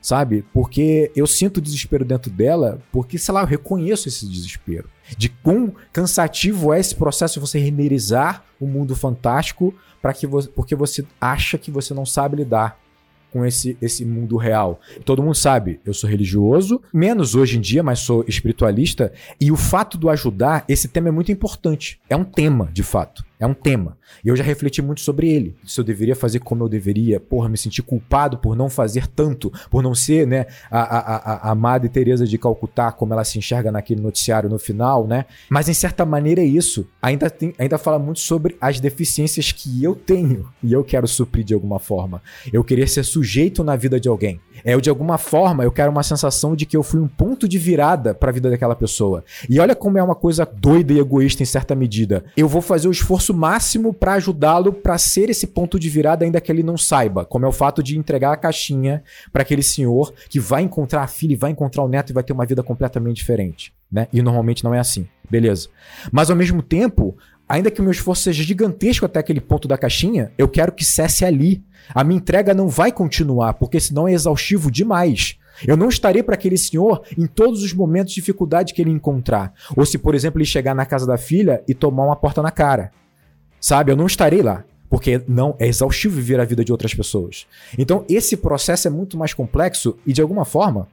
sabe? 0.05 0.45
Porque 0.53 1.11
eu 1.15 1.25
sinto 1.25 1.59
desespero 1.59 2.05
dentro 2.05 2.29
dela, 2.29 2.79
porque, 2.91 3.17
sei 3.17 3.33
lá, 3.33 3.41
eu 3.41 3.47
reconheço 3.47 4.07
esse 4.07 4.27
desespero. 4.27 4.87
De 5.17 5.29
quão 5.29 5.73
cansativo 5.91 6.71
é 6.71 6.79
esse 6.79 6.93
processo 6.93 7.33
de 7.35 7.39
você 7.39 7.57
renderizar 7.57 8.45
o 8.59 8.67
mundo 8.67 8.95
fantástico 8.95 9.73
para 10.03 10.13
que 10.13 10.27
você, 10.27 10.47
porque 10.47 10.75
você 10.75 11.03
acha 11.19 11.57
que 11.57 11.71
você 11.71 11.91
não 11.91 12.05
sabe 12.05 12.37
lidar 12.37 12.79
com 13.31 13.43
esse, 13.43 13.75
esse 13.81 14.05
mundo 14.05 14.37
real. 14.37 14.79
Todo 15.03 15.23
mundo 15.23 15.35
sabe, 15.35 15.79
eu 15.83 15.93
sou 15.93 16.07
religioso, 16.07 16.79
menos 16.93 17.33
hoje 17.33 17.57
em 17.57 17.61
dia, 17.61 17.81
mas 17.81 17.97
sou 17.97 18.23
espiritualista, 18.27 19.11
e 19.41 19.51
o 19.51 19.57
fato 19.57 19.97
do 19.97 20.07
ajudar, 20.07 20.63
esse 20.69 20.87
tema 20.87 21.07
é 21.07 21.11
muito 21.11 21.31
importante. 21.31 21.99
É 22.07 22.15
um 22.15 22.23
tema, 22.23 22.69
de 22.71 22.83
fato. 22.83 23.25
É 23.39 23.45
um 23.45 23.53
tema. 23.53 23.97
E 24.23 24.29
eu 24.29 24.35
já 24.35 24.43
refleti 24.43 24.81
muito 24.81 25.01
sobre 25.01 25.29
ele. 25.29 25.55
Se 25.65 25.79
eu 25.79 25.83
deveria 25.83 26.15
fazer 26.15 26.39
como 26.39 26.63
eu 26.63 26.69
deveria, 26.69 27.19
porra, 27.19 27.49
me 27.49 27.57
sentir 27.57 27.81
culpado 27.81 28.37
por 28.37 28.55
não 28.55 28.69
fazer 28.69 29.07
tanto, 29.07 29.51
por 29.69 29.83
não 29.83 29.93
ser, 29.93 30.25
né, 30.25 30.45
a, 30.71 30.79
a, 30.79 31.15
a, 31.15 31.51
a 31.51 31.55
Madre 31.55 31.89
Teresa 31.89 32.25
de 32.25 32.37
Calcutá, 32.37 32.91
como 32.91 33.13
ela 33.13 33.23
se 33.23 33.37
enxerga 33.37 33.71
naquele 33.71 34.01
noticiário 34.01 34.49
no 34.49 34.57
final, 34.57 35.05
né? 35.05 35.25
Mas 35.49 35.67
em 35.67 35.73
certa 35.73 36.05
maneira 36.05 36.41
é 36.41 36.45
isso. 36.45 36.87
Ainda, 37.01 37.29
tem, 37.29 37.53
ainda 37.57 37.77
fala 37.77 37.99
muito 37.99 38.19
sobre 38.19 38.55
as 38.61 38.79
deficiências 38.79 39.51
que 39.51 39.83
eu 39.83 39.95
tenho 39.95 40.47
e 40.63 40.71
eu 40.71 40.83
quero 40.83 41.07
suprir 41.07 41.43
de 41.43 41.53
alguma 41.53 41.79
forma. 41.79 42.21
Eu 42.53 42.63
querer 42.63 42.87
ser 42.87 43.03
sujeito 43.03 43.63
na 43.63 43.75
vida 43.75 43.99
de 43.99 44.07
alguém. 44.07 44.39
É, 44.63 44.73
eu, 44.73 44.81
de 44.81 44.89
alguma 44.89 45.17
forma, 45.17 45.63
eu 45.63 45.71
quero 45.71 45.91
uma 45.91 46.03
sensação 46.03 46.55
de 46.55 46.65
que 46.65 46.77
eu 46.77 46.83
fui 46.83 46.99
um 46.99 47.07
ponto 47.07 47.47
de 47.47 47.57
virada 47.57 48.13
para 48.13 48.29
a 48.29 48.33
vida 48.33 48.49
daquela 48.49 48.75
pessoa. 48.75 49.23
E 49.49 49.59
olha 49.59 49.75
como 49.75 49.97
é 49.97 50.03
uma 50.03 50.15
coisa 50.15 50.45
doida 50.45 50.93
e 50.93 50.99
egoísta 50.99 51.43
em 51.43 51.45
certa 51.45 51.75
medida. 51.75 52.23
Eu 52.37 52.47
vou 52.47 52.61
fazer 52.61 52.87
o 52.87 52.91
esforço 52.91 53.24
máximo 53.33 53.93
para 53.93 54.13
ajudá-lo 54.13 54.73
para 54.73 54.97
ser 54.97 55.29
esse 55.29 55.47
ponto 55.47 55.79
de 55.79 55.89
virada, 55.89 56.25
ainda 56.25 56.41
que 56.41 56.51
ele 56.51 56.63
não 56.63 56.77
saiba. 56.77 57.25
Como 57.25 57.45
é 57.45 57.47
o 57.47 57.51
fato 57.51 57.81
de 57.81 57.97
entregar 57.97 58.31
a 58.31 58.37
caixinha 58.37 59.03
para 59.31 59.41
aquele 59.41 59.63
senhor 59.63 60.13
que 60.29 60.39
vai 60.39 60.61
encontrar 60.61 61.03
a 61.03 61.07
filha 61.07 61.35
vai 61.35 61.51
encontrar 61.51 61.83
o 61.83 61.87
neto 61.87 62.09
e 62.09 62.13
vai 62.13 62.23
ter 62.23 62.33
uma 62.33 62.45
vida 62.45 62.63
completamente 62.63 63.17
diferente. 63.17 63.73
Né? 63.91 64.07
E 64.11 64.21
normalmente 64.21 64.63
não 64.63 64.73
é 64.73 64.79
assim. 64.79 65.07
Beleza. 65.29 65.69
Mas 66.11 66.29
ao 66.29 66.35
mesmo 66.35 66.61
tempo, 66.61 67.17
ainda 67.47 67.71
que 67.71 67.81
o 67.81 67.83
meu 67.83 67.91
esforço 67.91 68.23
seja 68.23 68.43
gigantesco 68.43 69.05
até 69.05 69.19
aquele 69.19 69.41
ponto 69.41 69.67
da 69.67 69.77
caixinha, 69.77 70.31
eu 70.37 70.47
quero 70.47 70.71
que 70.71 70.85
cesse 70.85 71.25
ali. 71.25 71.63
A 71.93 72.03
minha 72.03 72.17
entrega 72.17 72.53
não 72.53 72.67
vai 72.67 72.91
continuar, 72.91 73.53
porque 73.53 73.79
senão 73.79 74.07
é 74.07 74.13
exaustivo 74.13 74.71
demais. 74.71 75.37
Eu 75.65 75.77
não 75.77 75.87
estarei 75.87 76.21
para 76.21 76.35
aquele 76.35 76.57
senhor 76.57 77.03
em 77.17 77.27
todos 77.27 77.63
os 77.63 77.73
momentos 77.73 78.13
de 78.13 78.19
dificuldade 78.19 78.73
que 78.73 78.81
ele 78.81 78.91
encontrar. 78.91 79.53
Ou 79.75 79.85
se, 79.85 79.97
por 79.97 80.13
exemplo, 80.15 80.39
ele 80.39 80.45
chegar 80.45 80.75
na 80.75 80.85
casa 80.85 81.05
da 81.05 81.17
filha 81.17 81.63
e 81.67 81.73
tomar 81.73 82.05
uma 82.05 82.15
porta 82.15 82.41
na 82.41 82.51
cara. 82.51 82.91
Sabe? 83.65 83.91
Eu 83.91 83.95
não 83.95 84.05
estarei 84.05 84.43
lá. 84.43 84.63
Porque 84.87 85.23
não 85.27 85.55
é 85.57 85.65
exaustivo 85.67 86.17
viver 86.17 86.39
a 86.39 86.45
vida 86.45 86.63
de 86.63 86.71
outras 86.71 86.93
pessoas. 86.93 87.47
Então, 87.75 88.05
esse 88.07 88.37
processo 88.37 88.87
é 88.87 88.91
muito 88.91 89.17
mais 89.17 89.33
complexo 89.33 89.97
e, 90.05 90.13
de 90.13 90.21
alguma 90.21 90.45
forma, 90.45 90.87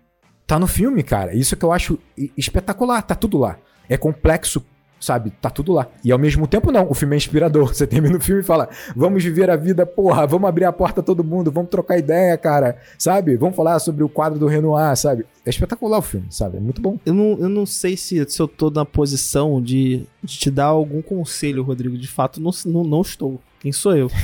tá 0.46 0.58
no 0.58 0.66
filme, 0.66 1.02
cara. 1.02 1.34
Isso 1.34 1.54
que 1.54 1.66
eu 1.66 1.70
acho 1.70 1.98
espetacular. 2.34 3.02
Tá 3.02 3.14
tudo 3.14 3.36
lá. 3.36 3.58
É 3.90 3.98
complexo, 3.98 4.64
sabe? 5.02 5.32
Tá 5.40 5.50
tudo 5.50 5.72
lá. 5.72 5.88
E 6.04 6.12
ao 6.12 6.18
mesmo 6.18 6.46
tempo, 6.46 6.70
não. 6.70 6.88
O 6.88 6.94
filme 6.94 7.14
é 7.14 7.16
inspirador. 7.16 7.68
Você 7.74 7.86
termina 7.86 8.16
o 8.16 8.20
filme 8.20 8.40
e 8.40 8.44
fala: 8.44 8.68
vamos 8.94 9.22
viver 9.22 9.50
a 9.50 9.56
vida, 9.56 9.84
porra, 9.84 10.26
vamos 10.26 10.48
abrir 10.48 10.64
a 10.64 10.72
porta 10.72 11.00
a 11.00 11.02
todo 11.02 11.24
mundo, 11.24 11.50
vamos 11.50 11.70
trocar 11.70 11.98
ideia, 11.98 12.36
cara. 12.38 12.78
Sabe? 12.96 13.36
Vamos 13.36 13.56
falar 13.56 13.78
sobre 13.80 14.04
o 14.04 14.08
quadro 14.08 14.38
do 14.38 14.46
Renoir, 14.46 14.96
sabe? 14.96 15.26
É 15.44 15.50
espetacular 15.50 15.98
o 15.98 16.02
filme, 16.02 16.26
sabe? 16.30 16.58
É 16.58 16.60
muito 16.60 16.80
bom. 16.80 16.98
Eu 17.04 17.12
não, 17.12 17.36
eu 17.38 17.48
não 17.48 17.66
sei 17.66 17.96
se, 17.96 18.24
se 18.28 18.40
eu 18.40 18.46
tô 18.46 18.70
na 18.70 18.84
posição 18.84 19.60
de, 19.60 20.06
de 20.22 20.38
te 20.38 20.50
dar 20.50 20.66
algum 20.66 21.02
conselho, 21.02 21.64
Rodrigo. 21.64 21.98
De 21.98 22.06
fato, 22.06 22.40
não, 22.40 22.52
não, 22.66 22.84
não 22.84 23.00
estou. 23.00 23.40
Quem 23.60 23.72
sou 23.72 23.96
eu? 23.96 24.10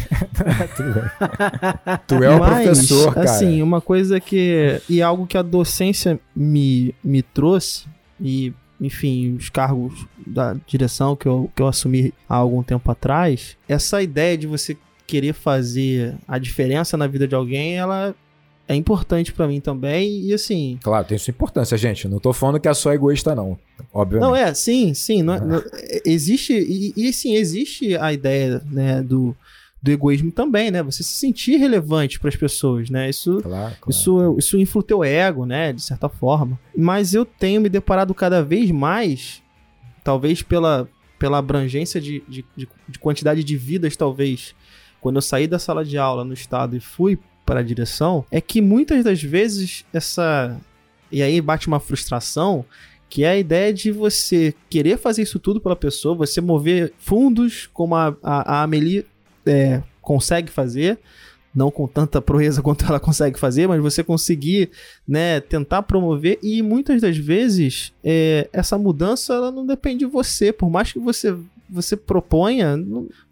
Tu 2.07 2.15
é 2.15 2.31
o 2.31 2.41
Mas, 2.41 2.67
professor, 2.67 3.15
cara. 3.15 3.31
Assim, 3.31 3.63
uma 3.63 3.81
coisa 3.81 4.21
que. 4.21 4.81
E 4.89 5.03
algo 5.03 5.27
que 5.27 5.39
a 5.39 5.43
docência 5.43 6.21
me, 6.35 6.95
me 7.03 7.23
trouxe, 7.23 7.87
e, 8.21 8.53
enfim, 8.81 9.35
os 9.35 9.49
cargos 9.51 10.07
da 10.27 10.55
direção 10.67 11.17
que 11.17 11.27
eu, 11.27 11.51
que 11.55 11.63
eu 11.63 11.67
assumi 11.67 12.13
há 12.29 12.37
algum 12.37 12.63
tempo 12.63 12.91
atrás, 12.91 13.57
essa 13.69 14.03
ideia 14.03 14.37
de 14.39 14.47
você 14.47 14.77
querer 15.07 15.33
fazer 15.33 16.15
a 16.27 16.39
diferença 16.39 16.97
na 16.97 17.07
vida 17.07 17.27
de 17.27 17.35
alguém, 17.35 17.77
ela 17.77 18.15
é 18.69 18.75
importante 18.75 19.33
pra 19.33 19.49
mim 19.49 19.61
também. 19.61 20.21
E 20.27 20.35
assim. 20.35 20.79
Claro, 20.83 21.07
tem 21.07 21.17
sua 21.17 21.31
importância, 21.31 21.77
gente. 21.79 22.07
Não 22.07 22.19
tô 22.19 22.33
falando 22.35 22.61
que 22.61 22.69
é 22.69 22.75
só 22.75 22.93
egoísta, 22.93 23.35
não. 23.35 23.59
Obviamente. 23.93 24.29
Não, 24.29 24.37
é, 24.37 24.53
sim, 24.53 24.93
sim. 24.93 25.23
não 25.23 25.35
é- 25.35 25.41
não- 25.45 25.57
é- 25.73 26.03
existe. 26.05 26.53
E, 26.53 26.93
e 26.95 27.13
sim, 27.13 27.35
existe 27.35 27.97
a 27.97 28.13
ideia, 28.13 28.61
né, 28.71 29.03
do, 29.03 29.35
do 29.81 29.91
egoísmo 29.91 30.33
também, 30.33 30.71
né? 30.71 30.83
Você 30.83 31.03
se 31.03 31.13
sentir 31.13 31.57
relevante 31.57 32.19
para 32.19 32.29
as 32.29 32.37
pessoas, 32.37 32.91
né? 32.91 33.09
Isso. 33.09 33.41
Claro, 33.41 33.77
claro. 33.81 33.81
Isso, 33.89 34.37
isso 34.39 34.59
infla 34.59 34.81
o 34.81 34.83
teu 34.83 35.05
ego, 35.05 35.47
né? 35.47 35.73
De 35.73 35.83
certa 35.83 36.09
forma. 36.09 36.59
Mas 36.77 37.15
eu 37.15 37.25
tenho 37.25 37.61
me 37.61 37.69
deparado 37.69 38.13
cada 38.13 38.43
vez 38.43 38.71
mais, 38.71 39.41
talvez 40.03 40.43
pela, 40.43 40.89
pela 41.19 41.39
abrangência 41.39 42.01
de, 42.01 42.23
de, 42.29 42.45
de, 42.57 42.69
de 42.89 42.99
quantidade 42.99 43.45
de 43.45 43.57
vidas, 43.57 43.97
talvez, 43.97 44.55
quando 45.01 45.17
eu 45.17 45.23
saí 45.23 45.47
da 45.47 45.59
sala 45.59 45.85
de 45.85 45.97
aula 45.97 46.25
no 46.25 46.35
estado 46.35 46.77
e 46.77 46.81
fui 46.81 47.19
para 47.47 47.61
a 47.61 47.63
direção, 47.63 48.27
é 48.31 48.41
que 48.41 48.61
muitas 48.61 49.05
das 49.05 49.23
vezes 49.23 49.85
essa. 49.93 50.57
E 51.11 51.23
aí 51.23 51.41
bate 51.41 51.69
uma 51.69 51.81
frustração. 51.81 52.65
Que 53.11 53.25
é 53.25 53.31
a 53.31 53.39
ideia 53.39 53.73
de 53.73 53.91
você 53.91 54.55
querer 54.69 54.99
fazer 54.99 55.23
isso 55.23 55.39
tudo 55.39 55.63
pela 55.63 55.75
pessoa, 55.75 56.15
você 56.15 56.43
mover 56.43 56.93
fundos 56.99 57.67
como 57.73 57.95
a, 57.95 58.15
a, 58.23 58.57
a 58.57 58.63
Amelie 58.65 59.07
é, 59.49 59.83
consegue 60.01 60.51
fazer, 60.51 60.99
não 61.55 61.71
com 61.71 61.87
tanta 61.89 62.21
proeza 62.21 62.61
quanto 62.63 62.85
ela 62.85 63.01
consegue 63.01 63.39
fazer, 63.39 63.67
mas 63.67 63.81
você 63.81 64.05
conseguir, 64.05 64.71
né, 65.07 65.41
tentar 65.41 65.83
promover. 65.83 66.39
E 66.43 66.63
muitas 66.63 67.01
das 67.01 67.17
vezes 67.17 67.93
é, 68.05 68.49
essa 68.53 68.79
mudança 68.79 69.35
ela 69.35 69.51
não 69.51 69.67
depende 69.67 70.01
de 70.01 70.07
você, 70.07 70.53
por 70.53 70.71
mais 70.71 70.93
que 70.93 70.99
você 70.99 71.37
você 71.71 71.97
proponha, 71.97 72.77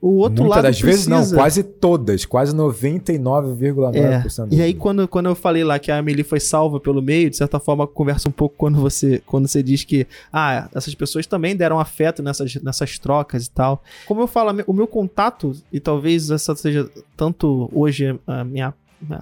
o 0.00 0.16
outro 0.16 0.44
Muitas 0.44 0.48
lado 0.48 0.62
das 0.64 0.80
vezes 0.80 1.06
não, 1.06 1.18
precisa. 1.18 1.36
quase 1.36 1.62
todas, 1.62 2.24
quase 2.24 2.54
99,9% 2.54 4.52
É. 4.52 4.54
E 4.54 4.60
aí, 4.60 4.74
quando, 4.74 5.08
quando 5.08 5.26
eu 5.26 5.34
falei 5.34 5.64
lá 5.64 5.78
que 5.78 5.90
a 5.90 5.98
Amelie 5.98 6.22
foi 6.24 6.40
salva 6.40 6.78
pelo 6.78 7.00
meio, 7.00 7.30
de 7.30 7.36
certa 7.36 7.58
forma, 7.58 7.86
conversa 7.86 8.28
um 8.28 8.32
pouco 8.32 8.54
quando 8.56 8.80
você, 8.80 9.22
quando 9.24 9.48
você 9.48 9.62
diz 9.62 9.84
que, 9.84 10.06
ah, 10.32 10.68
essas 10.74 10.94
pessoas 10.94 11.26
também 11.26 11.56
deram 11.56 11.80
afeto 11.80 12.22
nessas, 12.22 12.54
nessas 12.56 12.98
trocas 12.98 13.46
e 13.46 13.50
tal. 13.50 13.82
Como 14.06 14.20
eu 14.20 14.26
falo, 14.26 14.62
o 14.66 14.72
meu 14.72 14.86
contato, 14.86 15.52
e 15.72 15.80
talvez 15.80 16.30
essa 16.30 16.54
seja 16.54 16.88
tanto 17.16 17.70
hoje 17.72 18.18
a 18.26 18.44
minha 18.44 18.74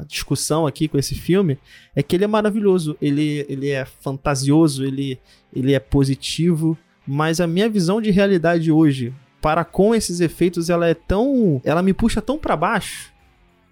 discussão 0.06 0.66
aqui 0.66 0.88
com 0.88 0.98
esse 0.98 1.14
filme, 1.14 1.58
é 1.94 2.02
que 2.02 2.16
ele 2.16 2.24
é 2.24 2.28
maravilhoso, 2.28 2.96
ele, 3.00 3.44
ele 3.48 3.70
é 3.70 3.84
fantasioso, 3.84 4.84
ele, 4.84 5.18
ele 5.54 5.72
é 5.72 5.80
positivo, 5.80 6.78
mas 7.06 7.40
a 7.40 7.46
minha 7.46 7.68
visão 7.68 8.00
de 8.00 8.10
realidade 8.10 8.70
hoje, 8.72 9.12
para 9.40 9.64
com 9.64 9.94
esses 9.94 10.20
efeitos, 10.20 10.70
ela 10.70 10.88
é 10.88 10.94
tão. 10.94 11.60
Ela 11.64 11.82
me 11.82 11.92
puxa 11.92 12.22
tão 12.22 12.38
para 12.38 12.56
baixo 12.56 13.12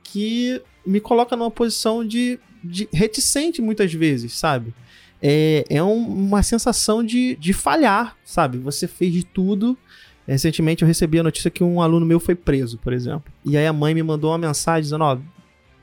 que 0.04 0.60
me 0.86 1.00
coloca 1.00 1.36
numa 1.36 1.50
posição 1.50 2.06
de, 2.06 2.38
de 2.62 2.88
reticente 2.92 3.62
muitas 3.62 3.92
vezes, 3.92 4.34
sabe? 4.34 4.74
É, 5.22 5.64
é 5.70 5.82
um- 5.82 6.06
uma 6.26 6.42
sensação 6.42 7.02
de, 7.04 7.36
de 7.36 7.52
falhar, 7.52 8.16
sabe? 8.24 8.58
Você 8.58 8.86
fez 8.88 9.12
de 9.12 9.24
tudo. 9.24 9.78
Recentemente 10.26 10.82
eu 10.82 10.88
recebi 10.88 11.18
a 11.18 11.22
notícia 11.22 11.50
que 11.50 11.62
um 11.64 11.80
aluno 11.80 12.04
meu 12.04 12.18
foi 12.20 12.34
preso, 12.34 12.78
por 12.78 12.92
exemplo. 12.92 13.32
E 13.44 13.56
aí 13.56 13.66
a 13.66 13.72
mãe 13.72 13.94
me 13.94 14.02
mandou 14.02 14.30
uma 14.30 14.38
mensagem 14.38 14.82
dizendo: 14.82 15.04
Ó, 15.04 15.18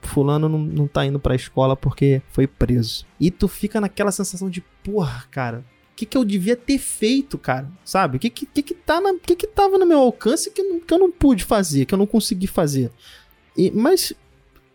Fulano 0.02 0.47
não, 0.47 0.60
não 0.60 0.88
tá 0.88 1.06
indo 1.06 1.20
pra 1.20 1.36
escola 1.36 1.76
porque 1.76 2.22
foi 2.32 2.47
preso. 2.47 3.06
E 3.20 3.32
tu 3.32 3.47
fica 3.47 3.82
naquela 3.82 4.12
sensação 4.12 4.50
de, 4.50 4.62
porra, 4.84 5.26
cara, 5.32 5.64
que, 6.00 6.06
que 6.06 6.18
eu 6.18 6.24
devia 6.24 6.56
ter 6.56 6.78
feito, 6.78 7.38
cara? 7.38 7.68
Sabe? 7.84 8.18
O 8.18 8.20
que, 8.20 8.30
que, 8.30 8.45
que, 8.45 8.62
que, 8.64 8.74
tá 8.74 9.02
na, 9.02 9.14
que, 9.20 9.36
que 9.36 9.45
tava 9.47 9.78
no 9.78 9.86
meu 9.86 10.00
alcance 10.00 10.50
que, 10.52 10.64
não- 10.64 10.80
que 10.80 10.93
eu 10.93 10.97
não 11.00 11.12
pude 11.12 11.43
fazer, 11.43 11.86
que 11.86 11.93
eu 11.93 11.97
não 11.97 12.06
consegui 12.08 12.47
fazer? 12.47 12.91
E, 13.58 13.70
mas. 13.72 14.14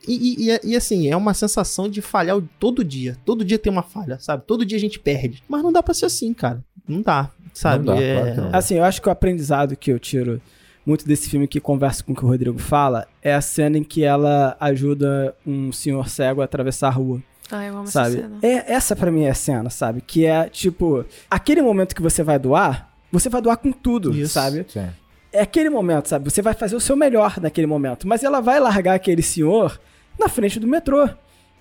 E, 0.07 0.51
e- 0.51 0.61
e, 0.73 0.77
assim, 0.77 1.09
é 1.09 1.17
uma 1.17 1.33
sensação 1.33 1.89
de 1.89 2.03
falhar 2.03 2.37
o- 2.37 2.49
todo 2.61 2.85
dia. 2.85 3.17
Todo 3.25 3.45
dia 3.45 3.59
tem 3.59 3.73
uma 3.73 3.83
falha, 3.83 4.19
sabe? 4.21 4.45
Todo 4.47 4.65
dia 4.67 4.77
a 4.77 4.81
gente 4.81 4.99
perde. 4.99 5.43
Mas 5.49 5.63
não 5.63 5.73
dá 5.73 5.83
pra 5.83 5.95
ser 5.95 6.05
assim, 6.07 6.35
cara. 6.35 6.63
Não 6.87 7.01
dá, 7.01 7.31
sabe? 7.55 7.87
Não 7.87 7.95
dá, 7.95 8.03
É- 8.03 8.15
claro 8.21 8.43
não 8.43 8.51
dá. 8.51 8.59
Assim, 8.59 8.75
eu 8.75 8.85
acho 8.85 9.01
que 9.01 9.09
o 9.09 9.13
aprendizado 9.13 9.75
que 9.75 9.91
eu 9.91 9.99
tiro 9.99 10.43
muito 10.85 11.07
desse 11.07 11.31
filme 11.31 11.49
que 11.49 11.59
conversa 11.59 12.05
com 12.05 12.13
o 12.13 12.15
que 12.15 12.23
o 12.23 12.29
Rodrigo 12.29 12.59
fala 12.59 13.09
é 13.23 13.33
a 13.35 13.41
cena 13.41 13.79
em 13.79 13.83
que 13.83 14.05
ela 14.05 14.55
ajuda 14.61 15.35
um 15.47 15.73
senhor 15.73 16.07
cego 16.11 16.43
a 16.43 16.45
atravessar 16.45 16.89
a 16.89 16.91
rua, 16.91 17.23
Ai, 17.51 17.69
eu 17.69 17.75
amo 17.75 17.85
essa 17.85 18.05
sabe? 18.05 18.17
cena. 18.17 18.39
É, 18.43 18.73
essa 18.73 18.97
pra 18.97 19.11
mim 19.11 19.25
é 19.25 19.31
a 19.31 19.35
cena, 19.35 19.71
sabe? 19.71 20.01
Que 20.01 20.27
é, 20.27 20.49
tipo, 20.49 21.05
aquele 21.31 21.63
momento 21.63 21.95
que 21.95 22.03
você 22.03 22.23
vai 22.23 22.39
doar, 22.39 22.91
você 23.13 23.29
vai 23.29 23.41
doar 23.43 23.57
com 23.57 23.71
tudo, 23.71 24.15
Isso. 24.15 24.33
sabe? 24.35 24.65
Sim. 24.69 24.89
É 25.33 25.41
aquele 25.43 25.69
momento, 25.69 26.09
sabe? 26.09 26.31
Você 26.31 26.41
vai 26.41 26.55
fazer 26.55 26.77
o 26.77 26.81
seu 26.81 26.97
melhor 26.97 27.41
naquele 27.41 27.67
momento. 27.67 28.07
Mas 28.07 28.23
ela 28.23 28.41
vai 28.41 28.61
largar 28.61 28.95
aquele 28.95 29.23
senhor 29.23 29.81
na 30.19 30.29
frente 30.29 30.61
do 30.61 30.67
metrô. 30.67 31.09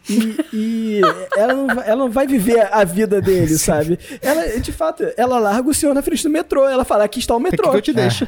E, 0.09 0.37
e 0.53 1.01
ela, 1.37 1.53
não 1.53 1.67
vai, 1.67 1.87
ela 1.89 1.95
não 1.95 2.09
vai 2.09 2.27
viver 2.27 2.67
a 2.71 2.83
vida 2.83 3.21
dele, 3.21 3.57
sabe? 3.57 3.97
Ela, 4.21 4.59
de 4.59 4.71
fato, 4.71 5.03
ela 5.15 5.39
larga 5.39 5.69
o 5.69 5.73
senhor 5.73 5.93
na 5.93 6.01
frente 6.01 6.23
do 6.23 6.29
metrô. 6.29 6.67
Ela 6.67 6.83
fala, 6.83 7.03
aqui 7.03 7.19
está 7.19 7.33
o 7.33 7.37
Aqui 7.37 7.43
metrô. 7.51 7.71
que 7.71 7.77
eu 7.77 7.81
te 7.81 7.93
deixo. 7.93 8.27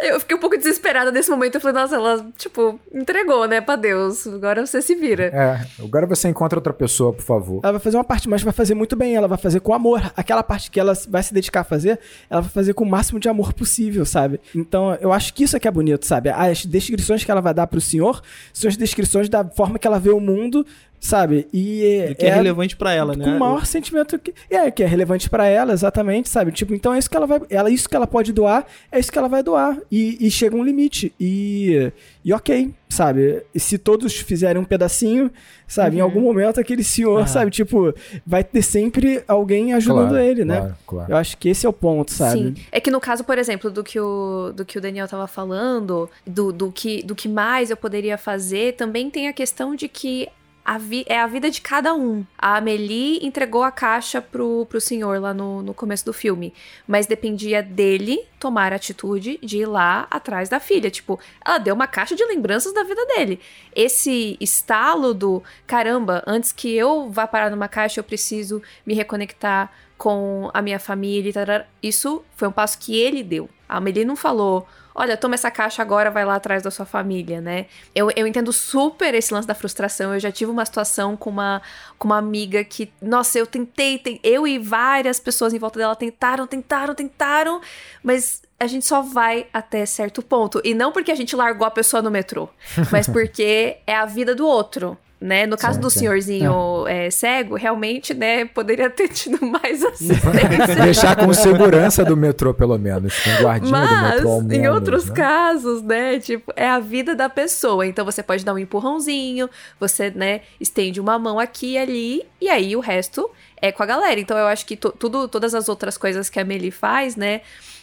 Eu 0.00 0.18
fiquei 0.20 0.36
um 0.36 0.40
pouco 0.40 0.56
desesperada 0.56 1.10
nesse 1.12 1.30
momento. 1.30 1.56
Eu 1.56 1.60
falei, 1.60 1.80
nossa, 1.80 1.94
ela, 1.96 2.26
tipo, 2.36 2.78
entregou, 2.92 3.46
né, 3.46 3.60
pra 3.60 3.76
Deus. 3.76 4.26
Agora 4.26 4.64
você 4.66 4.80
se 4.80 4.94
vira. 4.94 5.24
É, 5.24 5.60
agora 5.82 6.06
você 6.06 6.28
encontra 6.28 6.58
outra 6.58 6.72
pessoa, 6.72 7.12
por 7.12 7.22
favor. 7.22 7.60
Ela 7.62 7.72
vai 7.72 7.80
fazer 7.80 7.96
uma 7.96 8.04
parte, 8.04 8.28
mas 8.28 8.42
vai 8.42 8.52
fazer 8.52 8.74
muito 8.74 8.96
bem. 8.96 9.14
Ela 9.14 9.28
vai 9.28 9.38
fazer 9.38 9.60
com 9.60 9.74
amor. 9.74 10.12
Aquela 10.16 10.42
parte 10.42 10.70
que 10.70 10.80
ela 10.80 10.92
vai 11.08 11.22
se 11.22 11.32
dedicar 11.34 11.60
a 11.60 11.64
fazer, 11.64 11.98
ela 12.28 12.40
vai 12.40 12.50
fazer 12.50 12.74
com 12.74 12.84
o 12.84 12.88
máximo 12.88 13.20
de 13.20 13.28
amor 13.28 13.52
possível, 13.52 14.04
sabe? 14.04 14.40
Então, 14.54 14.96
eu 15.00 15.12
acho 15.12 15.34
que 15.34 15.44
isso 15.44 15.56
é 15.56 15.60
que 15.60 15.68
é 15.68 15.70
bonito, 15.70 16.06
sabe? 16.06 16.30
As 16.30 16.64
descrições 16.64 17.24
que 17.24 17.30
ela 17.30 17.40
vai 17.40 17.54
dar 17.54 17.66
pro 17.66 17.80
senhor 17.80 18.22
são 18.52 18.68
as 18.68 18.76
descrições 18.76 19.28
da 19.28 19.44
forma 19.44 19.78
que 19.78 19.86
ela 19.86 19.98
vê 19.98 20.10
o 20.10 20.20
mundo, 20.20 20.61
sabe? 21.02 21.48
E 21.52 22.06
Do 22.10 22.14
que 22.14 22.26
é, 22.26 22.32
relevante 22.32 22.76
pra 22.76 22.92
ela, 22.92 23.16
né? 23.16 23.24
com 23.24 23.30
o 23.30 23.38
maior 23.40 23.66
sentimento 23.66 24.16
que 24.20 24.32
é 24.48 24.70
que 24.70 24.84
é 24.84 24.86
relevante 24.86 25.28
pra 25.28 25.46
ela, 25.46 25.72
exatamente, 25.72 26.28
sabe? 26.28 26.52
Tipo, 26.52 26.72
então 26.74 26.94
é 26.94 26.98
isso 26.98 27.10
que 27.10 27.16
ela 27.16 27.26
vai, 27.26 27.40
ela 27.50 27.68
isso 27.70 27.88
que 27.88 27.96
ela 27.96 28.06
pode 28.06 28.32
doar, 28.32 28.64
é 28.90 29.00
isso 29.00 29.10
que 29.10 29.18
ela 29.18 29.28
vai 29.28 29.42
doar 29.42 29.76
e, 29.90 30.16
e 30.24 30.30
chega 30.30 30.54
um 30.54 30.62
limite 30.62 31.12
e 31.18 31.90
e 32.24 32.32
ok, 32.32 32.72
sabe? 32.88 33.42
E 33.52 33.58
se 33.58 33.78
todos 33.78 34.14
fizerem 34.14 34.62
um 34.62 34.64
pedacinho, 34.64 35.28
sabe? 35.66 35.96
Em 35.96 36.00
algum 36.00 36.20
momento 36.20 36.60
aquele 36.60 36.84
senhor, 36.84 37.22
Ah. 37.22 37.26
sabe? 37.26 37.50
Tipo, 37.50 37.92
vai 38.24 38.44
ter 38.44 38.62
sempre 38.62 39.24
alguém 39.26 39.74
ajudando 39.74 40.10
Claro, 40.10 40.24
ele, 40.24 40.44
né? 40.44 40.58
Claro, 40.60 40.76
claro. 40.86 41.12
Eu 41.12 41.16
acho 41.16 41.36
que 41.36 41.48
esse 41.48 41.66
é 41.66 41.68
o 41.68 41.72
ponto, 41.72 42.12
sabe? 42.12 42.38
Sim. 42.38 42.54
É 42.70 42.78
que 42.80 42.92
no 42.92 43.00
caso, 43.00 43.24
por 43.24 43.38
exemplo, 43.38 43.72
do 43.72 43.82
que 43.82 43.98
o, 43.98 44.52
do 44.54 44.64
que 44.64 44.78
o 44.78 44.80
Daniel 44.80 45.08
tava 45.08 45.26
falando, 45.26 46.08
do, 46.24 46.52
do, 46.52 46.70
que, 46.70 47.02
do 47.02 47.16
que 47.16 47.28
mais 47.28 47.70
eu 47.70 47.76
poderia 47.76 48.16
fazer, 48.16 48.74
também 48.76 49.10
tem 49.10 49.26
a 49.26 49.32
questão 49.32 49.74
de 49.74 49.88
que 49.88 50.28
a 50.64 50.78
vi- 50.78 51.04
é 51.08 51.18
a 51.18 51.26
vida 51.26 51.50
de 51.50 51.60
cada 51.60 51.92
um. 51.94 52.24
A 52.38 52.56
Amelie 52.56 53.24
entregou 53.26 53.62
a 53.64 53.70
caixa 53.70 54.20
pro, 54.22 54.64
pro 54.66 54.80
senhor 54.80 55.20
lá 55.20 55.34
no, 55.34 55.62
no 55.62 55.74
começo 55.74 56.04
do 56.04 56.12
filme. 56.12 56.54
Mas 56.86 57.06
dependia 57.06 57.62
dele 57.62 58.24
tomar 58.38 58.72
a 58.72 58.76
atitude 58.76 59.38
de 59.42 59.58
ir 59.58 59.66
lá 59.66 60.06
atrás 60.10 60.48
da 60.48 60.60
filha. 60.60 60.90
Tipo, 60.90 61.18
ela 61.44 61.58
deu 61.58 61.74
uma 61.74 61.86
caixa 61.86 62.14
de 62.14 62.24
lembranças 62.24 62.72
da 62.72 62.84
vida 62.84 63.04
dele. 63.06 63.40
Esse 63.74 64.36
estalo 64.40 65.12
do 65.12 65.42
caramba, 65.66 66.22
antes 66.26 66.52
que 66.52 66.72
eu 66.74 67.10
vá 67.10 67.26
parar 67.26 67.50
numa 67.50 67.68
caixa, 67.68 67.98
eu 68.00 68.04
preciso 68.04 68.62
me 68.86 68.94
reconectar 68.94 69.72
com 69.98 70.50
a 70.54 70.62
minha 70.62 70.78
família. 70.78 71.66
Isso 71.82 72.24
foi 72.36 72.48
um 72.48 72.52
passo 72.52 72.78
que 72.78 72.96
ele 72.96 73.22
deu. 73.22 73.48
A 73.68 73.78
Amelie 73.78 74.04
não 74.04 74.16
falou, 74.16 74.66
olha, 74.94 75.16
toma 75.16 75.34
essa 75.34 75.50
caixa 75.50 75.82
agora, 75.82 76.10
vai 76.10 76.24
lá 76.24 76.34
atrás 76.36 76.62
da 76.62 76.70
sua 76.70 76.84
família, 76.86 77.40
né? 77.40 77.66
Eu, 77.94 78.10
eu 78.16 78.26
entendo 78.26 78.52
super 78.52 79.14
esse 79.14 79.32
lance 79.32 79.46
da 79.46 79.54
frustração. 79.54 80.12
Eu 80.14 80.20
já 80.20 80.30
tive 80.32 80.50
uma 80.50 80.64
situação 80.64 81.16
com 81.16 81.30
uma, 81.30 81.62
com 81.98 82.08
uma 82.08 82.18
amiga 82.18 82.62
que, 82.64 82.92
nossa, 83.00 83.38
eu 83.38 83.46
tentei, 83.46 83.98
ten- 83.98 84.20
eu 84.22 84.46
e 84.46 84.58
várias 84.58 85.18
pessoas 85.20 85.52
em 85.54 85.58
volta 85.58 85.78
dela 85.78 85.96
tentaram, 85.96 86.46
tentaram, 86.46 86.94
tentaram, 86.94 87.60
mas 88.02 88.42
a 88.60 88.66
gente 88.66 88.86
só 88.86 89.02
vai 89.02 89.46
até 89.52 89.84
certo 89.86 90.22
ponto. 90.22 90.60
E 90.64 90.74
não 90.74 90.92
porque 90.92 91.10
a 91.10 91.14
gente 91.16 91.34
largou 91.34 91.66
a 91.66 91.70
pessoa 91.70 92.00
no 92.02 92.10
metrô, 92.10 92.48
mas 92.90 93.06
porque 93.10 93.78
é 93.86 93.94
a 93.96 94.06
vida 94.06 94.34
do 94.34 94.46
outro. 94.46 94.96
Né? 95.22 95.46
No 95.46 95.56
caso 95.56 95.76
Sim, 95.76 95.80
do 95.80 95.88
senhorzinho 95.90 96.84
é, 96.88 97.08
cego, 97.08 97.54
realmente, 97.54 98.12
né, 98.12 98.44
poderia 98.44 98.90
ter 98.90 99.06
tido 99.08 99.44
mais 99.46 99.80
assistência. 99.84 100.74
Deixar 100.82 101.14
com 101.14 101.32
segurança 101.32 102.04
do 102.04 102.16
metrô, 102.16 102.52
pelo 102.52 102.76
menos. 102.76 103.14
Com 103.20 103.42
guardinha 103.42 103.70
do 103.70 103.94
Mas, 103.94 104.14
metrô 104.14 104.30
ao 104.30 104.42
em 104.50 104.68
outros 104.68 105.06
né? 105.06 105.14
casos, 105.14 105.80
né? 105.80 106.18
Tipo, 106.18 106.52
é 106.56 106.68
a 106.68 106.80
vida 106.80 107.14
da 107.14 107.28
pessoa. 107.28 107.86
Então 107.86 108.04
você 108.04 108.20
pode 108.20 108.44
dar 108.44 108.52
um 108.52 108.58
empurrãozinho, 108.58 109.48
você, 109.78 110.10
né, 110.10 110.40
estende 110.60 111.00
uma 111.00 111.16
mão 111.20 111.38
aqui 111.38 111.74
e 111.74 111.78
ali, 111.78 112.22
e 112.40 112.48
aí 112.48 112.74
o 112.74 112.80
resto 112.80 113.30
é 113.60 113.70
com 113.70 113.84
a 113.84 113.86
galera. 113.86 114.18
Então 114.18 114.36
eu 114.36 114.48
acho 114.48 114.66
que 114.66 114.76
tudo, 114.76 115.28
todas 115.28 115.54
as 115.54 115.68
outras 115.68 115.96
coisas 115.96 116.28
que 116.28 116.40
a 116.40 116.44
Meli 116.44 116.72
faz, 116.72 117.14
né? 117.14 117.42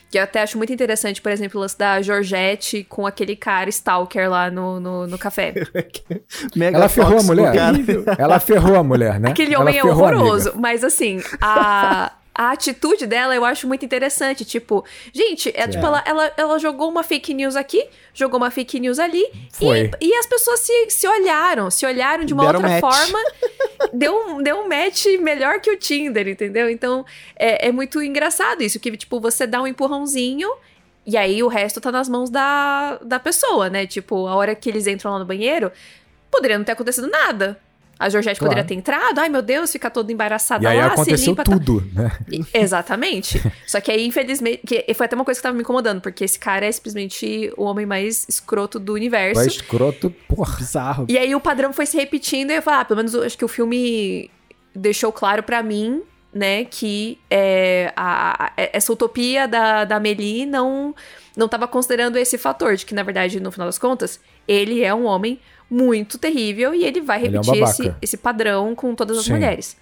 Que 0.09 0.17
eu 0.17 0.23
até 0.23 0.41
acho 0.41 0.57
muito 0.57 0.73
interessante, 0.73 1.21
por 1.21 1.31
exemplo, 1.31 1.59
o 1.59 1.61
lance 1.61 1.77
da 1.77 2.01
Georgette 2.01 2.83
com 2.83 3.05
aquele 3.05 3.35
cara 3.35 3.69
stalker 3.69 4.29
lá 4.29 4.49
no, 4.49 4.79
no, 4.79 5.07
no 5.07 5.17
café. 5.17 5.53
Mega 6.55 6.77
Ela 6.77 6.89
ferrou 6.89 7.19
a 7.19 7.23
mulher. 7.23 7.53
Ela 8.17 8.39
ferrou 8.39 8.75
a 8.75 8.83
mulher, 8.83 9.19
né? 9.19 9.29
Aquele 9.29 9.53
Ela 9.53 9.63
homem 9.63 9.77
é 9.77 9.83
horroroso. 9.83 10.53
Mas 10.55 10.83
assim, 10.83 11.21
a. 11.41 12.11
A 12.39 12.51
atitude 12.51 13.05
dela 13.05 13.35
eu 13.35 13.43
acho 13.43 13.67
muito 13.67 13.83
interessante. 13.83 14.45
Tipo, 14.45 14.85
gente, 15.11 15.51
é, 15.53 15.63
Sim. 15.63 15.71
tipo, 15.71 15.85
ela, 15.85 16.01
ela, 16.05 16.33
ela 16.37 16.57
jogou 16.57 16.87
uma 16.87 17.03
fake 17.03 17.33
news 17.33 17.57
aqui, 17.57 17.85
jogou 18.13 18.37
uma 18.37 18.49
fake 18.49 18.79
news 18.79 18.97
ali. 18.97 19.25
E, 19.99 20.07
e 20.07 20.13
as 20.15 20.25
pessoas 20.25 20.61
se, 20.61 20.89
se 20.89 21.05
olharam, 21.05 21.69
se 21.69 21.85
olharam 21.85 22.23
de 22.23 22.33
uma 22.33 22.45
Deram 22.45 22.61
outra 22.61 22.79
match. 22.79 22.79
forma. 22.79 23.19
deu, 23.91 24.15
um, 24.15 24.41
deu 24.41 24.55
um 24.61 24.69
match 24.69 25.05
melhor 25.19 25.59
que 25.59 25.69
o 25.69 25.75
Tinder, 25.75 26.29
entendeu? 26.29 26.69
Então, 26.69 27.05
é, 27.35 27.67
é 27.67 27.71
muito 27.73 28.01
engraçado 28.01 28.63
isso, 28.63 28.79
que, 28.79 28.95
tipo, 28.95 29.19
você 29.19 29.45
dá 29.45 29.61
um 29.61 29.67
empurrãozinho. 29.67 30.49
E 31.05 31.17
aí 31.17 31.43
o 31.43 31.49
resto 31.49 31.81
tá 31.81 31.91
nas 31.91 32.07
mãos 32.07 32.29
da, 32.29 32.99
da 33.01 33.19
pessoa, 33.19 33.69
né? 33.69 33.85
Tipo, 33.85 34.27
a 34.27 34.35
hora 34.35 34.55
que 34.55 34.69
eles 34.69 34.87
entram 34.87 35.11
lá 35.11 35.19
no 35.19 35.25
banheiro, 35.25 35.73
poderia 36.31 36.57
não 36.57 36.63
ter 36.63 36.71
acontecido 36.71 37.09
nada. 37.09 37.59
A 37.99 38.07
Georgette 38.07 38.39
Claro. 38.39 38.51
poderia 38.53 38.65
ter 38.65 38.75
entrado, 38.75 39.19
ai 39.19 39.27
meu 39.27 39.41
Deus, 39.41 39.71
fica 39.73 39.89
toda 39.89 40.09
embaraçada 40.09 40.63
E 40.63 40.67
aí 40.67 40.77
lá, 40.77 40.85
aconteceu 40.87 41.17
se 41.17 41.25
limpa. 41.27 41.43
tá- 41.43 41.51
tudo, 41.51 41.85
né? 41.93 42.09
E- 42.31 42.45
Exatamente. 42.53 43.41
Só 43.67 43.81
que 43.81 43.91
aí, 43.91 44.05
infelizmente, 44.07 44.61
que 44.65 44.93
foi 44.93 45.05
até 45.05 45.15
uma 45.17 45.25
coisa 45.25 45.37
que 45.37 45.43
tava 45.43 45.53
me 45.55 45.61
incomodando, 45.63 45.99
porque 45.99 46.23
esse 46.23 46.39
cara 46.39 46.65
é 46.65 46.71
simplesmente 46.71 47.51
o 47.57 47.63
homem 47.65 47.85
mais 47.85 48.25
escroto 48.29 48.79
do 48.79 48.93
universo. 48.93 49.35
Vai 49.41 49.47
escroto, 49.47 50.09
porra. 50.29 50.55
Bizarro. 50.57 51.05
E 51.09 51.17
aí 51.17 51.35
o 51.35 51.41
padrão 51.41 51.73
foi 51.73 51.85
se 51.85 51.97
repetindo 51.97 52.51
e 52.51 52.55
eu 52.55 52.61
falei, 52.61 52.79
ah, 52.79 52.85
pelo 52.85 52.97
menos 52.97 53.13
acho 53.15 53.37
que 53.37 53.43
o 53.43 53.49
filme 53.49 54.31
deixou 54.73 55.11
claro 55.11 55.43
pra 55.43 55.61
mim, 55.61 56.01
né, 56.33 56.63
que 56.65 57.17
é, 57.29 57.91
a- 57.97 58.45
a- 58.45 58.51
essa 58.55 58.93
utopia 58.93 59.47
da, 59.47 59.83
da 59.83 59.95
Amélie 59.97 60.45
não, 60.45 60.95
não 61.35 61.47
tava 61.49 61.67
considerando 61.67 62.17
esse 62.17 62.37
fator, 62.37 62.75
de 62.75 62.85
que, 62.85 62.93
na 62.93 63.03
verdade, 63.03 63.39
no 63.39 63.51
final 63.51 63.67
das 63.67 63.79
contas, 63.79 64.19
ele 64.49 64.83
é 64.83 64.93
um 64.93 65.05
homem 65.05 65.39
muito 65.69 66.17
terrível 66.17 66.73
e 66.73 66.83
ele 66.83 66.99
vai 66.99 67.23
Ele 67.23 67.37
é 67.37 67.39
um 67.39 67.43
repetir 67.43 67.63
esse, 67.63 67.93
esse 68.01 68.17
padrão 68.17 68.73
com 68.73 68.95
todas 68.95 69.19
as 69.19 69.25
Sim. 69.25 69.33
mulheres. 69.33 69.77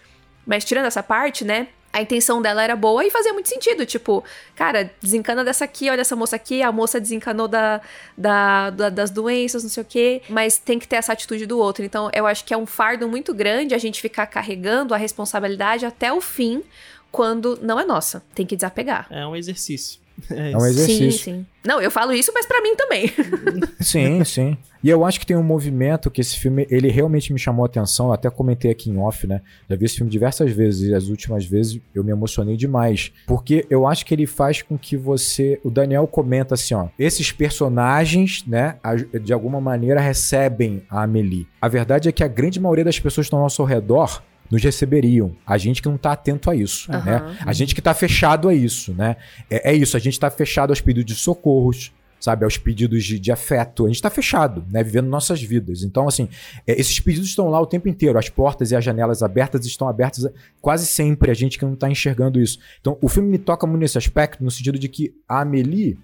Mas 0.46 0.66
tirando 0.66 0.86
essa 0.86 1.02
parte, 1.02 1.46
né, 1.46 1.68
a 1.94 2.02
intenção 2.02 2.42
dela 2.42 2.62
era 2.62 2.76
boa 2.76 3.06
e 3.06 3.10
fazia 3.10 3.32
muito 3.32 3.48
sentido. 3.48 3.86
Tipo, 3.86 4.24
cara, 4.56 4.92
desencana 5.02 5.44
dessa 5.46 5.64
aqui, 5.64 5.90
olha 5.90 6.02
essa 6.02 6.18
moça 6.18 6.36
aqui, 6.36 6.62
a 6.62 6.70
moça 6.70 7.00
desencanou 7.00 7.48
da, 7.48 7.80
da, 8.18 8.70
da, 8.70 8.90
das 8.90 9.10
doenças, 9.10 9.64
não 9.64 9.70
sei 9.70 9.84
o 9.84 9.86
quê, 9.86 10.22
mas 10.28 10.58
tem 10.58 10.78
que 10.78 10.88
ter 10.88 10.98
essa 10.98 11.14
atitude 11.14 11.46
do 11.46 11.58
outro. 11.58 11.86
Então, 11.86 12.10
eu 12.14 12.28
acho 12.28 12.44
que 12.44 12.54
é 12.54 12.58
um 12.58 12.66
fardo 12.66 13.08
muito 13.08 13.34
grande 13.34 13.74
a 13.74 13.78
gente 13.78 14.02
ficar 14.02 14.28
carregando 14.28 14.94
a 14.94 14.98
responsabilidade 14.98 15.86
até 15.86 16.12
o 16.12 16.20
fim, 16.20 16.62
quando 17.10 17.58
não 17.62 17.80
é 17.80 17.86
nossa. 17.86 18.22
Tem 18.36 18.46
que 18.46 18.56
desapegar. 18.58 19.08
É 19.10 19.26
um 19.26 19.36
exercício. 19.36 20.00
É, 20.32 20.52
é 20.52 20.58
um 20.58 20.66
exercício. 20.66 21.12
Sim, 21.12 21.18
sim. 21.18 21.46
Não, 21.66 21.82
eu 21.82 21.92
falo 21.92 22.14
isso, 22.14 22.32
mas 22.34 22.46
para 22.46 22.62
mim 22.62 22.76
também. 22.76 23.12
sim, 23.82 24.24
sim. 24.24 24.58
E 24.84 24.90
eu 24.90 25.04
acho 25.04 25.20
que 25.20 25.26
tem 25.26 25.36
um 25.36 25.44
movimento 25.44 26.10
que 26.10 26.22
esse 26.22 26.40
filme, 26.40 26.66
ele 26.70 26.90
realmente 26.90 27.34
me 27.34 27.40
chamou 27.40 27.64
a 27.64 27.68
atenção. 27.68 28.08
Eu 28.08 28.14
até 28.14 28.30
comentei 28.30 28.72
aqui 28.72 28.90
em 28.90 28.98
off, 28.98 29.28
né? 29.28 29.42
Já 29.70 29.76
vi 29.76 29.86
esse 29.86 29.98
filme 29.98 30.10
diversas 30.10 30.52
vezes 30.52 30.90
e 30.90 30.94
as 30.94 31.08
últimas 31.08 31.46
vezes 31.46 31.80
eu 31.94 32.04
me 32.04 32.12
emocionei 32.12 32.56
demais. 32.56 33.12
Porque 33.26 33.66
eu 33.70 33.86
acho 33.86 34.06
que 34.06 34.14
ele 34.14 34.26
faz 34.26 34.62
com 34.62 34.78
que 34.78 34.96
você. 34.96 35.60
O 35.64 35.70
Daniel 35.70 36.08
comenta 36.08 36.56
assim, 36.56 36.74
ó. 36.74 36.88
Esses 36.98 37.32
personagens, 37.32 38.44
né, 38.48 38.78
de 39.22 39.34
alguma 39.34 39.60
maneira 39.60 40.00
recebem 40.00 40.84
a 40.90 41.04
Amelie. 41.04 41.48
A 41.62 41.68
verdade 41.68 42.08
é 42.08 42.12
que 42.12 42.24
a 42.24 42.28
grande 42.28 42.60
maioria 42.60 42.86
das 42.86 43.00
pessoas 43.00 43.26
que 43.26 43.28
estão 43.28 43.40
ao 43.40 43.46
nosso 43.46 43.64
redor 43.64 44.22
nos 44.50 44.64
receberiam. 44.64 45.36
A 45.46 45.58
gente 45.58 45.82
que 45.82 45.88
não 45.88 45.96
está 45.96 46.14
atento 46.14 46.50
a 46.50 46.56
isso, 46.56 46.92
uhum. 46.92 47.04
né? 47.04 47.38
A 47.46 47.54
gente 47.54 47.74
que 47.74 47.82
está 47.82 47.94
fechado 47.94 48.48
a 48.48 48.54
isso, 48.54 48.94
né? 48.94 49.18
É, 49.50 49.72
é 49.72 49.76
isso, 49.76 49.98
a 49.98 50.00
gente 50.00 50.14
está 50.14 50.30
fechado 50.30 50.72
aos 50.72 50.82
pedidos 50.82 51.14
de 51.14 51.20
socorros, 51.20 51.92
sabe, 52.20 52.44
aos 52.44 52.58
pedidos 52.58 53.04
de, 53.04 53.20
de 53.20 53.32
afeto. 53.32 53.86
A 53.86 53.88
gente 53.88 53.98
está 53.98 54.10
fechado, 54.10 54.66
né, 54.72 54.84
vivendo 54.84 55.08
nossas 55.08 55.42
vidas. 55.42 55.84
Então, 55.84 56.08
assim, 56.08 56.28
é, 56.66 56.80
esses 56.80 57.00
pedidos 57.00 57.30
estão 57.30 57.50
lá 57.50 57.60
o 57.60 57.66
tempo 57.66 57.88
inteiro. 57.88 58.18
As 58.18 58.30
portas 58.30 58.72
e 58.72 58.76
as 58.76 58.84
janelas 58.84 59.22
abertas 59.22 59.66
estão 59.66 59.88
abertas 59.88 60.26
quase 60.62 60.86
sempre. 60.86 61.32
A 61.32 61.34
gente 61.34 61.58
que 61.58 61.66
não 61.66 61.74
está 61.74 61.90
enxergando 61.90 62.40
isso. 62.40 62.60
Então, 62.80 62.98
o 63.02 63.08
filme 63.08 63.30
me 63.30 63.38
toca 63.38 63.68
muito 63.68 63.82
nesse 63.82 63.98
aspecto, 63.98 64.44
no 64.44 64.52
sentido 64.52 64.80
de 64.80 64.88
que 64.88 65.14
a 65.28 65.42
Amelie 65.42 65.98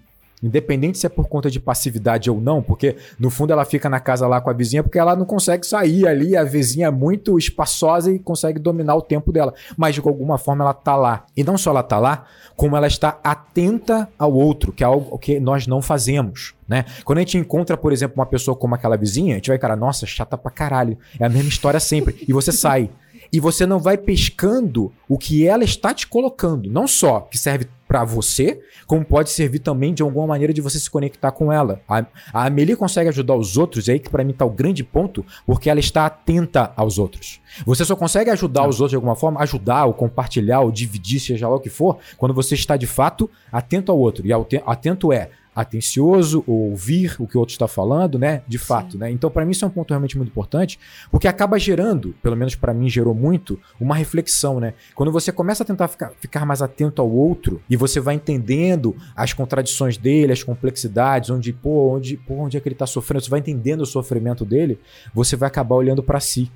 Independente 0.44 0.98
se 0.98 1.06
é 1.06 1.08
por 1.08 1.26
conta 1.26 1.50
de 1.50 1.58
passividade 1.58 2.30
ou 2.30 2.38
não, 2.38 2.62
porque 2.62 2.96
no 3.18 3.30
fundo 3.30 3.52
ela 3.52 3.64
fica 3.64 3.88
na 3.88 3.98
casa 3.98 4.26
lá 4.26 4.40
com 4.42 4.50
a 4.50 4.52
vizinha 4.52 4.82
porque 4.82 4.98
ela 4.98 5.16
não 5.16 5.24
consegue 5.24 5.66
sair 5.66 6.06
ali, 6.06 6.36
a 6.36 6.44
vizinha 6.44 6.88
é 6.88 6.90
muito 6.90 7.38
espaçosa 7.38 8.12
e 8.12 8.18
consegue 8.18 8.58
dominar 8.58 8.94
o 8.94 9.00
tempo 9.00 9.32
dela. 9.32 9.54
Mas 9.74 9.94
de 9.94 10.02
alguma 10.04 10.36
forma 10.36 10.62
ela 10.62 10.74
tá 10.74 10.96
lá. 10.96 11.24
E 11.34 11.42
não 11.42 11.56
só 11.56 11.70
ela 11.70 11.82
tá 11.82 11.98
lá, 11.98 12.26
como 12.56 12.76
ela 12.76 12.86
está 12.86 13.18
atenta 13.24 14.06
ao 14.18 14.34
outro, 14.34 14.70
que 14.70 14.84
é 14.84 14.86
algo 14.86 15.18
que 15.18 15.40
nós 15.40 15.66
não 15.66 15.80
fazemos. 15.80 16.54
Né? 16.68 16.84
Quando 17.04 17.18
a 17.18 17.20
gente 17.22 17.38
encontra, 17.38 17.76
por 17.76 17.92
exemplo, 17.92 18.16
uma 18.16 18.26
pessoa 18.26 18.54
como 18.56 18.74
aquela 18.74 18.96
vizinha, 18.96 19.34
a 19.34 19.36
gente 19.36 19.48
vai, 19.48 19.58
cara, 19.58 19.74
nossa, 19.74 20.06
chata 20.06 20.36
pra 20.36 20.50
caralho. 20.50 20.98
É 21.18 21.24
a 21.24 21.28
mesma 21.28 21.48
história 21.48 21.80
sempre. 21.80 22.22
E 22.28 22.32
você 22.32 22.52
sai. 22.52 22.90
E 23.32 23.40
você 23.40 23.66
não 23.66 23.80
vai 23.80 23.96
pescando 23.96 24.92
o 25.08 25.18
que 25.18 25.46
ela 25.46 25.64
está 25.64 25.92
te 25.92 26.06
colocando. 26.06 26.70
Não 26.70 26.86
só 26.86 27.20
que 27.20 27.38
serve 27.38 27.66
para 27.94 28.02
você, 28.02 28.60
como 28.88 29.04
pode 29.04 29.30
servir 29.30 29.60
também 29.60 29.94
de 29.94 30.02
alguma 30.02 30.26
maneira 30.26 30.52
de 30.52 30.60
você 30.60 30.80
se 30.80 30.90
conectar 30.90 31.30
com 31.30 31.52
ela. 31.52 31.80
A, 31.88 32.04
a 32.32 32.46
Amelie 32.46 32.74
consegue 32.74 33.08
ajudar 33.08 33.36
os 33.36 33.56
outros, 33.56 33.86
e 33.86 33.92
aí 33.92 34.00
que 34.00 34.10
para 34.10 34.24
mim 34.24 34.32
tá 34.32 34.44
o 34.44 34.50
grande 34.50 34.82
ponto, 34.82 35.24
porque 35.46 35.70
ela 35.70 35.78
está 35.78 36.04
atenta 36.04 36.72
aos 36.74 36.98
outros. 36.98 37.40
Você 37.64 37.84
só 37.84 37.94
consegue 37.94 38.30
ajudar 38.30 38.66
os 38.66 38.80
outros 38.80 38.90
de 38.90 38.96
alguma 38.96 39.14
forma, 39.14 39.40
ajudar, 39.42 39.84
ou 39.84 39.94
compartilhar, 39.94 40.62
ou 40.62 40.72
dividir, 40.72 41.20
seja 41.20 41.46
lá 41.46 41.54
o 41.54 41.60
que 41.60 41.70
for, 41.70 41.98
quando 42.16 42.34
você 42.34 42.56
está 42.56 42.76
de 42.76 42.88
fato 42.88 43.30
atento 43.52 43.92
ao 43.92 43.98
outro. 44.00 44.26
E 44.26 44.32
atento 44.66 45.12
é 45.12 45.30
atencioso, 45.54 46.42
ouvir 46.46 47.14
o 47.18 47.26
que 47.26 47.36
o 47.36 47.40
outro 47.40 47.52
está 47.52 47.68
falando, 47.68 48.18
né? 48.18 48.42
De 48.46 48.58
fato, 48.58 48.98
né? 48.98 49.10
Então, 49.10 49.30
para 49.30 49.44
mim, 49.44 49.52
isso 49.52 49.64
é 49.64 49.68
um 49.68 49.70
ponto 49.70 49.90
realmente 49.90 50.16
muito 50.16 50.30
importante, 50.30 50.78
porque 51.10 51.28
acaba 51.28 51.58
gerando, 51.58 52.14
pelo 52.22 52.36
menos 52.36 52.54
para 52.54 52.74
mim 52.74 52.88
gerou 52.88 53.14
muito, 53.14 53.58
uma 53.80 53.94
reflexão, 53.94 54.58
né? 54.58 54.74
Quando 54.94 55.12
você 55.12 55.30
começa 55.30 55.62
a 55.62 55.66
tentar 55.66 55.88
ficar, 55.88 56.12
ficar 56.18 56.44
mais 56.44 56.60
atento 56.60 57.00
ao 57.00 57.10
outro 57.10 57.60
e 57.68 57.76
você 57.76 58.00
vai 58.00 58.14
entendendo 58.14 58.96
as 59.14 59.32
contradições 59.32 59.96
dele, 59.96 60.32
as 60.32 60.42
complexidades, 60.42 61.30
onde, 61.30 61.52
pô, 61.52 61.94
onde, 61.94 62.16
pô, 62.16 62.34
onde 62.34 62.56
é 62.56 62.60
que 62.60 62.68
ele 62.68 62.74
tá 62.74 62.86
sofrendo, 62.86 63.24
você 63.24 63.30
vai 63.30 63.40
entendendo 63.40 63.82
o 63.82 63.86
sofrimento 63.86 64.44
dele, 64.44 64.80
você 65.14 65.36
vai 65.36 65.46
acabar 65.46 65.76
olhando 65.76 66.02
para 66.02 66.18
si. 66.20 66.50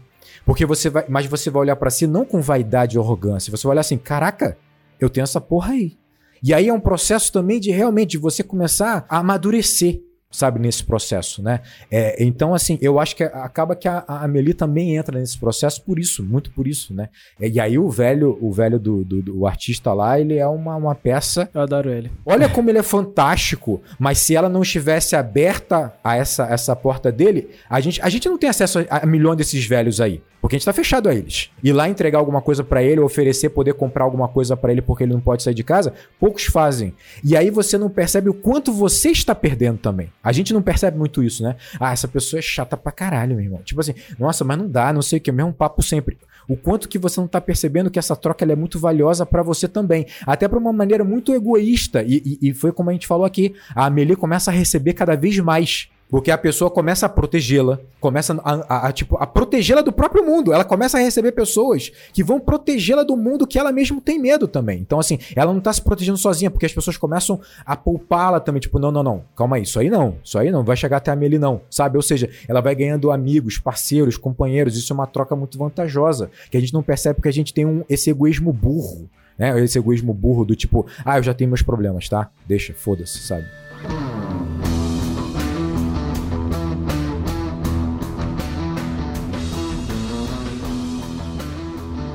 Porque 0.45 0.67
você 0.67 0.91
vai, 0.91 1.05
mas 1.09 1.27
você 1.27 1.51
vai 1.51 1.63
olhar 1.63 1.77
para 1.77 1.91
si 1.91 2.07
não 2.07 2.25
com 2.25 2.41
vaidade 2.41 2.97
e 2.97 3.01
arrogância, 3.01 3.51
você 3.51 3.67
vai 3.67 3.73
olhar 3.73 3.81
assim, 3.81 3.99
caraca, 3.99 4.57
eu 5.01 5.09
tenho 5.09 5.25
essa 5.25 5.41
porra 5.41 5.73
aí. 5.73 5.97
E 6.43 6.55
aí 6.55 6.69
é 6.69 6.73
um 6.73 6.81
processo 6.81 7.33
também 7.33 7.61
de 7.61 7.71
realmente 7.71 8.17
você 8.17 8.43
começar 8.43 9.05
a 9.09 9.19
amadurecer 9.19 10.01
sabe, 10.31 10.61
nesse 10.61 10.85
processo, 10.85 11.43
né? 11.43 11.61
É, 11.91 12.23
então, 12.23 12.55
assim, 12.55 12.79
eu 12.83 13.01
acho 13.01 13.17
que 13.17 13.25
acaba 13.25 13.75
que 13.75 13.89
a, 13.89 14.05
a 14.07 14.25
Amelie 14.25 14.53
também 14.53 14.97
entra 14.97 15.19
nesse 15.19 15.39
processo 15.39 15.83
por 15.83 15.99
isso, 15.99 16.23
muito 16.23 16.51
por 16.51 16.67
isso, 16.67 16.93
né? 16.93 17.09
E 17.41 17.59
aí 17.59 17.79
o 17.79 17.89
velho, 17.89 18.39
o 18.41 18.53
velho 18.53 18.79
do, 18.79 19.05
do, 19.05 19.23
do, 19.23 19.47
artista 19.47 19.93
lá, 19.93 20.21
ele 20.21 20.37
é 20.37 20.47
uma, 20.47 20.77
uma 20.77 20.95
peça... 20.95 21.49
Eu 21.55 21.63
adoro 21.63 21.91
ele. 21.91 22.11
Olha 22.27 22.49
como 22.49 22.69
ele 22.69 22.79
é 22.79 22.83
fantástico, 22.83 23.83
mas 23.99 24.19
se 24.19 24.37
ela 24.37 24.49
não 24.49 24.63
estivesse 24.63 25.17
aberta 25.17 25.95
a 26.05 26.17
essa, 26.17 26.45
essa 26.45 26.77
porta 26.77 27.11
dele, 27.11 27.49
a 27.69 27.81
gente, 27.81 28.01
a 28.03 28.09
gente 28.09 28.29
não 28.29 28.37
tem 28.37 28.51
acesso 28.51 28.81
a, 28.91 28.99
a 28.99 29.07
milhão 29.07 29.35
desses 29.35 29.65
velhos 29.65 30.01
aí. 30.01 30.23
Porque 30.41 30.55
a 30.55 30.59
gente 30.59 30.67
tá 30.67 30.73
fechado 30.73 31.09
a 31.09 31.15
eles. 31.15 31.51
Ir 31.63 31.73
lá 31.73 31.89
entregar 31.89 32.19
alguma 32.19 32.41
coisa 32.41 32.63
para 32.63 32.83
ele, 32.83 33.01
oferecer, 33.01 33.51
poder 33.51 33.75
comprar 33.75 34.05
alguma 34.05 34.29
coisa 34.29 34.57
para 34.57 34.71
ele 34.71 34.81
porque 34.81 35.05
ele 35.05 35.13
não 35.13 35.21
pode 35.21 35.43
sair 35.43 35.55
de 35.55 35.65
casa, 35.65 35.93
poucos 36.19 36.45
fazem. 36.45 36.95
E 37.25 37.37
aí 37.37 37.51
você 37.51 37.77
não 37.77 37.91
percebe 37.91 38.29
o 38.29 38.35
quanto 38.35 38.73
você 38.73 39.11
está 39.11 39.35
perdendo 39.35 39.79
também. 39.79 40.13
A 40.23 40.33
gente 40.33 40.53
não 40.53 40.63
percebe 40.63 40.97
muito 40.97 41.23
isso, 41.23 41.43
né? 41.43 41.57
Ah, 41.81 41.93
essa 41.93 42.07
pessoa 42.07 42.39
é 42.39 42.43
chata 42.43 42.77
pra 42.77 42.93
caralho, 42.93 43.35
meu 43.35 43.45
irmão. 43.45 43.61
Tipo 43.65 43.81
assim, 43.81 43.95
nossa, 44.19 44.45
mas 44.45 44.59
não 44.59 44.69
dá, 44.69 44.93
não 44.93 45.03
sei 45.03 45.19
o 45.19 45.23
que, 45.23 45.33
mesmo 45.33 45.53
papo 45.53 45.83
sempre. 45.83 46.17
O 46.49 46.57
quanto 46.57 46.89
que 46.89 46.99
você 46.99 47.21
não 47.21 47.29
tá 47.29 47.41
percebendo 47.41 47.91
que 47.91 47.99
essa 47.99 48.17
troca 48.17 48.45
é 48.45 48.57
muito 48.57 48.79
valiosa 48.79 49.27
para 49.27 49.43
você 49.43 49.69
também. 49.69 50.07
Até 50.25 50.49
para 50.49 50.59
uma 50.59 50.73
maneira 50.73 51.05
muito 51.05 51.35
egoísta. 51.35 52.03
E, 52.03 52.39
e, 52.41 52.49
e 52.49 52.55
foi 52.55 52.73
como 52.73 52.89
a 52.89 52.93
gente 52.95 53.07
falou 53.07 53.27
aqui. 53.27 53.55
A 53.75 53.85
Amelie 53.85 54.17
começa 54.17 54.51
a 54.51 54.55
receber 54.55 54.95
cada 54.95 55.15
vez 55.15 55.39
mais 55.41 55.91
porque 56.11 56.31
a 56.31 56.39
pessoa 56.39 56.71
começa 56.71 57.07
a 57.07 57.09
protegê-la, 57.09 57.79
começa 58.01 58.35
a, 58.43 58.55
a, 58.55 58.89
a, 58.89 58.93
tipo, 58.93 59.17
a 59.19 59.27
protegê-la 59.27 59.83
do 59.83 59.93
próprio 59.93 60.25
mundo. 60.25 60.53
Ela 60.53 60.65
começa 60.65 60.97
a 60.97 61.01
receber 61.01 61.33
pessoas 61.33 61.93
que 62.13 62.23
vão 62.25 62.41
protegê-la 62.41 63.03
do 63.03 63.17
mundo 63.17 63.47
que 63.47 63.59
ela 63.59 63.71
mesmo 63.71 64.01
tem 64.01 64.19
medo 64.19 64.49
também. 64.49 64.81
Então, 64.81 64.99
assim, 64.99 65.19
ela 65.37 65.53
não 65.53 65.61
tá 65.61 65.73
se 65.73 65.83
protegendo 65.83 66.17
sozinha, 66.17 66.51
porque 66.51 66.67
as 66.67 66.73
pessoas 66.73 66.97
começam 66.97 67.41
a 67.65 67.77
poupá-la 67.77 68.41
também. 68.41 68.61
Tipo, 68.61 68.79
não, 68.79 68.91
não, 68.91 69.03
não, 69.03 69.25
calma 69.37 69.57
aí, 69.57 69.63
isso 69.63 69.79
aí 69.79 69.91
não, 69.91 70.17
isso 70.25 70.39
aí 70.39 70.51
não, 70.51 70.65
vai 70.65 70.77
chegar 70.77 70.97
até 70.97 71.11
a 71.11 71.17
Meli 71.17 71.39
não, 71.39 71.61
sabe? 71.71 71.97
Ou 71.97 72.03
seja, 72.03 72.31
ela 72.49 72.61
vai 72.61 72.75
ganhando 72.75 73.11
amigos, 73.11 73.59
parceiros, 73.59 74.17
companheiros. 74.17 74.77
Isso 74.77 74.93
é 74.93 74.95
uma 74.95 75.07
troca 75.07 75.37
muito 75.37 75.59
vantajosa, 75.59 76.31
que 76.51 76.57
a 76.57 76.61
gente 76.61 76.73
não 76.73 76.83
percebe 76.83 77.17
porque 77.17 77.29
a 77.29 77.33
gente 77.33 77.53
tem 77.53 77.67
um, 77.67 77.85
esse 77.89 78.09
egoísmo 78.09 78.53
burro, 78.53 79.11
né? 79.37 79.63
Esse 79.63 79.79
egoísmo 79.79 80.15
burro 80.15 80.45
do 80.45 80.57
tipo, 80.57 80.87
ah, 81.05 81.19
eu 81.19 81.23
já 81.23 81.35
tenho 81.35 81.51
meus 81.51 81.63
problemas, 81.63 82.09
tá? 82.09 82.31
Deixa, 82.47 82.73
foda-se, 82.73 83.19
sabe? 83.19 83.45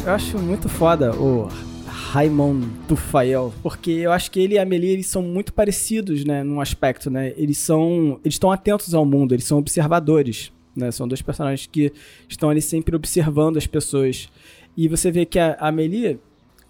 Eu 0.05 0.11
acho 0.11 0.37
muito 0.37 0.67
foda 0.67 1.15
o 1.15 1.47
Raymond 1.87 2.67
Tufael, 2.89 3.53
porque 3.63 3.89
eu 3.89 4.11
acho 4.11 4.29
que 4.29 4.37
ele 4.37 4.55
e 4.55 4.59
a 4.59 4.63
Amelie 4.63 4.89
eles 4.89 5.07
são 5.07 5.21
muito 5.21 5.53
parecidos, 5.53 6.25
né, 6.25 6.43
num 6.43 6.59
aspecto, 6.59 7.09
né? 7.09 7.33
Eles 7.37 7.57
são, 7.57 8.19
eles 8.21 8.35
estão 8.35 8.51
atentos 8.51 8.93
ao 8.93 9.05
mundo, 9.05 9.33
eles 9.33 9.45
são 9.45 9.57
observadores, 9.57 10.51
né? 10.75 10.91
São 10.91 11.07
dois 11.07 11.21
personagens 11.21 11.69
que 11.71 11.93
estão 12.27 12.49
ali 12.49 12.61
sempre 12.61 12.93
observando 12.97 13.55
as 13.55 13.65
pessoas. 13.65 14.29
E 14.75 14.89
você 14.89 15.09
vê 15.09 15.25
que 15.25 15.39
a 15.39 15.55
Amelie 15.57 16.19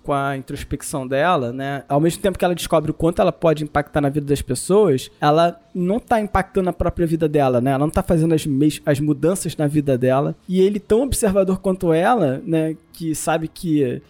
com 0.04 0.14
a 0.14 0.38
introspecção 0.38 1.08
dela, 1.08 1.52
né? 1.52 1.84
Ao 1.88 2.00
mesmo 2.00 2.22
tempo 2.22 2.38
que 2.38 2.46
ela 2.46 2.54
descobre 2.54 2.92
o 2.92 2.94
quanto 2.94 3.22
ela 3.22 3.32
pode 3.32 3.64
impactar 3.64 4.02
na 4.02 4.10
vida 4.10 4.26
das 4.26 4.42
pessoas, 4.42 5.10
ela 5.20 5.60
não 5.74 6.00
tá 6.00 6.20
impactando 6.20 6.70
a 6.70 6.74
própria 6.74 7.08
vida 7.08 7.28
dela, 7.28 7.62
né? 7.62 7.72
Ela 7.72 7.80
não 7.80 7.90
tá 7.90 8.04
fazendo 8.04 8.34
as, 8.34 8.46
as 8.86 9.00
mudanças 9.00 9.56
na 9.56 9.68
vida 9.68 9.98
dela. 9.98 10.36
E 10.48 10.60
ele, 10.60 10.80
tão 10.80 11.04
observador 11.04 11.60
quanto 11.60 11.94
ela, 11.94 12.42
né? 12.46 12.76
Que 12.92 13.16
sabe 13.16 13.48
que 13.48 14.02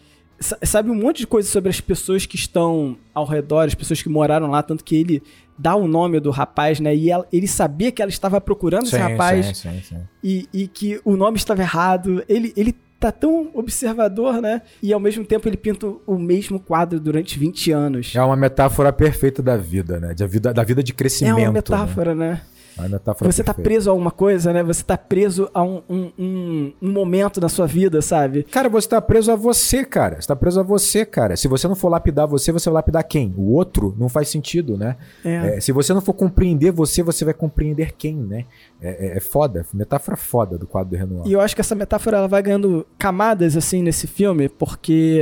sabe 0.61 0.89
um 0.89 0.95
monte 0.95 1.19
de 1.19 1.27
coisa 1.27 1.47
sobre 1.49 1.69
as 1.69 1.79
pessoas 1.79 2.25
que 2.25 2.35
estão 2.35 2.97
ao 3.13 3.25
redor, 3.25 3.65
as 3.65 3.75
pessoas 3.75 4.01
que 4.01 4.09
moraram 4.09 4.47
lá, 4.47 4.61
tanto 4.61 4.83
que 4.83 4.95
ele 4.95 5.23
dá 5.57 5.75
o 5.75 5.87
nome 5.87 6.19
do 6.19 6.31
rapaz, 6.31 6.79
né? 6.79 6.95
E 6.95 7.09
ela, 7.09 7.25
ele 7.31 7.47
sabia 7.47 7.91
que 7.91 8.01
ela 8.01 8.09
estava 8.09 8.41
procurando 8.41 8.87
sim, 8.87 8.95
esse 8.95 8.97
rapaz 8.97 9.57
sim, 9.57 9.81
sim, 9.81 9.97
e, 10.23 10.49
e, 10.53 10.67
que 10.67 10.99
o 11.05 11.15
nome 11.15 11.37
estava 11.37 11.61
errado. 11.61 12.23
Ele, 12.27 12.51
ele 12.57 12.75
tá 13.03 13.11
tão 13.11 13.49
observador, 13.53 14.41
né? 14.41 14.61
E 14.81 14.93
ao 14.93 14.99
mesmo 14.99 15.25
tempo 15.25 15.47
ele 15.49 15.57
pinta 15.57 15.87
o 16.07 16.17
mesmo 16.17 16.57
quadro 16.57 17.01
durante 17.01 17.37
20 17.37 17.71
anos. 17.71 18.13
É 18.15 18.23
uma 18.23 18.37
metáfora 18.37 18.93
perfeita 18.93 19.43
da 19.43 19.57
vida, 19.57 19.99
né? 19.99 20.13
Da 20.13 20.25
vida, 20.25 20.53
da 20.53 20.63
vida 20.63 20.81
de 20.81 20.93
crescimento. 20.93 21.37
É 21.37 21.43
uma 21.43 21.51
metáfora, 21.51 22.15
né? 22.15 22.29
né? 22.29 22.41
A 22.77 22.89
metáfora 22.89 23.31
Você 23.31 23.43
tá 23.43 23.53
perfeita. 23.53 23.69
preso 23.69 23.89
a 23.89 23.93
alguma 23.93 24.11
coisa, 24.11 24.51
né? 24.51 24.63
Você 24.63 24.83
tá 24.83 24.97
preso 24.97 25.49
a 25.53 25.61
um, 25.61 25.81
um, 25.89 26.11
um, 26.17 26.73
um 26.81 26.91
momento 26.91 27.39
na 27.39 27.47
sua 27.49 27.67
vida, 27.67 28.01
sabe? 28.01 28.43
Cara, 28.43 28.67
você 28.69 28.89
tá 28.89 29.01
preso 29.01 29.31
a 29.31 29.35
você, 29.35 29.85
cara. 29.85 30.19
Você 30.19 30.27
tá 30.27 30.35
preso 30.35 30.59
a 30.59 30.63
você, 30.63 31.05
cara. 31.05 31.35
Se 31.37 31.47
você 31.47 31.67
não 31.67 31.75
for 31.75 31.89
lapidar 31.89 32.27
você, 32.27 32.51
você 32.51 32.69
vai 32.69 32.75
lapidar 32.75 33.03
quem? 33.03 33.33
O 33.37 33.51
outro? 33.53 33.93
Não 33.97 34.09
faz 34.09 34.29
sentido, 34.29 34.77
né? 34.77 34.95
É. 35.23 35.57
É, 35.57 35.59
se 35.61 35.71
você 35.71 35.93
não 35.93 36.01
for 36.01 36.13
compreender 36.13 36.71
você, 36.71 37.03
você 37.03 37.23
vai 37.23 37.33
compreender 37.33 37.93
quem, 37.97 38.15
né? 38.15 38.45
É, 38.81 39.13
é- 39.13 39.17
é 39.17 39.19
foda. 39.19 39.65
Metáfora 39.73 40.17
foda 40.17 40.57
do 40.57 40.65
quadro 40.65 40.89
do 40.91 40.97
Renoir. 40.97 41.27
E 41.27 41.33
eu 41.33 41.41
acho 41.41 41.53
que 41.55 41.61
essa 41.61 41.75
metáfora 41.75 42.17
ela 42.17 42.27
vai 42.27 42.41
ganhando 42.41 42.85
camadas 42.97 43.55
assim 43.55 43.81
nesse 43.83 44.07
filme, 44.07 44.49
porque 44.49 45.19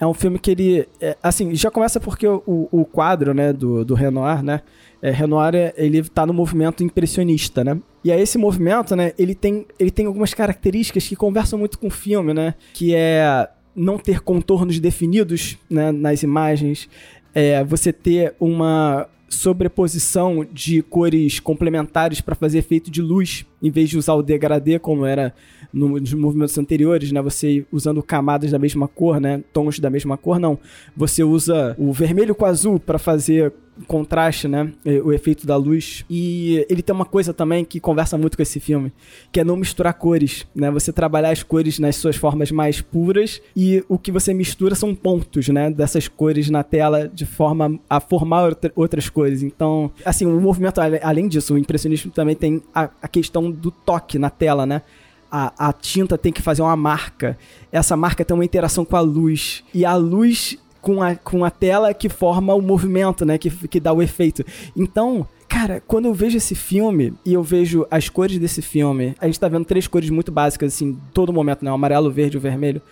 é 0.00 0.06
um 0.06 0.14
filme 0.14 0.38
que 0.38 0.50
ele. 0.50 0.88
é, 1.00 1.16
assim, 1.22 1.54
já 1.54 1.70
começa 1.70 2.00
porque 2.00 2.26
o, 2.26 2.42
o- 2.46 2.68
o 2.80 2.84
quadro 2.84 3.34
né, 3.34 3.52
do, 3.52 3.84
do 3.84 3.94
Renoir, 3.94 4.42
né? 4.42 4.62
É, 5.04 5.10
Renoir 5.10 5.54
é- 5.54 5.74
ele 5.76 6.02
tá 6.02 6.24
no 6.24 6.32
movimento 6.32 6.82
impressionista, 6.82 7.62
né? 7.62 7.78
E 8.02 8.10
aí 8.10 8.22
esse 8.22 8.38
movimento, 8.38 8.96
né, 8.96 9.12
ele 9.18 9.34
tem, 9.34 9.66
ele 9.78 9.90
tem 9.90 10.06
algumas 10.06 10.32
características 10.32 11.06
que 11.06 11.14
conversam 11.14 11.58
muito 11.58 11.78
com 11.78 11.88
o 11.88 11.90
filme, 11.90 12.32
né? 12.32 12.54
Que 12.72 12.94
é 12.94 13.46
não 13.76 13.98
ter 13.98 14.20
contornos 14.20 14.80
definidos 14.80 15.58
né, 15.68 15.92
nas 15.92 16.22
imagens, 16.22 16.88
é 17.34 17.62
você 17.62 17.92
ter 17.92 18.34
uma 18.40 19.06
sobreposição 19.28 20.46
de 20.50 20.80
cores 20.80 21.38
complementares 21.38 22.22
para 22.22 22.34
fazer 22.34 22.58
efeito 22.58 22.90
de 22.90 23.02
luz, 23.02 23.44
em 23.62 23.70
vez 23.70 23.90
de 23.90 23.98
usar 23.98 24.14
o 24.14 24.22
degradê 24.22 24.78
como 24.78 25.04
era 25.04 25.34
nos 25.74 26.14
movimentos 26.14 26.56
anteriores, 26.56 27.10
né? 27.12 27.20
Você 27.20 27.66
usando 27.72 28.02
camadas 28.02 28.50
da 28.50 28.58
mesma 28.58 28.86
cor, 28.88 29.20
né? 29.20 29.42
Tons 29.52 29.78
da 29.78 29.90
mesma 29.90 30.16
cor, 30.16 30.38
não. 30.38 30.58
Você 30.96 31.24
usa 31.24 31.74
o 31.78 31.92
vermelho 31.92 32.34
com 32.34 32.44
azul 32.44 32.78
para 32.78 32.98
fazer 32.98 33.52
contraste, 33.88 34.46
né? 34.46 34.72
E- 34.84 35.00
O 35.00 35.12
efeito 35.12 35.46
da 35.46 35.56
luz. 35.56 36.04
E 36.08 36.64
ele 36.70 36.80
tem 36.80 36.94
uma 36.94 37.04
coisa 37.04 37.34
também 37.34 37.64
que 37.64 37.80
conversa 37.80 38.16
muito 38.16 38.36
com 38.36 38.42
esse 38.42 38.60
filme, 38.60 38.92
que 39.32 39.40
é 39.40 39.44
não 39.44 39.56
misturar 39.56 39.92
cores, 39.94 40.46
né? 40.54 40.70
Você 40.70 40.92
trabalhar 40.92 41.30
as 41.30 41.42
cores 41.42 41.80
nas 41.80 41.96
suas 41.96 42.14
formas 42.14 42.52
mais 42.52 42.80
puras 42.80 43.42
e 43.56 43.82
o 43.88 43.98
que 43.98 44.12
você 44.12 44.32
mistura 44.32 44.76
são 44.76 44.94
pontos, 44.94 45.48
né? 45.48 45.70
Dessas 45.72 46.06
cores 46.06 46.48
na 46.50 46.62
tela 46.62 47.08
de 47.12 47.26
forma 47.26 47.78
a 47.90 47.98
formar 47.98 48.44
outra- 48.44 48.72
outras 48.76 49.08
cores. 49.08 49.42
Então, 49.42 49.90
assim, 50.04 50.24
o 50.24 50.40
movimento, 50.40 50.78
além 51.02 51.26
disso, 51.26 51.54
o 51.54 51.58
impressionismo 51.58 52.12
também 52.12 52.36
tem 52.36 52.62
a, 52.72 52.88
a 53.02 53.08
questão 53.08 53.50
do 53.50 53.72
toque 53.72 54.20
na 54.20 54.30
tela, 54.30 54.64
né? 54.64 54.82
A, 55.30 55.68
a 55.68 55.72
tinta 55.72 56.16
tem 56.16 56.32
que 56.32 56.42
fazer 56.42 56.62
uma 56.62 56.76
marca. 56.76 57.36
Essa 57.72 57.96
marca 57.96 58.24
tem 58.24 58.34
uma 58.34 58.44
interação 58.44 58.84
com 58.84 58.96
a 58.96 59.00
luz. 59.00 59.64
E 59.72 59.84
a 59.84 59.94
luz 59.96 60.58
com 60.80 61.02
a, 61.02 61.16
com 61.16 61.44
a 61.44 61.50
tela 61.50 61.94
que 61.94 62.10
forma 62.10 62.54
o 62.54 62.60
movimento, 62.60 63.24
né? 63.24 63.38
Que, 63.38 63.50
que 63.68 63.80
dá 63.80 63.92
o 63.92 64.02
efeito. 64.02 64.44
Então, 64.76 65.26
cara, 65.48 65.82
quando 65.86 66.04
eu 66.04 66.14
vejo 66.14 66.36
esse 66.36 66.54
filme 66.54 67.14
e 67.24 67.32
eu 67.32 67.42
vejo 67.42 67.86
as 67.90 68.08
cores 68.08 68.38
desse 68.38 68.60
filme, 68.60 69.14
a 69.18 69.26
gente 69.26 69.40
tá 69.40 69.48
vendo 69.48 69.64
três 69.64 69.86
cores 69.86 70.10
muito 70.10 70.30
básicas, 70.30 70.74
assim, 70.74 70.98
todo 71.14 71.32
momento, 71.32 71.64
né? 71.64 71.70
O 71.70 71.74
amarelo, 71.74 72.08
o 72.08 72.12
verde 72.12 72.36
e 72.36 72.38
o 72.38 72.40
vermelho. 72.40 72.82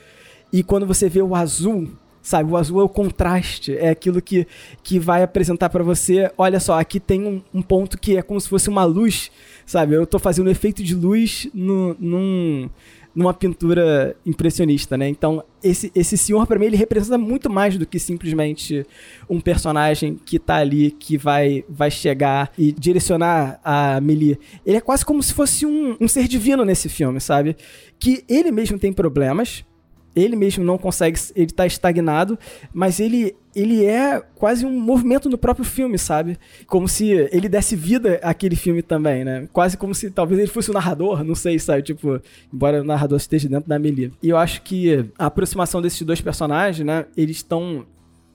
E 0.50 0.62
quando 0.62 0.86
você 0.86 1.08
vê 1.08 1.20
o 1.20 1.34
azul, 1.34 1.88
sabe? 2.22 2.50
O 2.50 2.56
azul 2.56 2.80
é 2.80 2.84
o 2.84 2.88
contraste, 2.88 3.76
é 3.76 3.90
aquilo 3.90 4.22
que, 4.22 4.46
que 4.82 4.98
vai 4.98 5.22
apresentar 5.22 5.68
pra 5.68 5.82
você. 5.82 6.30
Olha 6.38 6.60
só, 6.60 6.78
aqui 6.78 7.00
tem 7.00 7.26
um, 7.26 7.42
um 7.52 7.60
ponto 7.60 7.98
que 7.98 8.16
é 8.16 8.22
como 8.22 8.40
se 8.40 8.48
fosse 8.48 8.68
uma 8.68 8.84
luz, 8.84 9.30
sabe? 9.66 9.94
Eu 9.94 10.06
tô 10.06 10.18
fazendo 10.18 10.46
um 10.46 10.50
efeito 10.50 10.82
de 10.82 10.94
luz 10.94 11.48
no, 11.52 11.96
num, 11.98 12.70
numa 13.14 13.34
pintura 13.34 14.16
impressionista, 14.24 14.96
né? 14.96 15.08
Então, 15.08 15.44
esse, 15.62 15.90
esse 15.94 16.16
senhor, 16.16 16.46
pra 16.46 16.58
mim, 16.58 16.66
ele 16.66 16.76
representa 16.76 17.18
muito 17.18 17.50
mais 17.50 17.76
do 17.76 17.84
que 17.84 17.98
simplesmente 17.98 18.86
um 19.28 19.40
personagem 19.40 20.18
que 20.24 20.38
tá 20.38 20.56
ali, 20.56 20.92
que 20.92 21.18
vai, 21.18 21.64
vai 21.68 21.90
chegar 21.90 22.52
e 22.56 22.72
direcionar 22.72 23.60
a 23.64 24.00
Melie. 24.00 24.38
Ele 24.64 24.76
é 24.76 24.80
quase 24.80 25.04
como 25.04 25.22
se 25.22 25.34
fosse 25.34 25.66
um, 25.66 25.96
um 26.00 26.08
ser 26.08 26.28
divino 26.28 26.64
nesse 26.64 26.88
filme, 26.88 27.20
sabe? 27.20 27.56
Que 27.98 28.24
ele 28.28 28.50
mesmo 28.50 28.78
tem 28.78 28.92
problemas, 28.92 29.64
ele 30.14 30.36
mesmo 30.36 30.64
não 30.64 30.78
consegue, 30.78 31.18
ele 31.34 31.50
tá 31.50 31.66
estagnado, 31.66 32.38
mas 32.72 33.00
ele 33.00 33.36
ele 33.54 33.84
é 33.84 34.22
quase 34.34 34.64
um 34.64 34.80
movimento 34.80 35.28
no 35.28 35.36
próprio 35.36 35.64
filme, 35.64 35.98
sabe? 35.98 36.38
Como 36.66 36.88
se 36.88 37.10
ele 37.30 37.48
desse 37.48 37.76
vida 37.76 38.18
àquele 38.22 38.56
filme 38.56 38.82
também, 38.82 39.24
né? 39.24 39.46
Quase 39.52 39.76
como 39.76 39.94
se 39.94 40.10
talvez 40.10 40.40
ele 40.40 40.50
fosse 40.50 40.70
o 40.70 40.72
narrador, 40.72 41.22
não 41.22 41.34
sei, 41.34 41.58
sabe? 41.58 41.82
Tipo, 41.82 42.20
embora 42.52 42.80
o 42.80 42.84
narrador 42.84 43.18
esteja 43.18 43.48
dentro 43.48 43.68
da 43.68 43.76
Amelie. 43.76 44.10
E 44.22 44.30
eu 44.30 44.38
acho 44.38 44.62
que 44.62 45.06
a 45.18 45.26
aproximação 45.26 45.82
desses 45.82 46.00
dois 46.02 46.20
personagens, 46.20 46.84
né? 46.84 47.04
Eles 47.14 47.36
estão 47.36 47.84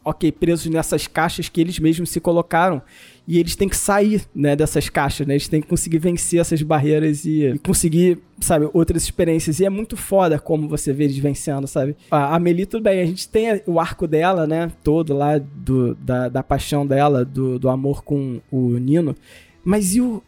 ok, 0.08 0.32
presos 0.32 0.68
nessas 0.68 1.06
caixas 1.06 1.50
que 1.50 1.60
eles 1.60 1.78
mesmos 1.80 2.10
se 2.10 2.20
colocaram. 2.22 2.82
E 3.28 3.38
eles 3.40 3.58
têm 3.58 3.68
que 3.68 3.76
sair, 3.76 4.24
né, 4.34 4.56
dessas 4.56 4.88
caixas, 4.88 5.28
né? 5.28 5.34
Eles 5.34 5.50
têm 5.50 5.62
que 5.62 5.68
conseguir 5.68 5.98
vencer 5.98 6.40
essas 6.40 6.62
barreiras 6.62 7.26
e, 7.26 7.44
e 7.44 7.60
conseguir, 7.60 8.20
sabe, 8.40 8.70
outras 8.72 9.04
experiências. 9.04 9.60
E 9.60 9.66
é 9.66 9.70
muito 9.70 9.98
foda 9.98 10.40
como 10.40 10.70
você 10.70 10.94
vê 10.94 11.04
eles 11.04 11.18
vencendo, 11.18 11.68
sabe? 11.68 11.98
A 12.10 12.36
Amelie, 12.36 12.66
tudo 12.66 12.84
bem, 12.84 13.02
a 13.02 13.06
gente 13.06 13.28
tem 13.28 13.62
o 13.66 13.82
arco 13.82 14.08
dela, 14.08 14.48
né, 14.48 14.72
todo 14.82 15.14
lá, 15.14 15.38
do, 15.38 15.94
da, 15.96 16.30
da 16.30 16.42
paixão 16.42 16.88
dela, 16.88 17.26
do, 17.26 17.60
do 17.60 17.68
amor 17.68 18.02
com 18.02 18.40
o 18.50 18.78
Nino. 18.78 19.14
Mas 19.62 19.94
e 19.94 20.00
o, 20.00 20.24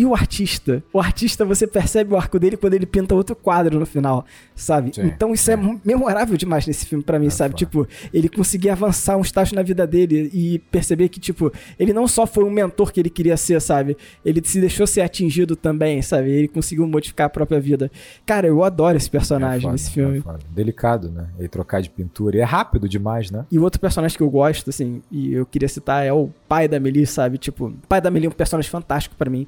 e 0.00 0.04
o 0.06 0.14
artista? 0.14 0.82
O 0.92 1.00
artista, 1.00 1.44
você 1.44 1.66
percebe 1.66 2.14
o 2.14 2.16
arco 2.16 2.38
dele 2.38 2.56
quando 2.56 2.74
ele 2.74 2.86
pinta 2.86 3.14
outro 3.14 3.34
quadro 3.34 3.78
no 3.78 3.86
final, 3.86 4.24
sabe? 4.54 4.94
Sim, 4.94 5.02
então 5.06 5.32
isso 5.34 5.50
é. 5.50 5.54
é. 5.54 5.76
memorável 5.84 6.36
demais 6.36 6.66
nesse 6.66 6.86
filme 6.86 7.02
pra 7.02 7.18
mim, 7.18 7.26
É 7.26 7.30
sabe? 7.30 7.50
foda. 7.52 7.58
Tipo, 7.58 7.88
ele 8.12 8.28
conseguir 8.28 8.70
avançar 8.70 9.16
um 9.16 9.20
estágio 9.22 9.56
na 9.56 9.62
vida 9.62 9.86
dele 9.86 10.30
e 10.32 10.58
perceber 10.70 11.08
que, 11.08 11.18
tipo, 11.18 11.52
ele 11.78 11.92
não 11.92 12.06
só 12.06 12.26
foi 12.26 12.44
um 12.44 12.50
mentor 12.50 12.92
que 12.92 13.00
ele 13.00 13.10
queria 13.10 13.36
ser, 13.36 13.60
sabe? 13.60 13.96
Ele 14.24 14.40
se 14.44 14.60
deixou 14.60 14.86
ser 14.86 15.00
atingido 15.00 15.56
também, 15.56 16.00
sabe? 16.02 16.30
Ele 16.30 16.48
conseguiu 16.48 16.86
modificar 16.86 17.26
a 17.26 17.30
própria 17.30 17.58
vida. 17.60 17.90
Cara, 18.24 18.46
eu 18.46 18.62
adoro 18.62 18.96
esse 18.96 19.10
personagem 19.10 19.58
É 19.58 19.62
foda, 19.62 19.72
nesse 19.72 19.90
filme. 19.90 20.18
é. 20.26 20.38
Delicado, 20.54 21.10
né? 21.10 21.26
Ele 21.38 21.48
trocar 21.48 21.80
de 21.82 21.90
pintura. 21.90 22.36
E 22.36 22.40
é 22.40 22.44
rápido 22.44 22.88
demais, 22.88 23.30
né? 23.30 23.44
E 23.50 23.58
o 23.58 23.62
outro 23.62 23.80
personagem 23.80 24.16
que 24.16 24.22
eu 24.22 24.30
gosto, 24.30 24.70
assim, 24.70 25.02
e 25.10 25.32
eu 25.32 25.44
queria 25.44 25.68
citar 25.68 26.04
é 26.06 26.12
o 26.12 26.30
pai 26.48 26.68
da 26.68 26.78
Melie, 26.78 27.06
sabe? 27.06 27.38
Tipo, 27.38 27.66
o 27.66 27.74
pai 27.88 28.00
da 28.00 28.10
Melie 28.10 28.26
é 28.26 28.28
um 28.28 28.32
personagem 28.32 28.70
fantástico 28.70 29.14
pra 29.16 29.28
mim. 29.30 29.46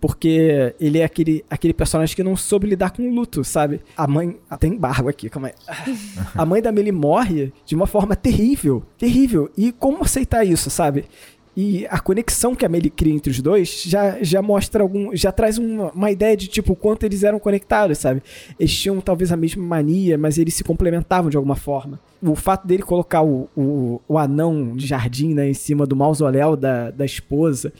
Porque 0.00 0.74
ele 0.80 0.98
é 0.98 1.04
aquele, 1.04 1.44
aquele 1.50 1.74
personagem 1.74 2.16
que 2.16 2.22
não 2.22 2.36
soube 2.36 2.66
lidar 2.66 2.90
com 2.90 3.02
o 3.02 3.14
luto, 3.14 3.44
sabe? 3.44 3.80
A 3.96 4.06
mãe. 4.06 4.38
Ah, 4.48 4.56
tem 4.56 4.78
aqui, 5.08 5.28
calma 5.28 5.48
aí. 5.48 5.54
A 6.34 6.46
mãe 6.46 6.62
da 6.62 6.72
Melie 6.72 6.92
morre 6.92 7.52
de 7.66 7.74
uma 7.74 7.86
forma 7.86 8.16
terrível. 8.16 8.82
Terrível. 8.96 9.50
E 9.56 9.72
como 9.72 10.02
aceitar 10.02 10.44
isso, 10.44 10.70
sabe? 10.70 11.04
E 11.56 11.84
a 11.90 11.98
conexão 11.98 12.54
que 12.54 12.64
a 12.64 12.68
Melie 12.68 12.90
cria 12.90 13.12
entre 13.12 13.30
os 13.30 13.40
dois 13.42 13.82
já, 13.84 14.22
já 14.22 14.40
mostra 14.40 14.82
algum. 14.82 15.14
já 15.14 15.32
traz 15.32 15.58
uma, 15.58 15.90
uma 15.90 16.10
ideia 16.10 16.36
de 16.36 16.46
tipo 16.46 16.76
quanto 16.76 17.04
eles 17.04 17.24
eram 17.24 17.40
conectados, 17.40 17.98
sabe? 17.98 18.22
Eles 18.58 18.72
tinham 18.72 19.00
talvez 19.00 19.32
a 19.32 19.36
mesma 19.36 19.62
mania, 19.62 20.16
mas 20.16 20.38
eles 20.38 20.54
se 20.54 20.62
complementavam 20.62 21.28
de 21.28 21.36
alguma 21.36 21.56
forma. 21.56 21.98
O 22.22 22.36
fato 22.36 22.66
dele 22.66 22.82
colocar 22.82 23.22
o, 23.22 23.48
o, 23.56 24.00
o 24.06 24.16
anão 24.16 24.76
de 24.76 24.86
jardim 24.86 25.34
né, 25.34 25.48
em 25.48 25.54
cima 25.54 25.86
do 25.86 25.96
mausoléu 25.96 26.56
da, 26.56 26.90
da 26.90 27.04
esposa 27.04 27.72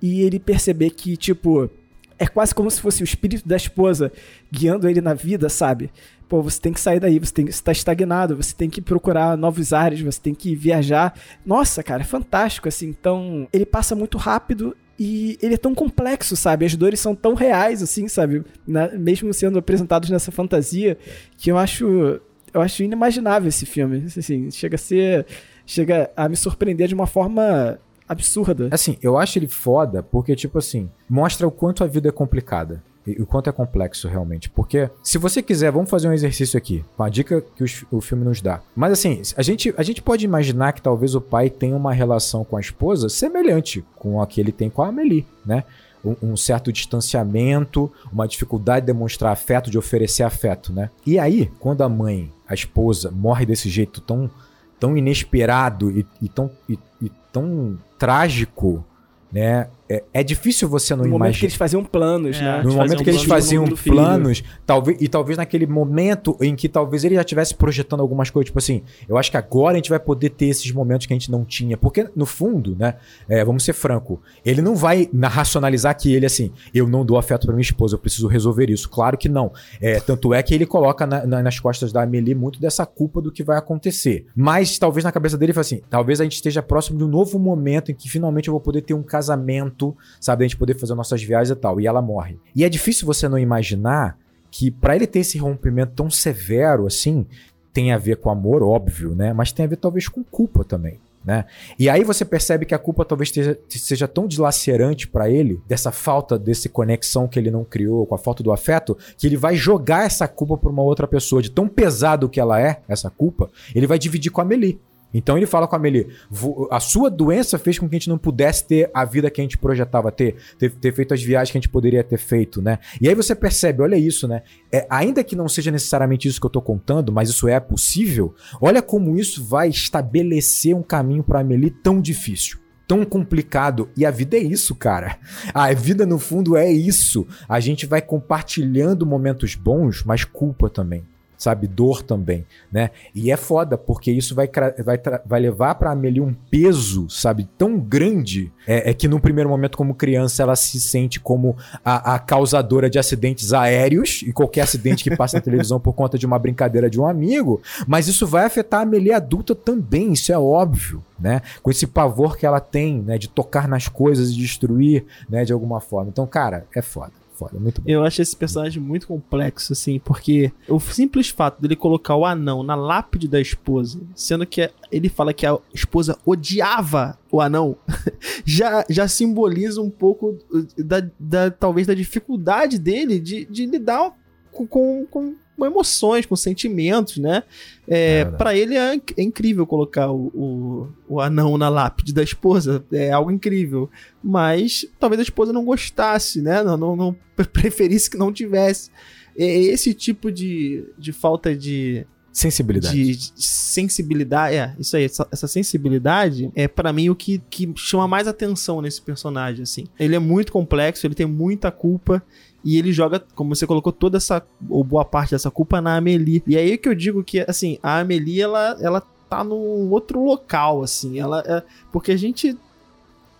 e 0.00 0.22
ele 0.22 0.38
perceber 0.38 0.90
que, 0.90 1.16
tipo, 1.16 1.70
é 2.18 2.26
quase 2.26 2.54
como 2.54 2.70
se 2.70 2.80
fosse 2.80 3.02
o 3.02 3.04
espírito 3.04 3.46
da 3.46 3.56
esposa 3.56 4.12
guiando 4.52 4.88
ele 4.88 5.00
na 5.00 5.14
vida, 5.14 5.48
sabe? 5.48 5.90
Pô, 6.30 6.40
você 6.40 6.60
tem 6.60 6.72
que 6.72 6.78
sair 6.80 7.00
daí, 7.00 7.18
você, 7.18 7.34
tem, 7.34 7.46
você 7.50 7.60
tá 7.60 7.72
estagnado, 7.72 8.36
você 8.36 8.54
tem 8.54 8.70
que 8.70 8.80
procurar 8.80 9.36
novos 9.36 9.72
ares, 9.72 10.00
você 10.00 10.20
tem 10.20 10.32
que 10.32 10.54
viajar. 10.54 11.12
Nossa, 11.44 11.82
cara, 11.82 12.02
é 12.02 12.04
fantástico, 12.04 12.68
assim. 12.68 12.86
Então, 12.88 13.48
ele 13.52 13.66
passa 13.66 13.96
muito 13.96 14.16
rápido 14.16 14.76
e 14.96 15.36
ele 15.42 15.54
é 15.54 15.58
tão 15.58 15.74
complexo, 15.74 16.36
sabe? 16.36 16.64
As 16.64 16.76
dores 16.76 17.00
são 17.00 17.16
tão 17.16 17.34
reais, 17.34 17.82
assim, 17.82 18.06
sabe? 18.06 18.44
Na- 18.64 18.88
mesmo 18.96 19.34
sendo 19.34 19.58
apresentados 19.58 20.08
nessa 20.08 20.30
fantasia, 20.30 20.96
que 21.36 21.50
eu 21.50 21.58
acho. 21.58 22.20
Eu 22.54 22.60
acho 22.60 22.82
inimaginável 22.84 23.48
esse 23.48 23.66
filme. 23.66 24.04
Assim, 24.06 24.52
chega 24.52 24.76
a 24.76 24.78
ser. 24.78 25.26
Chega 25.66 26.10
a 26.16 26.28
me 26.28 26.36
surpreender 26.36 26.86
de 26.86 26.94
uma 26.94 27.06
forma 27.08 27.76
absurda. 28.08 28.68
Assim, 28.70 28.96
eu 29.02 29.18
acho 29.18 29.36
ele 29.38 29.48
foda 29.48 30.00
porque, 30.02 30.36
tipo 30.36 30.58
assim, 30.58 30.88
mostra 31.08 31.46
o 31.46 31.50
quanto 31.50 31.82
a 31.82 31.86
vida 31.88 32.08
é 32.08 32.12
complicada. 32.12 32.82
E 33.06 33.12
o 33.22 33.26
quanto 33.26 33.48
é 33.48 33.52
complexo 33.52 34.06
realmente. 34.08 34.50
Porque, 34.50 34.90
se 35.02 35.16
você 35.16 35.42
quiser, 35.42 35.72
vamos 35.72 35.88
fazer 35.88 36.06
um 36.08 36.12
exercício 36.12 36.58
aqui. 36.58 36.84
Uma 36.98 37.08
dica 37.10 37.40
que 37.56 37.64
os- 37.64 37.84
o 37.90 38.00
filme 38.00 38.24
nos 38.24 38.42
dá. 38.42 38.60
Mas 38.76 38.92
assim, 38.92 39.22
a 39.36 39.42
gente, 39.42 39.72
a 39.76 39.82
gente 39.82 40.02
pode 40.02 40.24
imaginar 40.24 40.72
que 40.72 40.82
talvez 40.82 41.14
o 41.14 41.20
pai 41.20 41.48
tenha 41.48 41.74
uma 41.76 41.92
relação 41.94 42.44
com 42.44 42.56
a 42.56 42.60
esposa 42.60 43.08
semelhante 43.08 43.82
com 43.96 44.20
a 44.20 44.26
que 44.26 44.40
ele 44.40 44.52
tem 44.52 44.68
com 44.68 44.82
a 44.82 44.88
Amelie, 44.88 45.26
né? 45.46 45.64
Um, 46.02 46.34
certo 46.36 46.72
distanciamento, 46.72 47.92
uma 48.12 48.26
dificuldade 48.26 48.86
de 48.86 48.92
demonstrar 48.92 49.32
afeto, 49.32 49.70
de 49.70 49.76
oferecer 49.78 50.22
afeto, 50.22 50.72
né? 50.72 50.88
E 51.06 51.18
aí, 51.18 51.50
quando 51.58 51.82
a 51.82 51.88
mãe, 51.90 52.32
a 52.48 52.54
esposa, 52.54 53.10
morre 53.10 53.44
desse 53.44 53.68
jeito 53.68 54.00
tão, 54.00 54.30
tão 54.78 54.96
inesperado 54.96 55.90
e, 55.90 56.06
e 56.22 56.28
tão, 56.28 56.50
e- 56.68 56.78
e 57.02 57.10
tão 57.32 57.78
trágico, 57.98 58.84
né? 59.32 59.68
É, 59.90 60.02
é 60.14 60.22
difícil 60.22 60.68
você 60.68 60.94
não 60.94 61.04
No 61.04 61.10
momento 61.10 61.32
que 61.32 61.38
imaginar. 61.38 61.46
eles 61.46 61.56
faziam 61.56 61.84
planos, 61.84 62.36
É. 62.36 62.42
né? 62.42 62.62
No 62.62 62.72
momento 62.74 63.02
que 63.02 63.10
eles 63.10 63.24
faziam 63.24 63.64
planos, 63.66 64.42
talvez, 64.64 64.96
e 65.00 65.08
talvez 65.08 65.36
naquele 65.36 65.66
momento 65.66 66.36
em 66.40 66.54
que 66.54 66.68
talvez 66.68 67.02
ele 67.04 67.16
já 67.16 67.22
estivesse 67.22 67.54
projetando 67.54 68.00
algumas 68.00 68.30
coisas, 68.30 68.46
tipo 68.46 68.58
assim, 68.58 68.82
eu 69.08 69.18
acho 69.18 69.30
que 69.30 69.36
agora 69.36 69.72
a 69.74 69.76
gente 69.76 69.90
vai 69.90 69.98
poder 69.98 70.30
ter 70.30 70.46
esses 70.46 70.70
momentos 70.72 71.06
que 71.06 71.12
a 71.12 71.16
gente 71.18 71.30
não 71.30 71.44
tinha. 71.44 71.76
Porque, 71.76 72.08
no 72.14 72.24
fundo, 72.26 72.76
né, 72.78 72.94
é, 73.28 73.44
vamos 73.44 73.64
ser 73.64 73.72
franco, 73.72 74.20
ele 74.44 74.62
não 74.62 74.74
vai 74.76 75.08
na- 75.12 75.28
racionalizar 75.28 75.96
que 75.96 76.12
ele, 76.14 76.26
assim, 76.26 76.50
eu 76.72 76.86
não 76.88 77.04
dou 77.04 77.18
afeto 77.18 77.46
pra 77.46 77.54
minha 77.54 77.62
esposa, 77.62 77.94
eu 77.96 77.98
preciso 77.98 78.26
resolver 78.28 78.70
isso. 78.70 78.88
Claro 78.88 79.18
que 79.18 79.28
não. 79.28 79.52
É, 79.80 79.98
tanto 80.00 80.32
é 80.32 80.42
que 80.42 80.54
ele 80.54 80.66
coloca 80.66 81.06
na- 81.06 81.26
na- 81.26 81.42
nas 81.42 81.58
costas 81.58 81.92
da 81.92 82.02
Amelie 82.02 82.34
muito 82.34 82.60
dessa 82.60 82.86
culpa 82.86 83.20
do 83.20 83.32
que 83.32 83.42
vai 83.42 83.56
acontecer. 83.58 84.26
Mas 84.36 84.78
talvez 84.78 85.04
na 85.04 85.10
cabeça 85.12 85.36
dele 85.36 85.50
ele 85.50 85.54
fala 85.54 85.62
assim: 85.62 85.80
talvez 85.90 86.20
a 86.20 86.24
gente 86.24 86.34
esteja 86.34 86.62
próximo 86.62 86.96
de 86.98 87.04
um 87.04 87.08
novo 87.08 87.38
momento 87.38 87.90
em 87.90 87.94
que 87.94 88.08
finalmente 88.08 88.48
eu 88.48 88.52
vou 88.52 88.60
poder 88.60 88.82
ter 88.82 88.94
um 88.94 89.02
casamento, 89.02 89.79
sabe? 90.20 90.44
A 90.44 90.48
gente 90.48 90.56
poder 90.56 90.74
fazer 90.74 90.94
nossas 90.94 91.22
viagens 91.22 91.50
e 91.50 91.60
tal. 91.60 91.80
E 91.80 91.86
ela 91.86 92.02
morre. 92.02 92.38
E 92.54 92.64
é 92.64 92.68
difícil 92.68 93.06
você 93.06 93.28
não 93.28 93.38
imaginar 93.38 94.18
que 94.50 94.70
pra 94.70 94.96
ele 94.96 95.06
ter 95.06 95.20
esse 95.20 95.38
rompimento 95.38 95.92
tão 95.94 96.10
severo 96.10 96.86
assim, 96.86 97.26
tem 97.72 97.92
a 97.92 97.98
ver 97.98 98.16
com 98.16 98.30
amor, 98.30 98.62
óbvio, 98.62 99.14
né? 99.14 99.32
Mas 99.32 99.52
tem 99.52 99.64
a 99.64 99.68
ver 99.68 99.76
talvez 99.76 100.08
com 100.08 100.24
culpa 100.24 100.64
também. 100.64 100.98
Né? 101.22 101.44
E 101.78 101.86
aí 101.88 102.02
você 102.02 102.24
percebe 102.24 102.64
que 102.64 102.74
a 102.74 102.78
culpa 102.78 103.04
talvez 103.04 103.30
seja 103.68 104.08
tão 104.08 104.26
dilacerante 104.26 105.06
pra 105.06 105.28
ele, 105.28 105.60
dessa 105.68 105.92
falta 105.92 106.38
desse 106.38 106.66
conexão 106.68 107.28
que 107.28 107.38
ele 107.38 107.50
não 107.50 107.62
criou, 107.62 108.06
com 108.06 108.14
a 108.14 108.18
falta 108.18 108.42
do 108.42 108.50
afeto, 108.50 108.96
que 109.18 109.26
ele 109.26 109.36
vai 109.36 109.54
jogar 109.54 110.06
essa 110.06 110.26
culpa 110.26 110.56
pra 110.56 110.70
uma 110.70 110.82
outra 110.82 111.06
pessoa, 111.06 111.42
de 111.42 111.50
tão 111.50 111.68
pesado 111.68 112.28
que 112.28 112.40
ela 112.40 112.58
é, 112.58 112.80
essa 112.88 113.10
culpa, 113.10 113.50
ele 113.74 113.86
vai 113.86 113.98
dividir 113.98 114.30
com 114.30 114.40
a 114.40 114.44
Amelie. 114.44 114.80
Então 115.12 115.36
ele 115.36 115.46
fala 115.46 115.66
com 115.66 115.74
a 115.74 115.78
Amelie: 115.78 116.08
"Vo- 116.30 116.68
a 116.70 116.78
sua 116.80 117.10
doença 117.10 117.58
fez 117.58 117.78
com 117.78 117.88
que 117.88 117.94
a 117.96 117.98
gente 117.98 118.08
não 118.08 118.18
pudesse 118.18 118.66
ter 118.66 118.90
a 118.94 119.04
vida 119.04 119.30
que 119.30 119.40
a 119.40 119.44
gente 119.44 119.58
projetava 119.58 120.12
ter, 120.12 120.36
ter, 120.58 120.70
ter 120.70 120.94
feito 120.94 121.12
as 121.14 121.22
viagens 121.22 121.50
que 121.50 121.58
a 121.58 121.60
gente 121.60 121.68
poderia 121.68 122.04
ter 122.04 122.18
feito, 122.18 122.62
né? 122.62 122.78
E 123.00 123.08
aí 123.08 123.14
você 123.14 123.34
percebe, 123.34 123.82
olha 123.82 123.96
isso, 123.96 124.28
né? 124.28 124.42
É, 124.72 124.86
ainda 124.88 125.24
que 125.24 125.34
não 125.36 125.48
seja 125.48 125.70
necessariamente 125.70 126.28
isso 126.28 126.40
que 126.40 126.46
eu 126.46 126.50
tô 126.50 126.62
contando, 126.62 127.12
mas 127.12 127.28
isso 127.28 127.48
é 127.48 127.58
possível, 127.58 128.34
olha 128.60 128.80
como 128.82 129.16
isso 129.18 129.44
vai 129.44 129.68
estabelecer 129.68 130.74
um 130.74 130.82
caminho 130.82 131.22
pra 131.22 131.40
Amelie 131.40 131.70
tão 131.70 132.00
difícil. 132.00 132.58
Tão 132.86 133.04
complicado. 133.04 133.88
E 133.96 134.04
a 134.04 134.10
vida 134.10 134.36
é 134.36 134.40
isso, 134.40 134.74
cara. 134.74 135.16
A 135.54 135.72
vida, 135.72 136.04
no 136.04 136.18
fundo, 136.18 136.56
é 136.56 136.68
isso. 136.72 137.24
A 137.48 137.60
gente 137.60 137.86
vai 137.86 138.02
compartilhando 138.02 139.06
momentos 139.06 139.54
bons, 139.54 140.02
mas 140.04 140.24
culpa 140.24 140.68
também. 140.68 141.04
Sabe? 141.40 141.66
Dor 141.66 142.02
também, 142.02 142.44
né? 142.70 142.90
E 143.14 143.32
é 143.32 143.36
foda, 143.36 143.78
porque 143.78 144.12
isso 144.12 144.34
vai, 144.34 144.46
vai, 144.84 145.00
vai 145.24 145.40
levar 145.40 145.74
pra 145.76 145.92
Amelie 145.92 146.20
um 146.20 146.34
peso, 146.50 147.08
sabe? 147.08 147.48
Tão 147.56 147.78
grande, 147.78 148.52
é, 148.66 148.90
é 148.90 148.94
que 148.94 149.08
no 149.08 149.18
primeiro 149.18 149.48
momento, 149.48 149.78
como 149.78 149.94
criança, 149.94 150.42
ela 150.42 150.54
se 150.54 150.78
sente 150.78 151.18
como 151.18 151.56
a, 151.82 152.16
a 152.16 152.18
causadora 152.18 152.90
de 152.90 152.98
acidentes 152.98 153.54
aéreos 153.54 154.20
e 154.22 154.34
qualquer 154.34 154.60
acidente 154.60 155.02
que 155.02 155.16
passa 155.16 155.38
na 155.38 155.40
televisão 155.40 155.80
por 155.80 155.94
conta 155.94 156.18
de 156.18 156.26
uma 156.26 156.38
brincadeira 156.38 156.90
de 156.90 157.00
um 157.00 157.06
amigo, 157.06 157.62
mas 157.86 158.06
isso 158.06 158.26
vai 158.26 158.44
afetar 158.44 158.80
a 158.80 158.82
Amelie 158.82 159.12
adulta 159.12 159.54
também, 159.54 160.12
isso 160.12 160.30
é 160.30 160.38
óbvio, 160.38 161.02
né? 161.18 161.40
Com 161.62 161.70
esse 161.70 161.86
pavor 161.86 162.36
que 162.36 162.44
ela 162.44 162.60
tem, 162.60 163.00
né? 163.00 163.16
De 163.16 163.28
tocar 163.28 163.66
nas 163.66 163.88
coisas 163.88 164.30
e 164.30 164.36
destruir, 164.36 165.06
né? 165.26 165.42
De 165.44 165.54
alguma 165.54 165.80
forma. 165.80 166.10
Então, 166.10 166.26
cara, 166.26 166.66
é 166.74 166.82
foda, 166.82 167.12
foda, 167.40 167.58
muito 167.58 167.80
bom. 167.80 167.88
Eu 167.90 168.04
acho 168.04 168.20
esse 168.22 168.36
personagem 168.36 168.82
muito 168.82 169.06
complexo, 169.06 169.72
assim, 169.72 169.98
porque 169.98 170.52
o 170.68 170.78
simples 170.78 171.28
fato 171.30 171.60
dele 171.60 171.74
colocar 171.74 172.14
o 172.14 172.24
anão 172.26 172.62
na 172.62 172.74
lápide 172.74 173.26
da 173.26 173.40
esposa, 173.40 174.00
sendo 174.14 174.46
que 174.46 174.70
ele 174.92 175.08
fala 175.08 175.32
que 175.32 175.46
a 175.46 175.58
esposa 175.74 176.16
odiava 176.26 177.18
o 177.32 177.40
anão, 177.40 177.76
já, 178.44 178.84
já 178.88 179.08
simboliza 179.08 179.80
um 179.80 179.90
pouco 179.90 180.36
da, 180.76 181.02
da- 181.18 181.50
talvez 181.50 181.86
da 181.86 181.94
dificuldade 181.94 182.78
dele 182.78 183.18
de, 183.18 183.44
de 183.46 183.66
lidar 183.66 184.12
com, 184.52 184.66
com, 184.66 185.06
com 185.10 185.34
emoções, 185.66 186.26
com 186.26 186.36
sentimentos, 186.36 187.18
né? 187.18 187.42
É, 187.88 188.24
para 188.24 188.56
ele 188.56 188.76
é, 188.76 188.94
é 189.16 189.22
incrível 189.22 189.66
colocar 189.66 190.10
o, 190.10 190.26
o, 190.28 190.88
o 191.08 191.20
anão 191.20 191.58
na 191.58 191.68
lápide 191.68 192.12
da 192.12 192.22
esposa, 192.22 192.84
é 192.92 193.10
algo 193.10 193.30
incrível 193.30 193.90
mas 194.22 194.86
talvez 194.98 195.18
a 195.18 195.22
esposa 195.22 195.52
não 195.52 195.64
gostasse, 195.64 196.40
né? 196.42 196.62
Não, 196.62 196.76
não, 196.76 196.96
não 196.96 197.16
preferisse 197.52 198.10
que 198.10 198.18
não 198.18 198.32
tivesse. 198.32 198.90
É 199.36 199.44
esse 199.44 199.94
tipo 199.94 200.30
de, 200.30 200.84
de 200.98 201.12
falta 201.12 201.54
de, 201.56 202.06
Sensibilidade. 202.32 202.94
de, 202.94 203.16
de 203.16 203.44
sensibilidade, 203.44 204.54
é, 204.54 204.74
isso 204.78 204.96
aí, 204.96 205.04
essa, 205.04 205.26
essa 205.32 205.48
sensibilidade 205.48 206.50
é 206.54 206.68
pra 206.68 206.92
mim 206.92 207.08
o 207.08 207.14
que, 207.14 207.42
que 207.50 207.72
chama 207.74 208.06
mais 208.06 208.28
atenção 208.28 208.80
nesse 208.80 209.02
personagem, 209.02 209.62
assim. 209.62 209.86
Ele 209.98 210.14
é 210.14 210.18
muito 210.18 210.52
complexo, 210.52 211.06
ele 211.06 211.14
tem 211.14 211.26
muita 211.26 211.72
culpa 211.72 212.22
e 212.64 212.76
ele 212.76 212.92
joga, 212.92 213.22
como 213.34 213.54
você 213.54 213.66
colocou, 213.66 213.92
toda 213.92 214.16
essa, 214.16 214.44
ou 214.68 214.84
boa 214.84 215.04
parte 215.04 215.30
dessa 215.30 215.50
culpa 215.50 215.80
na 215.80 215.96
Amelie. 215.96 216.42
E 216.46 216.56
aí 216.56 216.76
que 216.76 216.88
eu 216.88 216.94
digo 216.94 217.24
que, 217.24 217.40
assim, 217.40 217.78
a 217.82 218.00
Amelie, 218.00 218.40
ela, 218.40 218.76
ela 218.80 219.02
tá 219.28 219.42
num 219.44 219.90
outro 219.90 220.22
local, 220.22 220.82
assim, 220.82 221.18
ela 221.18 221.42
é, 221.46 221.62
porque 221.92 222.12
a 222.12 222.16
gente 222.16 222.56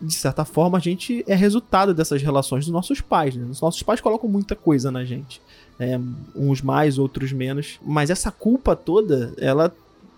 de 0.01 0.15
certa 0.15 0.45
forma, 0.45 0.79
a 0.79 0.81
gente 0.81 1.23
é 1.29 1.35
resultado 1.35 1.93
dessas 1.93 2.23
relações 2.23 2.65
dos 2.65 2.73
nossos 2.73 3.01
pais. 3.01 3.37
Né? 3.37 3.47
Os 3.51 3.61
nossos 3.61 3.83
pais 3.83 4.01
colocam 4.01 4.31
muita 4.31 4.57
coisa 4.57 4.91
na 4.91 5.05
gente. 5.05 5.43
É, 5.79 6.01
uns 6.35 6.63
mais, 6.63 6.99
outros 6.99 7.33
menos. 7.33 7.79
Mas 7.85 8.09
essa 8.09 8.31
culpa 8.31 8.75
toda, 8.75 9.35
ela 9.37 9.75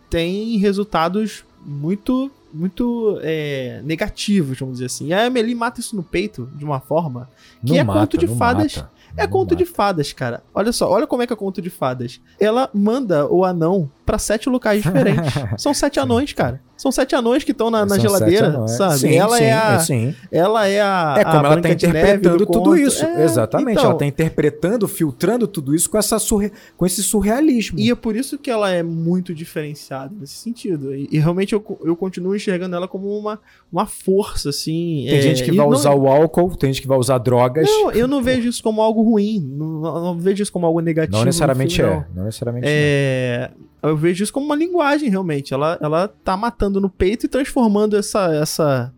tem 0.09 0.57
resultados 0.59 1.45
muito, 1.65 2.31
muito 2.53 3.19
é, 3.23 3.81
negativos, 3.85 4.59
vamos 4.59 4.75
dizer 4.75 4.87
assim. 4.87 5.07
E 5.07 5.13
a 5.13 5.27
Amelie 5.27 5.55
mata 5.55 5.81
isso 5.81 5.97
no 5.97 6.03
peito 6.03 6.49
de 6.55 6.65
uma 6.65 6.81
forma 6.81 7.29
que 7.65 7.73
Não 7.73 7.79
é 7.79 7.85
mata, 7.85 8.01
conto 8.01 8.19
de 8.19 8.27
fadas. 8.29 8.77
mata, 8.77 8.91
É 9.17 9.27
conto 9.27 9.57
de 9.57 9.65
mata. 9.65 9.77
fadas, 9.77 10.13
cara. 10.13 10.43
Olha 10.55 10.73
só, 10.73 10.91
olha 10.91 11.07
como 11.07 11.23
é 11.23 11.27
que 11.27 11.33
é 11.33 11.37
conto 11.37 11.61
de 11.63 11.71
fadas. 11.71 12.21
Ela 12.39 12.69
manda 12.75 13.27
o 13.27 13.45
anão 13.45 13.91
pra 14.05 14.19
sete 14.19 14.49
locais 14.49 14.83
diferentes. 14.83 15.33
São 15.57 15.73
sete 15.75 15.99
anões, 16.01 16.33
cara. 16.33 16.61
São 16.83 16.91
sete 16.91 17.15
anões 17.15 17.45
que 17.45 17.53
estão 17.53 17.71
na, 17.71 17.87
na 17.87 17.97
geladeira, 17.97 18.67
sabe? 18.67 18.99
Sim, 18.99 19.15
ela 19.15 19.37
sim, 19.37 19.45
é 19.45 19.53
a, 19.53 19.79
sim. 19.79 20.15
ela 20.33 20.67
é 20.67 20.81
a. 20.81 21.15
É 21.17 21.23
como 21.25 21.37
a 21.37 21.39
ela 21.39 21.49
tá 21.61 21.69
Neve 21.69 21.75
interpretando 21.75 22.39
do 22.39 22.47
tudo 22.47 22.77
isso. 22.77 23.05
É, 23.05 23.23
Exatamente. 23.23 23.79
então, 23.79 23.85
ela 23.91 23.95
tá 23.95 24.05
interpretando, 24.05 24.89
filtrando 24.89 25.47
tudo 25.47 25.77
isso 25.77 25.89
com, 25.89 25.97
essa 25.97 26.19
surre... 26.19 26.51
com 26.77 26.85
esse 26.85 27.01
surrealismo. 27.01 27.79
E 27.79 27.89
é 27.89 27.95
por 27.95 28.17
isso 28.17 28.37
que 28.37 28.51
ela 28.51 28.69
é 28.69 28.83
muito 28.83 29.33
diferenciada 29.33 30.13
nesse 30.19 30.35
sentido. 30.35 30.93
E, 30.93 31.09
e 31.13 31.21
realmente 31.21 31.53
eu, 31.53 31.65
eu 31.85 31.95
continuo 31.95 32.35
enxergando 32.35 32.75
ela 32.75 32.89
como 32.89 33.17
uma, 33.17 33.39
uma 33.71 33.87
força, 33.87 34.49
assim. 34.49 35.05
Tem 35.09 35.19
é, 35.19 35.23
gente 35.23 35.45
que 35.45 35.53
vai 35.53 35.65
não- 35.65 35.69
usar 35.69 35.95
o 35.95 36.09
álcool, 36.09 36.57
tem 36.57 36.73
gente 36.73 36.83
que 36.83 36.89
vai 36.89 36.99
usar 36.99 37.19
drogas. 37.19 37.65
Não, 37.65 37.93
eu 37.93 38.09
não 38.09 38.21
vejo 38.21 38.49
isso 38.49 38.61
como 38.61 38.83
algo 38.83 39.03
ruim. 39.03 39.39
Não, 39.41 39.81
não- 39.81 40.03
não 40.03 40.19
vejo 40.19 40.43
isso 40.43 40.51
como 40.51 40.67
algo 40.67 40.81
negativo. 40.81 41.17
Não 41.17 41.25
necessariamente 41.27 41.77
filme, 41.77 41.93
é. 41.93 41.95
não. 41.95 42.07
Não 42.13 42.25
necessariamente 42.25 42.67
É, 42.69 43.53
eu 43.91 43.97
vejo 43.97 44.23
isso 44.25 44.33
como 44.33 44.47
uma 44.47 44.57
linguagem, 44.57 45.09
realmente. 45.09 45.53
Ela, 45.55 45.79
ela 45.81 46.09
tá 46.09 46.37
matando 46.37 46.81
no 46.81 46.89
peito 46.91 47.27
e 47.27 47.29
transformando 47.29 47.97
essa, 47.97 48.33
essa, 48.35 48.95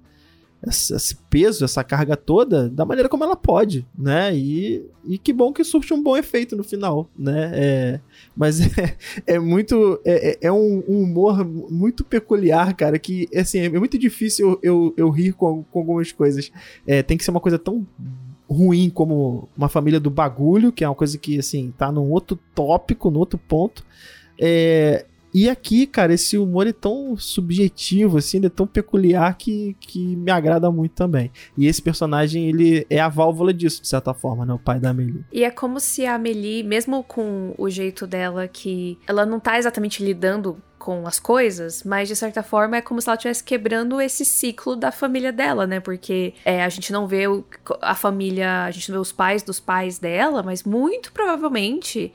essa- 0.63 0.97
esse 0.97 1.17
peso, 1.31 1.65
essa 1.65 1.83
carga 1.85 2.17
toda, 2.17 2.69
da 2.69 2.85
maneira 2.85 3.09
como 3.09 3.25
ela 3.25 3.37
pode, 3.37 3.87
né? 3.99 4.35
E, 4.37 4.85
e 5.07 5.19
que 5.19 5.33
bom 5.33 5.53
que 5.53 5.63
surte 5.65 5.93
um 5.93 6.03
bom 6.03 6.17
efeito 6.17 6.57
no 6.57 6.65
final, 6.65 7.09
né? 7.19 7.51
É, 7.55 8.01
mas 8.37 8.61
é, 8.79 8.97
é 9.27 9.39
muito. 9.39 10.01
É, 10.05 10.31
é- 10.33 10.39
é 10.49 10.53
um, 10.53 10.83
um 10.89 11.03
humor 11.03 11.45
muito 11.45 12.05
peculiar, 12.05 12.75
cara, 12.75 12.99
que 12.99 13.29
assim, 13.35 13.61
é 13.61 13.69
muito 13.79 13.99
difícil 13.99 14.51
eu, 14.51 14.59
eu, 14.63 14.95
eu 14.97 15.11
rir 15.11 15.33
com, 15.33 15.63
com 15.65 15.79
algumas 15.81 16.13
coisas. 16.13 16.51
É, 16.87 17.03
tem 17.03 17.17
que 17.17 17.25
ser 17.25 17.31
uma 17.31 17.41
coisa 17.41 17.59
tão 17.59 17.87
ruim 18.49 18.91
como 18.91 19.49
uma 19.57 19.69
família 19.71 19.99
do 19.99 20.11
bagulho, 20.11 20.71
que 20.71 20.85
é 20.85 20.89
uma 20.89 20.95
coisa 20.95 21.17
que, 21.17 21.39
assim, 21.39 21.73
tá 21.79 21.91
num 21.91 22.11
outro 22.11 22.39
tópico, 22.55 23.11
num 23.11 23.19
outro 23.19 23.39
ponto. 23.39 23.85
É, 24.41 25.07
e 25.37 25.49
aqui, 25.51 25.85
cara, 25.87 26.15
esse 26.15 26.39
humor 26.39 26.67
é 26.67 26.73
tão 26.73 27.17
subjetivo, 27.17 28.19
assim, 28.19 28.41
é 28.45 28.49
tão 28.49 28.67
peculiar 28.69 29.37
que, 29.37 29.77
que 29.81 30.15
me 30.17 30.31
agrada 30.31 30.71
muito 30.71 30.93
também. 30.93 31.31
E 31.59 31.67
esse 31.67 31.83
personagem, 31.83 32.49
ele 32.49 32.87
é 32.89 33.01
a 33.01 33.09
válvula 33.09 33.53
disso, 33.53 33.83
de 33.83 33.89
certa 33.89 34.15
forma, 34.15 34.47
né? 34.47 34.55
O 34.55 34.59
pai 34.61 34.79
da 34.79 34.91
Amelie. 34.91 35.25
E 35.33 35.43
é 35.43 35.51
como 35.51 35.81
se 35.81 36.07
a 36.07 36.15
Amelie, 36.15 36.63
mesmo 36.63 37.03
com 37.03 37.53
o 37.59 37.69
jeito 37.69 38.07
dela, 38.07 38.47
que 38.47 38.97
ela 39.09 39.27
não 39.27 39.41
tá 39.41 39.59
exatamente 39.59 40.05
lidando 40.05 40.57
com 40.79 41.07
as 41.07 41.19
coisas, 41.19 41.83
mas 41.83 42.09
de 42.09 42.15
certa 42.15 42.43
forma 42.43 42.77
é 42.77 42.81
como 42.83 43.01
se 43.01 43.09
ela 43.09 43.17
estivesse 43.17 43.43
quebrando 43.43 43.99
esse 44.03 44.23
ciclo 44.25 44.77
da 44.77 44.93
família 44.93 45.33
dela, 45.33 45.67
né? 45.67 45.81
Porque 45.81 46.35
é, 46.45 46.63
a 46.63 46.69
gente 46.69 46.93
não 46.93 47.09
vê 47.09 47.27
o- 47.27 47.43
a 47.81 47.95
família, 47.95 48.65
a 48.67 48.71
gente 48.71 48.91
não 48.91 48.97
vê 48.99 49.01
os 49.01 49.11
pais 49.11 49.43
dos 49.43 49.59
pais 49.59 49.99
dela, 49.99 50.43
mas 50.43 50.63
muito 50.63 51.11
provavelmente 51.11 52.13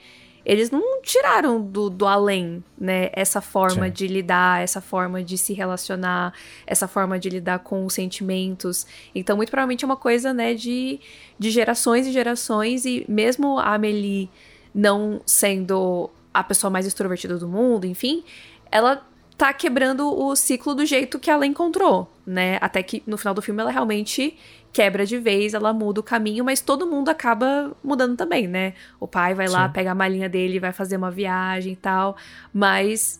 eles 0.50 0.72
não 0.72 1.00
tiraram 1.04 1.62
do, 1.62 1.92
do 1.92 2.08
além, 2.08 2.64
né? 2.76 3.12
Essa 3.14 3.40
forma 3.40 3.86
Sim. 3.86 3.92
de 3.92 4.08
lidar, 4.08 4.64
essa 4.64 4.82
forma 4.82 5.24
de 5.24 5.38
se 5.38 5.54
relacionar, 5.54 6.34
essa 6.66 6.88
forma 6.88 7.20
de 7.20 7.30
lidar 7.30 7.60
com 7.60 7.86
os 7.86 7.94
sentimentos. 7.94 8.88
Então, 9.14 9.38
muito 9.38 9.52
provavelmente 9.52 9.86
é 9.86 9.88
uma 9.88 9.96
coisa, 9.96 10.34
né, 10.34 10.56
de, 10.56 11.00
de 11.38 11.52
gerações 11.52 12.08
e 12.08 12.12
gerações, 12.12 12.84
e 12.84 13.06
mesmo 13.08 13.60
a 13.60 13.76
Amelie 13.76 14.28
não 14.74 15.22
sendo 15.24 16.10
a 16.34 16.44
pessoa 16.44 16.72
mais 16.72 16.88
extrovertida 16.88 17.38
do 17.38 17.48
mundo, 17.48 17.86
enfim, 17.86 18.24
ela 18.72 19.08
tá 19.38 19.54
quebrando 19.54 20.12
o 20.12 20.36
ciclo 20.36 20.74
do 20.74 20.84
jeito 20.84 21.20
que 21.20 21.30
ela 21.30 21.46
encontrou, 21.46 22.12
né? 22.26 22.58
Até 22.60 22.82
que 22.82 23.04
no 23.06 23.20
final 23.20 23.36
do 23.36 23.42
filme 23.42 23.62
ela 23.62 23.70
realmente 23.70 24.36
quebra 24.72 25.06
de 25.06 25.18
vez, 25.18 25.54
ela 25.54 25.74
muda 25.74 26.00
o 26.00 26.04
caminho, 26.04 26.44
mas 26.44 26.62
todo 26.62 26.86
mundo 26.86 27.10
acaba 27.10 27.76
mudando 27.84 28.16
também, 28.16 28.48
né? 28.48 28.74
O 29.00 29.08
pai 29.08 29.34
vai 29.34 29.48
lá, 29.48 29.68
Sim. 29.68 29.74
pega 29.74 29.92
a 29.92 29.96
malinha 29.96 30.30
dele, 30.30 30.60
vai 30.60 30.72
fazer 30.72 30.98
uma 30.98 31.10
viagem 31.12 31.74
e 31.74 31.76
tal, 31.76 32.16
mas 32.54 33.20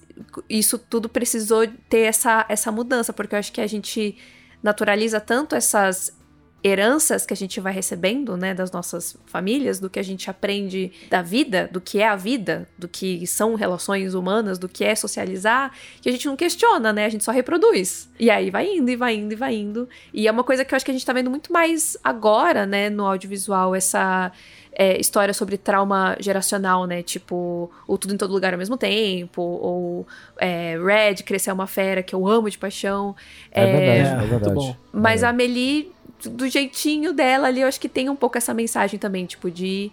isso 0.50 0.78
tudo 0.78 1.10
precisou 1.10 1.68
ter 1.90 2.02
essa, 2.02 2.46
essa 2.50 2.72
mudança, 2.72 3.12
porque 3.14 3.36
eu 3.36 3.40
acho 3.40 3.52
que 3.52 3.62
a 3.62 3.68
gente 3.68 4.18
naturaliza 4.62 5.20
tanto 5.20 5.56
essas 5.56 6.19
heranças 6.64 7.26
que 7.26 7.34
a 7.34 7.38
gente 7.38 7.60
vai 7.60 7.74
recebendo, 7.74 8.36
né, 8.36 8.54
das 8.54 8.72
nossas 8.72 9.16
famílias, 9.26 9.80
do 9.80 9.90
que 9.90 10.00
a 10.00 10.04
gente 10.04 10.30
aprende 10.30 10.92
da 11.10 11.22
vida, 11.22 11.70
do 11.72 11.80
que 11.80 12.00
é 12.00 12.08
a 12.08 12.16
vida, 12.16 12.68
do 12.78 12.88
que 12.88 13.26
são 13.26 13.56
relações 13.56 14.14
humanas, 14.14 14.58
do 14.58 14.68
que 14.68 14.84
é 14.84 14.94
socializar, 14.96 15.72
que 16.02 16.10
a 16.10 16.12
gente 16.12 16.28
não 16.28 16.36
questiona, 16.36 16.92
né, 16.92 17.06
a 17.06 17.10
gente 17.10 17.24
só 17.24 17.32
reproduz. 17.32 18.10
E 18.20 18.30
aí 18.30 18.50
vai 18.50 18.68
indo, 18.68 18.90
e 18.90 18.96
vai 18.96 19.16
indo, 19.16 19.32
e 19.32 19.36
vai 19.36 19.56
indo. 19.56 19.88
E 20.14 20.28
é 20.28 20.32
uma 20.32 20.44
coisa 20.44 20.66
que 20.66 20.74
eu 20.74 20.76
acho 20.76 20.84
que 20.84 20.92
a 20.92 20.94
gente 20.94 21.06
tá 21.06 21.14
vendo 21.14 21.30
muito 21.30 21.52
mais 21.54 21.98
agora, 22.04 22.66
né, 22.66 22.90
no 22.90 23.06
audiovisual, 23.06 23.74
essa 23.74 24.32
é, 24.72 25.00
história 25.00 25.34
sobre 25.34 25.58
trauma 25.58 26.16
geracional, 26.20 26.86
né? 26.86 27.02
Tipo, 27.04 27.70
o 27.88 27.98
Tudo 27.98 28.14
em 28.14 28.18
Todo 28.18 28.32
Lugar 28.32 28.54
ao 28.54 28.58
mesmo 28.60 28.78
tempo, 28.78 29.42
ou 29.42 30.08
é, 30.38 30.78
Red, 30.78 31.24
Crescer 31.24 31.50
é 31.50 31.54
uma 31.54 31.68
Fera, 31.68 32.02
que 32.02 32.16
eu 32.16 32.26
amo 32.28 32.50
de 32.50 32.58
paixão. 32.58 33.14
É, 33.52 33.66
verdade, 33.66 34.00
é, 34.00 34.16
muito 34.16 34.30
verdade. 34.30 34.56
bom. 34.56 34.76
Mas 34.94 35.22
É. 35.22 35.26
a 35.26 35.30
Amelie, 35.30 35.92
do 36.26 36.48
jeitinho 36.48 37.14
dela 37.14 37.48
ali, 37.48 37.62
eu 37.62 37.68
acho 37.68 37.80
que 37.80 37.90
tem 37.90 38.10
um 38.10 38.16
pouco 38.16 38.38
essa 38.38 38.54
mensagem 38.54 39.00
também, 39.00 39.26
tipo, 39.26 39.50
de 39.50 39.92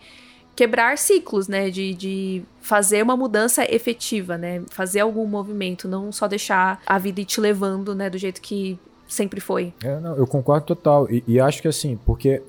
quebrar 0.56 0.96
ciclos, 0.96 1.46
né? 1.46 1.70
De, 1.70 1.94
de 1.94 2.42
fazer 2.60 3.02
uma 3.02 3.16
mudança 3.16 3.64
efetiva, 3.72 4.38
né? 4.38 4.62
Fazer 4.70 5.00
algum 5.00 5.26
movimento, 5.26 5.86
não 5.86 6.10
só 6.10 6.26
deixar 6.26 6.80
a 6.86 6.98
vida 6.98 7.20
ir 7.20 7.26
te 7.26 7.40
levando, 7.40 7.94
né? 7.94 8.08
Do 8.08 8.16
jeito 8.16 8.40
que 8.40 8.78
sempre 9.06 9.40
foi. 9.40 9.72
É, 9.84 10.00
não, 10.00 10.16
eu 10.16 10.26
concordo 10.26 10.66
total. 10.66 11.06
E, 11.10 11.22
e 11.28 11.38
acho 11.38 11.60
que 11.60 11.68
assim, 11.68 11.98
porque 12.04 12.42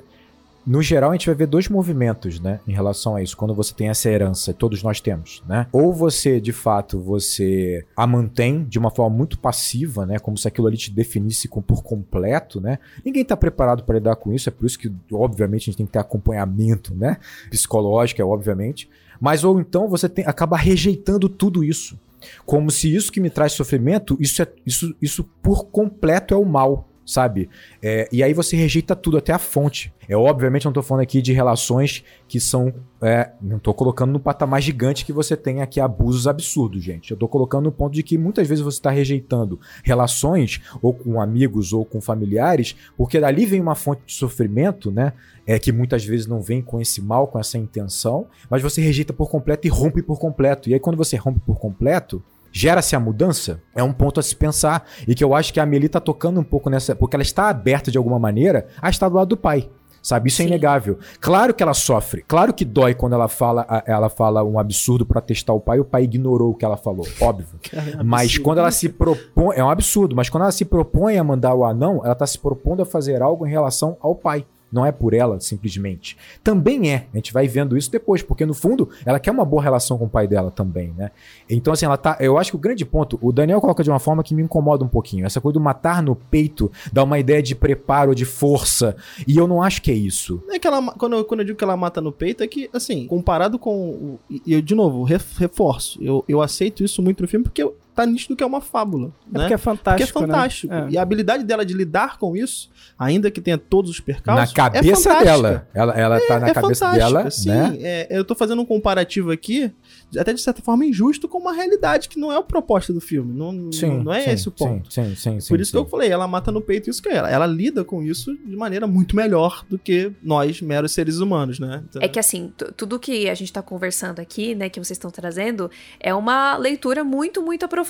no 0.68 0.82
geral 0.82 1.12
a 1.12 1.14
gente 1.14 1.26
vai 1.26 1.36
ver 1.36 1.48
dois 1.48 1.70
movimentos, 1.70 2.42
né, 2.42 2.60
em 2.68 2.74
relação 2.74 3.16
a 3.16 3.24
isso, 3.24 3.38
quando 3.38 3.56
você 3.56 3.74
tem 3.74 3.88
essa 3.88 4.10
herança, 4.10 4.54
todos 4.54 4.84
nós 4.84 5.00
temos, 5.00 5.42
né? 5.48 5.66
Ou 5.72 5.94
você, 5.94 6.42
de 6.42 6.52
fato, 6.52 7.00
você 7.00 7.86
a 7.96 8.06
mantém 8.06 8.66
de 8.66 8.78
uma 8.78 8.92
forma 8.92 9.16
muito 9.16 9.40
passiva, 9.40 10.06
né, 10.06 10.20
como 10.20 10.38
se 10.38 10.46
aquilo 10.46 10.68
ali 10.68 10.76
te 10.76 10.92
definisse 10.92 11.48
por 11.48 11.82
completo, 11.82 12.60
né? 12.60 12.80
Ninguém 13.06 13.24
tá 13.24 13.38
preparado 13.38 13.84
para 13.84 13.96
lidar 13.96 14.18
com 14.18 14.34
isso, 14.34 14.50
é 14.50 14.52
por 14.52 14.66
isso 14.66 14.78
que, 14.78 14.92
obviamente, 15.14 15.64
a 15.64 15.66
gente 15.66 15.78
tem 15.78 15.86
que 15.86 15.94
ter 15.94 16.00
acompanhamento, 16.00 16.94
né, 16.94 17.18
psicológico, 17.50 18.22
é 18.22 18.26
obviamente. 18.26 18.90
Mas 19.22 19.46
ou 19.46 19.60
então 19.62 19.88
você 19.88 20.10
tem, 20.10 20.26
acaba 20.28 20.58
rejeitando 20.58 21.30
tudo 21.30 21.64
isso. 21.64 21.98
Como 22.46 22.70
se 22.70 22.94
isso 22.94 23.12
que 23.12 23.20
me 23.20 23.30
traz 23.30 23.54
sofrimento, 23.54 24.18
isso, 24.20 24.42
é, 24.42 24.48
isso, 24.66 24.96
isso 25.02 25.24
por 25.42 25.66
completo 25.66 26.34
é 26.34 26.38
o 26.38 26.46
mal, 26.46 26.88
sabe? 27.08 27.50
É, 27.82 28.10
e 28.12 28.22
aí 28.22 28.34
você 28.34 28.58
rejeita 28.58 28.94
tudo, 28.96 29.18
até 29.18 29.32
a 29.32 29.40
fonte. 29.40 29.94
É 30.10 30.16
obviamente 30.16 30.66
não 30.66 30.74
tô 30.74 30.82
falando 30.82 31.04
aqui 31.04 31.22
de 31.22 31.32
relações 31.32 32.04
que 32.28 32.40
são. 32.40 32.74
é, 33.02 33.32
não 33.42 33.60
tô 33.60 33.74
colocando 33.74 34.12
no 34.12 34.20
patamar 34.20 34.62
gigante 34.62 35.06
que 35.06 35.14
você 35.14 35.36
tem 35.36 35.62
aqui 35.62 35.80
abusos 35.80 36.28
absurdos, 36.28 36.84
gente. 36.84 37.12
Eu 37.12 37.18
tô 37.18 37.28
colocando 37.28 37.66
no 37.66 37.72
ponto 37.72 37.94
de 37.94 38.04
que 38.04 38.18
muitas 38.18 38.48
vezes 38.48 38.64
você 38.64 38.78
está 38.78 38.92
rejeitando 38.92 39.60
relações, 39.84 40.62
ou 40.82 40.94
com 40.94 41.22
amigos, 41.22 41.72
ou 41.72 41.86
com 41.86 42.02
familiares, 42.02 42.76
porque 42.98 43.20
dali 43.20 43.46
vem 43.46 43.62
uma 43.62 43.76
fonte 43.76 44.02
de 44.06 44.14
sofrimento, 44.14 44.92
né? 44.92 45.14
É, 45.46 45.58
que 45.58 45.72
muitas 45.72 46.04
vezes 46.04 46.28
não 46.28 46.42
vem 46.42 46.62
com 46.62 46.82
esse 46.82 47.02
mal, 47.02 47.28
com 47.28 47.40
essa 47.40 47.58
intenção, 47.58 48.28
mas 48.50 48.62
você 48.62 48.82
rejeita 48.82 49.14
por 49.14 49.30
completo 49.30 49.66
e 49.66 49.70
rompe 49.70 50.02
por 50.02 50.20
completo. 50.20 50.70
E 50.70 50.74
aí, 50.74 50.80
quando 50.80 50.98
você 50.98 51.16
rompe 51.16 51.40
por 51.40 51.58
completo, 51.58 52.22
gera-se 52.52 52.96
a 52.96 53.00
mudança, 53.00 53.62
é 53.76 53.84
um 53.84 53.94
ponto 53.94 54.20
a 54.20 54.24
se 54.24 54.36
pensar. 54.36 54.86
E 55.08 55.16
que 55.16 55.24
eu 55.24 55.34
acho 55.34 55.54
que 55.54 55.60
a 55.60 55.64
Amelie 55.64 55.90
tá 55.90 56.00
tocando 56.00 56.40
um 56.40 56.44
pouco 56.44 56.70
nessa. 56.70 56.96
Porque 56.96 57.16
ela 57.16 57.24
está 57.24 57.50
aberta 57.50 57.92
de 57.92 57.98
alguma 57.98 58.20
maneira 58.20 58.68
a 58.82 58.90
estar 58.90 59.10
do 59.10 59.16
lado 59.16 59.30
do 59.30 59.38
pai. 59.38 59.70
Sabe? 60.02 60.30
Isso 60.30 60.42
é 60.42 60.46
Sim. 60.46 60.52
inegável. 60.52 61.00
Claro 61.20 61.54
que 61.54 61.62
ela 61.62 61.74
sofre. 61.74 62.24
Claro 62.26 62.54
que 62.54 62.64
dói 62.64 62.94
quando 62.94 63.14
ela 63.14 63.28
fala, 63.28 63.84
ela 63.86 64.08
fala 64.10 64.42
um 64.42 64.58
absurdo 64.58 65.06
pra 65.06 65.20
testar 65.20 65.52
o 65.52 65.60
pai 65.60 65.82
o 65.82 65.86
pai 65.86 66.04
ignorou 66.04 66.52
o 66.52 66.56
que 66.56 66.64
ela 66.64 66.78
falou. 66.78 67.06
Óbvio. 67.20 67.60
Mas 68.06 68.28
Absurdo. 68.28 68.44
quando 68.44 68.58
ela 68.60 68.72
se 68.72 68.88
propõe. 68.88 69.58
É 69.58 69.64
um 69.64 69.70
absurdo, 69.70 70.16
mas 70.16 70.30
quando 70.30 70.44
ela 70.44 70.52
se 70.52 70.64
propõe 70.64 71.18
a 71.18 71.24
mandar 71.24 71.54
o 71.54 71.66
anão, 71.66 72.02
ela 72.06 72.16
tá 72.16 72.26
se 72.26 72.40
propondo 72.40 72.82
a 72.84 72.86
fazer 72.86 73.22
algo 73.22 73.46
em 73.46 73.50
relação 73.50 73.98
ao 74.00 74.16
pai. 74.16 74.46
Não 74.72 74.86
é 74.86 74.92
por 74.92 75.14
ela, 75.14 75.40
simplesmente. 75.40 76.18
Também 76.44 76.92
é. 76.92 77.08
A 77.14 77.18
gente 77.18 77.32
vai 77.32 77.48
vendo 77.48 77.78
isso 77.78 77.90
depois, 77.92 78.22
porque 78.22 78.46
no 78.46 78.54
fundo 78.54 78.90
ela 79.06 79.20
quer 79.20 79.32
uma 79.32 79.46
boa 79.46 79.62
relação 79.64 79.98
com 79.98 80.06
o 80.06 80.10
pai 80.10 80.28
dela 80.28 80.52
também, 80.52 80.94
né? 80.98 81.12
Então, 81.50 81.72
assim, 81.72 81.86
ela 81.86 81.96
tá. 81.98 82.18
Eu 82.20 82.38
acho 82.38 82.52
que 82.52 82.56
o 82.58 82.60
grande 82.60 82.86
ponto, 82.86 83.18
o 83.22 83.32
Daniel 83.32 83.62
coloca 83.62 83.82
de 83.84 83.90
uma 83.90 84.00
forma 84.00 84.22
que 84.24 84.36
me 84.36 84.44
incomoda 84.44 84.84
um 84.84 84.88
pouquinho. 84.88 85.26
Essa 85.26 85.40
coisa 85.40 85.54
do 85.54 85.60
matar 85.62 86.04
no 86.04 86.16
peito 86.16 86.70
dá 86.92 87.04
uma 87.04 87.18
ideia 87.18 87.42
de 87.42 87.56
preparo, 87.56 88.14
de 88.14 88.26
força. 88.26 88.96
E 89.28 89.38
eu 89.38 89.48
não 89.48 89.62
acho 89.62 89.82
que 89.82 89.90
é 89.90 89.94
isso. 89.96 90.44
É 90.50 90.60
que 90.60 90.68
ela, 90.68 90.92
quando, 90.94 91.16
eu, 91.16 91.24
quando 91.26 91.40
eu 91.42 91.46
digo 91.46 91.58
que 91.58 91.64
ela 91.64 91.78
mata 91.78 92.02
no 92.02 92.12
peito, 92.12 92.44
é 92.44 92.48
que, 92.48 92.70
assim, 92.74 93.08
comparado 93.08 93.58
com. 93.58 94.18
E 94.30 94.54
eu, 94.54 94.62
de 94.62 94.76
novo, 94.76 95.04
ref- 95.04 95.38
reforço. 95.40 95.98
Eu, 96.04 96.26
eu 96.28 96.42
aceito 96.42 96.84
isso 96.84 97.02
muito 97.02 97.22
no 97.22 97.28
filme 97.28 97.44
porque 97.44 97.64
eu- 97.64 97.76
tá 97.98 98.06
nítido 98.06 98.36
que 98.36 98.44
é 98.44 98.46
uma 98.48 98.62
fábula. 98.62 99.08
É 99.08 99.10
né? 99.10 99.14
porque 99.14 99.38
é 99.38 99.42
Porque 99.42 99.54
é 99.54 99.58
fantástico, 99.58 100.20
fantástico. 100.20 100.74
né? 100.74 100.88
É. 100.88 100.92
E 100.92 100.98
a 100.98 101.02
habilidade 101.02 101.44
dela 101.44 101.66
de 101.66 101.74
lidar 101.74 102.18
com 102.18 102.36
isso, 102.38 102.70
ainda 102.98 103.30
que 103.32 103.42
tenha 103.42 103.58
todos 103.58 103.90
os 103.92 104.00
percalços. 104.00 104.50
na 104.50 104.56
cabeça 104.56 105.12
é 105.14 105.24
dela. 105.24 105.68
Ela, 105.74 105.94
ela 105.94 106.20
tá 106.22 106.40
na 106.40 106.48
é 106.50 106.54
cabeça 106.54 106.86
fantástica, 106.86 106.98
dela, 107.18 107.32
sim. 107.32 107.50
né? 107.50 107.78
É, 107.82 108.08
eu 108.18 108.24
tô 108.24 108.36
fazendo 108.36 108.62
um 108.62 108.66
comparativo 108.66 109.32
aqui, 109.32 109.72
até 110.18 110.32
de 110.34 110.40
certa 110.42 110.62
forma 110.62 110.86
injusto, 110.86 111.28
com 111.28 111.38
uma 111.40 111.54
realidade 111.54 112.08
que 112.10 112.20
não 112.20 112.32
é 112.32 112.38
o 112.38 112.44
propósito 112.44 112.94
do 112.94 113.02
filme. 113.02 113.34
Não, 113.34 113.52
não- 113.52 114.04
não 114.04 114.14
é 114.14 114.22
sim, 114.22 114.30
esse 114.32 114.48
o 114.48 114.52
ponto. 114.52 114.92
Sim, 114.94 115.16
sim, 115.16 115.16
sim. 115.16 115.32
Por 115.48 115.58
sim, 115.58 115.62
isso 115.62 115.66
sim. 115.66 115.72
que 115.72 115.78
eu 115.78 115.86
falei, 115.86 116.10
ela 116.10 116.28
mata 116.28 116.52
no 116.52 116.62
peito 116.62 116.90
isso 116.90 117.02
que 117.02 117.10
é 117.10 117.16
ela. 117.16 117.30
Ela 117.30 117.48
lida 117.48 117.84
com 117.84 118.04
isso 118.04 118.36
de 118.46 118.56
maneira 118.56 118.86
muito 118.86 119.16
melhor 119.16 119.66
do 119.70 119.78
que 119.80 120.12
nós, 120.22 120.62
meros 120.62 120.92
seres 120.92 121.18
humanos, 121.18 121.60
né? 121.60 121.84
Então, 121.90 122.02
É 122.02 122.08
que 122.08 122.20
assim, 122.20 122.52
tu- 122.56 122.72
tudo 122.74 123.00
que 123.00 123.30
a 123.30 123.34
gente 123.36 123.52
tá 123.52 123.62
conversando 123.62 124.20
aqui, 124.20 124.54
né, 124.56 124.70
que 124.70 124.80
vocês 124.80 124.96
estão 124.98 125.10
trazendo, 125.10 125.70
é 126.00 126.14
uma 126.14 126.56
leitura 126.58 127.04
muito, 127.04 127.42
muito 127.42 127.64
aprofundada. 127.66 127.87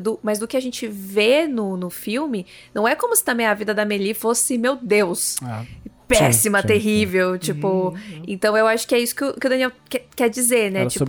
Do- 0.00 0.18
mas 0.22 0.38
do 0.38 0.46
que 0.48 0.56
a 0.56 0.60
gente 0.60 0.86
vê 0.86 1.46
no, 1.46 1.76
no 1.76 1.90
filme, 1.90 2.46
não 2.74 2.86
é 2.86 2.94
como 2.94 3.14
se 3.16 3.24
também 3.24 3.46
a 3.46 3.54
vida 3.54 3.72
da 3.74 3.84
Meli 3.84 4.14
fosse, 4.14 4.56
meu 4.58 4.76
Deus, 4.76 5.36
Ah, 5.42 5.64
péssima, 6.08 6.60
sim, 6.62 6.66
terrível, 6.68 7.38
tipo... 7.38 7.94
Então 8.26 8.56
eu 8.56 8.66
acho 8.66 8.86
que 8.86 8.94
é 8.94 8.98
isso 8.98 9.14
que 9.14 9.24
o, 9.24 9.32
que 9.34 9.46
o 9.46 9.50
Daniel 9.50 9.72
quer, 9.88 10.06
quer 10.16 10.28
dizer, 10.30 10.70
né? 10.70 10.80
ela 10.80 10.90
tipo, 10.90 11.04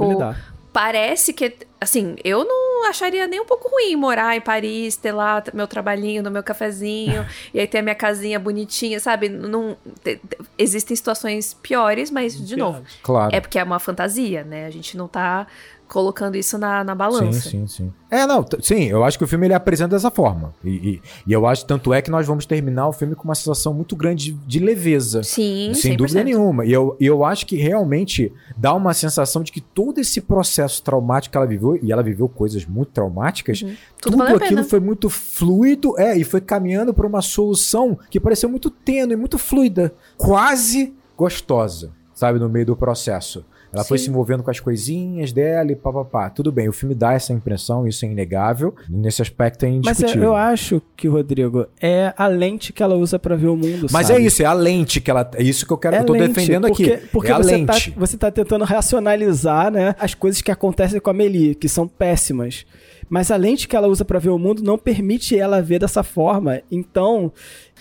parece 0.74 1.34
que, 1.34 1.54
assim, 1.82 2.16
eu 2.24 2.46
não 2.46 2.88
acharia 2.90 3.28
nem 3.28 3.40
um 3.42 3.46
pouco 3.46 3.68
ruim 3.70 3.96
morar 3.96 4.36
em 4.38 4.42
Paris, 4.42 4.96
ter 4.96 5.12
lá 5.12 5.44
meu 5.54 5.68
trabalhinho 5.68 6.24
no 6.24 6.32
meu 6.32 6.42
cafezinho, 6.44 7.26
e 7.54 7.60
aí 7.60 7.68
ter 7.68 7.80
a 7.80 7.82
minha 7.82 7.96
casinha 7.96 8.40
bonitinha, 8.40 9.00
sabe? 9.00 9.28
Não, 9.28 9.76
te- 10.04 10.16
te- 10.18 10.38
existem 10.58 10.96
situações 10.96 11.54
piores, 11.54 12.10
mas, 12.10 12.36
de 12.40 12.56
novo, 12.56 12.84
Claro. 13.04 13.36
é 13.36 13.40
porque 13.42 13.60
é 13.60 13.64
uma 13.64 13.80
fantasia, 13.80 14.44
né? 14.44 14.66
A 14.66 14.70
gente 14.70 14.96
não 14.98 15.08
tá 15.08 15.46
colocando 15.92 16.38
isso 16.38 16.58
na, 16.58 16.84
na 16.86 16.96
balança. 16.96 17.42
Sim, 17.42 17.68
sim, 17.68 17.68
sim. 17.68 17.94
É, 18.10 18.26
não, 18.26 18.46
sim, 18.62 18.86
eu 18.86 19.04
acho 19.04 19.18
que 19.18 19.24
o 19.26 19.28
filme 19.28 19.46
ele 19.48 19.54
apresenta 19.54 19.90
dessa 19.96 20.10
forma. 20.10 20.54
E, 20.64 20.70
e, 20.70 21.02
e 21.28 21.34
eu 21.34 21.46
acho, 21.46 21.66
tanto 21.66 21.94
é 21.94 22.02
que 22.02 22.10
nós 22.10 22.26
vamos 22.26 22.46
terminar 22.46 22.88
o 22.88 22.94
filme 22.94 23.14
com 23.14 23.26
uma 23.26 23.36
sensação 23.36 23.74
muito 23.74 23.96
grande 23.96 24.32
de, 24.32 24.38
de 24.48 24.60
leveza. 24.60 25.22
Sim, 25.22 25.74
Sem 25.76 25.94
100%. 25.94 25.98
dúvida 25.98 26.24
nenhuma. 26.24 26.66
E 26.66 26.72
eu, 26.72 26.96
eu 27.00 27.26
acho 27.26 27.46
que 27.46 27.58
realmente 27.58 28.32
dá 28.56 28.74
uma 28.74 28.94
sensação 28.94 29.44
de 29.44 29.52
que 29.52 29.60
todo 29.60 30.00
esse 30.00 30.22
processo 30.22 30.82
traumático 30.82 31.32
que 31.34 31.38
ela 31.38 31.46
viveu, 31.48 31.78
e 31.82 31.92
ela 31.92 32.02
viveu 32.02 32.30
coisas 32.30 32.66
muito 32.66 32.92
traumáticas, 32.92 33.62
Uhum. 33.62 33.76
tudo, 34.02 34.18
Tudo 34.18 34.36
aquilo 34.36 34.64
foi 34.64 34.80
muito 34.80 35.10
fluido, 35.10 36.00
é, 36.00 36.18
e 36.18 36.24
foi 36.24 36.40
caminhando 36.40 36.94
para 36.94 37.06
uma 37.06 37.22
solução 37.22 38.00
que 38.10 38.20
pareceu 38.20 38.48
muito 38.50 38.70
tênue, 38.70 39.16
muito 39.18 39.38
fluida, 39.38 39.94
quase 40.18 40.94
gostosa, 41.18 41.92
sabe, 42.14 42.40
no 42.40 42.48
meio 42.50 42.66
do 42.66 42.76
processo. 42.78 43.46
Ela 43.74 43.84
foi 43.84 43.98
Sim. 43.98 44.06
se 44.06 44.10
envolvendo 44.10 44.44
com 44.44 44.52
as 44.52 44.60
coisinhas 44.60 45.32
dela 45.32 45.72
e 45.72 45.76
papapá. 45.76 46.30
Tudo 46.30 46.52
bem, 46.52 46.68
o 46.68 46.74
filme 46.74 46.94
dá 46.94 47.14
essa 47.14 47.32
impressão, 47.32 47.88
isso 47.88 48.06
é 48.06 48.10
inegável. 48.10 48.76
Nesse 48.90 49.22
aspecto 49.22 49.66
é 49.66 49.70
Mas 49.70 49.76
é, 49.76 49.78
indiscutível. 49.78 50.24
eu 50.30 50.36
acho 50.36 50.82
que, 50.96 51.08
Rodrigo, 51.08 51.66
é 51.82 52.14
a 52.18 52.28
lente 52.28 52.74
que 52.74 52.84
ela 52.84 52.96
usa 52.96 53.18
pra 53.18 53.36
ver 53.36 53.48
o 53.48 53.56
mundo, 53.56 53.88
Mas 53.92 54.08
sabe? 54.08 54.22
é 54.22 54.26
isso, 54.26 54.42
é 54.42 54.46
a 54.46 54.54
lente 54.54 55.00
que 55.00 55.10
ela. 55.10 55.30
É 55.36 55.44
isso 55.44 55.66
que 55.66 55.72
eu 55.72 55.78
quero, 55.78 55.96
eu 55.96 56.06
tô 56.06 56.14
lente, 56.14 56.28
defendendo 56.34 56.68
porque, 56.68 56.84
aqui. 56.94 57.08
Porque 57.08 57.32
é 57.32 57.34
a 57.34 57.38
você, 57.38 57.66
tá, 57.66 57.74
lente. 57.74 57.94
você 57.98 58.18
tá 58.18 58.32
tentando 58.32 58.66
racionalizar, 58.66 59.72
né, 59.72 59.96
as 60.00 60.14
coisas 60.14 60.42
que 60.42 60.52
acontecem 60.52 61.00
com 61.00 61.10
a 61.10 61.14
Melie, 61.14 61.56
que 61.56 61.70
são 61.70 61.88
péssimas. 61.88 62.66
Mas 63.10 63.30
a 63.30 63.36
lente 63.36 63.68
que 63.68 63.76
ela 63.76 63.88
usa 63.88 64.06
pra 64.06 64.20
ver 64.20 64.30
o 64.30 64.40
mundo 64.40 64.64
não 64.64 64.78
permite 64.78 65.38
ela 65.38 65.62
ver 65.62 65.80
dessa 65.80 66.02
forma. 66.02 66.62
Então, 66.72 67.32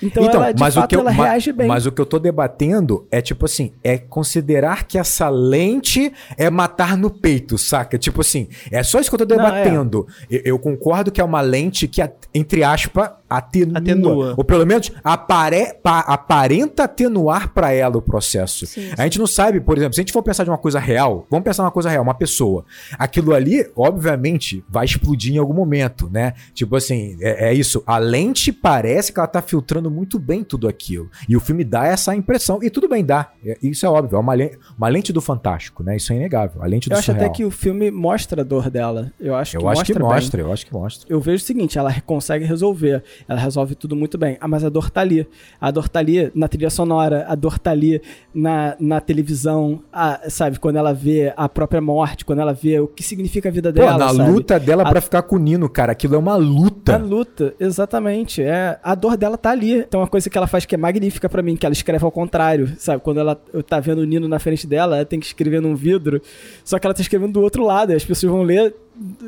Então, 0.02 0.24
ela, 0.24 0.52
de 0.52 0.70
fato, 0.72 0.94
ela 0.98 1.12
ma- 1.12 1.24
reage 1.24 1.52
bem. 1.52 1.66
Mas 1.68 1.86
o 1.86 1.92
que 1.92 2.00
eu 2.00 2.06
tô 2.06 2.18
debatendo 2.18 3.06
é 3.10 3.20
tipo 3.20 3.44
assim, 3.46 3.72
é 3.84 3.98
considerar 3.98 4.84
que 4.84 4.98
essa 4.98 5.28
lente 5.28 6.12
é 6.36 6.48
matar 6.50 6.96
no 6.96 7.10
peito, 7.10 7.58
saca? 7.58 7.98
Tipo 7.98 8.20
assim, 8.20 8.48
é 8.70 8.82
só 8.82 8.98
isso 9.00 9.10
que 9.10 9.20
eu 9.20 9.26
tô 9.26 9.34
Não, 9.36 9.46
é. 9.46 9.62
debatendo. 9.62 10.06
Eu, 10.30 10.40
eu 10.44 10.58
concordo 10.58 11.10
que 11.12 11.20
é 11.20 11.24
uma 11.24 11.40
lente 11.40 11.86
que, 11.88 12.00
entre 12.34 12.64
aspas, 12.64 13.10
atenua. 13.28 13.78
Atenua. 13.78 14.34
Ou 14.36 14.44
pelo 14.44 14.66
menos 14.66 14.90
apare, 15.04 15.74
pa- 15.82 16.00
aparenta 16.00 16.84
atenuar 16.84 17.52
pra 17.52 17.72
ela 17.72 17.96
o 17.98 18.02
processo. 18.02 18.66
Sim, 18.66 18.90
A 18.98 19.02
gente 19.04 19.18
não 19.18 19.26
sabe, 19.26 19.60
por 19.60 19.76
exemplo, 19.76 19.94
se 19.94 20.00
a 20.00 20.02
gente 20.02 20.12
for 20.12 20.22
pensar 20.22 20.44
de 20.44 20.50
uma 20.50 20.58
coisa 20.58 20.78
real, 20.78 21.26
vamos 21.30 21.44
pensar 21.44 21.62
uma 21.64 21.70
coisa 21.70 21.88
real, 21.90 22.02
uma 22.02 22.14
pessoa. 22.14 22.64
Aquilo 22.98 23.34
ali, 23.34 23.64
obviamente, 23.76 24.64
vai 24.68 24.84
explodir 24.84 25.34
em 25.34 25.38
algum 25.38 25.54
momento, 25.54 26.08
né? 26.10 26.32
Tipo 26.54 26.76
assim, 26.76 27.16
é, 27.20 27.50
é 27.50 27.54
isso. 27.54 27.82
A 27.86 27.98
lente 27.98 28.52
parece 28.52 29.12
que 29.12 29.20
ela 29.20 29.26
tá 29.28 29.42
filtrando 29.42 29.89
muito 29.90 30.18
bem 30.18 30.42
tudo 30.44 30.68
aquilo. 30.68 31.10
E 31.28 31.36
o 31.36 31.40
filme 31.40 31.64
dá 31.64 31.86
essa 31.86 32.14
impressão. 32.14 32.58
E 32.62 32.70
tudo 32.70 32.88
bem, 32.88 33.04
dá. 33.04 33.30
É- 33.44 33.58
Isso 33.62 33.84
é 33.84 33.88
óbvio. 33.88 34.16
É 34.16 34.20
uma, 34.20 34.34
le- 34.34 34.58
uma 34.78 34.88
lente 34.88 35.12
do 35.12 35.20
fantástico, 35.20 35.82
né? 35.82 35.96
Isso 35.96 36.12
é 36.12 36.16
inegável. 36.16 36.62
A 36.62 36.66
lente 36.66 36.88
do 36.88 36.92
Eu 36.94 36.98
acho 36.98 37.06
surreal. 37.06 37.26
até 37.26 37.34
que 37.34 37.44
o 37.44 37.50
filme 37.50 37.90
mostra 37.90 38.42
a 38.42 38.44
dor 38.44 38.70
dela. 38.70 39.12
Eu 39.20 39.34
acho 39.34 39.56
Eu 39.56 39.60
que 39.60 39.66
acho 39.66 39.76
mostra 39.78 39.94
que 39.94 39.98
bem. 40.00 40.08
mostra, 40.08 40.40
eu 40.40 40.52
acho 40.52 40.66
que 40.66 40.72
mostra. 40.72 41.06
Eu 41.12 41.20
vejo 41.20 41.42
o 41.42 41.46
seguinte, 41.46 41.78
ela 41.78 41.92
consegue 42.02 42.44
resolver. 42.44 43.02
Ela 43.28 43.38
resolve 43.40 43.74
tudo 43.74 43.94
muito 43.96 44.16
bem. 44.16 44.36
Ah, 44.40 44.48
mas 44.48 44.64
a 44.64 44.68
dor 44.68 44.90
tá 44.90 45.00
ali. 45.00 45.26
A 45.60 45.70
dor 45.70 45.88
tá 45.88 45.98
ali 45.98 46.30
na 46.34 46.48
trilha 46.48 46.70
sonora, 46.70 47.24
a 47.28 47.34
dor 47.34 47.58
tá 47.58 47.70
ali 47.70 48.00
na, 48.34 48.76
na 48.78 49.00
televisão, 49.00 49.82
a- 49.92 50.20
sabe? 50.28 50.58
Quando 50.58 50.76
ela 50.76 50.92
vê 50.92 51.32
a 51.36 51.48
própria 51.48 51.80
morte, 51.80 52.24
quando 52.24 52.40
ela 52.40 52.52
vê 52.52 52.78
o 52.80 52.86
que 52.86 53.02
significa 53.02 53.48
a 53.48 53.52
vida 53.52 53.72
Pô, 53.72 53.80
dela, 53.80 53.98
na 53.98 54.14
sabe? 54.14 54.30
luta 54.30 54.58
dela 54.60 54.82
A- 54.84 54.88
pra 54.90 55.00
ficar 55.00 55.22
com 55.22 55.36
o 55.36 55.38
Nino, 55.38 55.68
cara, 55.68 55.92
aquilo 55.92 56.14
é 56.14 56.18
uma 56.18 56.36
luta. 56.36 56.96
luta, 56.96 57.54
exatamente. 57.58 58.42
É, 58.42 58.78
a 58.82 58.94
dor 58.94 59.16
dela 59.16 59.36
tá 59.38 59.50
ali. 59.50 59.79
Então, 59.86 60.00
uma 60.00 60.06
coisa 60.06 60.28
que 60.28 60.36
ela 60.36 60.46
faz 60.46 60.64
que 60.64 60.74
é 60.74 60.78
magnífica 60.78 61.28
pra 61.28 61.42
mim, 61.42 61.56
que 61.56 61.66
ela 61.66 61.72
escreve 61.72 62.04
ao 62.04 62.10
contrário, 62.10 62.72
sabe? 62.78 63.02
Quando 63.02 63.20
ela 63.20 63.34
tá 63.68 63.80
vendo 63.80 63.98
o 63.98 64.04
Nino 64.04 64.28
na 64.28 64.38
frente 64.38 64.66
dela, 64.66 64.96
ela 64.96 65.04
tem 65.04 65.20
que 65.20 65.26
escrever 65.26 65.60
num 65.60 65.74
vidro, 65.74 66.20
só 66.64 66.78
que 66.78 66.86
ela 66.86 66.94
tá 66.94 67.00
escrevendo 67.00 67.32
do 67.32 67.40
outro 67.40 67.64
lado, 67.64 67.92
e 67.92 67.94
as 67.94 68.04
pessoas 68.04 68.32
vão 68.32 68.42
ler, 68.42 68.74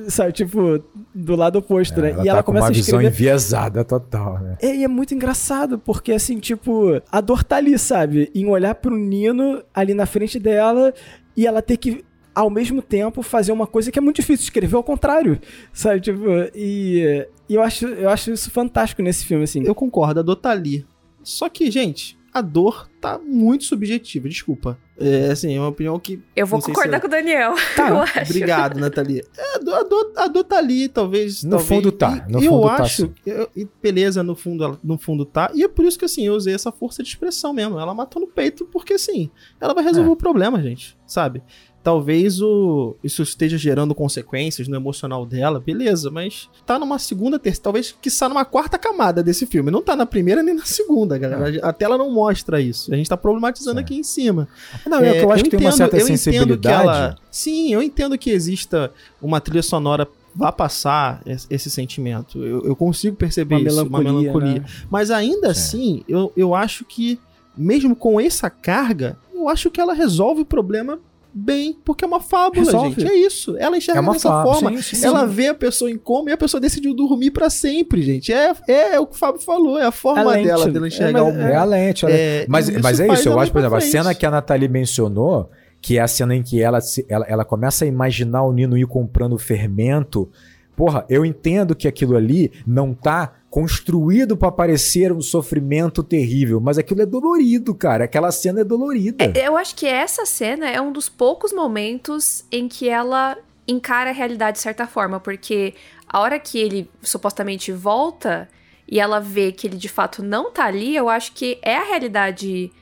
sabe? 0.09 0.33
Tipo, 0.33 0.83
do 1.15 1.37
lado 1.37 1.59
oposto, 1.59 2.01
né? 2.01 2.11
ela 2.11 2.25
e 2.25 2.29
ela 2.29 2.39
tá 2.39 2.43
com 2.43 2.47
começa 2.53 2.67
uma 2.67 2.71
a 2.71 2.75
visão 2.75 3.01
escrever 3.01 3.15
enviesada 3.15 3.85
total, 3.85 4.39
né? 4.39 4.57
É, 4.61 4.77
e 4.77 4.85
é 4.85 4.89
muito 4.89 5.15
engraçado, 5.15 5.79
porque 5.79 6.13
assim, 6.13 6.39
tipo, 6.39 7.01
a 7.11 7.21
dor 7.21 7.43
tá 7.43 7.57
ali, 7.57 7.79
sabe? 7.79 8.31
Em 8.35 8.47
olhar 8.47 8.75
pro 8.75 8.97
Nino 8.97 9.63
ali 9.75 9.95
na 9.95 10.07
frente 10.07 10.39
dela 10.39 10.93
e 11.37 11.47
ela 11.47 11.63
ter 11.63 11.77
que, 11.77 12.05
ao 12.35 12.49
mesmo 12.51 12.81
tempo, 12.83 13.23
fazer 13.23 13.53
uma 13.53 13.67
coisa 13.67 13.91
que 13.91 13.99
é 13.99 14.03
muito 14.03 14.17
difícil, 14.17 14.45
escrever 14.45 14.77
ao 14.77 14.83
contrário, 14.85 15.39
sabe? 15.73 16.01
Tipo, 16.01 16.25
e, 16.55 17.27
e 17.49 17.55
eu, 17.55 17.63
acho, 17.63 17.87
eu 17.87 18.09
acho 18.09 18.33
isso 18.33 18.51
fantástico 18.51 19.03
nesse 19.03 19.25
filme, 19.27 19.45
assim. 19.45 19.63
Eu 19.65 19.75
concordo, 19.75 20.21
a 20.21 20.23
dor 20.23 20.37
tá 20.37 20.51
ali. 20.51 20.87
Só 21.23 21.49
que, 21.49 21.71
gente, 21.71 22.19
a 22.33 22.41
dor 22.41 22.89
tá 23.01 23.19
muito 23.19 23.65
subjetiva, 23.65 24.29
desculpa. 24.29 24.79
É, 24.99 25.31
assim, 25.33 25.57
é 25.57 25.59
uma 25.61 25.69
opinião 25.69 25.99
que. 25.99 26.21
Eu 26.35 26.47
vou 26.47 26.61
concordar 26.61 26.97
se 26.97 27.01
com 27.01 27.07
o 27.09 27.11
Daniel. 27.11 27.55
Tá, 27.77 27.89
eu 27.91 27.99
acho. 27.99 28.21
obrigado, 28.31 28.79
Nathalie. 28.79 29.23
É, 29.37 29.57
a, 29.57 29.59
dor, 29.59 29.75
a, 29.75 29.83
dor, 29.83 30.13
a 30.17 30.29
dor 30.29 30.45
tá 30.45 30.59
ali, 30.59 30.89
talvez. 30.89 31.43
No 31.43 31.51
talvez- 31.51 31.69
fundo 31.69 31.93
tá, 31.93 32.25
E, 32.29 32.33
no 32.33 32.39
e 32.43 32.47
fundo 32.47 32.63
eu 32.63 32.69
tá, 32.69 32.83
acho. 32.83 33.13
eu- 33.27 33.51
e 33.57 33.69
beleza, 33.83 34.23
no 34.23 34.35
fundo, 34.37 34.79
no 34.83 34.97
fundo 34.99 35.25
tá. 35.25 35.51
E 35.55 35.63
é 35.65 35.69
por 35.69 35.85
isso 35.85 35.99
que, 35.99 36.05
assim, 36.05 36.27
eu 36.27 36.35
usei 36.35 36.55
essa 36.55 36.71
força 36.73 37.03
de 37.03 37.09
expressão 37.09 37.53
mesmo. 37.53 37.79
Ela 37.79 37.93
matou 37.95 38.21
no 38.23 38.29
peito, 38.29 38.65
porque, 38.67 38.95
assim, 38.95 39.29
ela 39.61 39.75
vai 39.75 39.83
resolver 39.85 40.09
É. 40.09 40.13
o 40.13 40.17
problema, 40.17 40.63
gente. 40.63 40.97
Sabe? 41.07 41.43
Talvez 41.83 42.41
o, 42.41 42.95
isso 43.03 43.23
esteja 43.23 43.59
gerando 43.59 43.93
consequências 43.95 44.69
no 44.69 44.77
emocional 44.77 45.27
dela, 45.27 45.59
beleza, 45.59 46.11
mas 46.13 46.49
tá 46.65 46.79
numa 46.79 46.97
segunda, 46.99 47.39
terceira, 47.41 47.65
talvez 47.65 47.93
que 48.01 48.07
está 48.09 48.29
numa 48.29 48.45
quarta 48.45 48.79
camada 48.79 49.21
desse 49.21 49.47
filme. 49.47 49.69
Não 49.71 49.83
tá 49.83 49.97
na 49.97 50.07
primeira 50.07 50.43
nem 50.45 50.55
na 50.55 50.65
segunda, 50.65 51.19
galera. 51.19 51.59
A 51.67 51.73
tela 51.73 51.99
não 51.99 52.09
mostra 52.13 52.61
isso. 52.61 52.93
A 52.95 52.97
gente 52.97 53.09
tá 53.09 53.17
problematizando 53.17 53.79
Sim. 53.79 53.85
aqui 53.85 53.97
em 53.97 54.05
cima. 54.05 54.47
Não, 54.87 54.99
é, 55.01 55.13
que 55.19 55.25
eu 55.25 55.33
acho 55.33 55.43
que 55.45 55.51
tem 55.51 55.61
uma 55.61 55.73
certa 55.73 55.97
eu 55.97 56.03
entendo 56.03 56.17
sensibilidade. 56.19 56.83
ela- 56.83 57.19
sim, 57.31 57.73
eu 57.75 57.83
entendo 57.83 58.17
que 58.17 58.31
exista 58.31 58.93
uma 59.21 59.41
trilha 59.41 59.63
sonora 59.63 60.07
vá 60.35 60.53
passar 60.53 61.21
es- 61.27 61.47
esse 61.51 61.69
sentimento. 61.69 62.43
Eu, 62.45 62.65
eu 62.65 62.77
consigo 62.77 63.17
perceber 63.17 63.57
Uma 63.57 63.67
isso, 63.69 63.77
melancolia, 63.77 64.11
uma 64.13 64.21
melancolia. 64.21 64.61
né? 64.61 64.65
Mas 64.89 65.11
ainda 65.11 65.51
assim, 65.51 66.05
eu, 66.09 66.33
eu 66.37 66.55
acho 66.55 66.85
que, 66.85 67.19
mesmo 67.57 67.97
com 67.97 68.21
essa 68.21 68.49
carga, 68.49 69.19
eu 69.35 69.49
acho 69.49 69.69
que 69.71 69.81
ela 69.81 69.93
resolve 69.93 70.43
o 70.43 70.47
problema 70.47 71.01
bem, 71.35 71.77
porque 71.85 72.05
é 72.05 72.09
uma 72.09 72.21
fábula, 72.21 72.65
Resolve. 72.65 73.01
gente. 73.01 73.11
É 73.11 73.15
isso. 73.17 73.57
Ela 73.59 73.77
enxerga 73.77 73.99
É 73.99 74.03
uma 74.03 74.13
dessa 74.13 74.29
fábula, 74.29 74.55
forma. 74.55 74.83
sim, 74.83 74.97
sim, 74.97 75.07
ela 75.07 75.27
sim. 75.27 75.35
vê 75.35 75.49
a 75.49 75.55
pessoa 75.55 75.91
em 75.91 75.97
coma 75.97 76.31
e 76.31 76.33
a 76.33 76.37
pessoa 76.37 76.61
decidiu 76.61 76.95
dormir 76.95 77.31
pra 77.31 77.49
sempre, 77.49 78.03
gente. 78.03 78.33
É, 78.33 78.53
é, 78.69 78.95
é 78.95 79.01
o 79.01 79.07
que 79.07 79.15
o 79.15 79.19
Fábio 79.19 79.41
falou, 79.41 79.79
é 79.79 79.85
a 79.87 79.93
forma 79.93 80.31
lente. 80.33 80.47
dela 80.47 80.69
dela 80.71 80.89
enxergar 80.89 81.19
É, 81.19 81.23
o 81.23 81.25
mas- 81.27 81.35
mundo. 81.35 81.47
É 81.47 81.57
a 81.57 81.65
lente. 81.65 82.07
É, 82.07 82.45
mas, 82.49 82.69
isso 82.69 82.81
mas 82.83 83.01
é 83.01 83.07
isso, 83.13 83.29
eu 83.29 83.39
acho, 83.41 83.51
por 83.53 83.59
exemplo, 83.59 83.77
a 83.77 83.81
cena 83.81 84.15
que 84.15 84.27
a 84.27 84.31
Nathalie 84.31 84.69
mencionou, 84.69 85.51
que 85.81 85.99
é 85.99 86.01
a 86.03 86.07
cena 86.09 86.35
em 86.37 86.43
que 86.43 86.61
ela, 86.63 86.79
ela, 87.09 87.25
ela 87.27 87.45
começa 87.45 87.85
a 87.85 87.89
imaginar 87.89 88.43
o 88.45 88.53
Nino 88.53 88.77
ir 88.79 88.87
comprando 88.87 89.37
fermento. 89.39 90.29
Porra, 90.77 91.05
eu 91.09 91.25
entendo 91.25 91.75
que 91.75 91.87
aquilo 91.87 92.17
ali 92.17 92.53
não 92.67 92.95
tá 92.95 93.33
construído 93.51 94.37
pra 94.37 94.51
parecer 94.51 95.13
um 95.13 95.21
sofrimento 95.21 96.03
terrível, 96.03 96.59
mas 96.59 96.79
aquilo 96.79 97.03
é 97.03 97.07
dolorido, 97.07 97.75
cara. 97.75 98.05
Aquela 98.05 98.33
cena 98.33 98.63
é 98.63 98.65
dolorida. 98.65 99.25
É, 99.25 99.47
Eu 99.47 99.57
acho 99.57 99.75
que 99.77 99.87
essa 99.87 100.25
cena 100.25 100.71
é 100.71 100.81
um 100.81 100.91
dos 100.91 101.09
poucos 101.09 101.53
momentos 101.53 102.45
em 102.51 102.67
que 102.67 102.89
ela 102.89 103.37
encara 103.69 104.11
a 104.11 104.13
realidade 104.13 104.57
de 104.57 104.63
certa 104.63 104.87
forma, 104.87 105.21
porque 105.21 105.75
a 106.09 106.21
hora 106.21 106.39
que 106.39 106.59
ele 106.59 106.91
supostamente 107.03 107.71
volta 107.73 108.49
e 108.89 108.99
ela 108.99 109.21
vê 109.21 109.53
que 109.53 109.67
ele 109.67 109.77
de 109.77 109.89
fato 109.89 110.23
não 110.23 110.51
tá 110.51 110.65
ali, 110.65 110.97
eu 110.97 111.09
acho 111.09 111.33
que 111.33 111.59
é 111.63 111.77
a 111.77 111.85
realidade 111.85 112.73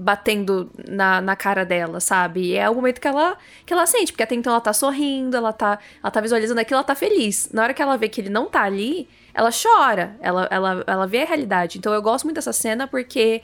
batendo 0.00 0.70
na, 0.88 1.20
na 1.20 1.36
cara 1.36 1.62
dela, 1.64 2.00
sabe? 2.00 2.40
E 2.40 2.56
é 2.56 2.68
o 2.70 2.74
momento 2.74 3.00
que 3.00 3.06
ela, 3.06 3.36
que 3.66 3.72
ela 3.72 3.86
sente, 3.86 4.12
porque 4.12 4.22
até 4.22 4.34
então 4.34 4.50
ela 4.50 4.60
tá 4.60 4.72
sorrindo, 4.72 5.36
ela 5.36 5.52
tá, 5.52 5.78
ela 6.02 6.10
tá 6.10 6.20
visualizando 6.22 6.58
aquilo, 6.58 6.76
ela 6.76 6.84
tá 6.84 6.94
feliz. 6.94 7.50
Na 7.52 7.62
hora 7.62 7.74
que 7.74 7.82
ela 7.82 7.98
vê 7.98 8.08
que 8.08 8.20
ele 8.20 8.30
não 8.30 8.46
tá 8.46 8.62
ali, 8.62 9.06
ela 9.34 9.50
chora, 9.50 10.16
ela, 10.20 10.48
ela, 10.50 10.84
ela 10.86 11.06
vê 11.06 11.22
a 11.22 11.26
realidade. 11.26 11.76
Então 11.76 11.92
eu 11.92 12.00
gosto 12.00 12.24
muito 12.24 12.36
dessa 12.36 12.52
cena 12.52 12.86
porque 12.86 13.42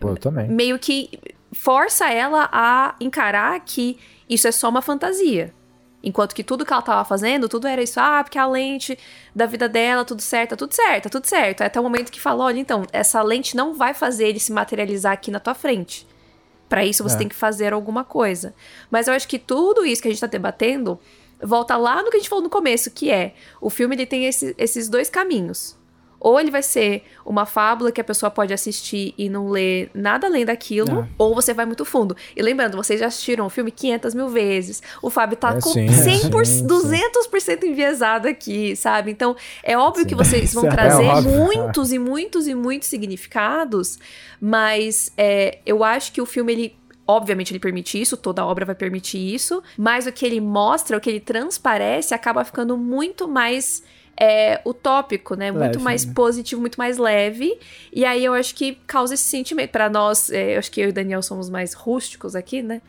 Pô, 0.00 0.10
eu 0.10 0.16
também. 0.16 0.48
meio 0.48 0.78
que 0.78 1.10
força 1.52 2.08
ela 2.08 2.48
a 2.52 2.94
encarar 3.00 3.58
que 3.60 3.98
isso 4.28 4.46
é 4.46 4.52
só 4.52 4.68
uma 4.68 4.82
fantasia. 4.82 5.52
Enquanto 6.08 6.36
que 6.36 6.44
tudo 6.44 6.64
que 6.64 6.72
ela 6.72 6.80
tava 6.82 7.04
fazendo, 7.04 7.48
tudo 7.48 7.66
era 7.66 7.82
isso, 7.82 7.98
ah, 7.98 8.22
porque 8.22 8.38
a 8.38 8.46
lente 8.46 8.96
da 9.34 9.44
vida 9.44 9.68
dela, 9.68 10.04
tudo 10.04 10.22
certo, 10.22 10.50
tá 10.50 10.56
tudo 10.56 10.72
certo, 10.72 11.02
tá 11.04 11.10
tudo 11.10 11.26
certo. 11.26 11.62
Até 11.62 11.80
o 11.80 11.82
momento 11.82 12.12
que 12.12 12.20
fala, 12.20 12.44
olha, 12.44 12.60
então, 12.60 12.84
essa 12.92 13.20
lente 13.22 13.56
não 13.56 13.74
vai 13.74 13.92
fazer 13.92 14.28
ele 14.28 14.38
se 14.38 14.52
materializar 14.52 15.12
aqui 15.12 15.32
na 15.32 15.40
tua 15.40 15.52
frente. 15.52 16.06
Pra 16.68 16.84
isso 16.84 17.02
você 17.02 17.16
É. 17.16 17.18
tem 17.18 17.28
que 17.28 17.34
fazer 17.34 17.72
alguma 17.72 18.04
coisa. 18.04 18.54
Mas 18.88 19.08
eu 19.08 19.14
acho 19.14 19.26
que 19.26 19.36
tudo 19.38 19.84
isso 19.84 20.00
que 20.00 20.06
a 20.06 20.10
gente 20.12 20.20
tá 20.20 20.28
debatendo 20.28 20.98
volta 21.42 21.76
lá 21.76 22.02
no 22.02 22.10
que 22.10 22.16
a 22.16 22.20
gente 22.20 22.28
falou 22.28 22.42
no 22.44 22.48
começo, 22.50 22.90
que 22.90 23.10
é 23.10 23.34
o 23.60 23.68
filme 23.68 23.94
ele 23.96 24.06
tem 24.06 24.26
esse- 24.26 24.54
esses 24.56 24.88
dois 24.88 25.10
caminhos. 25.10 25.75
Ou 26.28 26.40
ele 26.40 26.50
vai 26.50 26.60
ser 26.62 27.04
uma 27.24 27.46
fábula 27.46 27.92
que 27.92 28.00
a 28.00 28.04
pessoa 28.04 28.28
pode 28.30 28.52
assistir 28.52 29.14
e 29.16 29.28
não 29.28 29.48
ler 29.48 29.88
nada 29.94 30.26
além 30.26 30.44
daquilo, 30.44 31.02
É. 31.02 31.08
ou 31.16 31.32
você 31.36 31.54
vai 31.54 31.64
muito 31.64 31.84
fundo. 31.84 32.16
E 32.34 32.42
lembrando, 32.42 32.76
vocês 32.76 32.98
já 32.98 33.06
assistiram 33.06 33.46
o 33.46 33.48
filme 33.48 33.70
500 33.70 34.12
mil 34.12 34.28
vezes. 34.28 34.82
O 35.00 35.08
Fábio 35.08 35.36
tá 35.36 35.50
É, 35.56 35.60
com 35.60 35.70
sim, 35.72 35.86
100%, 35.86 36.44
sim, 36.44 36.58
sim. 36.58 36.66
200% 36.66 37.62
enviesado 37.62 38.26
aqui, 38.26 38.74
sabe? 38.74 39.12
Então, 39.12 39.36
é 39.62 39.78
óbvio 39.78 40.04
que 40.04 40.16
vocês 40.16 40.52
vão 40.54 40.62
Certo. 40.64 40.74
trazer 40.74 41.04
É 41.04 41.20
muitos 41.20 41.92
e 41.92 41.98
muitos 42.00 42.48
e 42.48 42.54
muitos 42.56 42.88
significados, 42.88 43.96
mas 44.40 45.12
é, 45.16 45.58
eu 45.64 45.84
acho 45.84 46.10
que 46.12 46.20
o 46.20 46.26
filme, 46.26 46.52
ele 46.52 46.76
Obviamente 47.08 47.52
ele 47.52 47.60
permite 47.60 48.00
isso, 48.02 48.16
toda 48.16 48.44
obra 48.44 48.64
vai 48.64 48.74
permitir 48.74 49.18
isso, 49.32 49.62
mas 49.78 50.08
o 50.08 50.12
que 50.12 50.26
ele 50.26 50.40
mostra, 50.40 50.96
o 50.96 51.00
que 51.00 51.08
ele 51.08 51.20
transparece, 51.20 52.12
acaba 52.12 52.44
ficando 52.44 52.76
muito 52.76 53.28
mais 53.28 53.80
é, 54.18 54.60
utópico, 54.64 55.34
né? 55.34 55.50
Muito 55.50 55.64
Leve, 55.64 55.78
mais 55.78 56.04
né? 56.06 56.12
positivo, 56.14 56.60
muito 56.60 56.76
mais 56.76 56.96
leve. 56.96 57.58
E 57.92 58.04
aí 58.04 58.24
eu 58.24 58.32
acho 58.32 58.54
que 58.54 58.78
causa 58.86 59.14
esse 59.14 59.24
sentimento. 59.24 59.70
Pra 59.70 59.90
nós, 59.90 60.30
é, 60.30 60.54
eu 60.54 60.58
acho 60.58 60.70
que 60.70 60.80
eu 60.80 60.86
e 60.86 60.90
o 60.90 60.92
Daniel 60.92 61.22
somos 61.22 61.50
mais 61.50 61.74
rústicos 61.74 62.34
aqui, 62.34 62.62
né? 62.62 62.80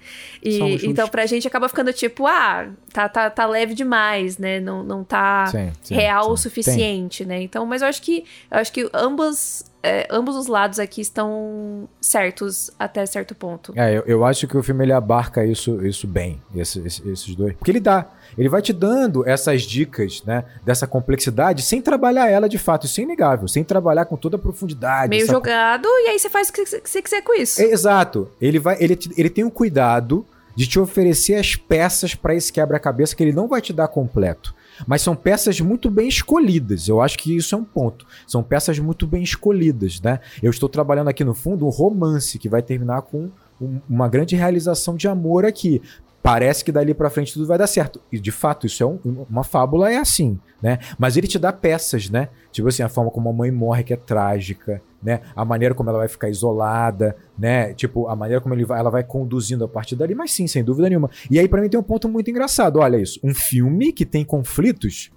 E, 0.41 0.57
Somos 0.57 0.73
então 0.75 0.87
rústicos. 0.87 1.09
pra 1.09 1.25
gente 1.25 1.47
acaba 1.47 1.67
ficando 1.67 1.91
tipo, 1.91 2.25
ah, 2.25 2.69
tá, 2.93 3.09
tá, 3.09 3.29
tá 3.29 3.45
leve 3.45 3.73
demais, 3.73 4.37
né? 4.37 4.59
Não, 4.59 4.83
não 4.83 5.03
tá 5.03 5.47
Sim, 5.47 5.71
sim, 5.81 5.95
real 5.95 6.25
sim. 6.25 6.31
o 6.31 6.37
suficiente, 6.37 7.25
né? 7.25 7.41
Então, 7.41 7.65
mas 7.65 7.81
eu 7.81 7.87
acho 7.87 8.01
que 8.01 8.23
eu 8.49 8.57
acho 8.57 8.71
que 8.71 8.89
ambos, 8.93 9.65
é, 9.87 10.07
ambos 10.11 10.35
os 10.35 10.47
lados 10.47 10.79
aqui 10.79 11.01
estão 11.01 11.87
certos 12.01 12.71
até 12.77 13.05
certo 13.05 13.33
ponto. 13.35 13.73
É, 13.75 13.97
eu, 13.97 14.03
eu 14.05 14.25
acho 14.25 14.47
que 14.47 14.57
o 14.57 14.63
filme 14.63 14.83
ele 14.85 14.93
abarca 14.93 15.45
isso, 15.45 15.85
isso 15.85 16.07
bem, 16.07 16.41
esse- 16.55 16.79
esse- 16.85 17.09
esses 17.09 17.35
dois. 17.35 17.53
Porque 17.55 17.71
ele 17.71 17.79
dá. 17.79 18.05
Ele 18.37 18.49
vai 18.49 18.61
te 18.61 18.73
dando 18.73 19.27
essas 19.27 19.63
dicas, 19.63 20.21
né? 20.25 20.43
Dessa 20.63 20.85
complexidade 20.85 21.61
sem 21.61 21.81
trabalhar 21.81 22.29
ela 22.29 22.47
de 22.47 22.57
fato. 22.57 22.85
Isso 22.85 22.99
é 22.99 23.03
inegável. 23.03 23.47
Sem 23.47 23.63
trabalhar 23.63 24.05
com 24.05 24.15
toda 24.17 24.35
a 24.35 24.39
profundidade. 24.39 25.09
Meio 25.09 25.25
jogado, 25.25 25.87
e 25.87 26.09
aí 26.09 26.19
você 26.19 26.29
faz 26.29 26.49
o 26.49 26.53
que 26.53 26.65
você- 26.65 27.01
quiser 27.01 27.21
com 27.21 27.33
isso. 27.33 27.61
É, 27.61 27.65
exato. 27.65 28.29
Ele, 28.41 28.59
vai, 28.59 28.77
ele, 28.79 28.97
ele 29.17 29.29
tem 29.29 29.43
o 29.43 29.51
cuidado 29.51 30.25
de 30.55 30.65
te 30.67 30.79
oferecer 30.79 31.35
as 31.35 31.55
peças 31.55 32.15
para 32.15 32.33
esse 32.33 32.51
quebra-cabeça 32.51 33.15
que 33.15 33.23
ele 33.23 33.31
não 33.31 33.47
vai 33.47 33.61
te 33.61 33.71
dar 33.71 33.87
completo. 33.87 34.55
Mas 34.85 35.01
são 35.01 35.15
peças 35.15 35.59
muito 35.59 35.89
bem 35.89 36.07
escolhidas. 36.07 36.87
Eu 36.87 37.01
acho 37.01 37.17
que 37.17 37.35
isso 37.35 37.55
é 37.55 37.57
um 37.57 37.63
ponto. 37.63 38.05
São 38.27 38.43
peças 38.43 38.77
muito 38.79 39.07
bem 39.07 39.23
escolhidas, 39.23 39.99
né? 40.01 40.19
Eu 40.43 40.51
estou 40.51 40.69
trabalhando 40.69 41.07
aqui 41.07 41.23
no 41.23 41.33
fundo 41.33 41.65
um 41.65 41.69
romance 41.69 42.37
que 42.37 42.49
vai 42.49 42.61
terminar 42.61 43.01
com 43.03 43.29
um- 43.59 43.79
uma 43.89 44.07
grande 44.07 44.35
realização 44.35 44.95
de 44.95 45.07
amor 45.07 45.45
aqui. 45.45 45.81
Parece 46.21 46.63
que 46.65 46.71
dali 46.73 46.93
pra 46.93 47.09
frente 47.09 47.31
tudo 47.33 47.47
vai 47.47 47.57
dar 47.57 47.67
certo. 47.67 48.01
E 48.11 48.19
de 48.19 48.31
fato, 48.31 48.67
isso 48.67 48.83
é 48.83 48.85
um- 48.85 48.99
uma 49.29 49.43
fábula, 49.45 49.91
é 49.91 49.97
assim, 49.97 50.37
né? 50.61 50.77
Mas 50.99 51.15
ele 51.15 51.25
te 51.27 51.39
dá 51.39 51.53
peças, 51.53 52.09
né? 52.09 52.27
Tipo 52.51 52.67
assim, 52.67 52.83
a 52.83 52.89
forma 52.89 53.09
como 53.09 53.29
a 53.29 53.33
mãe 53.33 53.49
morre, 53.49 53.83
que 53.83 53.93
é 53.93 53.97
trágica, 53.97 54.81
né? 55.01 55.21
A 55.35 55.45
maneira 55.45 55.75
como 55.75 55.89
ela 55.89 55.99
vai 55.99 56.07
ficar 56.07 56.29
isolada, 56.29 57.15
né? 57.37 57.73
Tipo, 57.73 58.07
a 58.07 58.15
maneira 58.15 58.41
como 58.41 58.53
ele 58.53 58.65
vai, 58.65 58.79
ela 58.79 58.89
vai 58.89 59.03
conduzindo 59.03 59.63
a 59.63 59.67
partir 59.67 59.95
dali, 59.95 60.15
mas 60.15 60.31
sim, 60.31 60.47
sem 60.47 60.63
dúvida 60.63 60.89
nenhuma. 60.89 61.09
E 61.29 61.39
aí, 61.39 61.47
pra 61.47 61.61
mim, 61.61 61.69
tem 61.69 61.79
um 61.79 61.83
ponto 61.83 62.09
muito 62.09 62.29
engraçado. 62.29 62.79
Olha 62.79 62.97
isso. 62.97 63.19
Um 63.23 63.33
filme 63.33 63.93
que 63.93 64.05
tem 64.05 64.25
conflitos, 64.25 65.11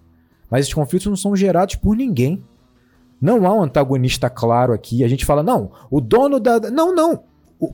mas 0.50 0.62
esses 0.62 0.74
conflitos 0.74 1.06
não 1.06 1.16
são 1.16 1.34
gerados 1.34 1.76
por 1.76 1.96
ninguém. 1.96 2.44
Não 3.20 3.46
há 3.46 3.54
um 3.54 3.62
antagonista 3.62 4.30
claro 4.30 4.72
aqui. 4.72 5.04
A 5.04 5.08
gente 5.08 5.26
fala, 5.26 5.42
não, 5.42 5.72
o 5.90 6.00
dono 6.00 6.40
da. 6.40 6.58
Não, 6.70 6.94
não. 6.94 7.24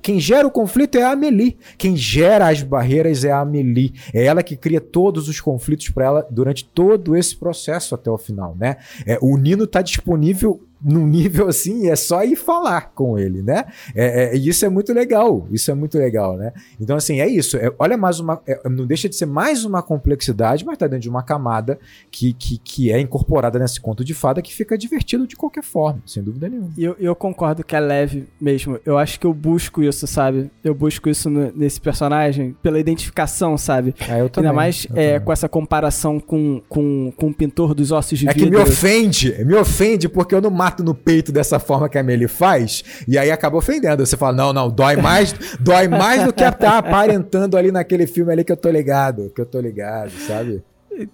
Quem 0.03 0.19
gera 0.19 0.47
o 0.47 0.51
conflito 0.51 0.99
é 0.99 1.03
a 1.05 1.13
Amelie. 1.13 1.57
Quem 1.79 1.97
gera 1.97 2.49
as 2.49 2.61
barreiras 2.61 3.25
é 3.25 3.31
a 3.31 3.41
Amelie. 3.41 3.95
É 4.13 4.25
ela 4.25 4.43
que 4.43 4.57
cria 4.57 4.81
todos 4.81 5.29
os 5.29 5.41
conflitos 5.41 5.89
para 5.91 6.05
ela 6.05 6.27
durante 6.29 6.65
todo 6.65 7.15
esse 7.15 7.37
processo 7.37 7.95
até 7.95 8.11
o 8.11 8.19
final, 8.19 8.57
né? 8.59 8.79
É, 9.07 9.17
o 9.23 9.37
Nino 9.37 9.65
tá 9.65 9.81
disponível 9.83 10.66
num 10.83 11.07
nível 11.07 11.49
assim, 11.49 11.89
é 11.89 11.97
só 11.97 12.23
ir 12.25 12.37
falar 12.37 12.93
com 12.95 13.19
ele, 13.19 13.43
né? 13.43 13.65
É, 13.95 14.25
é, 14.35 14.37
e 14.37 14.49
isso 14.49 14.65
é 14.65 14.69
muito 14.69 14.93
legal. 14.93 15.47
Isso 15.51 15.71
é 15.71 15.75
muito 15.75 15.97
legal, 15.99 16.37
né? 16.37 16.53
Então, 16.81 16.97
assim, 16.97 17.21
é 17.21 17.29
isso. 17.29 17.57
É, 17.57 17.73
olha 17.79 17.97
mais 17.97 18.21
uma. 18.21 18.41
é, 18.47 18.69
não 18.69 18.87
deixa 18.87 19.09
de 19.09 19.17
ser 19.17 19.27
mais 19.27 19.65
uma 19.65 19.83
complexidade, 19.83 20.65
mas 20.65 20.77
tá 20.79 20.87
dentro 20.87 21.01
de 21.03 21.09
uma 21.09 21.23
camada 21.23 21.79
que, 22.11 22.33
que, 22.35 22.59
que 22.59 22.93
é 22.93 23.01
incorporada 23.01 23.59
nesse 23.59 23.81
conto 23.81 24.05
de 24.05 24.15
fada 24.15 24.43
que 24.43 24.55
fica 24.55 24.77
divertido 24.77 25.27
de 25.27 25.35
qualquer 25.37 25.63
forma, 25.65 26.03
sem 26.07 26.23
dúvida 26.23 26.49
nenhuma. 26.49 26.71
E 26.77 26.85
eu, 26.85 26.95
eu 26.99 27.15
concordo 27.17 27.65
que 27.65 27.75
é 27.75 27.81
leve 27.81 28.27
mesmo. 28.41 28.79
Eu 28.85 28.99
acho 28.99 29.19
que 29.19 29.27
eu 29.27 29.33
busco 29.35 29.83
isso, 29.83 30.07
sabe? 30.07 30.51
Eu 30.63 30.75
busco 30.75 31.09
isso 31.09 31.29
no- 31.31 31.53
nesse 31.55 31.81
personagem 31.81 32.55
pela 32.63 32.79
identificação, 32.79 33.57
sabe? 33.57 33.95
É, 34.09 34.21
eu 34.21 34.29
também. 34.29 34.51
Ainda 34.51 34.57
mais 34.57 34.87
é, 34.95 35.19
com 35.19 35.33
essa 35.33 35.49
comparação 35.49 36.21
com, 36.21 36.61
com, 36.69 37.13
com 37.17 37.29
o 37.29 37.35
pintor 37.35 37.75
dos 37.75 37.91
ossos 37.93 38.19
de 38.19 38.29
É 38.29 38.33
que 38.35 38.41
vidro. 38.45 38.59
me 38.59 38.65
ofende, 38.65 39.45
me 39.45 39.55
ofende 39.55 40.09
porque 40.09 40.35
eu 40.35 40.41
não 40.41 40.51
mato 40.51 40.76
no 40.83 40.95
peito 40.95 41.33
dessa 41.33 41.59
forma 41.59 41.89
que 41.89 41.99
a 41.99 42.01
Amelie 42.01 42.29
faz, 42.29 42.85
e 43.07 43.19
aí 43.19 43.31
acaba 43.31 43.57
ofendendo. 43.57 44.05
Você 44.05 44.17
fala, 44.17 44.37
não, 44.37 44.53
não, 44.53 44.71
dói 44.71 44.97
mais, 44.97 45.35
dói 45.61 45.89
mais 45.89 46.25
do 46.25 46.33
que 46.33 46.51
tá 46.53 46.79
aparentando 46.79 47.57
ali 47.57 47.71
naquele 47.71 48.07
filme 48.07 48.33
ali 48.33 48.45
que 48.45 48.53
eu 48.53 48.57
tô 48.57 48.71
ligado, 48.71 49.31
que 49.35 49.41
eu 49.41 49.47
tô 49.47 49.61
ligado, 49.61 50.11
sabe? 50.27 50.63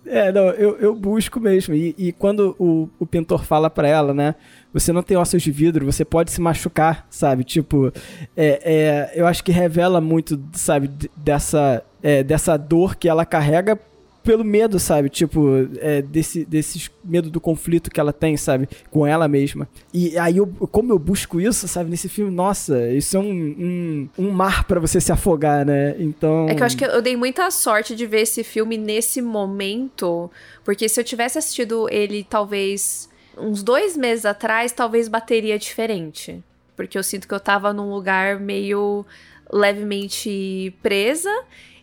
É, 0.07 0.31
não, 0.31 0.49
eu, 0.51 0.77
eu 0.79 0.95
busco 0.95 1.41
mesmo. 1.41 1.75
E, 1.75 1.95
e 1.99 2.13
quando 2.13 2.55
o, 2.59 2.89
o 2.99 3.07
pintor 3.07 3.45
fala 3.45 3.69
pra 3.69 3.89
ela, 3.89 4.15
né? 4.15 4.35
Você 4.73 4.93
não 4.93 5.03
tem 5.03 5.17
ossos 5.17 5.43
de 5.43 5.51
vidro, 5.51 5.85
você 5.85 6.05
pode 6.05 6.31
se 6.31 6.41
machucar, 6.41 7.07
sabe? 7.11 7.45
Tipo, 7.45 7.93
é, 8.37 8.61
é, 8.65 9.13
eu 9.15 9.27
acho 9.27 9.43
que 9.43 9.51
revela 9.51 10.01
muito, 10.01 10.41
sabe, 10.53 10.91
dessa, 11.17 11.83
é, 12.03 12.23
dessa 12.23 12.57
dor 12.57 12.97
que 12.97 13.09
ela 13.09 13.27
carrega 13.27 13.79
pelo 14.23 14.45
medo, 14.45 14.79
sabe? 14.79 15.09
Tipo, 15.09 15.69
é, 15.79 16.03
desse, 16.03 16.45
desse 16.45 16.91
medo 17.05 17.31
do 17.31 17.41
conflito 17.41 17.91
que 17.91 18.01
ela 18.01 18.13
tem, 18.13 18.37
sabe? 18.37 18.69
Com 18.91 19.07
ela 19.07 19.29
mesma. 19.29 19.69
E 19.93 20.17
aí, 20.19 20.37
eu, 20.37 20.47
como 20.47 20.93
eu 20.93 20.99
busco 20.99 21.41
isso, 21.41 21.67
sabe? 21.69 21.91
Nesse 21.91 22.09
filme, 22.09 22.31
nossa, 22.31 22.91
isso 22.91 23.17
é 23.17 23.21
um, 23.21 23.31
um, 23.31 24.09
um 24.19 24.31
mar 24.31 24.65
pra 24.65 24.81
você 24.81 25.01
se 25.01 25.13
afogar, 25.13 25.67
né? 25.67 25.95
Então. 25.99 26.49
É 26.49 26.55
que 26.55 26.63
eu 26.63 26.67
acho 26.67 26.77
que 26.77 26.85
eu 26.85 27.03
dei 27.03 27.17
muita 27.17 27.51
sorte 27.51 27.95
de 27.95 28.07
ver 28.07 28.23
esse 28.23 28.45
filme 28.45 28.77
nesse 28.77 29.21
momento, 29.21 30.31
porque 30.65 30.89
se 30.89 31.01
eu 31.01 31.05
tivesse 31.05 31.39
assistido 31.39 31.89
ele 31.91 32.25
talvez 32.29 33.09
uns 33.37 33.63
dois 33.63 33.97
meses 33.97 34.25
atrás, 34.25 34.73
talvez 34.73 35.09
bateria 35.09 35.59
diferente. 35.59 36.43
Porque 36.77 36.97
eu 36.97 37.03
sinto 37.03 37.29
que 37.29 37.35
eu 37.35 37.41
tava 37.41 37.73
num 37.73 37.91
lugar 37.91 38.41
meio 38.41 39.05
levemente 39.53 40.75
presa. 40.83 41.31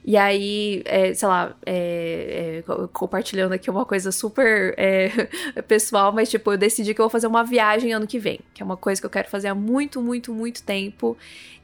E 0.10 0.18
aí, 0.18 0.82
é, 0.86 1.14
sei 1.14 1.28
lá, 1.28 1.56
é, 1.64 2.58
é, 2.58 2.62
co- 2.64 2.88
compartilhando 2.88 3.52
aqui 3.54 3.70
uma 3.70 3.86
coisa 3.86 4.12
super 4.12 4.74
é, 4.76 5.10
pessoal, 5.68 6.12
mas 6.12 6.32
tipo, 6.32 6.52
eu 6.52 6.58
decidi 6.58 6.96
que 6.96 7.00
eu 7.00 7.04
vou 7.04 7.12
fazer 7.12 7.28
uma 7.28 7.44
viagem 7.44 7.94
ano 7.94 8.08
que 8.08 8.18
vem, 8.18 8.40
que 8.52 8.64
é 8.64 8.66
uma 8.66 8.76
coisa 8.76 9.00
que 9.00 9.06
eu 9.06 9.10
quero 9.12 9.30
fazer 9.30 9.50
há 9.50 9.54
muito, 9.54 10.02
muito, 10.02 10.34
muito 10.34 10.64
tempo. 10.64 11.16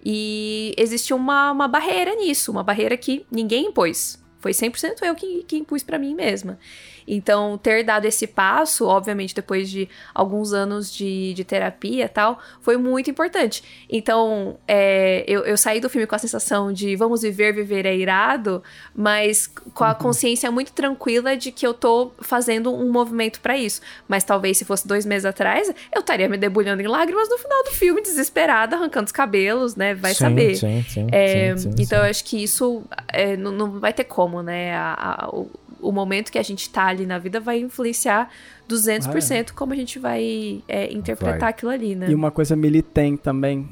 E 0.06 0.76
existe 0.78 1.12
uma, 1.12 1.52
uma 1.52 1.68
barreira 1.68 2.14
nisso, 2.14 2.52
uma 2.52 2.62
barreira 2.64 2.96
que 2.96 3.26
ninguém 3.32 3.66
impôs. 3.70 4.24
Foi 4.38 4.54
100% 4.54 5.02
eu 5.02 5.16
que, 5.16 5.42
que 5.46 5.58
impus 5.58 5.82
pra 5.82 5.98
mim 5.98 6.14
mesma. 6.14 6.60
Então, 7.08 7.58
ter 7.58 7.84
dado 7.84 8.06
esse 8.06 8.26
passo, 8.28 8.86
obviamente, 8.88 9.34
depois 9.36 9.70
de 9.70 9.88
alguns 10.14 10.54
anos 10.54 10.92
de, 10.94 11.34
de 11.34 11.44
terapia 11.44 12.06
e 12.06 12.10
tal, 12.10 12.40
foi 12.62 12.78
muito 12.78 13.10
importante. 13.10 13.64
Então, 13.90 14.58
é, 14.68 15.24
eu, 15.28 15.42
eu 15.46 15.58
saí 15.58 15.80
do 15.80 15.90
filme 15.90 16.08
com 16.08 16.16
a 16.16 16.20
sensação 16.20 16.72
de 16.74 16.96
vamos 16.96 17.22
viver, 17.22 17.54
viver 17.54 17.86
é 17.86 17.96
irado, 17.96 18.64
mas 18.96 19.48
com 19.74 19.84
a 19.84 19.94
consciência 19.96 20.50
muito 20.52 20.72
tranquila 20.72 21.36
de 21.38 21.52
que 21.52 21.66
eu 21.66 21.74
tô 21.74 22.12
fazendo 22.20 22.74
um 22.74 22.92
movimento 22.92 23.40
pra 23.40 23.58
isso. 23.58 23.82
Mas 24.08 24.24
talvez 24.24 24.58
se 24.58 24.66
fosse 24.66 24.88
dois 24.88 25.06
meses 25.06 25.26
atrás, 25.26 25.72
eu 25.94 26.00
estaria 26.02 26.28
me 26.28 26.38
debulhando 26.38 26.82
em 26.82 26.88
lágrimas 26.88 27.30
no 27.30 27.38
final 27.38 27.64
do 27.64 27.72
filme, 27.72 28.02
desesperada, 28.02 28.76
arrancando 28.76 29.06
os 29.06 29.12
cabelos, 29.12 29.76
né? 29.76 29.94
Vai 29.94 30.14
Sim, 30.14 30.20
saber. 30.20 30.56
Sim, 30.56 30.84
sim, 30.88 31.08
É, 31.12 31.54
então 31.80 32.00
eu 32.00 32.10
acho 32.10 32.24
que 32.24 32.42
isso 32.42 32.84
é, 33.08 33.36
não, 33.38 33.52
não 33.52 33.80
vai 33.80 33.94
ter 33.94 34.04
como, 34.06 34.42
né? 34.42 34.74
A- 34.76 35.26
a- 35.26 35.30
o, 35.30 35.50
o 35.88 35.92
momento 35.92 36.32
que 36.32 36.38
a 36.38 36.44
gente 36.44 36.70
tá 36.70 36.86
ali 36.88 37.06
na 37.06 37.18
vida 37.20 37.40
vai 37.40 37.60
influenciar 37.60 38.30
200% 38.70 39.52
como 39.52 39.74
a 39.74 39.76
gente 39.76 40.00
vai 40.00 40.64
é, 40.68 40.92
interpretar 40.92 41.40
Vai. 41.40 41.50
aquilo 41.50 41.72
ali, 41.72 41.96
né? 41.96 42.10
E 42.10 42.16
uma 42.16 42.32
coisa 42.32 42.54
a 42.54 42.58
Millie 42.58 42.82
tem 42.82 43.16
também. 43.16 43.70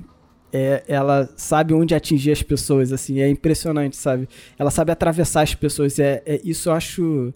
É, 0.52 0.84
ela 0.88 1.28
sabe 1.36 1.74
onde 1.74 1.96
atingir 1.96 2.32
as 2.32 2.44
pessoas, 2.44 2.94
assim, 2.94 3.20
é 3.20 3.28
impressionante, 3.28 3.98
sabe? 3.98 4.30
Ela 4.58 4.70
sabe 4.70 4.92
atravessar 4.92 5.42
as 5.42 5.56
pessoas. 5.56 5.98
É, 5.98 6.22
é- 6.26 6.40
isso 6.44 6.70
eu 6.70 6.74
acho. 6.74 7.34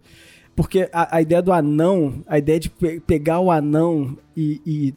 Porque 0.55 0.87
a, 0.93 1.17
a 1.17 1.21
ideia 1.21 1.41
do 1.41 1.51
anão, 1.51 2.23
a 2.27 2.37
ideia 2.37 2.59
de 2.59 2.69
pe- 2.69 2.99
pegar 2.99 3.39
o 3.39 3.49
anão 3.49 4.17
e, 4.35 4.61
e, 4.65 4.93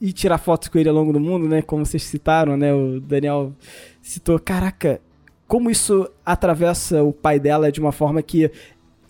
e 0.00 0.12
tirar 0.12 0.38
fotos 0.38 0.68
com 0.68 0.78
ele 0.78 0.88
ao 0.88 0.94
longo 0.94 1.12
do 1.12 1.20
mundo, 1.20 1.46
né? 1.46 1.60
Como 1.60 1.84
vocês 1.84 2.02
citaram, 2.02 2.56
né? 2.56 2.72
O 2.72 3.00
Daniel 3.00 3.52
citou. 4.00 4.38
Caraca, 4.38 5.00
como 5.46 5.70
isso 5.70 6.08
atravessa 6.24 7.02
o 7.02 7.12
pai 7.12 7.38
dela 7.38 7.70
de 7.70 7.78
uma 7.80 7.92
forma 7.92 8.22
que 8.22 8.50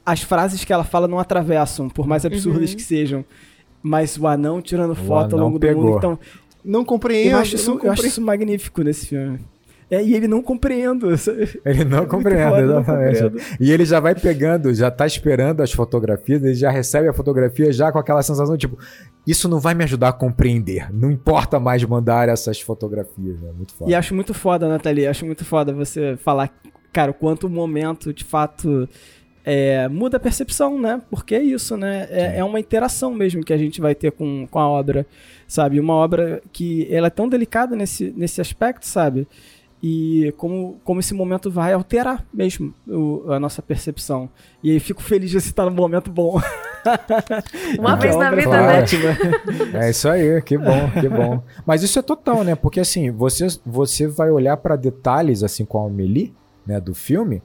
as 0.04 0.22
frases 0.22 0.64
que 0.64 0.72
ela 0.72 0.84
fala 0.84 1.06
não 1.08 1.18
atravessam, 1.18 1.88
por 1.88 2.06
mais 2.06 2.24
absurdas 2.24 2.70
Uhum. 2.70 2.76
que 2.76 2.82
sejam. 2.82 3.24
Mas 3.82 4.16
o 4.18 4.26
anão 4.26 4.60
tirando 4.62 4.94
foto 4.94 5.32
ao 5.34 5.38
anão 5.38 5.46
longo 5.48 5.58
pegou. 5.60 5.82
do 5.82 5.88
mundo. 5.88 5.98
Então, 5.98 6.18
Não 6.64 6.84
compreendo. 6.84 7.30
eu 7.32 7.38
acho, 7.38 7.56
isso, 7.56 7.74
não 7.74 7.82
eu 7.82 7.92
acho 7.92 8.06
isso 8.06 8.20
magnífico 8.20 8.82
nesse 8.82 9.06
filme. 9.08 9.40
É, 9.90 10.02
e 10.02 10.14
ele 10.14 10.26
não 10.26 10.40
compreendo. 10.40 11.08
Ele 11.66 11.84
não 11.84 11.98
Muito 11.98 12.10
compreende, 12.10 12.48
foda, 12.48 12.62
não 12.66 12.80
exatamente. 12.80 13.20
compreendo. 13.22 13.56
E 13.60 13.70
ele 13.72 13.84
já 13.84 14.00
vai 14.00 14.14
pegando, 14.14 14.72
já 14.72 14.90
tá 14.90 15.06
esperando 15.06 15.60
as 15.62 15.70
fotografias, 15.70 16.42
ele 16.42 16.54
já 16.54 16.70
recebe 16.70 17.08
a 17.08 17.12
fotografia 17.12 17.70
já 17.70 17.92
com 17.92 17.98
aquela 17.98 18.22
sensação 18.22 18.56
tipo, 18.56 18.78
isso 19.26 19.50
não 19.50 19.60
vai 19.60 19.74
me 19.74 19.84
ajudar 19.84 20.08
a 20.08 20.12
compreender. 20.14 20.88
Não 20.94 21.10
importa 21.10 21.60
mais 21.60 21.84
mandar 21.84 22.26
essas 22.30 22.58
fotografias, 22.58 23.38
né? 23.42 23.50
Muito 23.54 23.74
foda. 23.74 23.90
E 23.90 23.94
acho 23.94 24.14
muito 24.14 24.32
foda, 24.32 24.66
Nathalie. 24.66 25.06
Acho 25.06 25.26
muito 25.26 25.44
foda 25.44 25.74
você 25.74 26.16
falar, 26.16 26.50
cara, 26.90 27.10
o 27.10 27.14
quanto 27.14 27.46
o 27.46 27.50
momento 27.50 28.14
de 28.14 28.24
fato 28.24 28.88
é, 29.44 29.88
muda 29.88 30.16
a 30.16 30.20
percepção, 30.20 30.80
né? 30.80 31.00
Porque 31.10 31.34
é 31.34 31.42
isso, 31.42 31.76
né? 31.76 32.06
É, 32.10 32.38
é 32.38 32.44
uma 32.44 32.60
interação 32.60 33.12
mesmo 33.14 33.44
que 33.44 33.52
a 33.52 33.58
gente 33.58 33.80
vai 33.80 33.94
ter 33.94 34.12
com, 34.12 34.46
com 34.50 34.58
a 34.58 34.68
obra, 34.68 35.06
sabe? 35.48 35.80
Uma 35.80 35.94
obra 35.94 36.42
que 36.52 36.86
ela 36.90 37.08
é 37.08 37.10
tão 37.10 37.28
delicada 37.28 37.74
nesse, 37.76 38.12
nesse 38.16 38.40
aspecto, 38.40 38.86
sabe? 38.86 39.26
E 39.84 40.32
como, 40.36 40.78
como 40.84 41.00
esse 41.00 41.12
momento 41.12 41.50
vai 41.50 41.72
alterar 41.72 42.24
mesmo 42.32 42.72
o- 42.86 43.24
a 43.32 43.40
nossa 43.40 43.60
percepção. 43.60 44.28
E 44.62 44.70
aí 44.70 44.78
fico 44.78 45.02
feliz 45.02 45.28
de 45.30 45.40
você 45.40 45.48
estar 45.48 45.64
num 45.64 45.72
momento 45.72 46.08
bom. 46.08 46.40
Uma 47.78 47.96
Porque 47.96 48.06
vez 48.06 48.16
na 48.16 48.28
obra 48.28 48.36
vida, 48.36 48.86
foi 48.94 49.52
né? 49.72 49.86
É 49.86 49.90
isso 49.90 50.08
aí, 50.08 50.40
que 50.42 50.56
bom, 50.56 50.88
que 51.00 51.08
bom. 51.08 51.42
Mas 51.66 51.82
isso 51.82 51.98
é 51.98 52.02
total, 52.02 52.44
né? 52.44 52.54
Porque 52.54 52.78
assim, 52.78 53.10
você, 53.10 53.46
você 53.66 54.06
vai 54.06 54.30
olhar 54.30 54.56
pra 54.56 54.76
detalhes, 54.76 55.42
assim, 55.42 55.64
com 55.64 55.82
a 55.82 55.86
Amelie, 55.86 56.32
né, 56.66 56.80
do 56.80 56.94
filme, 56.94 57.42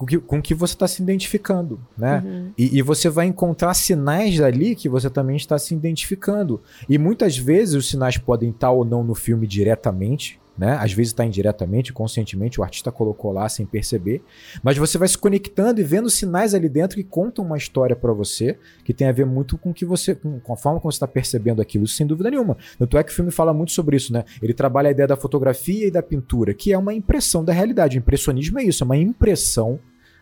com 0.00 0.06
que, 0.06 0.18
com 0.18 0.40
que 0.40 0.54
você 0.54 0.72
está 0.72 0.88
se 0.88 1.02
identificando, 1.02 1.78
né? 1.96 2.22
Uhum. 2.24 2.52
E, 2.56 2.78
e 2.78 2.80
você 2.80 3.10
vai 3.10 3.26
encontrar 3.26 3.74
sinais 3.74 4.40
ali 4.40 4.74
que 4.74 4.88
você 4.88 5.10
também 5.10 5.36
está 5.36 5.58
se 5.58 5.74
identificando. 5.74 6.62
E 6.88 6.96
muitas 6.96 7.36
vezes 7.36 7.74
os 7.74 7.90
sinais 7.90 8.16
podem 8.16 8.48
estar 8.48 8.70
ou 8.70 8.82
não 8.82 9.04
no 9.04 9.14
filme 9.14 9.46
diretamente, 9.46 10.40
né? 10.56 10.78
Às 10.80 10.94
vezes 10.94 11.12
está 11.12 11.22
indiretamente, 11.22 11.92
conscientemente, 11.92 12.58
o 12.58 12.62
artista 12.62 12.90
colocou 12.90 13.30
lá 13.30 13.46
sem 13.46 13.66
perceber. 13.66 14.22
Mas 14.62 14.78
você 14.78 14.96
vai 14.96 15.06
se 15.06 15.18
conectando 15.18 15.82
e 15.82 15.84
vendo 15.84 16.08
sinais 16.08 16.54
ali 16.54 16.70
dentro 16.70 16.96
que 16.96 17.04
contam 17.04 17.44
uma 17.44 17.58
história 17.58 17.94
para 17.94 18.14
você, 18.14 18.58
que 18.82 18.94
tem 18.94 19.06
a 19.06 19.12
ver 19.12 19.26
muito 19.26 19.58
com 19.58 19.70
que 19.70 19.84
você, 19.84 20.14
com, 20.14 20.40
com 20.40 20.52
a 20.54 20.56
forma 20.56 20.80
como 20.80 20.90
você 20.90 20.96
está 20.96 21.06
percebendo 21.06 21.60
aquilo, 21.60 21.86
sem 21.86 22.06
dúvida 22.06 22.30
nenhuma. 22.30 22.56
Tanto 22.78 22.96
é 22.96 23.04
que 23.04 23.12
o 23.12 23.14
filme 23.14 23.30
fala 23.30 23.52
muito 23.52 23.72
sobre 23.72 23.98
isso, 23.98 24.14
né? 24.14 24.24
Ele 24.40 24.54
trabalha 24.54 24.88
a 24.88 24.92
ideia 24.92 25.08
da 25.08 25.16
fotografia 25.16 25.86
e 25.86 25.90
da 25.90 26.02
pintura, 26.02 26.54
que 26.54 26.72
é 26.72 26.78
uma 26.78 26.94
impressão 26.94 27.44
da 27.44 27.52
realidade. 27.52 27.98
O 27.98 28.00
impressionismo 28.00 28.58
é 28.58 28.64
isso, 28.64 28.82
é 28.82 28.86
uma 28.86 28.96
impressão 28.96 29.78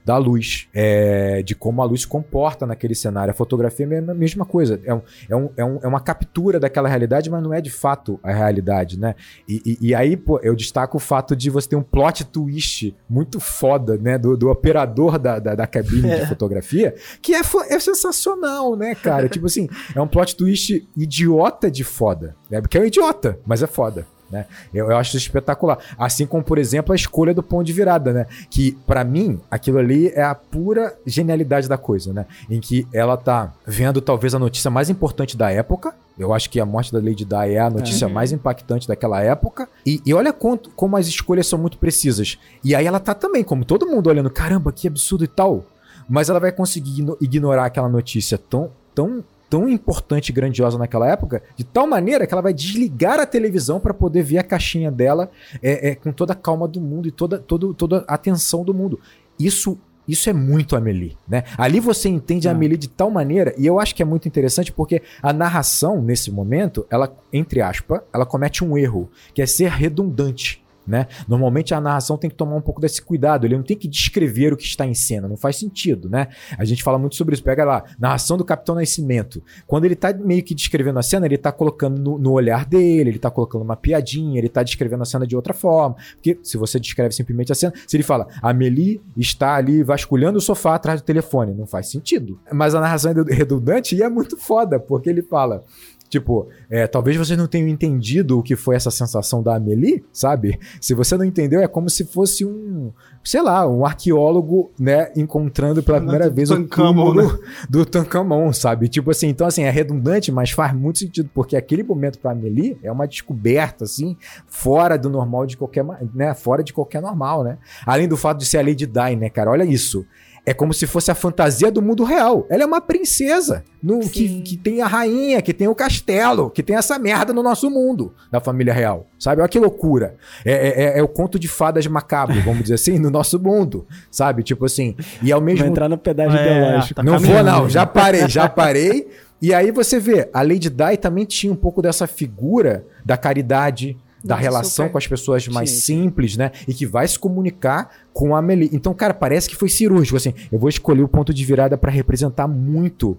da 0.08 0.16
luz, 0.16 0.68
é, 0.72 1.42
de 1.42 1.54
como 1.54 1.82
a 1.82 1.84
luz 1.84 2.00
se 2.00 2.06
comporta 2.06 2.66
naquele 2.66 2.94
cenário. 2.94 3.30
A 3.30 3.34
fotografia 3.34 3.86
é 3.86 3.98
a 3.98 4.14
mesma 4.14 4.46
coisa, 4.46 4.80
é, 4.82 4.94
um, 4.94 5.02
é, 5.28 5.36
um, 5.36 5.50
é, 5.54 5.64
um, 5.66 5.78
é 5.82 5.86
uma 5.86 6.00
captura 6.00 6.58
daquela 6.58 6.88
realidade, 6.88 7.28
mas 7.28 7.42
não 7.42 7.52
é 7.52 7.60
de 7.60 7.70
fato 7.70 8.18
a 8.22 8.32
realidade, 8.32 8.98
né? 8.98 9.14
E, 9.46 9.60
e, 9.66 9.88
e 9.88 9.94
aí, 9.94 10.16
pô, 10.16 10.40
eu 10.42 10.56
destaco 10.56 10.96
o 10.96 11.00
fato 11.00 11.36
de 11.36 11.50
você 11.50 11.68
ter 11.68 11.76
um 11.76 11.82
plot 11.82 12.24
twist 12.24 12.96
muito 13.06 13.38
foda, 13.38 13.98
né, 13.98 14.16
do, 14.16 14.34
do 14.34 14.48
operador 14.48 15.18
da, 15.18 15.38
da, 15.38 15.54
da 15.54 15.66
cabine 15.66 16.08
É. 16.08 16.20
de 16.20 16.26
fotografia, 16.26 16.94
que 17.20 17.34
é, 17.34 17.40
é 17.68 17.78
sensacional, 17.78 18.74
né, 18.76 18.94
cara? 18.94 19.28
tipo 19.28 19.44
assim, 19.44 19.68
é 19.94 20.00
um 20.00 20.08
plot 20.08 20.34
twist 20.36 20.88
idiota 20.96 21.70
de 21.70 21.84
foda, 21.84 22.34
né? 22.50 22.62
Porque 22.62 22.78
é 22.78 22.80
um 22.80 22.84
idiota, 22.86 23.38
mas 23.44 23.62
é 23.62 23.66
foda. 23.66 24.06
Né? 24.30 24.44
Eu, 24.74 24.90
eu 24.90 24.96
acho 24.96 25.16
espetacular. 25.16 25.78
Assim 25.98 26.26
como, 26.26 26.44
por 26.44 26.58
exemplo, 26.58 26.92
a 26.92 26.96
escolha 26.96 27.32
do 27.32 27.42
ponto 27.42 27.64
de 27.64 27.72
virada, 27.72 28.12
né? 28.12 28.26
Que, 28.50 28.72
pra 28.86 29.02
mim, 29.04 29.40
aquilo 29.50 29.78
ali 29.78 30.08
é 30.08 30.22
a 30.22 30.34
pura 30.34 30.94
genialidade 31.06 31.68
da 31.68 31.78
coisa, 31.78 32.12
né? 32.12 32.26
Em 32.50 32.60
que 32.60 32.86
ela 32.92 33.16
tá 33.16 33.52
vendo 33.66 34.00
talvez 34.02 34.34
a 34.34 34.38
notícia 34.38 34.70
mais 34.70 34.90
importante 34.90 35.36
da 35.36 35.50
época. 35.50 35.94
Eu 36.18 36.34
acho 36.34 36.50
que 36.50 36.58
a 36.60 36.66
morte 36.66 36.92
da 36.92 36.98
Lady 36.98 37.24
Di 37.24 37.34
é 37.54 37.58
a 37.60 37.70
notícia 37.70 38.06
Uhum. 38.06 38.12
mais 38.12 38.32
impactante 38.32 38.86
daquela 38.88 39.22
época. 39.22 39.68
E, 39.86 40.02
e 40.04 40.12
olha 40.12 40.32
quanto, 40.32 40.68
como 40.70 40.96
as 40.96 41.06
escolhas 41.06 41.46
são 41.46 41.58
muito 41.58 41.78
precisas. 41.78 42.38
E 42.62 42.74
aí 42.74 42.86
ela 42.86 42.98
tá 43.00 43.14
também, 43.14 43.42
como 43.44 43.64
todo 43.64 43.86
mundo, 43.86 44.08
olhando, 44.10 44.28
caramba, 44.28 44.72
que 44.72 44.86
absurdo 44.88 45.24
e 45.24 45.28
tal. 45.28 45.64
Mas 46.08 46.28
ela 46.28 46.40
vai 46.40 46.50
conseguir 46.52 46.90
igno- 47.00 47.16
ignorar 47.20 47.66
aquela 47.66 47.88
notícia 47.88 48.36
tão, 48.36 48.70
tão, 48.94 49.22
tão 49.48 49.68
importante 49.68 50.28
e 50.28 50.32
grandiosa 50.32 50.78
naquela 50.78 51.08
época, 51.08 51.42
de 51.56 51.64
tal 51.64 51.86
maneira 51.86 52.26
que 52.26 52.32
ela 52.32 52.42
vai 52.42 52.52
desligar 52.52 53.18
a 53.18 53.26
televisão 53.26 53.80
para 53.80 53.94
poder 53.94 54.22
ver 54.22 54.38
a 54.38 54.42
caixinha 54.42 54.90
dela 54.90 55.30
é, 55.62 55.90
é, 55.90 55.94
com 55.94 56.12
toda 56.12 56.32
a 56.32 56.36
calma 56.36 56.68
do 56.68 56.80
mundo 56.80 57.08
e 57.08 57.10
toda, 57.10 57.38
todo, 57.38 57.72
toda 57.74 58.04
a 58.06 58.14
atenção 58.14 58.64
do 58.64 58.74
mundo. 58.74 59.00
Isso. 59.38 59.78
Isso 60.06 60.30
é 60.30 60.32
muito 60.32 60.74
Amelie, 60.74 61.18
né? 61.28 61.44
Ali 61.58 61.80
você 61.80 62.08
entende 62.08 62.48
a. 62.48 62.52
Amelie 62.52 62.78
de 62.78 62.88
tal 62.88 63.10
maneira, 63.10 63.54
e 63.58 63.66
eu 63.66 63.78
acho 63.78 63.94
que 63.94 64.00
é 64.00 64.06
muito 64.06 64.26
interessante 64.26 64.72
porque 64.72 65.02
a 65.22 65.34
narração, 65.34 66.00
nesse 66.00 66.30
momento, 66.30 66.86
ela, 66.88 67.14
entre 67.30 67.60
aspas, 67.60 68.00
ela 68.10 68.24
comete 68.24 68.64
um 68.64 68.78
erro, 68.78 69.10
que 69.34 69.42
é 69.42 69.46
ser 69.46 69.68
redundante. 69.68 70.64
Né? 70.88 71.06
Normalmente 71.28 71.74
a 71.74 71.80
narração 71.80 72.16
tem 72.16 72.30
que 72.30 72.36
tomar 72.36 72.56
um 72.56 72.62
pouco 72.62 72.80
desse 72.80 73.02
cuidado, 73.02 73.46
ele 73.46 73.54
não 73.56 73.62
tem 73.62 73.76
que 73.76 73.86
descrever 73.86 74.54
o 74.54 74.56
que 74.56 74.64
está 74.64 74.86
em 74.86 74.94
cena, 74.94 75.28
não 75.28 75.36
faz 75.36 75.56
sentido, 75.56 76.08
né? 76.08 76.28
A 76.56 76.64
gente 76.64 76.82
fala 76.82 76.98
muito 76.98 77.14
sobre 77.14 77.34
isso. 77.34 77.44
Pega 77.44 77.64
lá, 77.64 77.84
narração 77.98 78.38
do 78.38 78.44
Capitão 78.44 78.74
Nascimento. 78.74 79.42
Quando 79.66 79.84
ele 79.84 79.94
tá 79.94 80.12
meio 80.14 80.42
que 80.42 80.54
descrevendo 80.54 80.98
a 80.98 81.02
cena, 81.02 81.26
ele 81.26 81.36
tá 81.36 81.52
colocando 81.52 82.00
no, 82.00 82.18
no 82.18 82.32
olhar 82.32 82.64
dele, 82.64 83.10
ele 83.10 83.18
tá 83.18 83.30
colocando 83.30 83.62
uma 83.62 83.76
piadinha, 83.76 84.38
ele 84.38 84.48
tá 84.48 84.62
descrevendo 84.62 85.02
a 85.02 85.06
cena 85.06 85.26
de 85.26 85.36
outra 85.36 85.52
forma. 85.52 85.96
Porque 86.14 86.38
se 86.42 86.56
você 86.56 86.80
descreve 86.80 87.14
simplesmente 87.14 87.52
a 87.52 87.54
cena, 87.54 87.74
se 87.86 87.94
ele 87.94 88.02
fala, 88.02 88.26
a 88.40 88.52
Meli 88.54 89.02
está 89.14 89.56
ali 89.56 89.82
vasculhando 89.82 90.38
o 90.38 90.40
sofá 90.40 90.74
atrás 90.74 91.02
do 91.02 91.04
telefone, 91.04 91.52
não 91.52 91.66
faz 91.66 91.90
sentido. 91.90 92.40
Mas 92.50 92.74
a 92.74 92.80
narração 92.80 93.12
é 93.12 93.34
redundante 93.34 93.94
e 93.94 94.02
é 94.02 94.08
muito 94.08 94.36
foda, 94.36 94.80
porque 94.80 95.10
ele 95.10 95.22
fala. 95.22 95.64
Tipo, 96.08 96.48
é, 96.70 96.86
talvez 96.86 97.16
vocês 97.16 97.38
não 97.38 97.46
tenham 97.46 97.68
entendido 97.68 98.38
o 98.38 98.42
que 98.42 98.56
foi 98.56 98.76
essa 98.76 98.90
sensação 98.90 99.42
da 99.42 99.56
Amelie, 99.56 100.04
sabe? 100.12 100.58
Se 100.80 100.94
você 100.94 101.16
não 101.16 101.24
entendeu, 101.24 101.60
é 101.60 101.68
como 101.68 101.90
se 101.90 102.04
fosse 102.04 102.46
um, 102.46 102.90
sei 103.22 103.42
lá, 103.42 103.68
um 103.68 103.84
arqueólogo, 103.84 104.70
né, 104.78 105.12
encontrando 105.14 105.82
pela 105.82 106.00
primeira 106.00 106.30
Do 106.30 106.34
vez 106.34 106.50
o 106.50 106.64
túmulo 106.64 107.38
do 107.68 107.84
Tancamon, 107.84 108.52
sabe? 108.54 108.88
Tipo 108.88 109.10
assim, 109.10 109.28
então 109.28 109.46
assim, 109.46 109.64
é 109.64 109.70
redundante, 109.70 110.32
mas 110.32 110.50
faz 110.50 110.72
muito 110.74 110.98
sentido, 110.98 111.28
porque 111.34 111.56
aquele 111.56 111.82
momento 111.82 112.18
pra 112.18 112.30
Amelie 112.30 112.78
é 112.82 112.90
uma 112.90 113.06
descoberta, 113.06 113.84
assim, 113.84 114.16
fora 114.46 114.96
do 114.96 115.10
normal 115.10 115.44
de 115.44 115.58
qualquer, 115.58 115.84
né, 116.14 116.32
fora 116.34 116.64
de 116.64 116.72
qualquer 116.72 117.02
normal, 117.02 117.44
né? 117.44 117.58
Além 117.84 118.08
do 118.08 118.16
fato 118.16 118.38
de 118.38 118.46
ser 118.46 118.58
a 118.58 118.62
Lady 118.62 118.86
Di, 118.86 119.16
né, 119.16 119.28
cara? 119.28 119.50
Olha 119.50 119.64
isso. 119.64 120.06
É 120.48 120.54
como 120.54 120.72
se 120.72 120.86
fosse 120.86 121.10
a 121.10 121.14
fantasia 121.14 121.70
do 121.70 121.82
mundo 121.82 122.04
real. 122.04 122.46
Ela 122.48 122.62
é 122.62 122.66
uma 122.66 122.80
princesa 122.80 123.62
no, 123.82 124.00
que, 124.00 124.40
que 124.40 124.56
tem 124.56 124.80
a 124.80 124.86
rainha, 124.86 125.42
que 125.42 125.52
tem 125.52 125.68
o 125.68 125.74
castelo, 125.74 126.48
que 126.48 126.62
tem 126.62 126.74
essa 126.74 126.98
merda 126.98 127.34
no 127.34 127.42
nosso 127.42 127.70
mundo, 127.70 128.14
da 128.32 128.40
família 128.40 128.72
real. 128.72 129.06
Sabe? 129.18 129.42
Olha 129.42 129.48
que 129.48 129.58
loucura. 129.58 130.16
É, 130.46 130.52
é- 130.52 130.82
é- 130.84 130.98
é 131.00 131.02
o 131.02 131.08
conto 131.08 131.38
de 131.38 131.46
fadas 131.48 131.86
macabro, 131.86 132.40
vamos 132.40 132.62
dizer 132.62 132.74
assim, 132.76 132.98
no 132.98 133.10
nosso 133.10 133.38
mundo. 133.38 133.86
Sabe? 134.10 134.42
Tipo 134.42 134.64
assim. 134.64 134.96
E 135.22 135.30
ao 135.30 135.40
mesmo 135.40 135.60
Vai 135.60 135.68
entrar 135.68 135.88
no 135.88 135.98
pedágio 135.98 136.38
É, 136.38 136.42
ideológico. 136.58 136.94
tá 136.94 137.02
não 137.02 137.18
vou, 137.18 137.42
não. 137.42 137.68
Já 137.68 137.84
parei, 137.84 138.26
já 138.26 138.48
parei. 138.48 139.06
E 139.42 139.52
aí 139.52 139.70
você 139.70 140.00
vê, 140.00 140.30
a 140.32 140.40
Lady 140.42 140.70
Di 140.70 140.96
também 140.98 141.24
tinha 141.26 141.52
um 141.52 141.56
pouco 141.56 141.82
dessa 141.82 142.06
figura 142.06 142.84
da 143.04 143.16
caridade, 143.16 143.96
da 144.24 144.34
Nossa, 144.34 144.42
relação 144.42 144.84
super. 144.86 144.92
com 144.92 144.98
as 144.98 145.06
pessoas 145.06 145.48
mais 145.48 145.70
simples, 145.70 146.36
né? 146.36 146.50
E 146.66 146.74
que 146.74 146.84
vai 146.86 147.06
se 147.06 147.18
comunicar 147.18 147.90
com 148.12 148.34
a 148.34 148.38
Amelie. 148.38 148.70
Então, 148.72 148.92
cara, 148.94 149.14
parece 149.14 149.48
que 149.48 149.56
foi 149.56 149.68
cirúrgico, 149.68 150.16
assim. 150.16 150.34
Eu 150.50 150.58
vou 150.58 150.68
escolher 150.68 151.02
o 151.02 151.08
ponto 151.08 151.32
de 151.32 151.44
virada 151.44 151.78
pra 151.78 151.90
representar 151.90 152.48
muito 152.48 153.16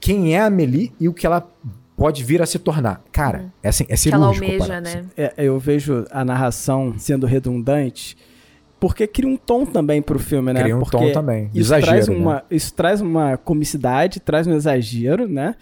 quem 0.00 0.34
é 0.34 0.40
a 0.40 0.46
Amelie 0.46 0.92
e 1.00 1.08
o 1.08 1.14
que 1.14 1.26
ela 1.26 1.48
pode 1.96 2.22
vir 2.24 2.42
a 2.42 2.46
se 2.46 2.58
tornar. 2.58 3.02
Cara, 3.12 3.52
é, 3.62 3.68
assim, 3.68 3.84
é 3.88 3.96
Que 3.96 4.10
ela 4.10 4.32
cirúrgico. 4.32 4.62
almeja, 4.62 4.80
né? 4.80 5.04
É, 5.16 5.32
eu 5.38 5.58
vejo 5.58 6.04
a 6.10 6.24
narração 6.24 6.94
sendo 6.98 7.26
redundante 7.26 8.16
porque 8.86 9.06
cria 9.06 9.26
um 9.30 9.36
tom 9.36 9.64
também 9.64 10.02
pro 10.02 10.18
filme, 10.18 10.52
né? 10.52 10.60
Cria 10.60 10.76
um 10.76 10.80
porque 10.80 10.96
tom 10.98 11.10
também. 11.12 11.46
Isso 11.54 11.60
Exagero, 11.74 11.86
traz, 11.90 12.08
né? 12.08 12.14
uma, 12.16 12.44
isso 12.50 12.74
traz 12.74 13.00
uma 13.00 13.36
comicidade, 13.38 14.20
traz 14.20 14.46
um 14.46 14.52
exagero, 14.52 15.26
né? 15.26 15.54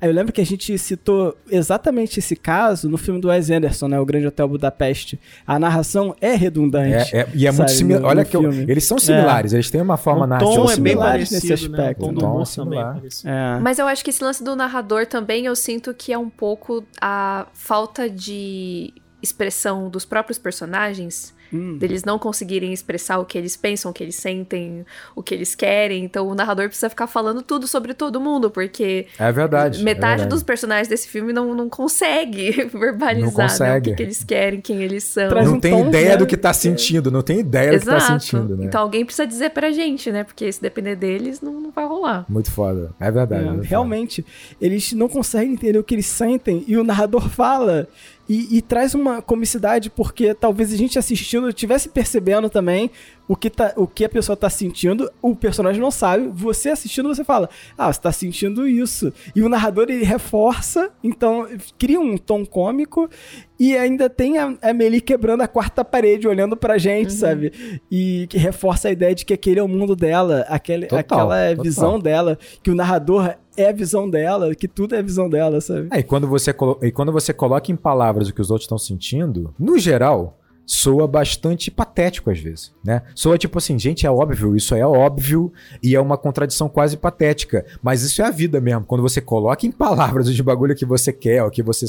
Aí 0.00 0.08
eu 0.08 0.14
lembro 0.14 0.32
que 0.32 0.40
a 0.40 0.46
gente 0.46 0.78
citou 0.78 1.36
exatamente 1.50 2.18
esse 2.18 2.34
caso 2.34 2.88
no 2.88 2.96
filme 2.96 3.20
do 3.20 3.28
Wes 3.28 3.50
Anderson, 3.50 3.88
né? 3.88 4.00
O 4.00 4.06
Grande 4.06 4.26
Hotel 4.26 4.48
Budapeste. 4.48 5.20
A 5.46 5.58
narração 5.58 6.16
é 6.22 6.34
redundante. 6.34 7.14
É, 7.14 7.20
é- 7.20 7.28
e 7.34 7.46
é 7.46 7.50
muito 7.50 7.56
sabe, 7.68 7.70
similar. 7.72 8.00
no- 8.02 8.08
Olha 8.08 8.24
que 8.24 8.34
eu- 8.36 8.50
eles 8.50 8.84
são 8.84 8.98
similares, 8.98 9.52
eles 9.52 9.70
têm 9.70 9.82
uma 9.82 9.98
forma 9.98 10.24
o 10.24 10.26
narrativa 10.26 10.54
tom 10.54 10.62
é 10.62 10.66
bem 10.66 10.74
similar. 10.76 10.96
similares 11.18 11.30
nesse 11.30 11.48
parecido, 11.48 11.72
né? 11.72 11.78
aspecto. 11.82 12.02
O 12.04 12.06
tom 12.06 12.14
O 12.14 12.14
tom 12.14 12.42
é 12.42 12.44
também 12.54 12.78
é 12.78 13.10
similar. 13.10 13.56
É. 13.58 13.60
Mas 13.60 13.78
eu 13.78 13.86
acho 13.86 14.02
que 14.02 14.08
esse 14.10 14.24
lance 14.24 14.42
do 14.42 14.56
narrador 14.56 15.06
também, 15.06 15.44
eu 15.44 15.54
sinto 15.54 15.92
que 15.92 16.12
é 16.12 16.18
um 16.18 16.30
pouco 16.30 16.82
a 17.00 17.46
falta 17.52 18.08
de 18.08 18.94
expressão 19.22 19.90
dos 19.90 20.06
próprios 20.06 20.38
personagens, 20.38 21.34
Hum. 21.52 21.76
deles 21.78 22.04
não 22.04 22.18
conseguirem 22.18 22.72
expressar 22.72 23.18
o 23.18 23.24
que 23.24 23.36
eles 23.36 23.56
pensam, 23.56 23.90
o 23.90 23.94
que 23.94 24.02
eles 24.04 24.16
sentem, 24.16 24.84
o 25.16 25.22
que 25.22 25.34
eles 25.34 25.54
querem. 25.54 26.04
Então 26.04 26.28
o 26.28 26.34
narrador 26.34 26.66
precisa 26.68 26.88
ficar 26.88 27.06
falando 27.06 27.42
tudo 27.42 27.66
sobre 27.66 27.92
todo 27.94 28.20
mundo, 28.20 28.50
porque 28.50 29.06
É 29.18 29.32
verdade. 29.32 29.80
é 29.80 29.84
metade 29.84 30.10
verdade. 30.22 30.30
dos 30.30 30.42
personagens 30.42 30.88
desse 30.88 31.08
filme 31.08 31.32
não, 31.32 31.54
não 31.54 31.68
consegue 31.68 32.50
verbalizar 32.72 33.30
Não 33.30 33.38
né, 33.38 33.44
o 33.44 33.48
consegue. 33.48 33.90
que, 33.90 33.96
que 33.96 34.02
eles 34.02 34.22
querem, 34.24 34.60
quem 34.60 34.82
eles 34.82 35.04
são. 35.04 35.28
Traz 35.28 35.46
não 35.46 35.54
um 35.56 35.60
tem 35.60 35.80
ideia 35.88 36.10
né? 36.10 36.16
do 36.16 36.26
que 36.26 36.36
tá 36.36 36.52
sentindo, 36.52 37.10
não 37.10 37.22
tem 37.22 37.40
ideia 37.40 37.72
do 37.72 37.80
que 37.80 37.86
tá 37.86 37.96
Exato. 37.96 38.20
sentindo, 38.22 38.56
né? 38.56 38.66
Então 38.66 38.80
alguém 38.80 39.04
precisa 39.04 39.26
dizer 39.26 39.50
pra 39.50 39.70
gente, 39.72 40.10
né? 40.12 40.24
Porque 40.24 40.50
se 40.52 40.60
depender 40.62 40.96
deles, 40.96 41.40
não, 41.40 41.52
não 41.60 41.70
vai 41.70 41.84
rolar. 41.86 42.24
Muito 42.28 42.50
foda. 42.50 42.92
É 43.00 43.10
verdade. 43.10 43.42
É, 43.42 43.46
é 43.46 43.48
verdade. 43.50 43.68
realmente, 43.68 44.24
eles 44.60 44.92
não 44.92 45.08
conseguem 45.08 45.54
entender 45.54 45.78
o 45.78 45.84
que 45.84 45.94
eles 45.94 46.06
sentem 46.06 46.64
e 46.66 46.76
o 46.76 46.84
narrador 46.84 47.28
fala. 47.28 47.88
E, 48.32 48.58
e 48.58 48.62
traz 48.62 48.94
uma 48.94 49.20
comicidade, 49.20 49.90
porque 49.90 50.32
talvez 50.32 50.72
a 50.72 50.76
gente 50.76 50.96
assistindo 50.96 51.48
estivesse 51.48 51.88
percebendo 51.88 52.48
também 52.48 52.88
o 53.30 53.36
que, 53.36 53.48
tá, 53.48 53.72
o 53.76 53.86
que 53.86 54.04
a 54.04 54.08
pessoa 54.08 54.36
tá 54.36 54.50
sentindo, 54.50 55.08
o 55.22 55.36
personagem 55.36 55.80
não 55.80 55.92
sabe. 55.92 56.26
Você 56.34 56.68
assistindo, 56.68 57.08
você 57.08 57.22
fala, 57.22 57.48
ah, 57.78 57.92
você 57.92 58.00
tá 58.00 58.10
sentindo 58.10 58.66
isso. 58.66 59.12
E 59.36 59.40
o 59.40 59.48
narrador 59.48 59.86
ele 59.88 60.02
reforça, 60.02 60.90
então 61.00 61.46
cria 61.78 62.00
um 62.00 62.16
tom 62.16 62.44
cômico 62.44 63.08
e 63.56 63.76
ainda 63.76 64.10
tem 64.10 64.36
a 64.36 64.56
a 64.60 64.70
Amelie 64.70 65.00
quebrando 65.00 65.42
a 65.42 65.46
quarta 65.46 65.84
parede, 65.84 66.26
olhando 66.26 66.56
pra 66.56 66.76
gente, 66.76 67.12
sabe? 67.12 67.52
E 67.88 68.26
que 68.28 68.36
reforça 68.36 68.88
a 68.88 68.90
ideia 68.90 69.14
de 69.14 69.24
que 69.24 69.32
aquele 69.32 69.60
é 69.60 69.62
o 69.62 69.68
mundo 69.68 69.94
dela, 69.94 70.44
aquele, 70.48 70.86
Total, 70.86 70.98
aquela 70.98 71.38
é 71.38 71.50
total. 71.50 71.64
visão 71.64 72.00
dela, 72.00 72.36
que 72.64 72.70
o 72.70 72.74
narrador 72.74 73.36
é 73.56 73.68
a 73.68 73.72
visão 73.72 74.10
dela, 74.10 74.52
que 74.56 74.66
tudo 74.66 74.96
é 74.96 74.98
a 74.98 75.02
visão 75.02 75.30
dela, 75.30 75.60
sabe? 75.60 75.88
É, 75.92 76.00
e, 76.00 76.02
quando 76.02 76.26
você 76.26 76.52
e 76.82 76.90
quando 76.90 77.12
você 77.12 77.32
coloca 77.32 77.70
em 77.70 77.76
palavras 77.76 78.28
o 78.28 78.34
que 78.34 78.40
os 78.40 78.50
outros 78.50 78.64
estão 78.64 78.78
sentindo, 78.78 79.54
no 79.56 79.78
geral, 79.78 80.39
soa 80.70 81.08
bastante 81.08 81.68
patético 81.68 82.30
às 82.30 82.38
vezes, 82.38 82.72
né? 82.84 83.02
Soa 83.12 83.36
tipo 83.36 83.58
assim, 83.58 83.76
gente, 83.76 84.06
é 84.06 84.10
óbvio, 84.10 84.54
isso 84.54 84.72
é 84.72 84.86
óbvio 84.86 85.52
e 85.82 85.96
é 85.96 86.00
uma 86.00 86.16
contradição 86.16 86.68
quase 86.68 86.96
patética, 86.96 87.66
mas 87.82 88.02
isso 88.02 88.22
é 88.22 88.26
a 88.26 88.30
vida 88.30 88.60
mesmo. 88.60 88.84
Quando 88.84 89.02
você 89.02 89.20
coloca 89.20 89.66
em 89.66 89.72
palavras 89.72 90.28
os 90.28 90.40
bagulho 90.40 90.76
que 90.76 90.86
você 90.86 91.12
quer, 91.12 91.42
o 91.42 91.50
que 91.50 91.60
você, 91.60 91.86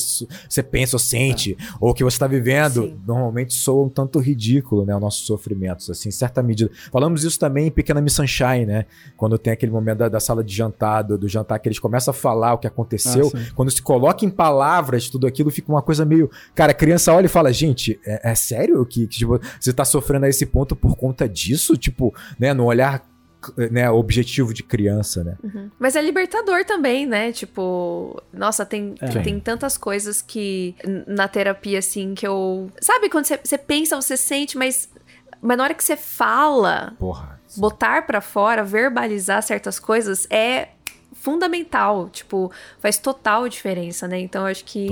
você 0.49 0.63
pensa 0.63 0.95
ou 0.95 0.99
sente, 0.99 1.55
ou 1.79 1.91
o 1.91 1.93
que 1.93 2.03
você 2.03 2.17
tá 2.17 2.25
vivendo, 2.25 2.85
Sim. 2.85 2.99
normalmente 3.05 3.53
soa 3.53 3.85
um 3.85 3.89
tanto 3.89 4.17
ridículo, 4.17 4.83
né, 4.83 4.95
os 4.95 5.01
nossos 5.01 5.27
sofrimentos, 5.27 5.87
assim, 5.87 6.09
em 6.09 6.11
certa 6.11 6.41
medida. 6.41 6.71
Falamos 6.91 7.23
isso 7.23 7.37
também 7.37 7.67
em 7.67 7.71
Pequena 7.71 8.01
Miss 8.01 8.13
Sunshine, 8.13 8.65
né? 8.65 8.85
Quando 9.15 9.37
tem 9.37 9.53
aquele 9.53 9.71
momento 9.71 9.99
da, 9.99 10.09
da 10.09 10.19
sala 10.19 10.43
de 10.43 10.55
jantar, 10.55 11.03
do, 11.03 11.19
do 11.19 11.27
jantar, 11.27 11.59
que 11.59 11.67
eles 11.67 11.77
começam 11.77 12.11
a 12.11 12.15
falar 12.15 12.55
o 12.55 12.57
que 12.57 12.65
aconteceu, 12.65 13.31
Ah, 13.35 13.39
quando 13.53 13.69
se 13.69 13.81
coloca 13.81 14.25
em 14.25 14.29
palavras 14.31 15.07
tudo 15.07 15.27
aquilo, 15.27 15.51
fica 15.51 15.71
uma 15.71 15.83
coisa 15.83 16.03
meio. 16.03 16.31
Cara, 16.55 16.71
a 16.71 16.75
criança 16.75 17.13
olha 17.13 17.27
e 17.27 17.29
fala: 17.29 17.53
gente, 17.53 17.99
é, 18.03 18.31
é 18.31 18.33
sério 18.33 18.70
que, 18.85 19.07
que, 19.07 19.19
tipo, 19.19 19.39
você 19.59 19.73
tá 19.73 19.85
sofrendo 19.85 20.25
a 20.25 20.29
esse 20.29 20.45
ponto 20.45 20.75
por 20.75 20.95
conta 20.95 21.27
disso? 21.27 21.75
Tipo, 21.77 22.13
né, 22.39 22.53
no 22.53 22.65
olhar 22.65 23.05
né, 23.71 23.89
objetivo 23.89 24.53
de 24.53 24.61
criança, 24.61 25.23
né? 25.23 25.35
Mas 25.79 25.95
é 25.95 26.01
libertador 26.01 26.63
também, 26.63 27.07
né? 27.07 27.31
Tipo, 27.31 28.21
nossa, 28.31 28.65
tem, 28.65 28.93
É. 29.01 29.07
tem 29.21 29.39
tantas 29.39 29.77
coisas 29.77 30.21
que 30.21 30.75
na 31.07 31.27
terapia, 31.27 31.79
assim, 31.79 32.13
que 32.13 32.27
eu. 32.27 32.69
Sabe 32.79 33.09
quando 33.09 33.25
você, 33.25 33.57
pensa, 33.57 33.95
você 33.99 34.15
sente, 34.15 34.57
mas. 34.57 34.89
Mas 35.41 35.57
na 35.57 35.63
hora 35.63 35.73
que 35.73 35.83
você 35.83 35.97
fala, 35.97 36.93
Porra. 36.99 37.41
botar 37.57 38.05
pra 38.05 38.21
fora, 38.21 38.63
verbalizar 38.63 39.41
certas 39.41 39.79
coisas 39.79 40.27
é 40.29 40.69
fundamental, 41.13 42.09
tipo, 42.09 42.51
faz 42.79 42.97
total 42.99 43.49
diferença, 43.49 44.07
né? 44.07 44.19
Então 44.19 44.41
eu 44.43 44.51
acho 44.51 44.63
que 44.65 44.87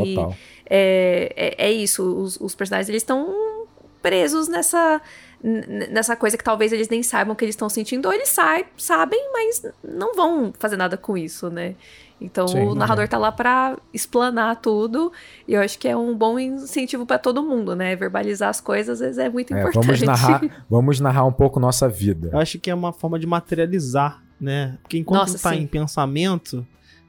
é, 0.68 1.56
é, 1.57 1.68
é 1.68 1.72
isso, 1.72 2.03
os, 2.03 2.39
os 2.41 2.56
personagens 2.56 2.89
eles 2.89 3.01
estão 3.03 3.59
presos 4.01 4.47
nessa 4.47 5.01
nessa 5.41 6.17
coisa 6.17 6.38
que 6.38 6.43
talvez 6.43 6.73
eles 6.73 6.89
nem 6.89 7.01
saibam 7.01 7.34
que 7.34 7.45
eles 7.45 7.53
estão 7.53 7.69
sentindo, 7.69 8.07
ou 8.07 8.13
eles 8.13 8.27
sai, 8.27 8.65
sabem, 8.76 9.31
mas 9.31 9.63
não 9.81 10.13
vão 10.13 10.51
fazer 10.59 10.76
nada 10.76 10.97
com 10.97 11.17
isso, 11.17 11.49
né? 11.49 11.76
Então 12.19 12.45
Sim, 12.45 12.59
o 12.67 12.76
narrador 12.76 13.07
tá 13.07 13.17
lá 13.17 13.31
pra 13.31 13.77
explanar 13.93 14.57
tudo, 14.57 15.13
e 15.47 15.53
eu 15.53 15.61
acho 15.61 15.80
que 15.80 15.88
é 15.88 15.95
um 15.95 16.13
bom 16.13 16.38
incentivo 16.38 17.05
pra 17.05 17.17
todo 17.17 17.41
mundo, 17.41 17.73
né? 17.73 17.95
Verbalizar 17.95 18.49
as 18.49 18.59
coisas 18.59 18.95
às 18.95 18.99
vezes 18.99 19.17
é 19.17 19.30
muito 19.30 19.53
É, 19.53 19.59
importante. 19.61 19.85
vamos, 19.85 20.01
narrar, 20.01 20.41
vamos 20.69 20.99
narrar 20.99 21.23
um 21.26 21.31
pouco 21.31 21.57
nossa 21.57 21.88
vida. 21.88 22.30
Eu 22.34 22.39
acho 22.39 22.59
que 22.59 22.69
é 22.69 22.76
uma 22.76 22.91
forma 22.91 23.17
de 23.17 23.26
materializar, 23.26 24.21
né? 24.41 24.77
Porque 24.81 24.97
enquanto 24.97 25.21
Nossa, 25.21 25.39
tá 25.41 25.55
sim. 25.55 25.61
em 25.61 25.67
pensamento, 25.67 26.67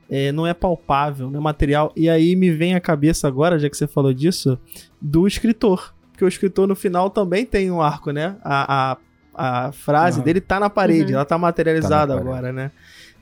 é, 0.08 0.30
não 0.30 0.46
é 0.46 0.54
palpável, 0.54 1.28
não 1.28 1.40
é 1.40 1.42
material. 1.42 1.92
E 1.96 2.08
aí 2.08 2.36
me 2.36 2.52
vem 2.52 2.76
à 2.76 2.80
cabeça 2.80 3.26
agora, 3.26 3.58
já 3.58 3.68
que 3.68 3.76
você 3.76 3.88
falou 3.88 4.14
disso, 4.14 4.56
do 5.00 5.26
escritor. 5.26 5.92
Porque 6.20 6.24
o 6.26 6.28
escritor 6.28 6.66
no 6.68 6.76
final 6.76 7.08
também 7.08 7.46
tem 7.46 7.70
um 7.70 7.80
arco, 7.80 8.10
né? 8.10 8.36
A, 8.44 8.92
a, 9.34 9.66
a 9.68 9.72
frase 9.72 10.18
Aham. 10.18 10.24
dele 10.26 10.38
tá 10.42 10.60
na 10.60 10.68
parede, 10.68 11.12
Uhum. 11.12 11.16
ela 11.16 11.24
tá 11.24 11.38
materializada 11.38 12.12
Tá 12.14 12.20
agora, 12.20 12.52
né? 12.52 12.70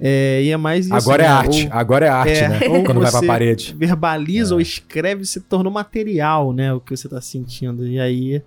É, 0.01 0.43
e 0.43 0.51
é 0.51 0.57
mais 0.57 0.87
isso. 0.87 0.95
agora 0.97 1.23
é 1.23 1.27
né? 1.29 1.33
arte, 1.33 1.67
Ou 1.73 1.79
agora 1.79 2.07
é 2.07 2.09
arte, 2.09 2.31
é, 2.33 2.49
né? 2.49 2.61
ou 2.69 2.83
Quando 2.83 3.01
vai 3.01 3.11
pra 3.13 3.23
parede. 3.23 3.73
verbaliza 3.79 4.53
É. 4.53 4.57
ou 4.57 4.61
escreve, 4.61 5.25
se 5.25 5.41
tornou 5.41 5.73
material, 5.73 6.53
né? 6.53 6.73
O 6.73 6.81
que 6.81 6.97
você 6.97 7.09
tá 7.09 7.21
sentindo. 7.21 7.87
E 7.87 8.01
aí 8.01 8.43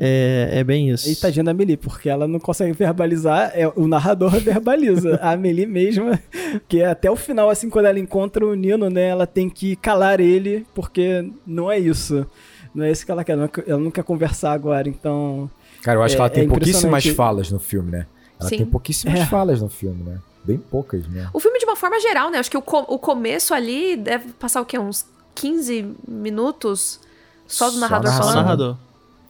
é, 0.00 0.48
é 0.60 0.64
bem 0.64 0.88
isso. 0.88 1.06
E 1.10 1.14
tadinha 1.14 1.44
da 1.44 1.50
Amelie, 1.50 1.76
porque 1.76 2.08
ela 2.08 2.26
não 2.26 2.38
consegue 2.40 2.72
verbalizar, 2.72 3.52
é, 3.54 3.70
o 3.76 3.86
narrador 3.86 4.30
verbaliza. 4.40 5.18
a 5.22 5.32
Amelie 5.32 5.66
mesma, 5.66 6.18
que 6.66 6.82
até 6.82 7.10
o 7.10 7.16
final, 7.16 7.50
assim, 7.50 7.68
quando 7.68 7.86
ela 7.86 7.98
encontra 7.98 8.46
o 8.46 8.54
Nino, 8.54 8.88
né, 8.88 9.08
ela 9.08 9.26
tem 9.26 9.50
que 9.50 9.76
calar 9.76 10.18
ele, 10.18 10.64
porque 10.74 11.30
não 11.46 11.70
é 11.70 11.78
isso. 11.78 12.26
Não 12.74 12.84
é 12.84 12.90
isso 12.90 13.04
que 13.04 13.10
ela 13.12 13.22
quer, 13.24 13.38
é 13.38 13.50
ela 13.66 13.80
não 13.80 13.90
quer 13.90 14.02
conversar 14.04 14.52
agora, 14.52 14.88
então... 14.88 15.50
Cara, 15.82 15.98
eu 15.98 16.02
acho 16.02 16.14
É- 16.14 16.16
que 16.16 16.20
ela 16.22 16.30
tem 16.30 16.44
é 16.44 16.48
pouquíssimas 16.48 17.06
falas 17.08 17.50
no 17.50 17.58
filme, 17.58 17.90
né? 17.90 18.06
Ela 18.40 18.48
Sim. 18.48 18.56
tem 18.58 18.66
pouquíssimas 18.66 19.20
É. 19.20 19.26
falas 19.26 19.60
no 19.60 19.68
filme, 19.68 20.02
né? 20.02 20.18
Bem 20.44 20.58
poucas, 20.58 21.06
né? 21.08 21.28
O 21.32 21.38
filme, 21.40 21.58
de 21.58 21.64
uma 21.64 21.76
forma 21.76 22.00
geral, 22.00 22.30
né? 22.30 22.38
Acho 22.38 22.50
que 22.50 22.56
o, 22.56 22.62
co- 22.62 22.86
o 22.88 22.98
começo 22.98 23.52
ali 23.54 23.96
deve 23.96 24.32
passar 24.32 24.60
o 24.60 24.64
quê? 24.64 24.78
Uns 24.78 25.06
15 25.34 25.94
minutos 26.08 26.98
só 27.46 27.70
do 27.70 27.78
narrador. 27.78 28.10
Só 28.12 28.18
falando. 28.18 28.34
narrador. 28.36 28.76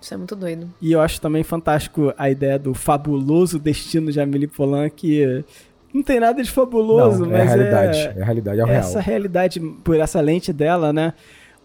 Isso 0.01 0.15
é 0.15 0.17
muito 0.17 0.35
doido. 0.35 0.69
E 0.81 0.91
eu 0.93 1.01
acho 1.01 1.21
também 1.21 1.43
fantástico 1.43 2.13
a 2.17 2.31
ideia 2.31 2.59
do 2.59 2.75
fabuloso 2.75 3.59
destino 3.59 4.11
de 4.11 4.21
Amélie 4.21 4.47
Poulain, 4.49 4.89
que 4.91 5.45
não 5.93 6.03
tem 6.03 6.19
nada 6.19 6.43
de 6.43 6.51
fabuloso, 6.51 7.25
Não, 7.27 7.37
é 7.37 7.43
a 7.43 7.45
mas 7.45 7.55
realidade. 7.55 7.99
é... 7.99 8.15
É, 8.19 8.23
a 8.23 8.25
realidade, 8.25 8.61
é 8.61 8.65
o 8.65 8.69
essa 8.69 8.93
real. 9.01 9.05
realidade 9.05 9.61
por 9.85 9.97
essa 10.01 10.21
lente 10.21 10.53
dela, 10.53 10.93
né? 10.93 11.13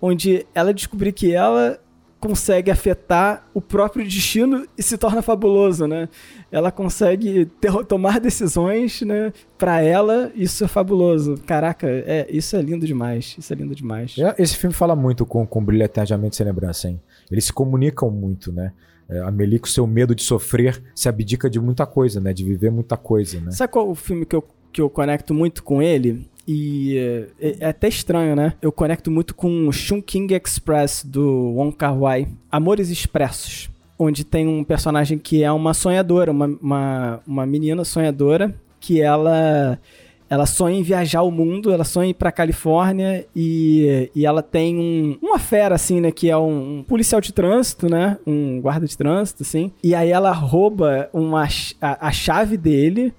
Onde 0.02 0.45
ela 0.53 0.74
descobriu 0.74 1.11
que 1.14 1.34
ela 1.34 1.80
consegue 2.19 2.72
afetar 2.72 3.48
o 3.53 3.61
próprio 3.61 4.03
destino 4.03 4.65
e 4.76 4.82
se 4.82 4.98
torna 4.98 5.22
fabuloso, 5.22 5.86
né? 5.86 6.10
Ela 6.52 6.72
consegue 6.72 7.45
ter- 7.61 7.72
tomar 7.86 8.19
decisões, 8.19 9.02
né? 9.02 9.32
Pra 9.57 9.82
ela, 9.82 10.32
isso 10.36 10.64
é 10.64 10.68
fabuloso. 10.68 11.36
Caraca, 11.45 11.88
é, 11.88 12.26
isso 12.30 12.56
é 12.56 12.61
lindo 12.61 12.88
demais. 12.88 13.36
Isso 13.38 13.53
é 13.53 13.56
lindo 13.56 13.76
demais. 13.76 14.15
É, 14.18 14.36
Esse 14.41 14.57
filme 14.57 14.74
fala 14.74 14.95
muito 14.95 15.26
com, 15.28 15.45
com 15.45 15.64
Brilho 15.64 15.84
Eternamente 15.84 16.36
Sem 16.36 16.45
Lembrança, 16.45 16.90
hein? 16.90 16.99
Eles 17.32 17.45
se 17.45 17.53
comunicam 17.53 18.10
muito, 18.10 18.52
né? 18.52 18.74
É, 19.10 19.19
a 19.22 19.32
Meli, 19.32 19.60
com 19.60 19.68
seu 19.68 19.86
medo 19.88 20.14
de 20.15 20.24
sofrer, 20.24 20.82
se 20.95 21.07
abdica 21.07 21.49
de 21.49 21.60
muita 21.60 21.86
coisa, 21.86 22.19
né? 22.19 22.34
De 22.34 22.44
viver 22.44 22.72
muita 22.72 22.98
coisa, 22.98 23.40
né? 23.40 23.52
Sabe 23.52 23.72
qual 23.72 23.88
o 23.90 23.95
filme 23.95 24.26
que 24.26 24.36
eu, 24.36 24.44
que 24.74 24.82
eu 24.82 24.90
conecto 24.90 25.34
muito 25.36 25.64
com 25.64 25.82
ele? 25.84 26.28
E 26.48 27.28
é, 27.40 27.57
é 27.60 27.65
até 27.68 27.88
estranho, 27.88 28.36
né? 28.36 28.53
Eu 28.61 28.72
conecto 28.72 29.11
muito 29.11 29.36
com 29.36 29.72
Chungking 29.72 30.28
Express, 30.34 31.03
do 31.03 31.53
Wong 31.56 31.76
Kar 31.76 31.98
Wai. 31.98 32.28
Amores 32.49 32.90
Expressos. 32.90 33.69
Onde 33.99 34.24
tem 34.24 34.48
um 34.48 34.64
personagem 34.64 35.18
que 35.18 35.44
é 35.44 35.52
uma 35.52 35.74
sonhadora, 35.74 36.32
uma, 36.32 36.45
uma, 36.45 37.19
uma 37.28 37.45
menina 37.45 37.84
sonhadora, 37.84 38.56
que 38.80 39.02
ela... 39.02 39.78
Ela 40.30 40.45
sonha 40.45 40.78
em 40.78 40.84
viajar 40.84 41.22
o 41.22 41.32
mundo, 41.32 41.72
ela 41.72 41.86
sonha 41.86 42.07
em 42.07 42.10
ir 42.11 42.14
pra 42.14 42.34
Califórnia 42.34 43.26
e, 43.34 44.11
e 44.14 44.26
ela 44.26 44.44
tem 44.44 44.78
um, 44.78 45.18
uma 45.22 45.40
fera, 45.40 45.76
assim, 45.76 46.02
né? 46.02 46.11
Que 46.11 46.30
é 46.30 46.36
um, 46.36 46.80
um 46.80 46.84
policial 46.84 47.22
de 47.22 47.32
trânsito, 47.32 47.90
né? 47.90 48.18
Um 48.28 48.60
guarda 48.60 48.86
de 48.86 48.98
trânsito, 48.98 49.44
assim. 49.44 49.72
E 49.82 49.95
aí 49.95 50.10
ela 50.11 50.34
rouba 50.34 51.10
uma, 51.14 51.48
a, 51.82 52.07
a 52.07 52.11
chave 52.11 52.57
dele 52.57 53.14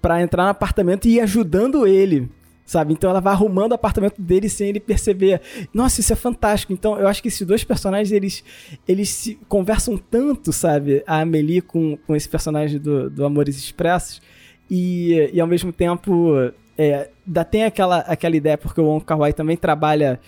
pra 0.00 0.22
entrar 0.22 0.44
no 0.44 0.50
apartamento 0.50 1.06
e 1.06 1.14
ir 1.16 1.20
ajudando 1.20 1.84
ele. 1.84 2.28
Sabe? 2.72 2.94
Então 2.94 3.10
ela 3.10 3.20
vai 3.20 3.34
arrumando 3.34 3.72
o 3.72 3.74
apartamento 3.74 4.18
dele 4.18 4.48
sem 4.48 4.70
ele 4.70 4.80
perceber. 4.80 5.42
Nossa, 5.74 6.00
isso 6.00 6.10
é 6.10 6.16
fantástico. 6.16 6.72
Então 6.72 6.98
eu 6.98 7.06
acho 7.06 7.20
que 7.20 7.28
esses 7.28 7.46
dois 7.46 7.62
personagens, 7.62 8.10
eles, 8.10 8.42
eles 8.88 9.10
se 9.10 9.38
conversam 9.46 9.98
tanto, 9.98 10.54
sabe? 10.54 11.02
A 11.06 11.20
Amelie 11.20 11.60
com, 11.60 11.98
com 11.98 12.16
esse 12.16 12.26
personagem 12.26 12.80
do, 12.80 13.10
do 13.10 13.26
Amores 13.26 13.58
Expressos. 13.58 14.22
E, 14.70 15.30
e 15.34 15.38
ao 15.38 15.46
mesmo 15.46 15.70
tempo, 15.70 16.32
é, 16.78 17.10
dá, 17.26 17.44
tem 17.44 17.64
aquela, 17.64 17.98
aquela 17.98 18.34
ideia, 18.34 18.56
porque 18.56 18.80
o 18.80 18.84
Wong 18.84 19.04
Kar 19.04 19.18
Wai 19.18 19.34
também 19.34 19.54
trabalha 19.58 20.18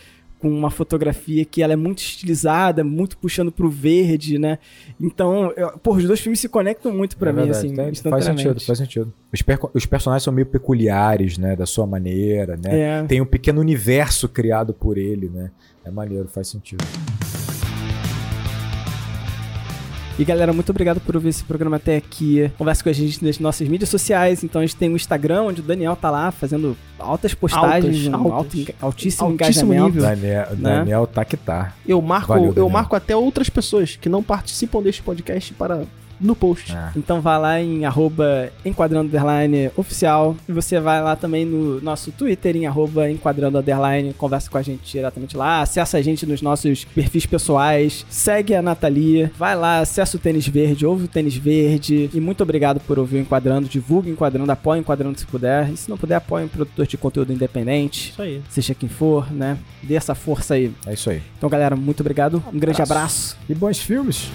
com 0.44 0.50
uma 0.50 0.68
fotografia 0.70 1.42
que 1.42 1.62
ela 1.62 1.72
é 1.72 1.76
muito 1.76 2.00
estilizada, 2.00 2.84
muito 2.84 3.16
puxando 3.16 3.50
pro 3.50 3.70
verde, 3.70 4.38
né? 4.38 4.58
Então, 5.00 5.50
eu, 5.56 5.70
pô, 5.78 5.94
os 5.94 6.04
dois 6.04 6.20
filmes 6.20 6.38
se 6.38 6.50
conectam 6.50 6.92
muito 6.92 7.16
pra 7.16 7.30
É 7.30 7.32
mim, 7.32 7.44
verdade, 7.44 7.66
assim, 7.66 7.74
tem- 7.74 8.10
faz 8.10 8.24
sentido, 8.26 8.60
faz 8.60 8.78
sentido. 8.78 9.10
Os, 9.32 9.42
os 9.72 9.86
personagens 9.86 10.22
são 10.22 10.34
meio 10.34 10.44
peculiares, 10.44 11.38
né? 11.38 11.56
Da 11.56 11.64
sua 11.64 11.86
maneira, 11.86 12.58
né? 12.62 12.78
É. 12.78 13.02
Tem 13.04 13.22
um 13.22 13.26
pequeno 13.26 13.58
universo 13.58 14.28
criado 14.28 14.74
por 14.74 14.98
ele, 14.98 15.30
né? 15.30 15.50
É 15.82 15.90
maneiro, 15.90 16.28
faz 16.28 16.48
sentido. 16.48 16.84
E 20.16 20.24
galera, 20.24 20.52
muito 20.52 20.70
obrigado 20.70 21.00
por 21.00 21.16
ouvir 21.16 21.30
esse 21.30 21.42
programa 21.42 21.74
até 21.76 21.96
aqui. 21.96 22.48
Conversa 22.56 22.84
com 22.84 22.88
a 22.88 22.92
gente 22.92 23.24
nas 23.24 23.40
nossas 23.40 23.66
mídias 23.66 23.90
sociais. 23.90 24.44
Então 24.44 24.60
a 24.62 24.64
gente 24.64 24.76
tem 24.76 24.88
o 24.88 24.94
Instagram, 24.94 25.42
onde 25.42 25.60
o 25.60 25.64
Daniel 25.64 25.96
tá 25.96 26.08
lá 26.08 26.30
fazendo 26.30 26.76
altas 27.00 27.34
postagens, 27.34 28.06
Altas, 28.06 28.20
um 28.20 28.32
altas. 28.32 28.32
alto 28.32 28.74
altíssimo, 28.80 29.28
Altíssimo 29.28 29.32
engajamento. 29.32 29.84
nível. 29.86 30.02
Daniel, 30.02 30.46
Né? 30.52 30.56
Daniel 30.76 31.06
tá 31.08 31.24
que 31.24 31.36
tá. 31.36 31.74
Eu 31.84 32.00
marco, 32.00 32.28
Valeu, 32.28 32.52
eu 32.54 32.68
marco 32.68 32.94
até 32.94 33.16
outras 33.16 33.48
pessoas 33.50 33.96
que 33.96 34.08
não 34.08 34.22
participam 34.22 34.80
deste 34.80 35.02
podcast 35.02 35.52
para 35.54 35.82
no 36.20 36.34
post. 36.34 36.72
Ah. 36.72 36.92
Então 36.96 37.20
vai 37.20 37.38
lá 37.38 37.60
em 37.60 37.84
arroba 37.84 38.50
enquadrando 38.64 39.08
underline 39.08 39.70
oficial. 39.76 40.36
E 40.48 40.52
você 40.52 40.80
vai 40.80 41.02
lá 41.02 41.16
também 41.16 41.44
no 41.44 41.80
nosso 41.80 42.12
Twitter 42.12 42.56
em 42.56 42.66
arroba 42.66 43.10
enquadrando 43.10 43.58
underline. 43.58 44.12
Conversa 44.14 44.50
com 44.50 44.58
a 44.58 44.62
gente 44.62 44.90
diretamente 44.90 45.36
lá. 45.36 45.62
Acessa 45.62 45.98
a 45.98 46.02
gente 46.02 46.26
nos 46.26 46.42
nossos 46.42 46.84
perfis 46.84 47.26
pessoais. 47.26 48.04
Segue 48.08 48.54
a 48.54 48.62
Nathalie. 48.62 49.30
Vai 49.38 49.56
lá, 49.56 49.80
acessa 49.80 50.16
o 50.16 50.20
Tênis 50.20 50.46
Verde, 50.46 50.86
ouve 50.86 51.04
o 51.04 51.08
Tênis 51.08 51.36
Verde. 51.36 52.10
E 52.12 52.20
muito 52.20 52.42
obrigado 52.42 52.80
por 52.80 52.98
ouvir 52.98 53.16
o 53.16 53.20
Enquadrando. 53.20 53.68
Divulgue 53.68 54.10
o 54.10 54.12
Enquadrando, 54.12 54.50
apoie 54.50 54.78
o 54.78 54.80
Enquadrando 54.80 55.18
se 55.18 55.26
puder. 55.26 55.70
E 55.70 55.76
se 55.76 55.88
não 55.90 55.96
puder, 55.96 56.16
apoie 56.16 56.44
um 56.44 56.48
produtor 56.48 56.86
de 56.86 56.96
conteúdo 56.96 57.32
independente. 57.32 58.10
Isso 58.10 58.22
aí. 58.22 58.42
Seja 58.48 58.74
quem 58.74 58.88
for, 58.88 59.32
né? 59.32 59.58
Dê 59.82 59.94
essa 59.94 60.14
força 60.14 60.54
aí. 60.54 60.72
É 60.86 60.92
isso 60.94 61.10
aí. 61.10 61.22
Então, 61.36 61.48
galera, 61.48 61.76
muito 61.76 62.00
obrigado. 62.00 62.42
Um 62.52 62.58
grande 62.58 62.80
Abraço. 62.82 62.92
abraço. 62.92 63.36
E 63.48 63.54
bons 63.54 63.78
filmes. 63.78 64.30